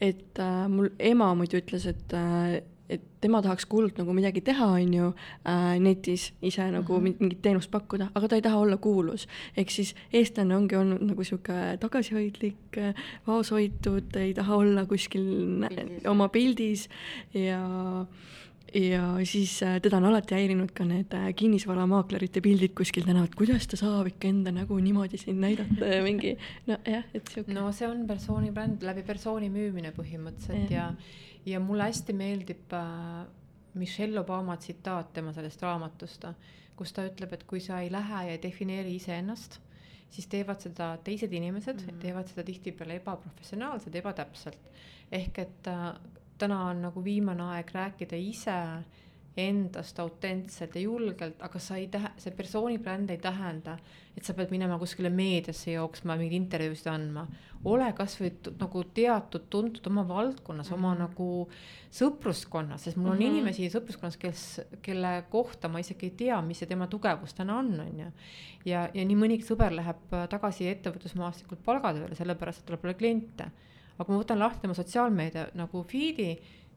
et 0.00 0.38
äh, 0.38 0.66
mul 0.68 0.90
ema 0.98 1.34
muidu 1.34 1.60
ütles, 1.60 1.86
et 1.86 2.14
äh, 2.16 2.60
et 2.90 3.02
tema 3.22 3.38
tahaks 3.38 3.68
hullult 3.70 4.00
nagu 4.00 4.14
midagi 4.16 4.42
teha, 4.42 4.66
on 4.74 4.94
ju 4.94 5.08
äh,, 5.46 5.76
netis 5.78 6.32
ise 6.42 6.64
nagu 6.74 6.98
mm 6.98 7.06
-hmm. 7.06 7.20
mingit 7.20 7.42
teenust 7.42 7.70
pakkuda, 7.70 8.08
aga 8.14 8.28
ta 8.28 8.36
ei 8.36 8.42
taha 8.42 8.58
olla 8.58 8.76
kuulus. 8.76 9.28
ehk 9.56 9.70
siis 9.70 9.94
eestlane 10.12 10.56
ongi 10.56 10.76
olnud 10.76 11.02
nagu 11.02 11.24
sihuke 11.24 11.78
tagasihoidlik, 11.80 12.78
äh, 12.78 12.94
vaoshoitud, 13.26 14.16
ei 14.16 14.34
taha 14.34 14.56
olla 14.56 14.86
kuskil 14.86 15.22
pildis. 15.68 16.06
oma 16.06 16.28
pildis 16.28 16.88
ja 17.34 17.60
ja 18.74 19.02
siis 19.24 19.62
äh, 19.62 19.80
teda 19.82 19.98
on 19.98 20.04
alati 20.10 20.34
häirinud 20.34 20.72
ka 20.76 20.84
need 20.84 21.14
äh, 21.16 21.30
kinnisvaramaaklerite 21.36 22.42
pildid 22.44 22.74
kuskil 22.78 23.06
tänaval, 23.06 23.32
kuidas 23.36 23.66
ta 23.70 23.78
saab 23.80 24.10
ikka 24.12 24.28
enda 24.28 24.52
nägu 24.54 24.78
niimoodi 24.78 25.18
siin 25.18 25.40
näidata 25.40 25.88
ja 25.94 26.02
mingi 26.06 26.36
nojah, 26.66 27.08
et 27.14 27.32
sihuke. 27.32 27.54
no 27.54 27.72
see 27.72 27.88
on 27.88 28.06
persooni 28.06 28.52
bränd, 28.54 28.86
läbi 28.86 29.02
persooni 29.06 29.50
müümine 29.50 29.94
põhimõtteliselt 29.96 30.70
ja, 30.70 30.92
ja 30.92 31.28
ja 31.46 31.60
mulle 31.60 31.88
hästi 31.88 32.12
meeldib 32.12 32.72
äh, 32.76 33.26
Michelle 33.74 34.20
Obama 34.20 34.56
tsitaat 34.56 35.12
tema 35.12 35.32
sellest 35.32 35.62
raamatust, 35.62 36.26
kus 36.76 36.92
ta 36.92 37.04
ütleb, 37.06 37.32
et 37.36 37.44
kui 37.48 37.60
sa 37.62 37.80
ei 37.80 37.90
lähe 37.92 38.24
ja 38.26 38.36
ei 38.36 38.42
defineeri 38.42 38.96
iseennast, 38.98 39.60
siis 40.10 40.26
teevad 40.26 40.62
seda 40.64 40.92
teised 41.04 41.32
inimesed 41.32 41.76
mm, 41.80 41.86
-hmm. 41.88 42.00
teevad 42.02 42.28
seda 42.28 42.44
tihtipeale 42.44 42.96
ebaprofessionaalselt, 43.00 43.94
ebatäpselt. 43.94 44.58
ehk 45.12 45.38
et 45.38 45.68
täna 46.40 46.64
on 46.70 46.82
nagu 46.88 47.04
viimane 47.04 47.46
aeg 47.54 47.70
rääkida 47.74 48.18
ise 48.18 48.58
endast 49.38 49.98
autentselt 50.02 50.74
ja 50.74 50.82
julgelt, 50.82 51.38
aga 51.42 51.58
sa 51.62 51.76
ei 51.78 51.86
tähe-, 51.92 52.12
see 52.18 52.32
persooni 52.34 52.78
bränd 52.82 53.12
ei 53.12 53.18
tähenda, 53.22 53.76
et 54.16 54.26
sa 54.26 54.34
pead 54.34 54.50
minema 54.50 54.78
kuskile 54.80 55.10
meediasse 55.14 55.76
jooksma, 55.76 56.16
mingeid 56.18 56.42
intervjuusid 56.42 56.90
andma. 56.90 57.26
ole 57.64 57.90
kasvõi 57.92 58.30
nagu 58.58 58.82
teatud, 58.96 59.46
tuntud 59.52 59.86
oma 59.86 60.06
valdkonnas 60.08 60.70
mm, 60.70 60.74
-hmm. 60.74 60.78
oma 60.78 60.94
mhm. 60.94 61.02
nagu 61.02 61.48
sõpruskonnas, 61.92 62.84
sest 62.84 62.96
mul 62.96 63.12
on 63.12 63.18
mm 63.18 63.22
-hmm. 63.22 63.30
inimesi 63.30 63.70
sõpruskonnas, 63.70 64.18
kes, 64.18 64.60
kelle 64.82 65.24
kohta 65.30 65.68
ma 65.68 65.78
isegi 65.78 66.06
ei 66.06 66.10
tea, 66.24 66.42
mis 66.42 66.58
see 66.58 66.68
tema 66.68 66.86
tugevus 66.86 67.34
täna 67.34 67.58
on, 67.58 67.80
on 67.80 67.98
ju. 67.98 68.12
ja, 68.64 68.88
ja 68.94 69.04
nii 69.04 69.16
mõnigi 69.16 69.46
sõber 69.46 69.72
läheb 69.72 70.16
tagasi 70.30 70.68
ettevõtlusmaastikult 70.68 71.62
palgatööle, 71.64 72.14
sellepärast 72.14 72.60
et 72.60 72.66
tuleb 72.66 72.96
kliente. 72.98 73.50
Aga 74.00 74.12
ma 74.12 74.22
võtan 74.22 74.40
lahti 74.40 74.68
oma 74.68 74.76
sotsiaalmeedia 74.78 75.50
nagu 75.60 75.84
feed'i 75.88 76.32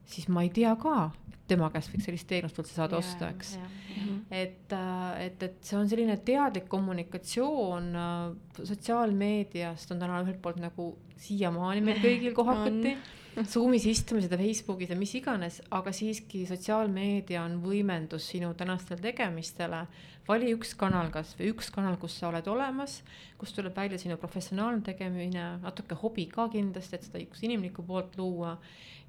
siis 0.05 0.27
ma 0.27 0.43
ei 0.43 0.51
tea 0.53 0.75
ka, 0.79 1.09
tema 1.53 1.69
käest 1.73 1.93
võiks 1.93 2.09
sellist 2.09 2.29
teenust 2.29 2.59
üldse 2.59 2.75
saada 2.75 2.99
yeah, 2.99 3.07
osta, 3.07 3.31
eks. 3.33 3.55
yeah.. 3.57 4.19
et, 4.43 4.77
äh, 4.77 5.25
et, 5.29 5.49
et 5.49 5.57
see 5.65 5.79
on 5.79 5.89
selline 5.89 6.19
teadlik 6.27 6.69
kommunikatsioon 6.71 7.89
äh, 8.03 8.61
sotsiaalmeediast 8.61 9.95
on 9.95 10.03
täna 10.03 10.21
ühelt 10.25 10.41
poolt 10.43 10.61
nagu 10.63 10.93
siiamaani 11.23 11.85
meil 11.85 12.01
kõigil 12.03 12.35
kohakati 12.37 12.97
Zoomis 13.41 13.85
istumised 13.89 14.31
ja 14.31 14.37
Facebookis 14.37 14.91
ja 14.93 14.95
mis 14.97 15.13
iganes, 15.17 15.55
aga 15.73 15.89
siiski 15.95 16.43
sotsiaalmeedia 16.45 17.41
on 17.41 17.55
võimendus 17.63 18.27
sinu 18.29 18.51
tänastele 18.53 19.01
tegemistele. 19.01 19.87
vali 20.27 20.53
üks 20.53 20.75
kanal 20.77 21.09
kasvõi 21.11 21.49
üks 21.51 21.71
kanal, 21.73 21.97
kus 21.99 22.19
sa 22.19 22.29
oled 22.29 22.45
olemas, 22.47 23.01
kus 23.37 23.51
tuleb 23.57 23.75
välja 23.75 23.97
sinu 23.97 24.17
professionaalne 24.21 24.85
tegemine, 24.85 25.57
natuke 25.63 25.97
hobi 25.99 26.27
ka 26.29 26.47
kindlasti, 26.53 26.95
et 26.95 27.03
seda 27.09 27.19
inimlikku 27.41 27.83
poolt 27.83 28.17
luua. 28.17 28.57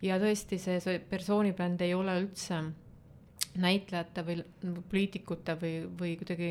Ja 0.03 0.17
tõesti, 0.19 0.59
see, 0.59 0.81
see 0.81 0.99
persooni 0.99 1.53
bränd 1.53 1.85
ei 1.85 1.95
ole 1.95 2.17
üldse 2.25 2.34
näitlejate 3.61 4.25
või 4.27 4.43
poliitikute 4.91 5.55
või, 5.61 5.75
või 6.01 6.17
kuidagi 6.19 6.51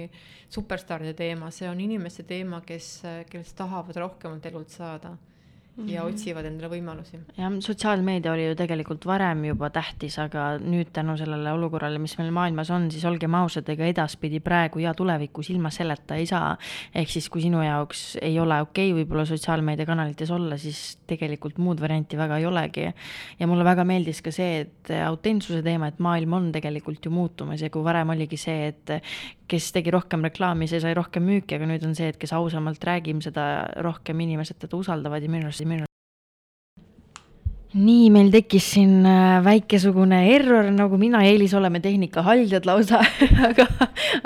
superstaaride 0.50 1.14
teema, 1.18 1.52
see 1.52 1.68
on 1.70 1.82
inimeste 1.84 2.24
teema, 2.24 2.62
kes, 2.66 3.02
kes 3.30 3.54
tahavad 3.58 4.00
rohkemalt 4.06 4.46
elult 4.52 4.72
saada 4.72 5.18
mm 5.78 5.84
-hmm. 5.84 5.90
ja 5.92 6.02
mhm. 6.04 6.14
otsivad 6.14 6.46
endale 6.46 6.70
võimalusi. 6.70 7.20
jah, 7.38 7.54
sotsiaalmeedia 7.60 8.32
oli 8.34 8.48
ju 8.48 8.56
tegelikult 8.56 9.06
varem 9.06 9.46
juba 9.46 9.70
tähtis, 9.70 10.20
aga 10.20 10.58
nüüd 10.60 10.92
tänu 10.94 11.18
sellele 11.18 11.52
olukorrale, 11.52 12.00
mis 12.00 12.18
meil 12.18 12.32
maailmas 12.32 12.70
on, 12.70 12.92
siis 12.92 13.06
olgem 13.06 13.34
ausad, 13.36 13.70
ega 13.70 13.86
edaspidi, 13.86 14.40
praegu 14.40 14.80
ja 14.80 14.94
tulevikus 14.94 15.50
ilma 15.50 15.70
selleta 15.70 16.16
ei 16.16 16.26
saa. 16.26 16.58
ehk 16.96 17.10
siis, 17.10 17.30
kui 17.30 17.42
sinu 17.42 17.64
jaoks 17.64 18.18
ei 18.22 18.40
ole 18.40 18.62
okei 18.62 18.92
okay, 18.92 19.04
võib-olla 19.04 19.26
sotsiaalmeediakanalites 19.26 20.32
olla, 20.32 20.58
siis 20.58 20.98
tegelikult 21.08 21.58
muud 21.58 21.82
varianti 21.82 22.18
väga 22.18 22.38
ei 22.38 22.46
olegi. 22.46 22.94
ja 23.40 23.48
mulle 23.48 23.64
väga 23.64 23.84
meeldis 23.84 24.22
ka 24.22 24.32
see, 24.32 24.60
et 24.62 24.92
autentsuse 25.06 25.62
teema, 25.64 25.88
et 25.88 26.00
maailm 26.00 26.34
on 26.34 26.52
tegelikult 26.52 27.06
ju 27.06 27.12
muutumas 27.12 27.62
ja 27.62 27.70
kui 27.70 27.84
varem 27.84 28.10
oligi 28.10 28.38
see, 28.38 28.68
et 28.68 29.04
kes 29.48 29.72
tegi 29.76 29.92
rohkem 29.94 30.24
reklaami, 30.26 30.68
see 30.72 30.82
sai 30.84 30.94
rohkem 30.98 31.26
müüki, 31.28 31.58
aga 31.58 31.68
nüüd 31.70 31.88
on 31.88 31.96
see, 31.98 32.12
et 32.14 32.20
kes 32.22 32.34
ausamalt 32.36 32.84
räägib, 32.84 33.22
seda 33.26 33.48
rohkem 33.86 34.20
inimesed 34.26 34.62
teda 34.64 34.80
usaldavad 34.80 35.24
ja 35.24 35.32
minu 35.32 35.50
arust, 35.50 35.66
minu 35.68 35.84
arust 35.84 35.93
nii, 37.74 38.10
meil 38.14 38.30
tekkis 38.34 38.66
siin 38.76 39.06
äh, 39.08 39.40
väikesugune 39.44 40.20
error, 40.30 40.68
nagu 40.74 40.98
mina 41.02 41.24
ja 41.24 41.32
Eelis 41.32 41.56
oleme 41.58 41.80
tehnikahaldjad 41.82 42.68
lausa 42.70 43.00
aga, 43.50 43.66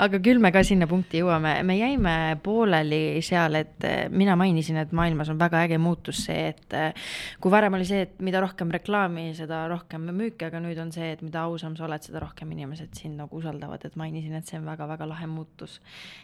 aga 0.04 0.20
küll 0.24 0.40
me 0.42 0.50
ka 0.52 0.62
sinna 0.66 0.88
punkti 0.90 1.22
jõuame. 1.22 1.54
me 1.64 1.78
jäime 1.78 2.14
pooleli 2.44 3.22
seal, 3.24 3.56
et 3.62 3.86
äh, 3.88 3.96
mina 4.12 4.36
mainisin, 4.36 4.80
et 4.82 4.92
maailmas 4.92 5.32
on 5.32 5.40
väga 5.40 5.64
äge 5.64 5.80
muutus 5.80 6.26
see, 6.28 6.50
et 6.52 6.76
äh, 6.76 7.08
kui 7.40 7.52
varem 7.52 7.78
oli 7.78 7.88
see, 7.88 8.04
et 8.04 8.20
mida 8.24 8.42
rohkem 8.44 8.72
reklaami, 8.74 9.30
seda 9.38 9.64
rohkem 9.72 10.10
müüki, 10.12 10.50
aga 10.50 10.60
nüüd 10.64 10.80
on 10.84 10.92
see, 10.92 11.14
et 11.16 11.24
mida 11.24 11.46
ausam 11.48 11.76
sa 11.78 11.88
oled, 11.88 12.04
seda 12.04 12.20
rohkem 12.24 12.52
inimesed 12.52 12.92
sind 13.00 13.16
nagu 13.20 13.40
usaldavad, 13.40 13.84
et 13.88 13.96
mainisin, 13.96 14.36
et 14.36 14.48
see 14.48 14.60
on 14.60 14.68
väga-väga 14.68 15.08
lahe 15.08 15.30
muutus. 15.30 15.80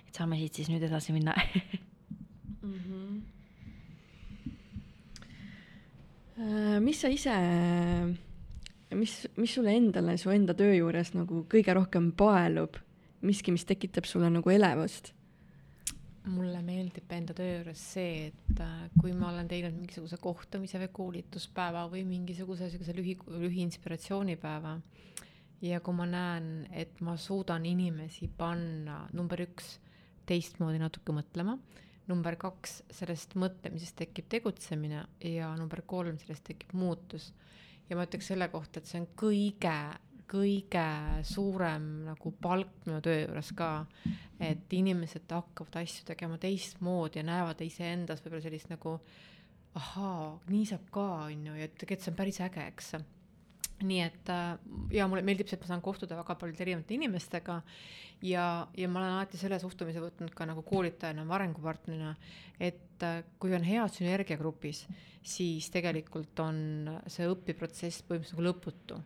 et 0.09 0.20
saame 0.20 0.37
siit 0.41 0.61
siis 0.61 0.68
nüüd 0.72 0.85
edasi 0.85 1.16
minna 1.16 1.33
mm. 2.62 2.75
-hmm 2.75 3.35
Äh, 6.34 6.34
mis 6.84 6.99
sa 7.01 7.09
ise 7.09 7.34
mis, 8.95 9.28
mis 9.36 9.55
sulle 9.55 9.74
endale 9.74 10.16
su 10.20 10.32
enda 10.34 10.55
töö 10.57 10.74
juures 10.76 11.12
nagu 11.16 11.45
kõige 11.51 11.74
rohkem 11.76 12.11
paelub, 12.16 12.78
miski, 13.24 13.55
mis 13.55 13.66
tekitab 13.68 14.09
sulle 14.09 14.30
nagu 14.32 14.55
elevust? 14.55 15.14
mulle 16.24 16.62
meeldib 16.64 17.11
enda 17.12 17.34
töö 17.36 17.59
juures 17.59 17.80
see, 17.92 18.30
et 18.30 18.61
äh, 18.64 18.86
kui 18.97 19.12
ma 19.12 19.28
olen 19.28 19.49
teinud 19.49 19.74
mingisuguse 19.76 20.16
kohtumise 20.22 20.80
või 20.80 20.88
koolituspäeva 20.97 21.82
või 21.92 22.01
mingisuguse 22.09 22.64
niisuguse 22.64 22.95
lühi, 22.97 23.18
lühiinspiratsioonipäeva 23.28 24.72
ja 25.68 25.82
kui 25.84 25.99
ma 25.99 26.07
näen, 26.09 26.49
et 26.72 26.97
ma 27.05 27.18
suudan 27.20 27.68
inimesi 27.68 28.30
panna 28.38 29.03
number 29.12 29.45
üks 29.45 29.74
teistmoodi 30.24 30.80
natuke 30.80 31.12
mõtlema, 31.12 31.59
number 32.11 32.36
kaks, 32.40 32.82
sellest 32.92 33.36
mõtlemisest 33.40 33.96
tekib 34.02 34.28
tegutsemine 34.32 35.05
ja 35.24 35.52
number 35.59 35.84
kolm, 35.86 36.18
sellest 36.20 36.44
tekib 36.50 36.74
muutus. 36.76 37.32
ja 37.88 37.96
ma 37.96 38.07
ütleks 38.07 38.28
selle 38.32 38.48
kohta, 38.48 38.80
et 38.80 38.88
see 38.88 39.00
on 39.02 39.09
kõige 39.18 39.76
kõige 40.34 40.84
suurem 41.28 41.84
nagu 42.09 42.32
palk 42.42 42.86
minu 42.86 43.00
töö 43.05 43.20
juures 43.26 43.50
ka, 43.57 43.70
et 44.40 44.72
inimesed 44.72 45.30
hakkavad 45.30 45.82
asju 45.82 46.07
tegema 46.09 46.38
teistmoodi 46.40 47.20
ja 47.20 47.26
näevad 47.28 47.61
iseendas 47.64 48.24
võib-olla 48.24 48.46
sellist 48.46 48.72
nagu 48.72 48.96
ahaa, 49.78 50.38
nii 50.48 50.64
saab 50.70 50.88
ka, 50.94 51.07
on 51.28 51.44
ju, 51.50 51.59
ja 51.61 51.68
tegelikult 51.68 52.07
see 52.07 52.14
on 52.14 52.18
päris 52.18 52.40
äge, 52.46 52.64
eks 52.72 52.94
nii 53.83 54.01
et 54.05 54.31
äh, 54.31 54.55
ja 54.95 55.09
mulle 55.11 55.25
meeldib 55.27 55.49
see, 55.49 55.59
et 55.59 55.64
ma 55.64 55.72
saan 55.72 55.85
kohtuda 55.85 56.18
väga 56.18 56.37
paljude 56.39 56.62
erinevate 56.62 56.95
inimestega 56.95 57.59
ja, 58.22 58.45
ja 58.77 58.89
ma 58.89 59.01
olen 59.01 59.16
alati 59.16 59.41
selle 59.41 59.59
suhtumise 59.62 60.03
võtnud 60.03 60.35
ka 60.37 60.47
nagu 60.49 60.62
koolitajana, 60.66 61.27
arengupartnerina, 61.37 62.14
et 62.62 63.05
äh, 63.07 63.22
kui 63.43 63.55
on 63.57 63.66
hea 63.66 63.87
sünergia 63.93 64.39
grupis, 64.41 64.85
siis 65.25 65.70
tegelikult 65.75 66.41
on 66.45 66.89
see 67.11 67.27
õpiprotsess 67.31 68.05
põhimõtteliselt 68.07 68.39
nagu 68.39 68.49
lõputu. 68.49 69.01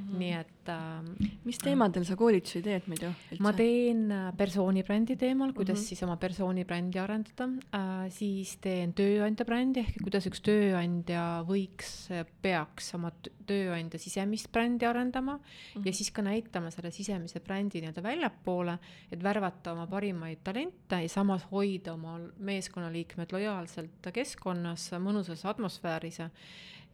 -hmm. 0.00 0.18
nii 0.18 0.32
et 0.32 0.68
äh,. 0.68 1.28
mis 1.44 1.58
teemadel 1.58 2.04
sa 2.04 2.16
koolitusi 2.16 2.62
teed 2.62 2.86
muidu? 2.90 3.12
ma 3.40 3.52
teen 3.52 4.10
äh, 4.12 4.32
persoonibrändi 4.36 5.16
teemal, 5.16 5.52
kuidas 5.52 5.78
mm 5.78 5.82
-hmm. 5.82 5.88
siis 5.88 6.02
oma 6.02 6.16
persoonibrändi 6.16 6.98
arendada 6.98 7.48
äh,, 7.74 8.10
siis 8.10 8.56
teen 8.60 8.92
tööandja 8.92 9.44
brändi 9.44 9.80
ehk 9.80 10.02
kuidas 10.02 10.26
üks 10.26 10.40
tööandja 10.40 11.44
võiks, 11.48 12.10
peaks 12.42 12.94
oma 12.94 13.12
tööandja 13.46 13.98
sisemist 13.98 14.52
brändi 14.52 14.86
arendama 14.86 15.36
mm 15.36 15.42
-hmm. 15.42 15.86
ja 15.86 15.92
siis 15.92 16.10
ka 16.10 16.22
näitama 16.22 16.70
selle 16.70 16.90
sisemise 16.90 17.40
brändi 17.40 17.80
nii-öelda 17.80 18.02
väljapoole, 18.02 18.78
et 19.12 19.22
värvata 19.22 19.72
oma 19.72 19.86
parimaid 19.86 20.38
talente 20.44 21.02
ja 21.02 21.08
samas 21.08 21.46
hoida 21.50 21.92
oma 21.92 22.18
meeskonnaliikmed 22.38 23.32
lojaalselt 23.32 24.12
keskkonnas, 24.12 24.90
mõnusas 24.92 25.46
atmosfääris 25.46 26.20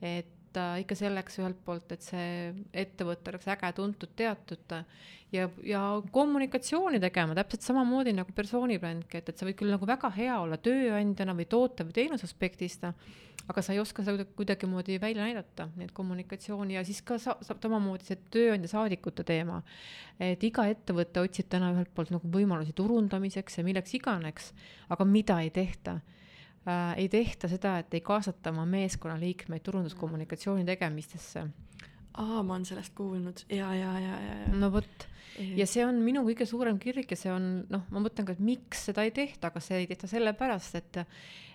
et 0.03 0.27
et 0.57 0.85
ikka 0.85 0.97
selleks 0.99 1.39
ühelt 1.41 1.59
poolt, 1.65 1.93
et 1.93 2.05
see 2.05 2.31
ettevõte 2.73 3.33
oleks 3.33 3.49
äge, 3.53 3.73
tuntud, 3.77 4.13
teatud 4.17 4.77
ja, 5.33 5.49
ja 5.67 5.83
kommunikatsiooni 6.13 7.01
tegema 7.03 7.37
täpselt 7.37 7.67
samamoodi 7.67 8.15
nagu 8.17 8.33
persoonibrändki, 8.37 9.21
et, 9.21 9.31
et 9.31 9.39
sa 9.39 9.47
võid 9.49 9.59
küll 9.59 9.75
nagu 9.75 9.89
väga 9.89 10.11
hea 10.17 10.41
olla 10.41 10.59
tööandjana 10.63 11.37
või 11.37 11.49
toote 11.51 11.87
või 11.87 11.97
teenuse 11.97 12.29
aspektist, 12.29 12.87
aga 13.47 13.63
sa 13.63 13.75
ei 13.75 13.81
oska 13.83 14.03
seda 14.07 14.27
kuidagimoodi 14.39 14.99
välja 15.03 15.27
näidata, 15.27 15.69
nii 15.77 15.89
et 15.89 15.95
kommunikatsiooni 15.95 16.79
ja 16.79 16.83
siis 16.87 17.03
ka 17.07 17.19
sa, 17.23 17.37
sa, 17.47 17.57
samamoodi 17.63 18.09
see 18.09 18.19
tööandja 18.35 18.73
saadikute 18.75 19.27
teema. 19.27 19.63
et 20.21 20.43
iga 20.45 20.67
ettevõte 20.71 21.23
otsib 21.23 21.51
täna 21.53 21.71
ühelt 21.75 21.93
poolt 21.95 22.11
nagu 22.15 22.31
võimalusi 22.33 22.75
turundamiseks 22.75 23.59
ja 23.59 23.65
milleks 23.67 23.95
iganes, 23.99 24.53
aga 24.89 25.05
mida 25.05 25.41
ei 25.45 25.51
tehta 25.51 26.01
äh, 26.69 26.95
ei 27.03 27.09
tehta 27.13 27.51
seda, 27.51 27.79
et 27.83 27.95
ei 27.95 28.03
kaasata 28.05 28.53
oma 28.55 28.67
meeskonnaliikmeid 28.71 29.65
turunduskommunikatsiooni 29.67 30.65
tegemistesse. 30.69 31.47
aa, 32.17 32.43
ma 32.43 32.55
olen 32.55 32.65
sellest 32.65 32.95
kuulnud 32.97 33.45
ja, 33.53 33.75
ja, 33.75 33.93
ja, 34.01 34.21
ja, 34.21 34.37
ja. 34.41 34.53
no 34.57 34.71
vot, 34.73 35.09
ja 35.57 35.67
see 35.69 35.85
on 35.85 35.99
minu 36.05 36.23
kõige 36.29 36.47
suurem 36.49 36.79
kirg 36.81 37.11
ja 37.13 37.19
see 37.19 37.33
on 37.33 37.51
noh, 37.73 37.85
ma 37.93 38.03
mõtlen 38.05 38.29
ka, 38.29 38.37
et 38.37 38.45
miks 38.45 38.87
seda 38.91 39.05
ei 39.05 39.13
tehta, 39.17 39.51
kas 39.55 39.69
seda 39.69 39.83
ei 39.83 39.91
tehta 39.91 40.09
sellepärast, 40.11 40.79
et 40.81 41.03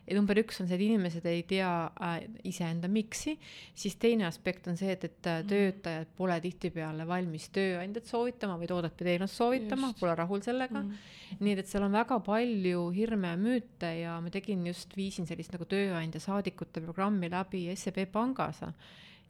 ja 0.07 0.17
number 0.17 0.39
üks 0.41 0.59
on 0.61 0.67
see, 0.67 0.77
et 0.77 0.83
inimesed 0.85 1.25
ei 1.29 1.43
tea 1.47 1.69
äh, 1.93 2.15
iseenda 2.49 2.89
miks'i, 2.91 3.35
siis 3.77 3.97
teine 4.01 4.25
aspekt 4.27 4.67
on 4.71 4.79
see, 4.79 4.95
et, 4.95 5.05
et 5.07 5.29
äh, 5.29 5.41
mhm. 5.41 5.49
töötajad 5.51 6.15
pole 6.17 6.37
tihtipeale 6.43 7.05
valmis 7.07 7.49
tööandjat 7.53 8.09
soovitama 8.09 8.57
või 8.61 8.71
toodet 8.71 8.97
või 8.97 9.11
teenust 9.11 9.39
soovitama, 9.39 9.91
pole 9.99 10.15
rahul 10.17 10.41
sellega 10.45 10.79
mm. 10.81 10.89
-hmm. 10.89 11.37
nii 11.45 11.53
et, 11.55 11.63
et 11.63 11.71
seal 11.71 11.85
on 11.87 11.95
väga 11.95 12.19
palju 12.25 12.87
hirme 12.95 13.35
ja 13.35 13.39
müüte 13.39 13.93
ja 14.01 14.17
ma 14.23 14.33
tegin 14.33 14.65
just, 14.67 14.97
viisin 14.97 15.29
sellist 15.29 15.53
nagu 15.55 15.69
tööandja 15.69 16.23
saadikute 16.23 16.83
programmi 16.83 17.29
läbi 17.31 17.67
SEB 17.75 18.05
pangas 18.11 18.65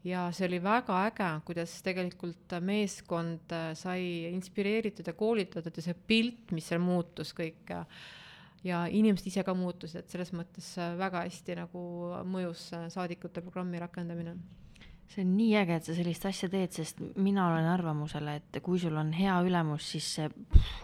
ja 0.08 0.24
see 0.34 0.48
oli 0.48 0.62
väga 0.64 1.04
äge, 1.10 1.30
kuidas 1.46 1.76
tegelikult 1.86 2.56
meeskond 2.66 3.54
äh, 3.54 3.72
sai 3.78 4.32
inspireeritud 4.32 5.08
ja 5.08 5.14
koolitatud 5.14 5.78
ja 5.78 5.86
see 5.86 6.00
pilt, 6.08 6.56
mis 6.56 6.72
seal 6.72 6.82
muutus 6.82 7.36
kõik 7.38 7.76
ja 8.64 8.86
inimesed 8.88 9.28
ise 9.32 9.44
ka 9.44 9.56
muutusid, 9.58 10.04
et 10.04 10.10
selles 10.10 10.34
mõttes 10.38 10.74
äh, 10.78 10.96
väga 11.00 11.26
hästi 11.28 11.60
nagu 11.64 11.84
mõjus 12.30 12.70
äh, 12.78 12.90
saadikute 12.94 13.44
programmi 13.46 13.82
rakendamine 13.82 14.38
see 15.12 15.26
on 15.26 15.32
nii 15.36 15.56
äge, 15.60 15.76
et 15.76 15.88
sa 15.88 15.94
sellist 15.96 16.26
asja 16.28 16.48
teed, 16.52 16.72
sest 16.76 17.02
mina 17.20 17.48
olen 17.50 17.68
arvamusel, 17.68 18.30
et 18.32 18.60
kui 18.64 18.80
sul 18.80 18.96
on 19.00 19.12
hea 19.16 19.34
ülemus, 19.44 19.90
siis 19.94 20.08
see, 20.16 20.30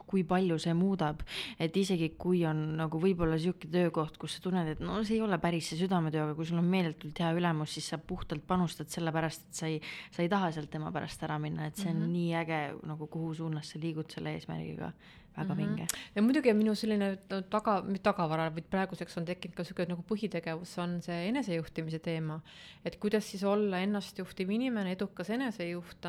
kui 0.09 0.25
palju 0.27 0.57
see 0.59 0.73
muudab. 0.77 1.23
et 1.59 1.75
isegi 1.77 2.09
kui 2.19 2.43
on 2.45 2.59
nagu 2.79 2.99
võib-olla 3.01 3.37
sihuke 3.39 3.69
töökoht, 3.71 4.17
kus 4.19 4.37
sa 4.37 4.43
tunned, 4.43 4.73
et 4.73 4.81
no 4.83 4.99
see 5.07 5.17
ei 5.17 5.23
ole 5.23 5.39
päris 5.39 5.71
see 5.71 5.79
südametöö, 5.79 6.25
aga 6.25 6.35
kui 6.35 6.47
sul 6.49 6.59
on 6.59 6.67
meeletult 6.67 7.19
hea 7.23 7.31
ülemus, 7.37 7.77
siis 7.77 7.87
sa 7.93 7.97
puhtalt 7.97 8.43
panustad 8.47 8.91
sellepärast, 8.91 9.47
et 9.47 9.61
sa 9.61 9.71
ei, 9.71 9.79
sa 10.11 10.25
ei 10.25 10.31
taha 10.31 10.51
sealt 10.55 10.71
tema 10.73 10.91
pärast 10.95 11.23
ära 11.23 11.39
minna, 11.39 11.67
et 11.67 11.79
see 11.79 11.89
on 11.91 12.01
mm 12.01 12.03
-hmm. 12.03 12.17
nii 12.17 12.35
äge 12.43 12.87
nagu 12.87 13.07
kuhu 13.07 13.33
suunas 13.33 13.71
sa 13.71 13.79
liigud 13.79 14.11
selle 14.11 14.35
eesmärgiga 14.35 14.91
väga 15.37 15.53
mm 15.53 15.61
-hmm. 15.61 15.67
vinge. 15.67 15.87
ja 16.15 16.21
muidugi 16.21 16.51
on 16.51 16.57
minu 16.57 16.75
selline 16.75 17.17
no, 17.29 17.41
taga, 17.41 17.81
mitte 17.81 18.03
tagavara, 18.03 18.49
vaid 18.55 18.69
praeguseks 18.69 19.17
on 19.17 19.25
tekkinud 19.25 19.55
ka 19.55 19.63
sihuke 19.63 19.85
nagu 19.89 20.03
põhitegevus, 20.09 20.77
on 20.83 21.01
see 21.01 21.27
enesejuhtimise 21.29 21.99
teema. 21.99 22.41
et 22.85 22.95
kuidas 22.95 23.31
siis 23.31 23.43
olla 23.43 23.79
ennastjuhtiv 23.79 24.49
inimene, 24.49 24.91
edukas 24.91 25.29
enesejuht 25.29 26.05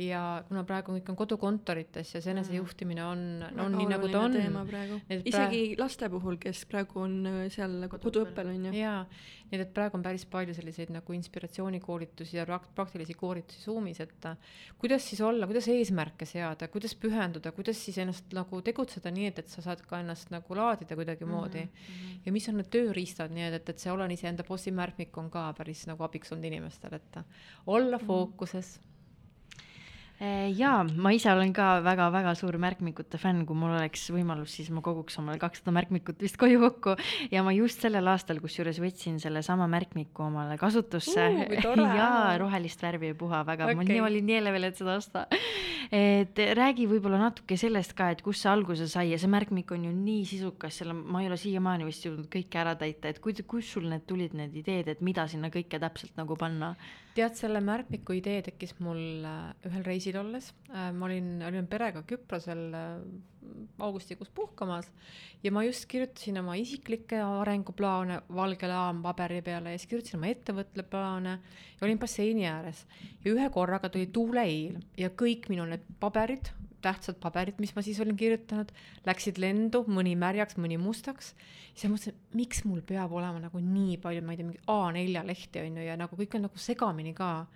ja 0.00 0.20
kuna 0.48 0.60
praegu 0.68 0.92
kõik 0.92 1.08
on 1.08 1.16
kodukontorites 1.16 2.10
ja 2.12 2.20
see 2.20 2.28
mm. 2.28 2.36
enesejuhtimine 2.36 3.04
on, 3.04 3.20
on 3.64 3.76
nii 3.78 3.86
nagu 3.88 4.10
ta 4.12 4.24
on. 4.26 4.34
isegi 5.16 5.60
laste 5.80 6.10
puhul, 6.12 6.36
kes 6.40 6.64
praegu 6.68 7.00
on 7.06 7.14
äh, 7.30 7.38
seal 7.52 7.86
koduõppel 7.92 8.50
on 8.52 8.66
ju. 8.68 8.72
jaa, 8.76 8.98
nii 9.48 9.62
et 9.64 9.70
praegu 9.76 9.96
on 9.96 10.04
päris 10.04 10.26
palju 10.28 10.52
selliseid 10.56 10.92
nagu 10.92 11.16
inspiratsioonikoolitusi 11.16 12.36
ja 12.36 12.44
praktilisi 12.76 13.16
koolitusi 13.16 13.62
Zoomis, 13.64 14.02
et 14.04 14.28
äh, 14.28 14.36
kuidas 14.78 15.06
siis 15.08 15.22
olla, 15.24 15.48
kuidas 15.48 15.68
eesmärke 15.72 16.28
seada, 16.28 16.68
kuidas 16.68 16.92
pühenduda, 17.00 17.54
kuidas 17.56 17.80
siis 17.80 17.96
ennast 18.04 18.36
nagu 18.36 18.60
tegutseda 18.66 19.12
nii, 19.16 19.30
et, 19.32 19.40
et 19.40 19.52
sa 19.52 19.64
saad 19.64 19.80
ka 19.88 20.02
ennast 20.04 20.28
nagu 20.34 20.58
laadida 20.58 20.98
kuidagimoodi 20.98 21.62
mm. 21.64 21.70
-hmm. 21.70 22.18
ja 22.26 22.34
mis 22.36 22.48
on 22.52 22.60
need 22.60 22.68
tööriistad, 22.74 23.32
nii 23.32 23.48
et, 23.48 23.62
et, 23.62 23.72
et 23.72 23.80
see 23.80 23.92
olen 23.92 24.12
iseenda 24.12 24.44
bossi 24.44 24.74
märkmik 24.76 25.16
on 25.16 25.32
ka 25.32 25.48
päris 25.56 25.86
nagu 25.88 26.04
abiks 26.04 26.36
olnud 26.36 26.52
inimestele, 26.52 27.00
et 27.00 27.18
olla 27.66 27.98
fookuses 27.98 28.76
mm. 28.76 28.82
-hmm 28.82 28.86
Eh, 28.86 28.94
jaa, 30.16 30.80
ma 30.96 31.10
ise 31.12 31.28
olen 31.28 31.52
ka 31.52 31.82
väga-väga 31.84 32.32
suur 32.38 32.56
märkmikute 32.60 33.18
fänn, 33.20 33.44
kui 33.48 33.58
mul 33.58 33.74
oleks 33.76 34.06
võimalus, 34.14 34.54
siis 34.56 34.70
ma 34.72 34.80
koguks 34.84 35.18
omale 35.20 35.36
kakssada 35.42 35.74
märkmikut 35.76 36.22
vist 36.24 36.38
koju 36.40 36.60
kokku 36.62 36.94
ja 37.32 37.42
ma 37.44 37.52
just 37.52 37.84
sellel 37.84 38.08
aastal 38.08 38.40
kusjuures 38.40 38.80
võtsin 38.80 39.20
sellesama 39.20 39.68
märkmiku 39.68 40.24
omale 40.30 40.56
kasutusse 40.60 41.28
uh,. 41.28 41.84
jaa, 42.00 42.36
rohelist 42.40 42.80
värvi 42.82 43.12
ei 43.12 43.18
puha 43.18 43.42
väga 43.44 43.68
okay., 43.68 44.00
ma 44.00 44.08
olin 44.08 44.28
nii 44.30 44.40
elevil, 44.40 44.68
et 44.70 44.80
seda 44.80 44.96
osta. 44.96 45.26
et 45.92 46.40
räägi 46.58 46.88
võib-olla 46.88 47.20
natuke 47.20 47.60
sellest 47.60 47.92
ka, 47.98 48.08
et 48.14 48.24
kust 48.24 48.46
see 48.46 48.52
alguse 48.52 48.88
sai 48.88 49.10
ja 49.12 49.20
see 49.20 49.30
märkmik 49.30 49.76
on 49.76 49.84
ju 49.90 49.94
nii 49.94 50.24
sisukas, 50.28 50.80
selle 50.80 50.96
ma 50.96 51.20
ei 51.22 51.28
ole 51.28 51.36
siiamaani 51.40 51.88
vist 51.88 52.08
jõudnud 52.08 52.32
kõike 52.32 52.64
ära 52.64 52.72
täita, 52.80 53.12
et 53.12 53.20
kus, 53.20 53.44
kust 53.46 53.76
sul 53.76 53.90
need 53.92 54.08
tulid, 54.08 54.32
need 54.38 54.56
ideed, 54.64 54.88
et 54.94 55.04
mida 55.04 55.28
sinna 55.28 55.52
kõike 55.52 55.82
täpselt 55.82 56.16
nagu 56.16 56.40
panna? 56.40 56.72
tead, 57.16 57.32
selle 57.38 57.60
märkmiku 57.64 58.12
idee 58.18 58.42
tekkis 58.44 58.74
mul 58.84 59.24
äh, 59.24 59.52
ühel 59.64 59.84
reisil 59.86 60.05
olles. 60.14 60.52
Äh, 60.70 60.92
ma 60.94 61.08
olin, 61.08 61.40
olin 61.42 61.66
perega 61.66 62.04
Küprosel 62.06 62.62
äh, 62.70 63.00
augustikuus 63.78 64.30
puhkamas 64.34 64.90
ja 65.42 65.52
ma 65.52 65.62
just 65.66 65.86
kirjutasin 65.90 66.38
oma 66.40 66.54
isiklikke 66.58 67.18
arenguplaane 67.22 68.20
valge 68.34 68.68
laam-paberi 68.70 69.42
peale 69.46 69.74
ja 69.74 69.78
siis 69.80 69.90
kirjutasin 69.90 70.20
oma 70.20 70.30
ettevõtteplaane 70.32 71.34
ja 71.36 71.86
olin 71.86 71.98
basseini 71.98 72.46
ääres. 72.50 72.86
ja 73.24 73.32
ühe 73.32 73.50
korraga 73.50 73.88
tuli 73.88 74.06
tuuleiil 74.06 74.78
ja 74.96 75.10
kõik 75.10 75.50
minu 75.52 75.66
need 75.66 75.84
paberid 76.00 76.52
tähtsad 76.86 77.18
paberid, 77.18 77.56
mis 77.58 77.72
ma 77.74 77.82
siis 77.82 77.98
olin 78.00 78.18
kirjutanud, 78.18 78.70
läksid 79.06 79.40
lendu, 79.42 79.82
mõni 79.90 80.12
märjaks, 80.18 80.58
mõni 80.60 80.76
mustaks. 80.78 81.32
siis 81.72 81.88
ma 81.88 81.96
mõtlesin, 81.96 82.18
miks 82.36 82.62
mul 82.64 82.82
peab 82.86 83.12
olema 83.12 83.40
nagu 83.42 83.58
nii 83.58 83.96
palju, 84.02 84.22
ma 84.22 84.34
ei 84.34 84.40
tea, 84.40 84.46
mingi 84.46 84.62
A4 84.70 85.24
lehti 85.26 85.64
on 85.64 85.80
ju 85.80 85.88
ja 85.88 85.96
nagu 85.98 86.16
kõik 86.16 86.36
on 86.36 86.46
nagu 86.46 86.58
segamini 86.58 87.14
ka. 87.14 87.46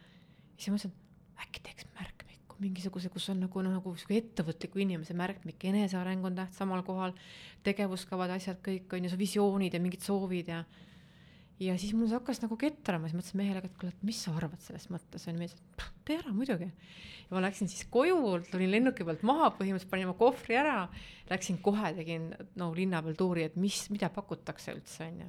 siis 0.56 0.72
ma 0.72 0.78
mõtlesin, 0.78 0.96
äkki 1.44 1.62
teeks 1.68 1.86
märkmiku 1.94 2.29
mingisuguse, 2.60 3.10
kus 3.12 3.30
on 3.32 3.42
nagu 3.46 3.64
noh, 3.64 3.74
nagu 3.78 3.94
sihuke 3.96 4.18
ettevõtliku 4.20 4.82
inimese 4.84 5.16
märkmik, 5.18 5.64
eneseareng 5.70 6.24
on 6.28 6.36
täht 6.38 6.56
samal 6.56 6.84
kohal, 6.86 7.14
tegevuskavad, 7.66 8.32
asjad 8.36 8.60
kõik 8.64 8.92
on 8.96 9.08
ju, 9.08 9.16
visioonid 9.20 9.76
ja 9.76 9.82
mingid 9.82 10.04
soovid 10.04 10.52
ja 10.52 10.64
ja 11.60 11.76
siis 11.76 11.92
mul 11.92 12.08
see 12.08 12.16
hakkas 12.16 12.40
nagu 12.40 12.56
ketrama, 12.60 13.08
siis 13.08 13.18
mõtlesin 13.18 13.40
mehele, 13.40 13.62
et 13.64 13.74
kuule, 13.76 13.92
et 13.92 14.04
mis 14.06 14.20
sa 14.24 14.32
arvad 14.36 14.62
sellest 14.64 14.92
mõttes, 14.92 15.26
on 15.28 15.36
ju, 15.36 15.40
ma 15.40 15.48
ütlesin, 15.48 15.66
et 15.74 16.04
tee 16.08 16.16
ära 16.16 16.32
muidugi. 16.34 16.70
ja 17.26 17.36
ma 17.36 17.42
läksin 17.44 17.68
siis 17.70 17.84
koju, 17.92 18.16
tulin 18.50 18.72
lennuki 18.72 19.04
pealt 19.04 19.24
maha, 19.28 19.50
põhimõtteliselt 19.58 19.92
panin 19.92 20.08
oma 20.08 20.16
kohvri 20.18 20.56
ära, 20.56 20.78
läksin 21.30 21.60
kohe, 21.64 21.92
tegin 21.98 22.30
no 22.60 22.70
linna 22.76 23.02
peal 23.04 23.18
tuuri, 23.18 23.44
et 23.50 23.60
mis, 23.60 23.82
mida 23.92 24.08
pakutakse 24.14 24.72
üldse, 24.72 25.10
on 25.10 25.20
ju. 25.26 25.28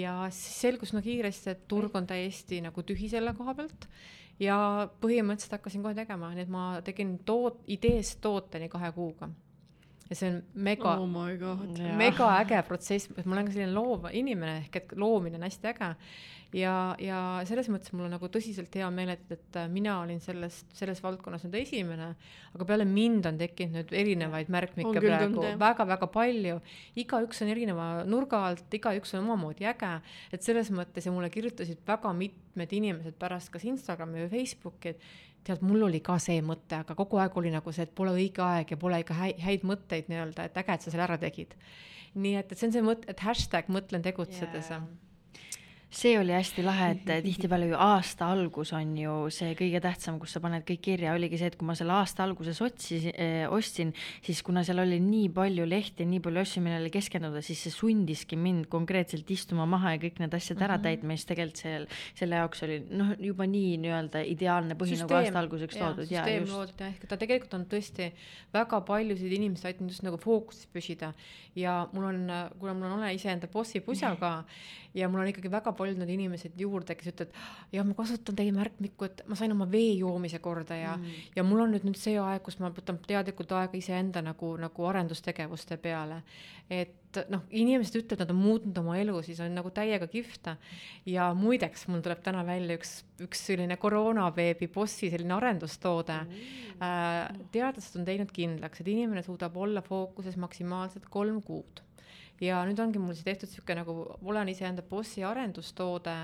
ja 0.00 0.16
siis 0.34 0.58
selgus 0.66 0.94
no 0.96 1.04
kiiresti, 1.04 1.54
et 1.54 1.64
turg 1.70 1.94
on 1.94 2.10
täiesti 2.10 2.58
nagu 2.64 2.82
tühi 2.82 3.08
selle 3.12 3.36
koha 3.38 3.54
pealt 3.54 3.88
ja 4.42 4.56
põhimõtteliselt 5.00 5.58
hakkasin 5.58 5.82
kohe 5.84 5.94
tegema, 5.94 6.32
nii 6.34 6.42
et 6.46 6.52
ma 6.52 6.64
tegin 6.84 7.18
toot-, 7.26 7.62
ideest 7.66 8.20
tooteni 8.24 8.68
kahe 8.68 8.90
kuuga 8.96 9.28
ja 10.10 10.18
see 10.18 10.30
on 10.30 10.38
mega 10.66 10.94
oh, 11.00 11.08
mega 11.96 12.28
äge 12.42 12.60
protsess, 12.68 13.10
ma 13.24 13.36
olen 13.36 13.48
ka 13.48 13.56
selline 13.56 13.72
loov 13.72 14.08
inimene 14.12 14.60
ehk 14.64 14.80
et 14.82 14.94
loomine 15.00 15.38
on 15.38 15.46
hästi 15.46 15.70
äge. 15.70 15.90
ja, 16.60 16.74
ja 17.00 17.20
selles 17.48 17.70
mõttes 17.72 17.94
mul 17.94 18.06
on 18.06 18.14
nagu 18.14 18.28
tõsiselt 18.32 18.74
hea 18.76 18.90
meel, 18.94 19.14
et, 19.16 19.24
et 19.32 19.58
mina 19.72 19.96
olin 20.02 20.20
sellest, 20.22 20.68
selles 20.76 21.00
valdkonnas 21.02 21.46
nüüd 21.46 21.56
esimene, 21.62 22.12
aga 22.52 22.68
peale 22.68 22.86
mind 22.88 23.30
on 23.30 23.40
tekkinud 23.40 23.80
nüüd 23.80 23.96
erinevaid 24.04 24.52
märkmikke 24.52 25.02
praegu. 25.02 25.48
väga-väga 25.64 26.10
palju. 26.14 26.60
igaüks 27.00 27.42
on 27.42 27.52
erineva 27.56 27.90
nurga 28.08 28.44
alt, 28.50 28.68
igaüks 28.76 29.16
on 29.16 29.24
omamoodi 29.24 29.68
äge, 29.72 29.94
et 30.36 30.44
selles 30.44 30.70
mõttes 30.74 31.08
ja 31.08 31.14
mulle 31.14 31.32
kirjutasid 31.32 31.80
väga 31.86 32.12
mitmed 32.12 32.76
inimesed 32.76 33.16
pärast 33.18 33.52
kas 33.54 33.64
Instagrami 33.72 34.26
või 34.26 34.34
Facebooki, 34.36 34.94
et 34.94 35.32
tead, 35.44 35.62
mul 35.66 35.86
oli 35.88 36.00
ka 36.04 36.18
see 36.22 36.40
mõte, 36.44 36.80
aga 36.80 36.96
kogu 36.98 37.20
aeg 37.22 37.36
oli 37.40 37.52
nagu 37.54 37.72
see, 37.72 37.86
et 37.88 37.94
pole 37.94 38.14
õige 38.16 38.42
aeg 38.44 38.74
ja 38.74 38.80
pole 38.80 39.00
ikka 39.02 39.16
häid, 39.20 39.66
mõtteid 39.68 40.10
nii-öelda, 40.12 40.48
et 40.48 40.60
äge, 40.62 40.76
et 40.78 40.86
sa 40.86 40.92
selle 40.94 41.06
ära 41.06 41.18
tegid. 41.20 41.56
nii 42.14 42.36
et, 42.38 42.52
et 42.52 42.58
see 42.58 42.68
on 42.68 42.76
see 42.76 42.84
mõte, 42.86 43.08
et 43.10 43.20
hashtag 43.20 43.70
mõtlen 43.72 44.04
tegutsedes 44.04 44.70
yeah 44.70 44.84
see 45.94 46.18
oli 46.18 46.34
hästi 46.34 46.64
lahe, 46.64 46.90
et 46.94 47.10
tihtipeale 47.24 47.68
ju 47.70 47.76
aasta 47.78 48.26
algus 48.34 48.72
on 48.76 48.94
ju 48.98 49.14
see 49.34 49.54
kõige 49.58 49.80
tähtsam, 49.84 50.18
kus 50.22 50.34
sa 50.34 50.42
paned 50.42 50.64
kõik 50.66 50.82
kirja, 50.84 51.14
oligi 51.14 51.38
see, 51.40 51.50
et 51.52 51.56
kui 51.60 51.68
ma 51.68 51.76
selle 51.78 51.94
aasta 51.94 52.24
alguses 52.26 52.60
otsisin 52.64 53.14
eh,, 53.14 53.44
ostsin, 53.52 53.92
siis 54.24 54.42
kuna 54.46 54.64
seal 54.66 54.82
oli 54.82 54.98
nii 55.02 55.30
palju 55.34 55.66
lehti, 55.68 56.06
nii 56.08 56.22
palju 56.24 56.42
asju, 56.42 56.64
millele 56.64 56.90
keskenduda, 56.94 57.42
siis 57.44 57.62
see 57.66 57.74
sundiski 57.74 58.38
mind 58.40 58.68
konkreetselt 58.72 59.30
istuma 59.30 59.66
maha 59.70 59.94
ja 59.94 60.02
kõik 60.02 60.20
need 60.22 60.34
asjad 60.34 60.60
ära 60.60 60.76
mm 60.76 60.80
-hmm. 60.80 60.88
täitma, 60.88 61.18
siis 61.18 61.30
tegelikult 61.30 61.62
seal, 61.62 61.86
selle 62.18 62.42
jaoks 62.42 62.66
oli 62.66 62.80
noh, 62.90 63.14
juba 63.30 63.46
nii 63.46 63.78
nii-öelda 63.84 64.24
ideaalne 64.34 64.78
põhi 64.80 64.98
nagu 64.98 65.18
aasta 65.20 65.38
alguseks 65.38 65.78
toodud. 65.78 66.08
süsteem 66.10 66.48
loodud 66.50 66.80
jah, 66.80 66.94
ehk 66.94 67.08
ta 67.08 67.16
tegelikult 67.20 67.54
on 67.54 67.66
tõesti 67.70 68.10
väga 68.54 68.80
paljusid 68.80 69.32
inimesi 69.32 69.68
aidanud 69.68 69.94
just 69.94 70.02
nagu 70.02 70.18
fookuses 70.18 70.66
püsida. 70.72 71.12
Ja 71.54 71.88
mul 71.92 72.04
on, 72.04 72.24
kuna 72.58 72.74
mul 72.74 72.88
on, 72.88 72.98
olen 72.98 73.14
iseenda 73.14 73.46
bossi 73.46 73.80
pusa 73.80 74.16
ka 74.18 74.44
ja 74.94 75.08
mul 75.10 75.24
on 75.24 75.30
ikkagi 75.30 75.50
väga 75.50 75.72
palju 75.76 75.98
need 75.98 76.12
inimesed 76.14 76.58
juurde, 76.60 76.94
kes 76.98 77.10
ütlevad, 77.12 77.38
jah, 77.74 77.86
ma 77.86 77.96
kasutan 77.98 78.38
teie 78.38 78.52
märkmikku, 78.54 79.08
et 79.08 79.22
ma 79.30 79.38
sain 79.38 79.52
oma 79.54 79.66
vee 79.70 79.94
joomise 79.98 80.38
korda 80.44 80.78
ja 80.78 80.96
mm., 80.96 81.30
ja 81.36 81.44
mul 81.46 81.64
on 81.64 81.74
nüüd 81.74 81.86
nüüd 81.88 81.98
see 81.98 82.14
aeg, 82.20 82.42
kus 82.46 82.60
ma 82.62 82.70
võtan 82.74 83.00
teadlikult 83.02 83.54
aega 83.58 83.78
iseenda 83.78 84.22
nagu, 84.24 84.54
nagu 84.60 84.90
arendustegevuste 84.90 85.78
peale. 85.82 86.22
et 86.70 87.18
noh, 87.30 87.42
inimesed 87.54 87.98
ütlevad, 88.00 88.24
nad 88.24 88.32
on 88.34 88.38
muutnud 88.40 88.78
oma 88.80 88.96
elu, 88.98 89.18
siis 89.26 89.40
on 89.44 89.54
nagu 89.54 89.70
täiega 89.74 90.06
kihvt. 90.10 90.54
ja 91.10 91.30
muideks, 91.38 91.88
mul 91.90 92.02
tuleb 92.04 92.22
täna 92.24 92.44
välja 92.46 92.78
üks, 92.78 92.96
üks 93.22 93.46
selline 93.50 93.76
koroonaveebi 93.80 94.68
bossi 94.74 95.10
selline 95.10 95.34
arendustoode 95.36 96.20
mm.. 96.26 96.60
Äh, 96.84 97.28
teadlased 97.54 97.94
on 98.00 98.06
teinud 98.06 98.32
kindlaks, 98.34 98.80
et 98.82 98.88
inimene 98.90 99.22
suudab 99.22 99.56
olla 99.56 99.82
fookuses 99.82 100.34
maksimaalselt 100.42 101.06
kolm 101.10 101.38
kuud 101.46 101.84
ja 102.40 102.62
nüüd 102.66 102.80
ongi 102.82 102.98
mul 102.98 103.14
siis 103.14 103.26
tehtud 103.26 103.50
niisugune 103.50 103.82
nagu, 103.82 103.94
olen 104.24 104.50
iseenda 104.50 104.82
bossi 104.82 105.24
arendustoode 105.24 106.16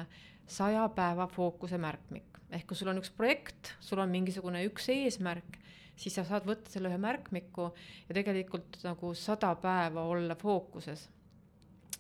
saja 0.51 0.89
päeva 0.95 1.27
fookuse 1.31 1.79
märkmik. 1.79 2.27
ehk 2.51 2.67
kui 2.67 2.77
sul 2.77 2.91
on 2.91 2.99
üks 2.99 3.13
projekt, 3.15 3.75
sul 3.81 4.03
on 4.03 4.11
mingisugune 4.11 4.65
üks 4.67 4.89
eesmärk, 4.91 5.61
siis 5.97 6.17
sa 6.19 6.25
saad 6.27 6.49
võtta 6.49 6.73
selle 6.73 6.91
ühe 6.91 6.99
märkmiku 6.99 7.71
ja 8.09 8.15
tegelikult 8.17 8.81
nagu 8.83 9.15
sada 9.15 9.55
päeva 9.55 10.03
olla 10.11 10.35
fookuses 10.35 11.09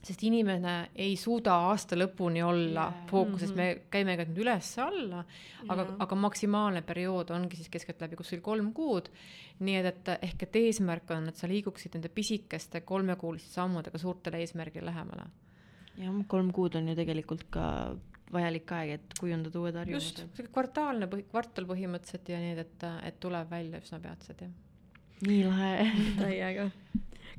sest 0.00 0.22
inimene 0.24 0.74
ei 0.96 1.12
suuda 1.20 1.54
aasta 1.68 1.96
lõpuni 1.98 2.40
olla 2.44 2.86
yeah. 2.88 3.06
fookuses, 3.10 3.52
me 3.52 3.66
mhm. 3.66 3.86
käime 3.92 4.16
ka 4.16 4.24
nüüd 4.28 4.42
üles-alla, 4.44 5.24
aga 5.66 5.84
yeah., 5.84 5.96
aga 6.06 6.18
maksimaalne 6.24 6.82
periood 6.86 7.32
ongi 7.36 7.60
siis 7.60 7.68
keskeltläbi 7.72 8.18
kuskil 8.20 8.40
kolm 8.44 8.72
kuud. 8.76 9.10
nii 9.60 9.76
et, 9.76 9.90
et 9.90 10.28
ehk 10.30 10.46
et 10.46 10.56
eesmärk 10.62 11.12
on, 11.12 11.28
et 11.28 11.36
sa 11.36 11.48
liiguksid 11.50 11.98
nende 11.98 12.08
pisikeste 12.08 12.80
kolmekuuliste 12.88 13.52
sammudega 13.58 14.00
suurtele 14.00 14.40
eesmärgile 14.40 14.88
lähemale. 14.88 15.28
jah, 16.00 16.22
kolm 16.26 16.48
kuud 16.56 16.80
on 16.80 16.88
ju 16.88 16.96
tegelikult 16.96 17.44
ka 17.52 17.66
vajalik 18.32 18.72
aeg, 18.72 18.94
et 18.96 19.20
kujundada 19.20 19.60
uued 19.60 19.76
harjumused. 19.76 20.24
just, 20.24 20.48
kvartaalne, 20.54 21.10
kvartal 21.28 21.68
põhimõtteliselt 21.68 22.32
ja 22.32 22.40
nii, 22.40 22.56
et, 22.64 22.88
et 23.04 23.20
tuleb 23.20 23.52
välja 23.52 23.82
üsna 23.84 24.00
peatselt, 24.00 24.46
jah. 24.46 24.56
nii 25.28 25.44
lahe 25.44 25.72
täiega 26.16 26.70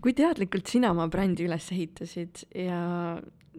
kui 0.01 0.15
teadlikult 0.17 0.69
sina 0.69 0.91
oma 0.93 1.07
brändi 1.11 1.45
üles 1.45 1.67
ehitasid 1.73 2.45
ja 2.57 2.81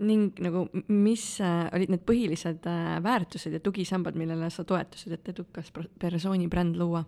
ning 0.01 0.39
nagu, 0.41 0.65
mis 0.89 1.25
äh, 1.45 1.67
olid 1.77 1.93
need 1.93 2.05
põhilised 2.09 2.65
äh, 2.69 2.97
väärtused 3.05 3.53
ja 3.53 3.61
tugisambad, 3.61 4.17
millele 4.19 4.49
sa 4.51 4.65
toetusid, 4.65 5.19
et 5.19 5.31
edukas 5.35 5.73
persooni 5.73 6.49
bränd 6.53 6.81
luua? 6.81 7.05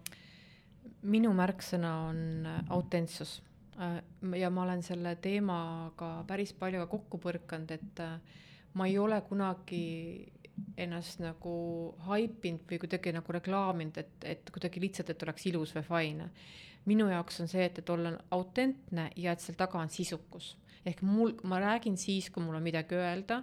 minu 1.04 1.34
märksõna 1.36 1.90
on 2.06 2.20
äh, 2.48 2.60
autentsus 2.72 3.42
ja 4.38 4.48
ma 4.54 4.62
olen 4.62 4.84
selle 4.86 5.16
teemaga 5.20 6.22
päris 6.28 6.52
palju 6.56 6.84
kokku 6.86 7.18
põrkanud, 7.18 7.72
et 7.74 8.02
ma 8.78 8.86
ei 8.86 8.94
ole 9.02 9.18
kunagi 9.26 9.80
ennast 10.78 11.18
nagu 11.18 11.54
haipinud 12.06 12.62
või 12.70 12.78
kuidagi 12.84 13.12
nagu 13.16 13.34
reklaaminud, 13.34 13.98
et, 13.98 14.14
et 14.36 14.52
kuidagi 14.54 14.82
lihtsalt, 14.84 15.10
et 15.10 15.26
oleks 15.26 15.48
ilus 15.50 15.74
või 15.74 15.84
fine. 15.88 16.28
Minu 16.90 17.08
jaoks 17.10 17.40
on 17.40 17.48
see, 17.48 17.64
et, 17.64 17.78
et 17.78 17.90
olla 17.90 18.14
autentne 18.34 19.10
ja 19.16 19.32
et 19.32 19.40
seal 19.40 19.56
taga 19.58 19.80
on 19.80 19.92
sisukus. 19.92 20.54
Ehk 20.84 21.00
mul, 21.00 21.32
ma 21.48 21.56
räägin 21.62 21.96
siis, 21.96 22.26
kui 22.30 22.44
mul 22.44 22.58
on 22.58 22.62
midagi 22.62 22.98
öelda, 22.98 23.38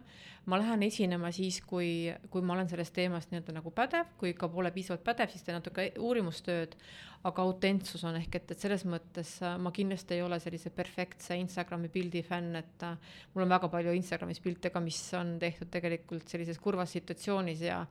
ma 0.46 0.60
lähen 0.62 0.84
esinema 0.86 1.32
siis, 1.34 1.58
kui, 1.66 2.12
kui 2.30 2.44
ma 2.46 2.54
olen 2.54 2.70
sellest 2.70 2.94
teemast 2.94 3.32
nii-öelda 3.32 3.56
nagu 3.56 3.72
pädev, 3.74 4.12
kui 4.22 4.36
ikka 4.36 4.50
pole 4.54 4.70
piisavalt 4.76 5.02
pädev, 5.08 5.32
siis 5.34 5.48
teen 5.48 5.58
natuke 5.58 5.88
uurimustööd, 5.98 6.78
aga 7.26 7.46
autentsus 7.46 8.04
on 8.06 8.18
ehk 8.18 8.38
et, 8.38 8.54
et 8.54 8.62
selles 8.62 8.86
mõttes 8.90 9.36
äh, 9.46 9.58
ma 9.62 9.74
kindlasti 9.74 10.18
ei 10.18 10.24
ole 10.26 10.38
sellise 10.42 10.70
perfektse 10.74 11.38
Instagrami 11.38 11.90
pildi 11.94 12.22
fänn, 12.26 12.56
et 12.62 12.86
äh, 12.86 13.14
mul 13.34 13.46
on 13.46 13.54
väga 13.54 13.70
palju 13.74 13.94
Instagramis 13.98 14.42
pilte 14.42 14.70
ka, 14.74 14.82
mis 14.82 15.02
on 15.18 15.36
tehtud 15.42 15.70
tegelikult 15.74 16.30
sellises 16.30 16.62
kurvas 16.62 16.94
situatsioonis 16.98 17.62
ja 17.66 17.84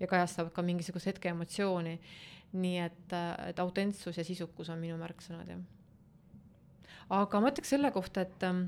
ja 0.00 0.10
kajastavad 0.10 0.54
ka 0.54 0.66
mingisugust 0.66 1.14
hetke 1.14 1.30
emotsiooni. 1.30 1.98
Nii 2.62 2.80
et, 2.84 3.04
äh, 3.12 3.30
et 3.50 3.62
autentsus 3.62 4.18
ja 4.18 4.24
sisukus 4.26 4.70
on 4.72 4.82
minu 4.82 4.98
märksõnad, 5.00 5.52
jah. 5.52 5.62
aga 7.20 7.40
ma 7.40 7.52
ütleks 7.52 7.72
selle 7.76 7.92
kohta, 7.94 8.26
et 8.26 8.46
ähm, 8.46 8.66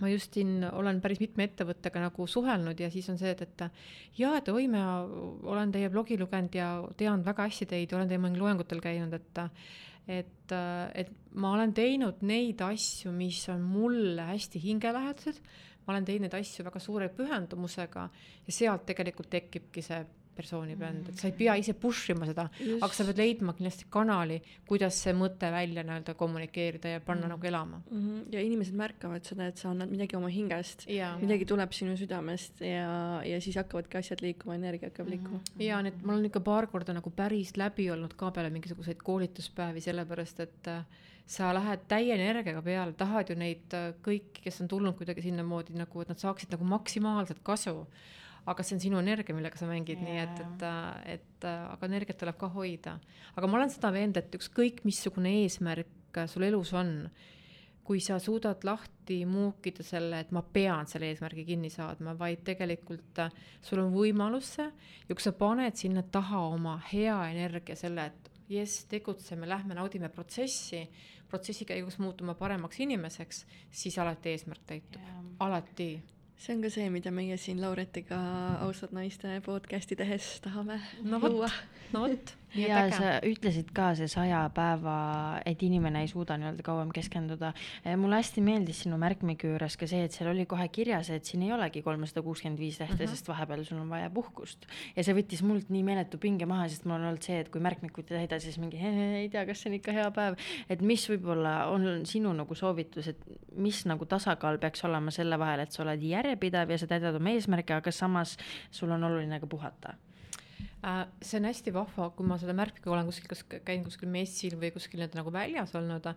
ma 0.00 0.08
just 0.10 0.34
siin 0.34 0.64
olen 0.72 1.00
päris 1.04 1.20
mitme 1.22 1.46
ettevõttega 1.48 2.02
nagu 2.06 2.26
suhelnud 2.26 2.80
ja 2.80 2.90
siis 2.92 3.08
on 3.12 3.18
see, 3.20 3.32
et, 3.34 3.42
et 3.44 3.64
jaa, 4.18 4.36
et 4.38 4.48
oi, 4.52 4.66
ma 4.72 5.02
olen 5.02 5.72
teie 5.74 5.90
blogi 5.92 6.18
lugenud 6.20 6.54
ja 6.56 6.74
tean 6.98 7.24
väga 7.26 7.48
hästi 7.48 7.68
teid, 7.74 7.92
olen 7.96 8.10
teie 8.10 8.22
mõnel 8.22 8.42
loengutel 8.42 8.82
käinud, 8.84 9.14
et 9.18 9.42
et, 10.10 10.52
et 10.98 11.10
ma 11.38 11.52
olen 11.54 11.70
teinud 11.76 12.24
neid 12.26 12.62
asju, 12.66 13.12
mis 13.14 13.38
on 13.52 13.60
mulle 13.62 14.24
hästi 14.32 14.58
hingelähedased, 14.58 15.38
ma 15.86 15.94
olen 15.94 16.08
teinud 16.08 16.26
neid 16.26 16.40
asju 16.40 16.66
väga 16.66 16.82
suure 16.82 17.06
pühendumusega 17.14 18.08
ja 18.46 18.54
sealt 18.54 18.86
tegelikult 18.88 19.30
tekibki 19.30 19.84
see 19.86 20.00
persooni 20.36 20.76
bränd, 20.78 21.10
et 21.12 21.20
sa 21.20 21.28
ei 21.28 21.34
pea 21.36 21.56
ise 21.60 21.74
push 21.78 22.12
ima 22.14 22.26
seda, 22.28 22.48
aga 22.78 22.90
sa 22.96 23.06
pead 23.08 23.20
leidma 23.20 23.54
kindlasti 23.56 23.88
kanali, 23.92 24.38
kuidas 24.68 24.98
see 25.04 25.14
mõte 25.16 25.50
välja 25.52 25.84
nii-öelda 25.86 26.14
kommunikeerida 26.18 26.94
ja 26.94 27.02
panna 27.04 27.26
mm. 27.26 27.34
nagu 27.34 27.50
elama 27.50 27.82
mm. 27.82 28.00
-hmm. 28.00 28.24
ja 28.34 28.44
inimesed 28.46 28.78
märkavad 28.78 29.28
seda, 29.28 29.48
et 29.52 29.60
sa 29.60 29.70
annad 29.70 29.92
midagi 29.92 30.16
oma 30.16 30.30
hingest, 30.32 30.86
midagi 31.20 31.48
tuleb 31.48 31.76
sinu 31.76 31.96
südamest 32.00 32.64
ja, 32.66 33.22
ja 33.26 33.40
siis 33.40 33.56
hakkavadki 33.60 34.00
asjad 34.00 34.24
liikuma, 34.24 34.56
energia 34.60 34.90
hakkab 34.90 35.06
mm 35.06 35.12
-hmm. 35.12 35.22
liikuma. 35.22 35.40
ja 35.58 35.82
need, 35.82 36.02
ma 36.02 36.14
olen 36.14 36.30
ikka 36.30 36.40
paar 36.40 36.66
korda 36.66 36.92
nagu 36.92 37.10
päris 37.10 37.56
läbi 37.56 37.90
olnud 37.90 38.14
ka 38.16 38.30
peale 38.30 38.50
mingisuguseid 38.50 39.02
koolituspäevi, 39.02 39.80
sellepärast 39.80 40.40
et 40.40 40.68
äh, 40.68 40.84
sa 41.26 41.52
lähed 41.54 41.86
täie 41.88 42.14
energiaga 42.14 42.62
peale, 42.62 42.92
tahad 42.98 43.30
ju 43.30 43.36
neid 43.38 43.76
äh, 43.76 43.92
kõiki, 44.04 44.42
kes 44.44 44.60
on 44.64 44.68
tulnud 44.68 44.96
kuidagi 44.98 45.22
sinnamoodi 45.22 45.76
nagu, 45.78 46.02
et 46.02 46.08
nad 46.12 46.20
saaksid 46.20 46.52
nagu 46.54 46.64
maksimaalset 46.64 47.40
kasu 47.46 47.86
aga 48.46 48.64
see 48.66 48.76
on 48.76 48.82
sinu 48.82 48.98
energia, 49.02 49.34
millega 49.36 49.58
sa 49.58 49.68
mängid 49.70 50.00
yeah., 50.02 50.08
nii 50.08 50.22
et, 50.22 50.40
et, 50.44 51.18
et 51.18 51.48
aga 51.48 51.88
energiat 51.88 52.18
tuleb 52.18 52.38
ka 52.40 52.48
hoida. 52.54 52.96
aga 53.36 53.50
ma 53.50 53.60
olen 53.60 53.70
seda 53.70 53.92
veendunud, 53.94 54.24
et 54.24 54.40
ükskõik 54.40 54.82
missugune 54.88 55.36
eesmärk 55.42 56.24
sul 56.28 56.46
elus 56.48 56.72
on, 56.76 57.06
kui 57.82 58.00
sa 58.02 58.18
suudad 58.22 58.62
lahti 58.66 59.22
muukida 59.26 59.82
selle, 59.86 60.20
et 60.22 60.30
ma 60.34 60.42
pean 60.42 60.86
selle 60.90 61.08
eesmärgi 61.10 61.44
kinni 61.48 61.70
saadma, 61.72 62.14
vaid 62.18 62.44
tegelikult 62.46 63.24
sul 63.62 63.82
on 63.82 63.90
võimalus 63.94 64.52
see 64.58 64.68
ja 65.08 65.16
kui 65.16 65.24
sa 65.24 65.34
paned 65.34 65.78
sinna 65.78 66.02
taha 66.02 66.44
oma 66.52 66.76
hea 66.92 67.16
energia, 67.32 67.78
selle, 67.78 68.06
et 68.12 68.30
jess, 68.52 68.86
tegutseme, 68.90 69.48
lähme 69.48 69.74
naudime 69.74 70.10
protsessi, 70.12 70.84
protsessi 71.30 71.66
käigus 71.66 71.98
muutume 72.02 72.34
paremaks 72.38 72.82
inimeseks, 72.84 73.44
siis 73.70 73.98
alati 73.98 74.34
eesmärk 74.34 74.66
täitub 74.68 75.02
yeah., 75.02 75.22
alati 75.42 75.90
see 76.42 76.54
on 76.56 76.62
ka 76.62 76.70
see, 76.74 76.88
mida 76.90 77.10
meie 77.14 77.36
siin 77.38 77.60
Lauretiga 77.62 78.18
ausad 78.64 78.90
naiste 78.96 79.36
podcast'i 79.46 79.94
tehes 79.94 80.40
tahame 80.42 80.80
no 81.06 81.20
luua. 81.22 81.50
No 81.92 82.06
vot. 82.06 82.32
ja 82.52 82.82
sa 82.92 83.12
ütlesid 83.24 83.70
ka 83.72 83.92
see 83.96 84.08
saja 84.10 84.42
päeva, 84.52 84.94
et 85.48 85.62
inimene 85.64 86.02
ei 86.04 86.08
suuda 86.10 86.36
nii-öelda 86.40 86.64
kauem 86.66 86.90
keskenduda. 86.92 87.52
mulle 87.96 88.18
hästi 88.20 88.44
meeldis 88.44 88.82
sinu 88.84 88.98
märkmiku 89.00 89.54
juures 89.54 89.78
ka 89.80 89.88
see, 89.88 90.02
et 90.06 90.12
seal 90.12 90.30
oli 90.32 90.44
kohe 90.48 90.66
kirjas, 90.74 91.08
et 91.14 91.28
siin 91.28 91.46
ei 91.46 91.52
olegi 91.56 91.82
kolmsada 91.84 92.24
kuuskümmend 92.26 92.60
viis 92.60 92.80
lehte 92.80 92.98
mm, 92.98 93.00
-hmm. 93.06 93.14
sest 93.14 93.28
vahepeal 93.28 93.64
sul 93.64 93.80
on 93.80 93.88
vaja 93.90 94.10
puhkust. 94.10 94.66
ja 94.96 95.04
see 95.04 95.16
võttis 95.16 95.42
mult 95.46 95.72
nii 95.72 95.82
meeletu 95.86 96.18
pinge 96.18 96.46
maha, 96.46 96.68
sest 96.68 96.84
mul 96.84 96.98
on 96.98 97.08
olnud 97.12 97.22
see, 97.22 97.40
et 97.40 97.48
kui 97.48 97.60
märkmikut 97.60 98.10
ei 98.10 98.18
täida, 98.18 98.40
siis 98.40 98.58
mingi 98.58 98.76
ei 98.76 99.28
tea, 99.28 99.46
kas 99.46 99.62
see 99.62 99.72
on 99.72 99.78
ikka 99.80 99.96
hea 99.96 100.10
päev. 100.10 100.38
et 100.68 100.82
mis 100.82 101.08
võib-olla 101.08 101.56
on 101.72 102.06
sinu 102.06 102.32
nagu 102.36 102.54
soovitus, 102.54 103.08
et 103.08 103.26
mis 103.56 103.84
nagu 103.86 104.04
tasakaal 104.04 104.58
peaks 104.58 104.84
olema 104.84 105.10
selle 105.10 105.38
vahel, 105.38 105.60
et 105.60 105.72
sa 105.72 105.82
oled 105.82 106.02
järjepidev 106.02 106.70
ja 106.70 106.78
sa 106.78 106.86
täidad 106.86 107.16
oma 107.16 107.32
eesmärke, 107.32 107.74
aga 107.74 107.90
samas 107.90 108.36
sul 108.70 108.90
on 108.90 109.04
oluline 109.04 109.40
ka 109.40 109.46
puhata 109.46 109.96
see 111.22 111.38
on 111.38 111.46
hästi 111.46 111.72
vahva, 111.74 112.08
kui 112.16 112.26
ma 112.26 112.36
selle 112.40 112.54
märkmiga 112.58 112.90
olen 112.90 113.06
kuskil, 113.06 113.28
kas 113.30 113.44
käin 113.66 113.84
kuskil 113.86 114.10
messil 114.10 114.56
või 114.58 114.72
kuskil 114.74 114.98
nii-öelda 114.98 115.20
nagu 115.20 115.32
väljas 115.34 115.74
olnud, 115.78 116.08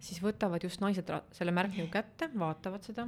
siis 0.00 0.22
võtavad 0.24 0.64
just 0.64 0.80
naised 0.80 1.10
selle 1.36 1.52
märkmiga 1.52 1.90
kätte, 1.98 2.30
vaatavad 2.32 2.86
seda. 2.86 3.06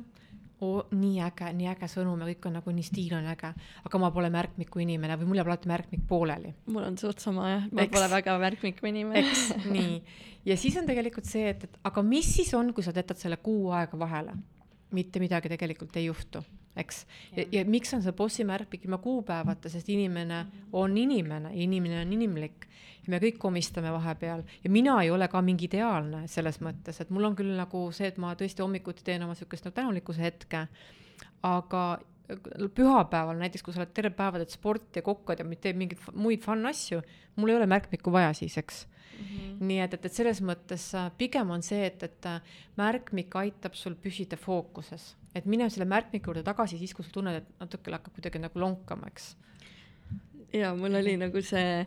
nii 0.61 1.21
äge, 1.21 1.51
nii 1.53 1.69
äge 1.69 1.89
sõnum 1.93 2.21
ja 2.21 2.29
kõik 2.31 2.47
on 2.49 2.55
nagu 2.57 2.73
nii 2.73 2.85
stiil 2.85 3.15
on 3.17 3.27
äge, 3.29 3.53
aga 3.85 3.99
ma 4.01 4.11
pole 4.11 4.31
märkmiku 4.33 4.81
inimene 4.81 5.19
või 5.21 5.29
mul 5.29 5.41
jääb 5.41 5.51
alati 5.51 5.69
märkmik 5.69 6.07
pooleli 6.09 6.55
mul 6.73 6.87
on 6.87 6.97
suht 6.97 7.21
sama 7.21 7.51
jah, 7.51 7.67
ma 7.73 7.85
Eks. 7.85 7.93
pole 7.93 8.09
väga 8.09 8.39
märkmiku 8.41 8.89
inimene. 8.89 9.21
eks, 9.21 9.51
nii. 9.69 9.99
ja 10.49 10.57
siis 10.57 10.77
on 10.81 10.89
tegelikult 10.89 11.29
see, 11.29 11.51
et, 11.53 11.65
et 11.65 11.77
aga 11.85 12.03
mis 12.03 12.29
siis 12.39 12.55
on, 12.57 12.73
kui 12.73 12.85
sa 12.85 12.97
jätad 12.97 13.21
selle 13.21 13.37
kuu 13.37 13.69
aega 13.77 14.01
vahele? 14.01 14.37
mitte 14.97 15.21
midagi 15.21 15.53
tegelikult 15.53 15.97
ei 15.97 16.09
juhtu, 16.09 16.41
eks. 16.77 17.05
ja, 17.36 17.44
ja 17.53 17.65
miks 17.65 17.94
on 17.94 18.03
see 18.05 18.15
bossi 18.16 18.44
märkmik 18.44 18.85
ilma 18.85 18.98
kuupäevata, 19.03 19.70
sest 19.73 19.89
inimene 19.93 20.44
on 20.73 20.97
inimene, 20.98 21.53
inimene 21.55 22.01
on 22.05 22.12
inimlik. 22.12 22.66
Ja 23.07 23.12
me 23.15 23.20
kõik 23.23 23.36
komistame 23.39 23.93
vahepeal. 23.94 24.43
Ja 24.65 24.70
mina 24.70 24.97
ei 25.03 25.12
ole 25.15 25.28
ka 25.31 25.39
mingi 25.43 25.69
ideaalne 25.69 26.24
selles 26.31 26.59
mõttes, 26.59 26.98
et 27.01 27.11
mul 27.15 27.28
on 27.28 27.36
küll 27.39 27.53
nagu 27.55 27.85
see, 27.94 28.11
et 28.11 28.19
ma 28.19 28.35
tõesti 28.35 28.65
hommikuti 28.65 29.07
teen 29.07 29.23
oma 29.23 29.36
sihukest 29.39 29.69
nagu 29.69 29.77
tänulikkuse 29.77 30.24
hetke, 30.27 30.65
aga 31.47 31.85
pühapäeval 32.27 33.39
näiteks, 33.39 33.62
kui 33.62 33.74
sa 33.74 33.82
oled 33.82 33.93
terve 33.94 34.12
päeva 34.16 34.40
teed 34.40 34.53
sporti 34.55 35.01
ja 35.01 35.07
kokkad 35.07 35.40
ja 35.43 35.47
teed 35.61 35.78
mingeid 35.78 36.03
muid 36.15 36.43
fun 36.44 36.66
asju, 36.66 37.01
mul 37.36 37.53
ei 37.53 37.59
ole 37.61 37.69
märkmikku 37.70 38.12
vaja 38.12 38.32
siis, 38.36 38.57
eks 38.59 38.86
mm. 38.86 39.24
-hmm. 39.24 39.65
nii 39.69 39.81
et, 39.85 39.94
et, 39.94 40.05
et 40.09 40.12
selles 40.12 40.43
mõttes 40.43 40.89
äh, 40.98 41.11
pigem 41.19 41.51
on 41.51 41.62
see, 41.62 41.86
et, 41.86 42.03
et 42.03 42.27
äh, 42.27 42.40
märkmik 42.77 43.36
aitab 43.36 43.74
sul 43.74 43.94
püsida 43.94 44.36
fookuses, 44.36 45.15
et 45.35 45.47
mine 45.47 45.70
selle 45.70 45.89
märkmiku 45.89 46.32
juurde 46.32 46.43
tagasi 46.43 46.78
siis, 46.78 46.94
kui 46.94 47.05
sa 47.05 47.12
tunned, 47.15 47.43
et 47.43 47.61
natuke 47.61 47.93
hakkab 47.93 48.15
kuidagi 48.19 48.43
nagu 48.43 48.61
lonkama, 48.61 49.07
eks. 49.12 49.36
ja 50.53 50.74
mul 50.74 50.94
oli 50.94 51.16
nagu 51.16 51.43
see 51.43 51.86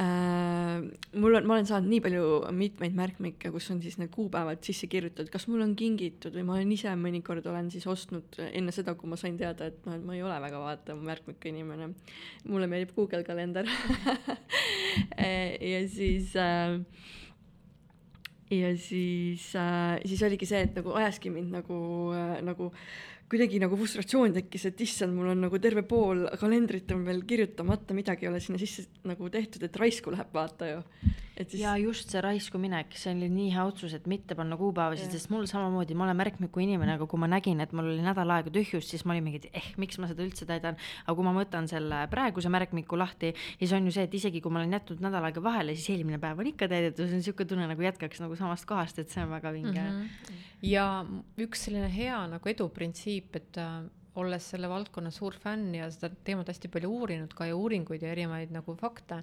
mul 0.00 1.34
on, 1.36 1.44
ma 1.44 1.56
olen 1.56 1.66
saanud 1.68 1.90
nii 1.90 2.00
palju 2.04 2.24
mitmeid 2.56 2.94
märkmikke, 2.96 3.50
kus 3.52 3.66
on 3.74 3.82
siis 3.84 3.98
need 4.00 4.12
kuupäevad 4.14 4.62
sisse 4.64 4.88
kirjutatud, 4.90 5.28
kas 5.32 5.44
mul 5.50 5.64
on 5.64 5.74
kingitud 5.76 6.34
või 6.38 6.46
ma 6.48 6.56
olen 6.56 6.72
ise 6.72 6.94
mõnikord 6.96 7.46
olen 7.50 7.68
siis 7.74 7.84
ostnud 7.90 8.38
enne 8.48 8.72
seda, 8.72 8.94
kui 8.96 9.10
ma 9.10 9.18
sain 9.20 9.36
teada, 9.40 9.68
et 9.68 9.84
noh, 9.84 9.98
et 9.98 10.06
ma 10.06 10.16
ei 10.16 10.24
ole 10.24 10.38
väga 10.40 10.62
vaatav 10.62 11.02
märkmiku 11.04 11.52
inimene. 11.52 11.92
mulle 12.48 12.70
meeldib 12.70 12.94
Google 12.96 13.24
kalender 13.26 13.68
ja 15.72 15.80
siis 15.88 16.32
äh, 16.36 16.80
ja 18.50 18.76
siis 18.76 19.52
äh,, 19.56 20.00
siis 20.04 20.22
oligi 20.26 20.48
see, 20.48 20.64
et 20.66 20.74
nagu 20.78 20.94
ajaski 20.98 21.30
mind 21.30 21.52
nagu 21.54 21.78
äh,, 22.16 22.40
nagu 22.46 22.72
kuidagi 23.30 23.60
nagu 23.62 23.78
frustratsioon 23.78 24.34
tekkis, 24.34 24.66
et 24.70 24.80
issand, 24.82 25.14
mul 25.14 25.30
on 25.32 25.44
nagu 25.46 25.58
terve 25.62 25.84
pool 25.86 26.24
kalendrit 26.40 26.90
on 26.96 27.04
veel 27.06 27.22
kirjutamata, 27.28 27.94
midagi 27.94 28.26
ei 28.26 28.32
ole 28.32 28.40
sinna 28.42 28.58
sisse 28.58 28.88
nagu 29.06 29.30
tehtud, 29.30 29.62
et 29.66 29.78
raisku 29.78 30.10
läheb, 30.14 30.32
vaata 30.34 30.70
ju. 30.72 30.80
Et 31.36 31.50
siis 31.50 31.62
ja 31.62 31.74
just 31.80 32.10
see 32.12 32.20
raisku 32.24 32.58
minek, 32.60 32.94
see 32.98 33.12
oli 33.14 33.28
nii 33.32 33.50
hea 33.54 33.64
otsus, 33.68 33.94
et 33.96 34.06
mitte 34.10 34.36
panna 34.38 34.58
kuupäevasid, 34.60 35.12
sest 35.14 35.30
mul 35.32 35.46
samamoodi, 35.50 35.96
ma 35.98 36.06
olen 36.06 36.18
märkmiku 36.18 36.62
inimene, 36.64 36.96
aga 36.98 37.06
kui 37.10 37.20
ma 37.22 37.28
nägin, 37.30 37.62
et 37.64 37.74
mul 37.76 37.92
oli 37.92 38.04
nädal 38.04 38.32
aega 38.34 38.52
tühjust, 38.54 38.92
siis 38.92 39.06
ma 39.06 39.14
olin 39.14 39.26
mingi, 39.26 39.42
et 39.44 39.60
eh, 39.62 39.70
miks 39.80 40.00
ma 40.02 40.10
seda 40.10 40.24
üldse 40.26 40.48
täidan. 40.48 40.78
aga 41.04 41.16
kui 41.16 41.26
ma 41.26 41.34
võtan 41.36 41.68
selle 41.70 42.02
praeguse 42.12 42.52
märkmiku 42.52 42.98
lahti, 43.00 43.32
siis 43.60 43.72
on 43.76 43.86
ju 43.88 43.94
see, 43.94 44.08
et 44.08 44.18
isegi 44.20 44.42
kui 44.44 44.52
ma 44.52 44.62
olen 44.62 44.76
jätnud 44.78 45.04
nädal 45.04 45.28
aega 45.30 45.44
vahele, 45.44 45.76
siis 45.78 45.94
eelmine 45.96 46.20
päev 46.22 46.42
on 46.42 46.50
ikka 46.50 46.68
täidetud, 46.70 47.06
see 47.06 47.16
on 47.16 47.22
niisugune 47.22 47.52
tunne 47.54 47.70
nagu 47.70 47.86
jätkaks 47.88 48.24
nagu 48.24 48.36
samast 48.38 48.68
kohast, 48.68 49.00
et 49.02 49.12
see 49.12 49.24
on 49.24 49.32
väga 49.32 49.54
vinge 49.54 49.80
mm. 49.80 50.02
-hmm. 50.02 50.44
ja 50.66 50.86
üks 51.38 51.66
selline 51.68 51.88
hea 51.94 52.20
nagu 52.30 52.52
eduprintsiip, 52.52 53.36
et 53.36 53.58
äh, 53.60 53.80
olles 54.18 54.48
selle 54.52 54.68
valdkonna 54.70 55.12
suur 55.14 55.36
fänn 55.38 55.74
ja 55.76 55.86
seda 55.94 56.10
teemat 56.24 56.50
hästi 56.50 56.70
palju 56.72 56.90
uurinud 56.90 57.34
ka 57.36 57.46
ja 57.46 57.54
uuringuid 57.56 58.02
ja 58.02 58.10
erinevaid 58.10 58.50
nagu 58.54 58.74
fakte, 58.78 59.20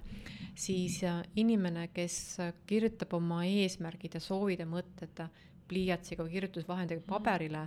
siis 0.56 1.02
äh, 1.04 1.20
inimene, 1.36 1.88
kes 1.92 2.38
kirjutab 2.66 3.12
oma 3.18 3.42
eesmärgid 3.48 4.16
ja 4.16 4.22
soovid 4.24 4.64
ja 4.64 4.68
mõtted 4.68 5.22
pliiatsiga 5.68 6.24
või 6.24 6.38
kirjutusvahendiga 6.38 7.04
paberile, 7.06 7.66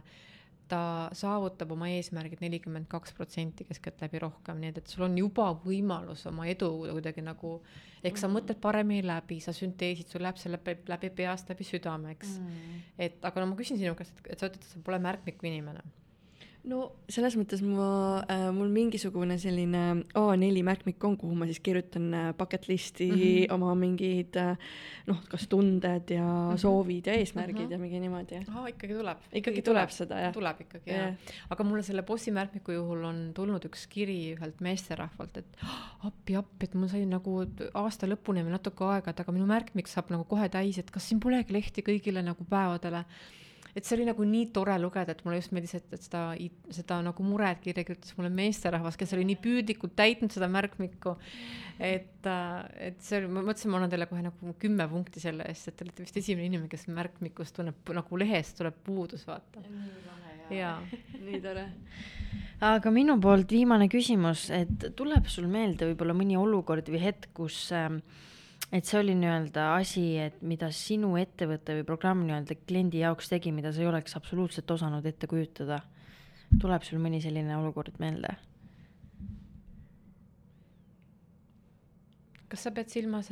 ta 0.72 0.82
saavutab 1.18 1.74
oma 1.76 1.90
eesmärgid 1.92 2.42
nelikümmend 2.44 2.88
kaks 2.92 3.14
protsenti 3.18 3.66
keskeltläbi 3.68 4.22
rohkem, 4.24 4.62
nii 4.62 4.72
et, 4.72 4.82
et 4.82 4.92
sul 4.94 5.04
on 5.08 5.18
juba 5.20 5.50
võimalus 5.66 6.24
oma 6.32 6.48
edu 6.48 6.70
kuidagi 6.86 7.24
nagu, 7.26 7.58
eks 8.08 8.24
sa 8.24 8.30
mõtled 8.32 8.62
paremini 8.64 9.04
läbi, 9.06 9.42
sa 9.44 9.54
sünteesid, 9.56 10.08
sul 10.12 10.24
läheb 10.24 10.40
see 10.40 10.54
läbi, 10.54 10.78
läbi 10.92 11.12
peast, 11.18 11.52
läbi 11.52 11.68
südame, 11.68 12.16
eks 12.16 12.38
mm.. 12.40 12.86
et 13.08 13.28
aga 13.28 13.44
no 13.44 13.52
ma 13.52 13.60
küsin 13.60 13.82
sinu 13.82 13.98
käest, 14.00 14.24
et 14.24 14.40
sa 14.40 14.48
ütled, 14.48 14.64
et 14.64 14.72
sa 14.72 14.84
pole 14.86 15.02
märkmiku 15.04 15.52
inimene. 15.52 15.84
No 16.70 16.82
selles 17.10 17.34
mõttes 17.40 17.62
ma 17.66 18.22
äh,, 18.30 18.48
mul 18.54 18.70
mingisugune 18.74 19.38
selline 19.42 20.04
A4 20.18 20.62
märkmik 20.66 21.02
on, 21.08 21.16
kuhu 21.18 21.34
ma 21.38 21.48
siis 21.50 21.62
kirjutan 21.64 22.06
äh, 22.14 22.28
bucket 22.38 22.68
list'i 22.70 23.08
mm 23.10 23.22
-hmm. 23.22 23.54
oma 23.56 23.74
mingid 23.76 24.38
äh, 24.38 24.58
noh, 25.08 25.24
kas 25.30 25.48
tunded 25.50 26.14
ja 26.14 26.22
mm 26.22 26.52
-hmm. 26.52 26.62
soovid 26.62 27.08
ja 27.08 27.14
eesmärgid 27.14 27.56
mm 27.62 27.68
-hmm. 27.68 27.72
ja 27.72 27.80
mingi 27.80 28.00
niimoodi. 28.00 28.44
ahah, 28.48 28.70
ikkagi 28.70 28.94
tuleb. 28.94 29.18
Ikkagi 29.34 29.62
tuleb 29.62 29.90
seda, 29.90 30.20
jah. 30.20 30.34
tuleb 30.34 30.62
ikkagi 30.62 30.90
Jah. 30.92 31.00
jah. 31.00 31.16
aga 31.50 31.64
mulle 31.64 31.84
selle 31.84 32.04
bossi 32.04 32.32
märkmiku 32.32 32.72
juhul 32.72 33.04
on 33.04 33.32
tulnud 33.34 33.66
üks 33.66 33.88
kiri 33.90 34.36
ühelt 34.36 34.62
meesterahvalt, 34.62 35.38
et 35.38 35.58
"Ah, 35.64 35.98
appi, 36.08 36.36
appi, 36.36 36.64
et 36.64 36.74
mul 36.76 36.88
sai 36.88 37.06
nagu 37.06 37.46
aasta 37.74 38.08
lõpuni 38.08 38.44
veel 38.46 38.52
natuke 38.52 38.84
aega, 38.84 39.10
et 39.10 39.20
aga 39.20 39.32
minu 39.32 39.46
märkmik 39.46 39.88
saab 39.88 40.10
nagu 40.10 40.24
kohe 40.24 40.50
täis, 40.50 40.78
et 40.78 40.92
kas 40.92 41.10
siin 41.10 41.20
polegi 41.20 41.54
lehti 41.54 41.82
kõigile 41.82 42.22
nagu 42.22 42.44
päevadele 42.44 43.06
et 43.76 43.88
see 43.88 43.96
oli 43.98 44.06
nagu 44.08 44.26
nii 44.28 44.50
tore 44.56 44.76
lugeda, 44.82 45.14
et 45.14 45.24
mulle 45.26 45.40
just 45.40 45.54
meeldis, 45.56 45.74
et, 45.80 45.88
et 45.96 46.06
seda, 46.06 46.24
seda 46.76 47.00
nagu 47.06 47.26
muret 47.26 47.62
kirja 47.64 47.86
kirjutas 47.88 48.16
mulle 48.18 48.32
meesterahvas, 48.36 48.98
kes 49.00 49.14
oli 49.16 49.26
nii 49.30 49.40
püüdlikult 49.44 49.96
täitnud 50.00 50.34
seda 50.34 50.50
märkmikku. 50.52 51.16
et, 51.80 52.28
et 52.28 53.00
see 53.04 53.22
oli, 53.22 53.32
ma 53.32 53.46
mõtlesin, 53.46 53.72
ma 53.72 53.80
annan 53.80 53.94
teile 53.94 54.08
kohe 54.10 54.24
nagu 54.26 54.56
kümme 54.62 54.88
punkti 54.92 55.24
selle 55.24 55.48
eest, 55.50 55.72
et 55.72 55.78
te 55.80 55.88
olete 55.88 56.06
vist 56.06 56.20
esimene 56.22 56.50
inimene, 56.50 56.72
kes 56.72 56.88
märkmikust 56.92 57.56
tunneb 57.58 57.94
nagu 57.98 58.20
lehest 58.20 58.60
tuleb 58.60 58.82
puudus, 58.86 59.24
vaata. 59.28 59.64
jaa, 60.52 60.76
nii 61.28 61.40
tore. 61.44 61.70
aga 62.68 62.92
minu 62.94 63.16
poolt 63.24 63.56
viimane 63.56 63.88
küsimus, 63.92 64.50
et 64.56 64.92
tuleb 65.00 65.32
sul 65.32 65.48
meelde 65.52 65.92
võib-olla 65.92 66.18
mõni 66.18 66.38
olukord 66.40 66.92
või 66.92 67.02
hetk, 67.08 67.32
kus 67.38 67.64
ähm, 67.76 68.02
et 68.72 68.88
see 68.88 69.00
oli 69.00 69.16
nii-öelda 69.20 69.66
asi, 69.76 70.06
et 70.18 70.42
mida 70.42 70.72
sinu 70.76 71.16
ettevõte 71.20 71.76
või 71.80 71.88
programm 71.88 72.24
nii-öelda 72.28 72.58
kliendi 72.68 73.02
jaoks 73.04 73.32
tegi, 73.34 73.52
mida 73.56 73.74
sa 73.74 73.84
ei 73.84 73.90
oleks 73.92 74.16
absoluutselt 74.20 74.72
osanud 74.72 75.06
ette 75.06 75.28
kujutada. 75.28 75.82
tuleb 76.60 76.84
sul 76.84 77.00
mõni 77.00 77.22
selline 77.24 77.56
olukord 77.58 78.00
meelde? 78.00 78.36
Kas 82.52 82.66
sa 82.68 82.72
pead 82.76 82.92
silmas 82.92 83.30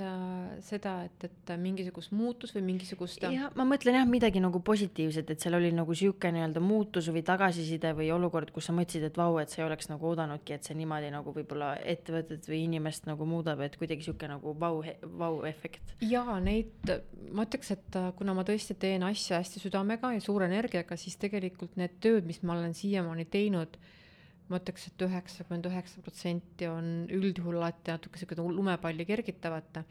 seda, 0.65 0.93
et, 1.07 1.25
et 1.27 1.51
mingisugust 1.59 2.13
muutust 2.15 2.55
või 2.55 2.63
mingisugust 2.69 3.23
jah, 3.25 3.49
ma 3.57 3.65
mõtlen 3.67 3.97
jah, 3.99 4.07
midagi 4.09 4.41
nagu 4.43 4.61
positiivset, 4.65 5.33
et 5.33 5.43
seal 5.43 5.57
oli 5.57 5.71
nagu 5.75 5.95
sihuke 5.97 6.31
nii-öelda 6.33 6.63
muutus 6.63 7.09
või 7.11 7.23
tagasiside 7.27 7.91
või 7.97 8.09
olukord, 8.15 8.53
kus 8.55 8.69
sa 8.69 8.75
mõtlesid, 8.77 9.09
et 9.09 9.19
vau, 9.19 9.35
et 9.41 9.51
sa 9.51 9.61
ei 9.61 9.67
oleks 9.67 9.91
nagu 9.91 10.09
oodanudki, 10.11 10.55
et 10.55 10.67
see 10.67 10.77
niimoodi 10.79 11.11
nagu 11.13 11.33
võib-olla 11.35 11.73
ettevõtet 11.83 12.47
või 12.49 12.63
inimest 12.69 13.09
nagu 13.09 13.27
muudab, 13.29 13.63
et 13.65 13.75
kuidagi 13.79 14.07
sihuke 14.07 14.29
nagu 14.31 14.55
vau, 14.59 14.81
vau-efekt. 15.19 15.95
jaa, 16.05 16.39
neid, 16.43 16.93
ma 17.35 17.47
ütleks, 17.47 17.73
et 17.75 17.99
äh, 17.99 18.09
kuna 18.17 18.35
ma 18.37 18.47
tõesti 18.47 18.77
teen 18.79 19.03
asja 19.07 19.43
hästi 19.43 19.63
südamega 19.65 20.13
ja 20.15 20.23
suure 20.23 20.47
energiaga, 20.49 20.97
siis 20.99 21.19
tegelikult 21.19 21.75
need 21.79 21.99
tööd, 22.03 22.27
mis 22.29 22.41
ma 22.43 22.55
olen 22.55 22.75
siiamaani 22.77 23.27
teinud, 23.29 23.75
ma 24.49 24.59
ütleks 24.59 24.87
et, 24.87 24.95
et 24.95 25.05
üheksakümmend 25.05 25.67
üheksa 25.69 26.01
protsenti 26.05 26.69
on 26.69 26.87
üldjuhul 27.13 27.59
alati 27.59 27.93
natuke 27.93 28.21
sihuke 28.21 28.37
lumepalli 28.39 29.05
kergitavat. 29.05 29.83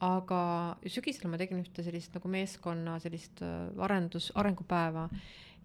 aga 0.00 0.40
sügisel 0.88 1.28
ma 1.28 1.36
tegin 1.36 1.60
ühte 1.60 1.84
sellist 1.84 2.14
nagu 2.16 2.28
meeskonna 2.32 2.96
sellist 3.04 3.42
äh, 3.44 3.68
arendus, 3.84 4.30
arengupäeva 4.34 5.08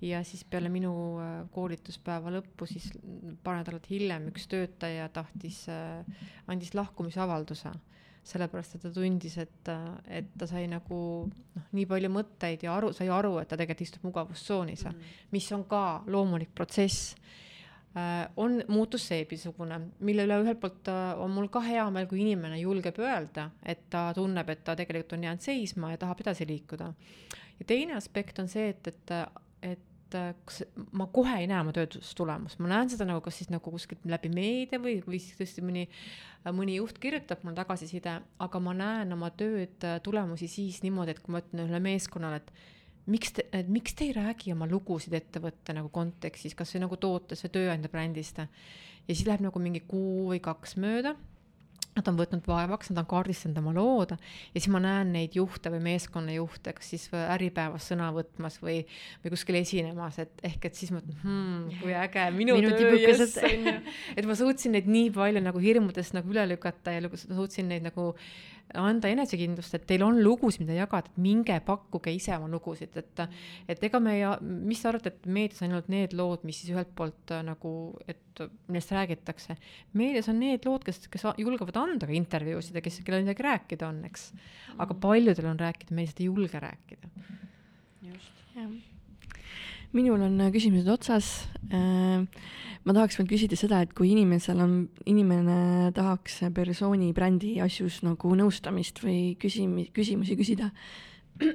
ja 0.04 0.22
siis 0.28 0.44
peale 0.44 0.70
minu 0.70 0.92
äh, 1.24 1.34
koolituspäeva 1.56 2.34
lõppu 2.36 2.68
siis 2.68 2.92
paar 3.44 3.62
nädalat 3.62 3.90
hiljem 3.90 4.28
üks 4.34 4.48
töötaja 4.52 5.08
tahtis, 5.16 5.66
andis 6.48 6.76
lahkumisavalduse 6.76 7.72
sellepärast 8.26 8.76
et 8.76 8.82
ta 8.82 8.90
tundis, 8.90 9.38
et, 9.38 9.72
et 10.10 10.30
ta 10.38 10.48
sai 10.50 10.66
nagu 10.70 11.00
noh, 11.30 11.66
nii 11.78 11.86
palju 11.90 12.10
mõtteid 12.10 12.66
ja 12.66 12.74
aru, 12.74 12.90
sai 12.98 13.06
aru, 13.14 13.36
et 13.38 13.50
ta 13.50 13.58
tegelikult 13.58 13.86
istub 13.86 14.08
mugavustsoonis 14.10 14.84
mm, 14.84 14.92
-hmm. 14.92 15.18
mis 15.32 15.52
on 15.54 15.64
ka 15.70 15.82
loomulik 16.10 16.50
protsess 16.58 17.14
äh, 17.14 17.45
on 18.36 18.58
muutus 18.68 19.08
seebisugune, 19.08 19.80
mille 20.04 20.26
üle 20.28 20.40
ühelt 20.44 20.60
poolt 20.60 20.90
äh, 20.92 21.14
on 21.22 21.32
mul 21.32 21.48
ka 21.52 21.62
hea 21.64 21.86
meel, 21.96 22.10
kui 22.12 22.20
inimene 22.26 22.60
julgeb 22.60 23.00
öelda, 23.00 23.50
et 23.64 23.86
ta 23.94 24.10
tunneb, 24.18 24.50
et 24.52 24.66
ta 24.68 24.76
tegelikult 24.76 25.16
on 25.16 25.24
jäänud 25.30 25.46
seisma 25.46 25.94
ja 25.94 26.02
tahab 26.02 26.24
edasi 26.26 26.48
liikuda. 26.50 26.92
ja 27.60 27.68
teine 27.68 27.96
aspekt 27.96 28.40
on 28.44 28.52
see, 28.52 28.68
et, 28.74 28.88
et, 28.92 29.14
et 29.64 30.20
kas 30.46 30.62
ma 30.96 31.08
kohe 31.12 31.40
ei 31.40 31.48
näe 31.48 31.62
oma 31.64 31.72
töötustulemust, 31.76 32.60
ma 32.60 32.74
näen 32.74 32.92
seda 32.92 33.08
nagu 33.08 33.24
kas 33.24 33.40
siis 33.40 33.50
nagu 33.52 33.72
kuskilt 33.72 34.04
läbi 34.12 34.30
meedia 34.34 34.80
või, 34.80 35.00
või 35.08 35.20
siis 35.24 35.40
tõesti 35.40 35.64
mõni, 35.66 35.88
mõni 36.52 36.76
juht 36.78 37.00
kirjutab 37.02 37.48
mulle 37.48 37.58
tagasiside, 37.58 38.20
aga 38.44 38.62
ma 38.64 38.76
näen 38.76 39.16
oma 39.16 39.32
tööd 39.40 39.88
tulemusi 40.04 40.52
siis 40.52 40.84
niimoodi, 40.84 41.16
et 41.16 41.24
kui 41.24 41.36
ma 41.36 41.44
ütlen 41.44 41.64
ühele 41.66 41.82
meeskonnale, 41.88 42.44
et 42.44 42.75
miks 43.12 43.36
te, 43.38 43.46
miks 43.70 43.96
te 43.98 44.08
ei 44.08 44.16
räägi 44.16 44.54
oma 44.56 44.68
lugusid 44.70 45.14
ettevõtte 45.18 45.76
nagu 45.78 45.92
kontekstis, 45.94 46.58
kas 46.58 46.74
või 46.76 46.86
nagu 46.88 47.00
tootes 47.02 47.46
või 47.46 47.56
tööandja 47.60 47.92
brändist. 47.92 48.42
ja 48.42 49.14
siis 49.14 49.26
läheb 49.28 49.46
nagu 49.46 49.62
mingi 49.62 49.84
kuu 49.88 50.32
või 50.34 50.42
kaks 50.44 50.78
mööda. 50.82 51.16
Nad 51.96 52.10
on 52.12 52.18
võtnud 52.20 52.44
vaevaks, 52.44 52.90
nad 52.92 53.00
on 53.00 53.06
kaardistanud 53.08 53.62
oma 53.62 53.72
lood 53.72 54.10
ja 54.12 54.18
siis 54.58 54.66
ma 54.68 54.82
näen 54.84 55.14
neid 55.16 55.38
juhte 55.38 55.72
või 55.72 55.80
meeskonnajuhte, 55.86 56.74
kas 56.76 56.90
siis 56.92 57.06
Äripäevas 57.16 57.88
sõna 57.88 58.10
võtmas 58.12 58.58
või, 58.60 58.82
või 59.24 59.32
kuskil 59.32 59.56
esinemas, 59.62 60.18
et 60.20 60.44
ehk 60.44 60.68
et 60.68 60.76
siis 60.76 60.92
ma 60.92 61.00
mõtlen 61.00 61.22
hmm,, 61.22 61.78
kui 61.80 61.96
äge, 61.96 62.26
minu, 62.36 62.58
minu 62.60 62.74
töö, 62.76 62.98
jess, 63.00 63.38
on 63.40 63.70
ju. 63.70 63.76
et 64.18 64.28
ma 64.28 64.36
suutsin 64.36 64.76
neid 64.76 64.92
nii 64.92 65.14
palju 65.16 65.46
nagu 65.46 65.64
hirmudest 65.64 66.18
nagu 66.18 66.36
üle 66.36 66.44
lükata 66.52 66.98
ja 66.98 67.14
suutsin 67.16 67.72
neid 67.72 67.88
nagu 67.88 68.10
anda 68.74 69.10
enesekindlust, 69.14 69.76
et 69.78 69.86
teil 69.88 70.04
on 70.06 70.18
lugusid, 70.24 70.64
mida 70.64 70.76
jagada, 70.80 71.12
et 71.12 71.20
minge 71.22 71.58
pakkuge 71.68 72.14
ise 72.16 72.34
oma 72.36 72.50
lugusid, 72.52 72.96
et 72.98 73.22
et 73.72 73.84
ega 73.88 74.02
me 74.02 74.16
ja 74.18 74.32
mis 74.42 74.82
sa 74.82 74.90
arvad, 74.92 75.06
et 75.12 75.28
meedias 75.30 75.62
on 75.62 75.70
ainult 75.70 75.92
need 75.92 76.16
lood, 76.18 76.44
mis 76.48 76.60
siis 76.62 76.74
ühelt 76.74 76.92
poolt 76.98 77.36
äh, 77.36 77.44
nagu, 77.46 77.76
et 78.08 78.44
millest 78.68 78.92
räägitakse. 78.92 79.56
meedias 79.94 80.30
on 80.32 80.42
need 80.42 80.66
lood, 80.66 80.84
kes, 80.88 81.06
kes 81.12 81.28
julgevad 81.38 81.78
anda 81.84 82.10
ka 82.10 82.18
intervjuusid 82.18 82.76
ja 82.76 82.84
kes, 82.86 83.00
kellel 83.06 83.24
midagi 83.28 83.46
rääkida 83.46 83.88
on, 83.88 84.02
eks. 84.10 84.32
aga 84.78 84.92
mm. 84.92 85.00
paljudel 85.06 85.54
on 85.54 85.62
rääkida, 85.62 85.96
me 85.96 86.04
lihtsalt 86.04 86.26
ei 86.26 86.32
julge 86.32 86.66
rääkida. 86.66 87.16
just, 88.10 88.46
jah 88.58 88.70
minul 89.96 90.26
on 90.28 90.38
äh, 90.44 90.52
küsimused 90.54 90.90
otsas. 90.92 91.32
Äh, 91.74 92.26
ma 92.86 92.94
tahaks 92.94 93.18
veel 93.20 93.30
küsida 93.30 93.58
seda, 93.60 93.82
et 93.86 93.96
kui 93.98 94.12
inimesel 94.14 94.62
on, 94.62 94.76
inimene 95.10 95.92
tahaks 95.96 96.44
persooni 96.56 97.12
brändi 97.18 97.56
asjus 97.64 98.02
nagu 98.06 98.36
nõustamist 98.38 99.02
või 99.04 99.34
küsimusi, 99.42 99.90
küsimusi 99.96 100.38
küsida, 100.38 100.70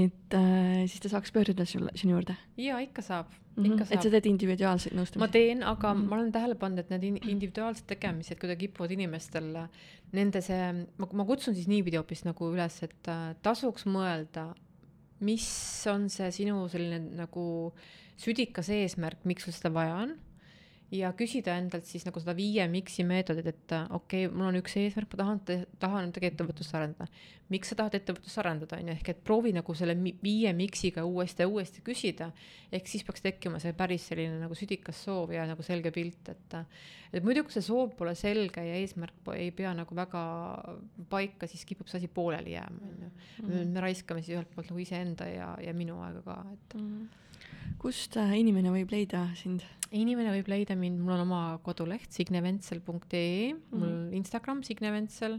et 0.00 0.38
äh, 0.38 0.86
siis 0.86 1.02
ta 1.02 1.10
saaks 1.12 1.34
pöörduda 1.34 1.66
sulle, 1.68 1.92
sinu 1.98 2.14
juurde? 2.18 2.36
jaa, 2.60 2.78
ikka 2.84 3.02
saab 3.02 3.32
mm, 3.56 3.64
-hmm. 3.64 3.90
et 3.90 4.04
sa 4.04 4.12
teed 4.12 4.30
individuaalseid 4.30 4.94
nõustamisi? 4.94 5.24
ma 5.24 5.32
teen, 5.32 5.64
aga 5.64 5.94
mm 5.94 6.00
-hmm. 6.00 6.08
ma 6.08 6.16
olen 6.20 6.32
tähele 6.32 6.54
pannud, 6.54 6.84
et 6.84 6.90
need 6.94 7.26
individuaalsed 7.26 7.88
tegemised 7.90 8.38
kuidagi 8.38 8.68
kipuvad 8.68 8.94
inimestel, 8.94 9.50
nende 10.12 10.40
see, 10.44 10.72
ma, 10.98 11.08
ma 11.12 11.24
kutsun 11.24 11.54
siis 11.54 11.68
niipidi 11.68 11.96
hoopis 11.96 12.24
nagu 12.28 12.52
üles, 12.54 12.82
et 12.86 13.14
tasuks 13.42 13.86
mõelda 13.86 14.52
mis 15.20 15.46
on 15.90 16.08
see 16.12 16.30
sinu 16.34 16.64
selline 16.72 17.16
nagu 17.18 17.44
südikas 18.20 18.70
eesmärk, 18.72 19.24
miks 19.28 19.46
sul 19.46 19.56
seda 19.56 19.72
vaja 19.74 20.02
on 20.04 20.16
ja 20.94 21.10
küsida 21.14 21.54
endalt 21.60 21.86
siis 21.86 22.02
nagu 22.06 22.20
seda 22.22 22.32
viie 22.34 22.64
miks'i 22.70 23.04
meetodit, 23.06 23.46
et 23.46 23.74
okei 23.94 24.24
okay,, 24.26 24.30
mul 24.34 24.48
on 24.48 24.58
üks 24.58 24.74
eesmärk, 24.80 25.12
ma 25.14 25.20
tahan, 25.20 25.42
tahan 25.82 26.08
midagi 26.08 26.30
ettevõtlust 26.30 26.74
arendada. 26.74 27.06
miks 27.50 27.70
sa 27.70 27.76
tahad 27.78 27.94
ettevõtlust 27.98 28.38
arendada, 28.42 28.78
on 28.78 28.90
ju, 28.90 28.94
ehk 28.98 29.10
et 29.12 29.20
proovi 29.26 29.52
nagu 29.54 29.74
selle 29.74 29.94
viie 29.98 30.52
miks'iga 30.54 31.04
uuesti 31.06 31.44
ja 31.44 31.48
uuesti 31.50 31.84
küsida. 31.86 32.30
ehk 32.72 32.90
siis 32.90 33.06
peaks 33.06 33.22
tekkima 33.22 33.62
see 33.62 33.72
päris 33.78 34.08
selline 34.10 34.40
nagu 34.42 34.58
südikas 34.58 35.04
soov 35.06 35.30
ja 35.34 35.46
nagu 35.46 35.62
selge 35.62 35.94
pilt, 35.94 36.32
et. 36.34 36.58
et 37.12 37.22
muidu, 37.24 37.44
kui 37.46 37.54
see 37.54 37.66
soov 37.66 37.94
pole 37.98 38.16
selge 38.18 38.66
ja 38.66 38.82
eesmärk 38.82 39.30
ei 39.36 39.50
pea 39.54 39.74
nagu 39.74 39.94
väga 39.94 40.24
paika, 41.08 41.46
siis 41.46 41.64
kipub 41.64 41.86
see 41.86 42.02
asi 42.02 42.10
pooleli 42.10 42.58
jääma, 42.58 42.82
on 42.90 43.06
ju. 43.06 43.14
Mhm. 43.46 43.72
me 43.74 43.86
raiskame 43.86 44.26
siis 44.26 44.34
ühelt 44.34 44.50
poolt 44.54 44.74
nagu 44.74 44.82
iseenda 44.82 45.30
ja, 45.30 45.54
ja 45.62 45.74
minu 45.74 46.02
aega 46.02 46.22
ka, 46.26 46.44
et 46.52 46.80
mm. 46.80 46.86
-hmm 46.90 47.20
kust 47.80 48.16
äh, 48.20 48.34
inimene 48.40 48.72
võib 48.74 48.92
leida 48.92 49.26
sind? 49.38 49.64
inimene 49.90 50.30
võib 50.36 50.50
leida 50.52 50.76
mind, 50.78 51.00
mul 51.02 51.16
on 51.16 51.24
oma 51.24 51.40
koduleht 51.66 52.12
signeventsel.ee, 52.14 53.54
mul 53.72 53.88
mm. 53.88 54.12
Instagram 54.20 54.62
Signe 54.62 54.92
Ventsel, 54.94 55.34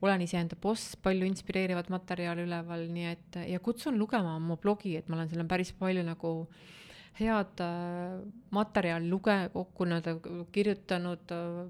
olen 0.00 0.22
iseenda 0.24 0.56
boss, 0.62 0.94
palju 1.02 1.26
inspireerivat 1.26 1.90
materjali 1.92 2.44
üleval, 2.46 2.86
nii 2.94 3.08
et 3.10 3.40
ja 3.50 3.58
kutsun 3.60 3.98
lugema 3.98 4.36
mu 4.40 4.56
blogi, 4.62 4.94
et 4.96 5.10
ma 5.10 5.18
olen 5.18 5.32
seal 5.32 5.42
on 5.42 5.50
päris 5.50 5.74
palju 5.76 6.04
nagu 6.06 6.32
head 7.18 7.64
äh, 7.66 8.20
materjali 8.54 9.10
luge-, 9.10 9.50
kokku 9.52 9.88
nii-öelda 9.90 10.16
kirjutanud 10.54 11.34
äh, 11.34 11.60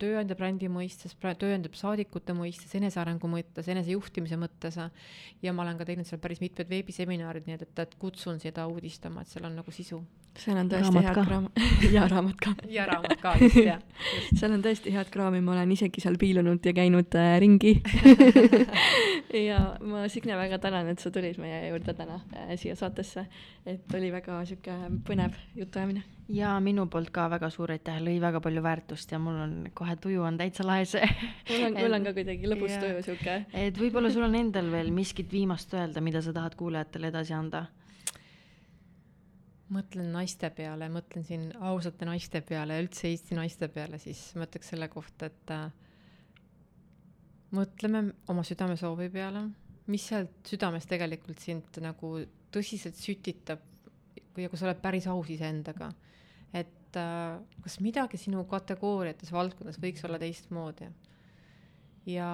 tööandja 0.00 0.36
brändi 0.38 0.68
mõistes, 0.72 1.14
tööandja 1.20 1.70
saadikute 1.76 2.34
mõistes, 2.36 2.72
enesearengu 2.78 3.28
mõttes, 3.30 3.68
enesejuhtimise 3.72 4.38
mõttes. 4.40 4.78
ja 5.42 5.52
ma 5.52 5.62
olen 5.62 5.78
ka 5.78 5.84
teinud 5.84 6.06
seal 6.06 6.20
päris 6.20 6.40
mitmed 6.40 6.68
veebiseminarid, 6.70 7.46
nii 7.46 7.58
et, 7.58 7.62
et, 7.62 7.78
et 7.78 7.94
kutsun 7.98 8.40
seda 8.40 8.66
uudistama, 8.66 9.22
et 9.22 9.28
seal 9.28 9.44
on 9.44 9.56
nagu 9.56 9.70
sisu. 9.70 10.00
seal 10.36 10.58
on 10.60 10.68
tõesti 10.68 10.92
raamat 10.92 11.06
head 11.06 11.28
kraami 11.28 11.92
ja 11.96 12.08
raamat 12.08 12.40
ka. 12.40 12.54
ja 12.68 12.86
raamat 12.90 13.20
ka, 13.22 13.34
just, 13.40 13.60
jah. 13.64 13.80
seal 14.38 14.56
on 14.56 14.64
tõesti 14.64 14.92
head 14.92 15.12
kraami, 15.12 15.40
ma 15.40 15.54
olen 15.56 15.72
isegi 15.72 16.04
seal 16.04 16.18
piilunud 16.20 16.66
ja 16.66 16.74
käinud 16.76 17.16
äh, 17.16 17.36
ringi 17.40 17.76
ja 19.48 19.62
ma, 19.80 20.08
Signe, 20.12 20.36
väga 20.36 20.58
tänan, 20.62 20.90
et 20.92 21.00
sa 21.00 21.12
tulid 21.14 21.40
meie 21.42 21.66
juurde 21.70 21.96
täna 21.96 22.20
äh, 22.34 22.56
siia 22.60 22.76
saatesse. 22.76 23.26
et 23.66 23.98
oli 23.98 24.12
väga 24.12 24.44
sihuke 24.44 24.76
põnev 25.06 25.36
jutuajamine 25.56 26.15
ja 26.28 26.56
minu 26.60 26.86
poolt 26.90 27.12
ka 27.14 27.28
väga 27.30 27.48
suur 27.54 27.70
aitäh, 27.74 28.00
lõi 28.02 28.16
väga 28.22 28.40
palju 28.42 28.62
väärtust 28.64 29.12
ja 29.14 29.18
mul 29.22 29.38
on 29.44 29.54
kohe 29.74 29.94
tuju 30.02 30.24
on 30.26 30.38
täitsa 30.40 30.66
laes 30.66 30.96
mul 30.98 31.66
on, 31.68 31.76
mul 31.78 31.98
on 31.98 32.06
ka 32.08 32.12
kuidagi 32.16 32.50
lõbus 32.50 32.74
ja, 32.74 32.80
tuju 32.82 33.02
sihuke. 33.06 33.36
et 33.54 33.78
võib-olla 33.78 34.10
sul 34.14 34.26
on 34.26 34.34
endal 34.38 34.70
veel 34.72 34.90
miskit 34.94 35.30
viimast 35.32 35.74
öelda, 35.78 36.02
mida 36.02 36.22
sa 36.24 36.34
tahad 36.36 36.56
kuulajatele 36.58 37.12
edasi 37.12 37.36
anda? 37.36 37.66
mõtlen 39.72 40.12
naiste 40.14 40.50
peale, 40.54 40.88
mõtlen 40.94 41.24
siin 41.26 41.48
ausate 41.58 42.06
naiste 42.06 42.40
peale 42.46 42.76
ja 42.76 42.82
üldse 42.84 43.08
Eesti 43.10 43.38
naiste 43.38 43.68
peale, 43.74 43.98
siis 43.98 44.20
ma 44.38 44.46
ütleks 44.46 44.70
selle 44.70 44.86
kohta, 44.90 45.26
et 45.26 45.54
äh, 45.54 45.64
mõtleme 47.54 48.04
oma 48.30 48.44
südamesoovi 48.46 49.08
peale, 49.14 49.42
mis 49.90 50.06
sealt 50.10 50.46
südames 50.46 50.86
tegelikult 50.90 51.42
sind 51.42 51.80
nagu 51.82 52.12
tõsiselt 52.54 52.98
sütitab 52.98 53.62
ja 54.36 54.50
kui 54.50 54.58
sa 54.58 54.68
oled 54.68 54.82
päris 54.82 55.06
aus 55.10 55.30
iseendaga 55.34 55.90
et 56.86 56.98
äh, 57.00 57.36
kas 57.64 57.80
midagi 57.84 58.18
sinu 58.20 58.44
kategooriates, 58.48 59.32
valdkondades 59.34 59.80
võiks 59.82 60.04
olla 60.06 60.18
teistmoodi. 60.22 60.88
ja 62.06 62.30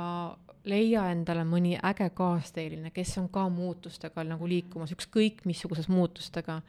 leia 0.68 1.06
endale 1.10 1.46
mõni 1.48 1.78
äge 1.80 2.10
kaasteeline, 2.14 2.92
kes 2.92 3.16
on 3.18 3.28
ka 3.32 3.46
muutustega 3.48 4.24
nagu 4.26 4.48
liikumas, 4.48 4.92
ükskõik 4.92 5.46
missuguses 5.48 5.88
muutustega. 5.88 6.60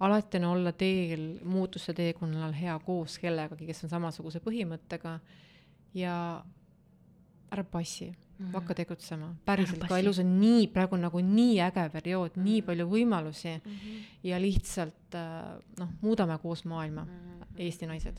alati 0.00 0.38
on 0.38 0.44
olla 0.44 0.72
teel, 0.72 1.38
muutuste 1.44 1.92
teekonnal 1.94 2.52
hea 2.52 2.78
koos 2.84 3.18
kellegagi, 3.18 3.66
kes 3.66 3.84
on 3.84 3.90
samasuguse 3.90 4.40
põhimõttega 4.40 5.18
ja 5.94 6.16
ära 7.52 7.64
passi 7.64 8.08
mm, 8.10 8.16
-hmm. 8.46 8.52
hakka 8.52 8.74
tegutsema, 8.74 9.34
päriselt 9.44 9.88
ka 9.88 9.98
elus 9.98 10.18
on 10.18 10.40
nii, 10.40 10.68
praegu 10.68 10.94
on 10.94 11.04
nagu 11.06 11.20
nii 11.20 11.60
äge 11.60 11.88
periood 11.92 12.30
mm, 12.36 12.42
-hmm. 12.42 12.44
nii 12.44 12.62
palju 12.62 12.86
võimalusi 12.90 13.54
mm 13.56 13.72
-hmm. 13.72 14.06
ja 14.22 14.40
lihtsalt 14.40 15.14
äh, 15.14 15.58
noh, 15.78 15.88
muudame 16.00 16.38
koos 16.38 16.64
maailma 16.64 17.04
mm, 17.04 17.10
-hmm. 17.10 17.46
Eesti 17.58 17.86
naised. 17.86 18.16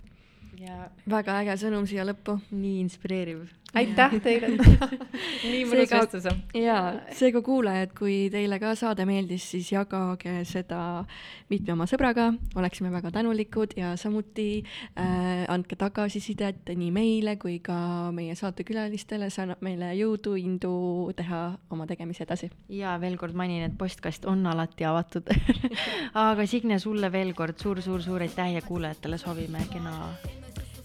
Ja. 0.62 0.90
Väga 1.10 1.40
äge 1.44 1.58
sõnum 1.62 1.88
siia 1.90 2.06
lõppu, 2.08 2.40
nii 2.52 2.82
inspireeriv. 2.86 3.46
Aitäh 3.76 4.14
teile! 4.26 4.54
Nii 5.44 5.66
mõnus 5.68 5.92
vestlus. 5.92 6.28
ja 6.56 6.78
seega 7.16 7.42
kuulajad, 7.44 7.92
kui 7.98 8.16
teile 8.32 8.60
ka 8.64 8.72
saade 8.80 9.04
meeldis, 9.08 9.44
siis 9.52 9.68
jagage 9.74 10.40
seda 10.48 10.80
mitme 11.52 11.76
oma 11.76 11.88
sõbraga, 11.90 12.30
oleksime 12.58 12.92
väga 12.94 13.12
tänulikud 13.18 13.76
ja 13.78 13.92
samuti 14.00 14.64
äh, 14.64 15.44
andke 15.52 15.76
tagasisidet 15.80 16.72
nii 16.80 16.94
meile 16.96 17.36
kui 17.42 17.60
ka 17.64 17.78
meie 18.16 18.38
saatekülalistele, 18.40 19.30
see 19.34 19.44
annab 19.46 19.62
meile 19.68 19.92
jõudu, 20.00 20.38
indu 20.40 20.74
teha 21.18 21.44
oma 21.74 21.90
tegemisi 21.92 22.24
edasi. 22.24 22.52
ja 22.72 22.96
veel 23.04 23.20
kord 23.20 23.36
mainin, 23.36 23.68
et 23.68 23.78
postkast 23.78 24.26
on 24.32 24.46
alati 24.48 24.88
avatud. 24.88 25.28
Aga 26.28 26.48
Signe, 26.48 26.80
sulle 26.80 27.12
veel 27.12 27.36
kord 27.36 27.60
suur-suur-suur 27.60 28.24
aitäh 28.24 28.56
ja 28.58 28.64
kuulajatele 28.64 29.20
soovime 29.20 29.68
kena 29.74 29.98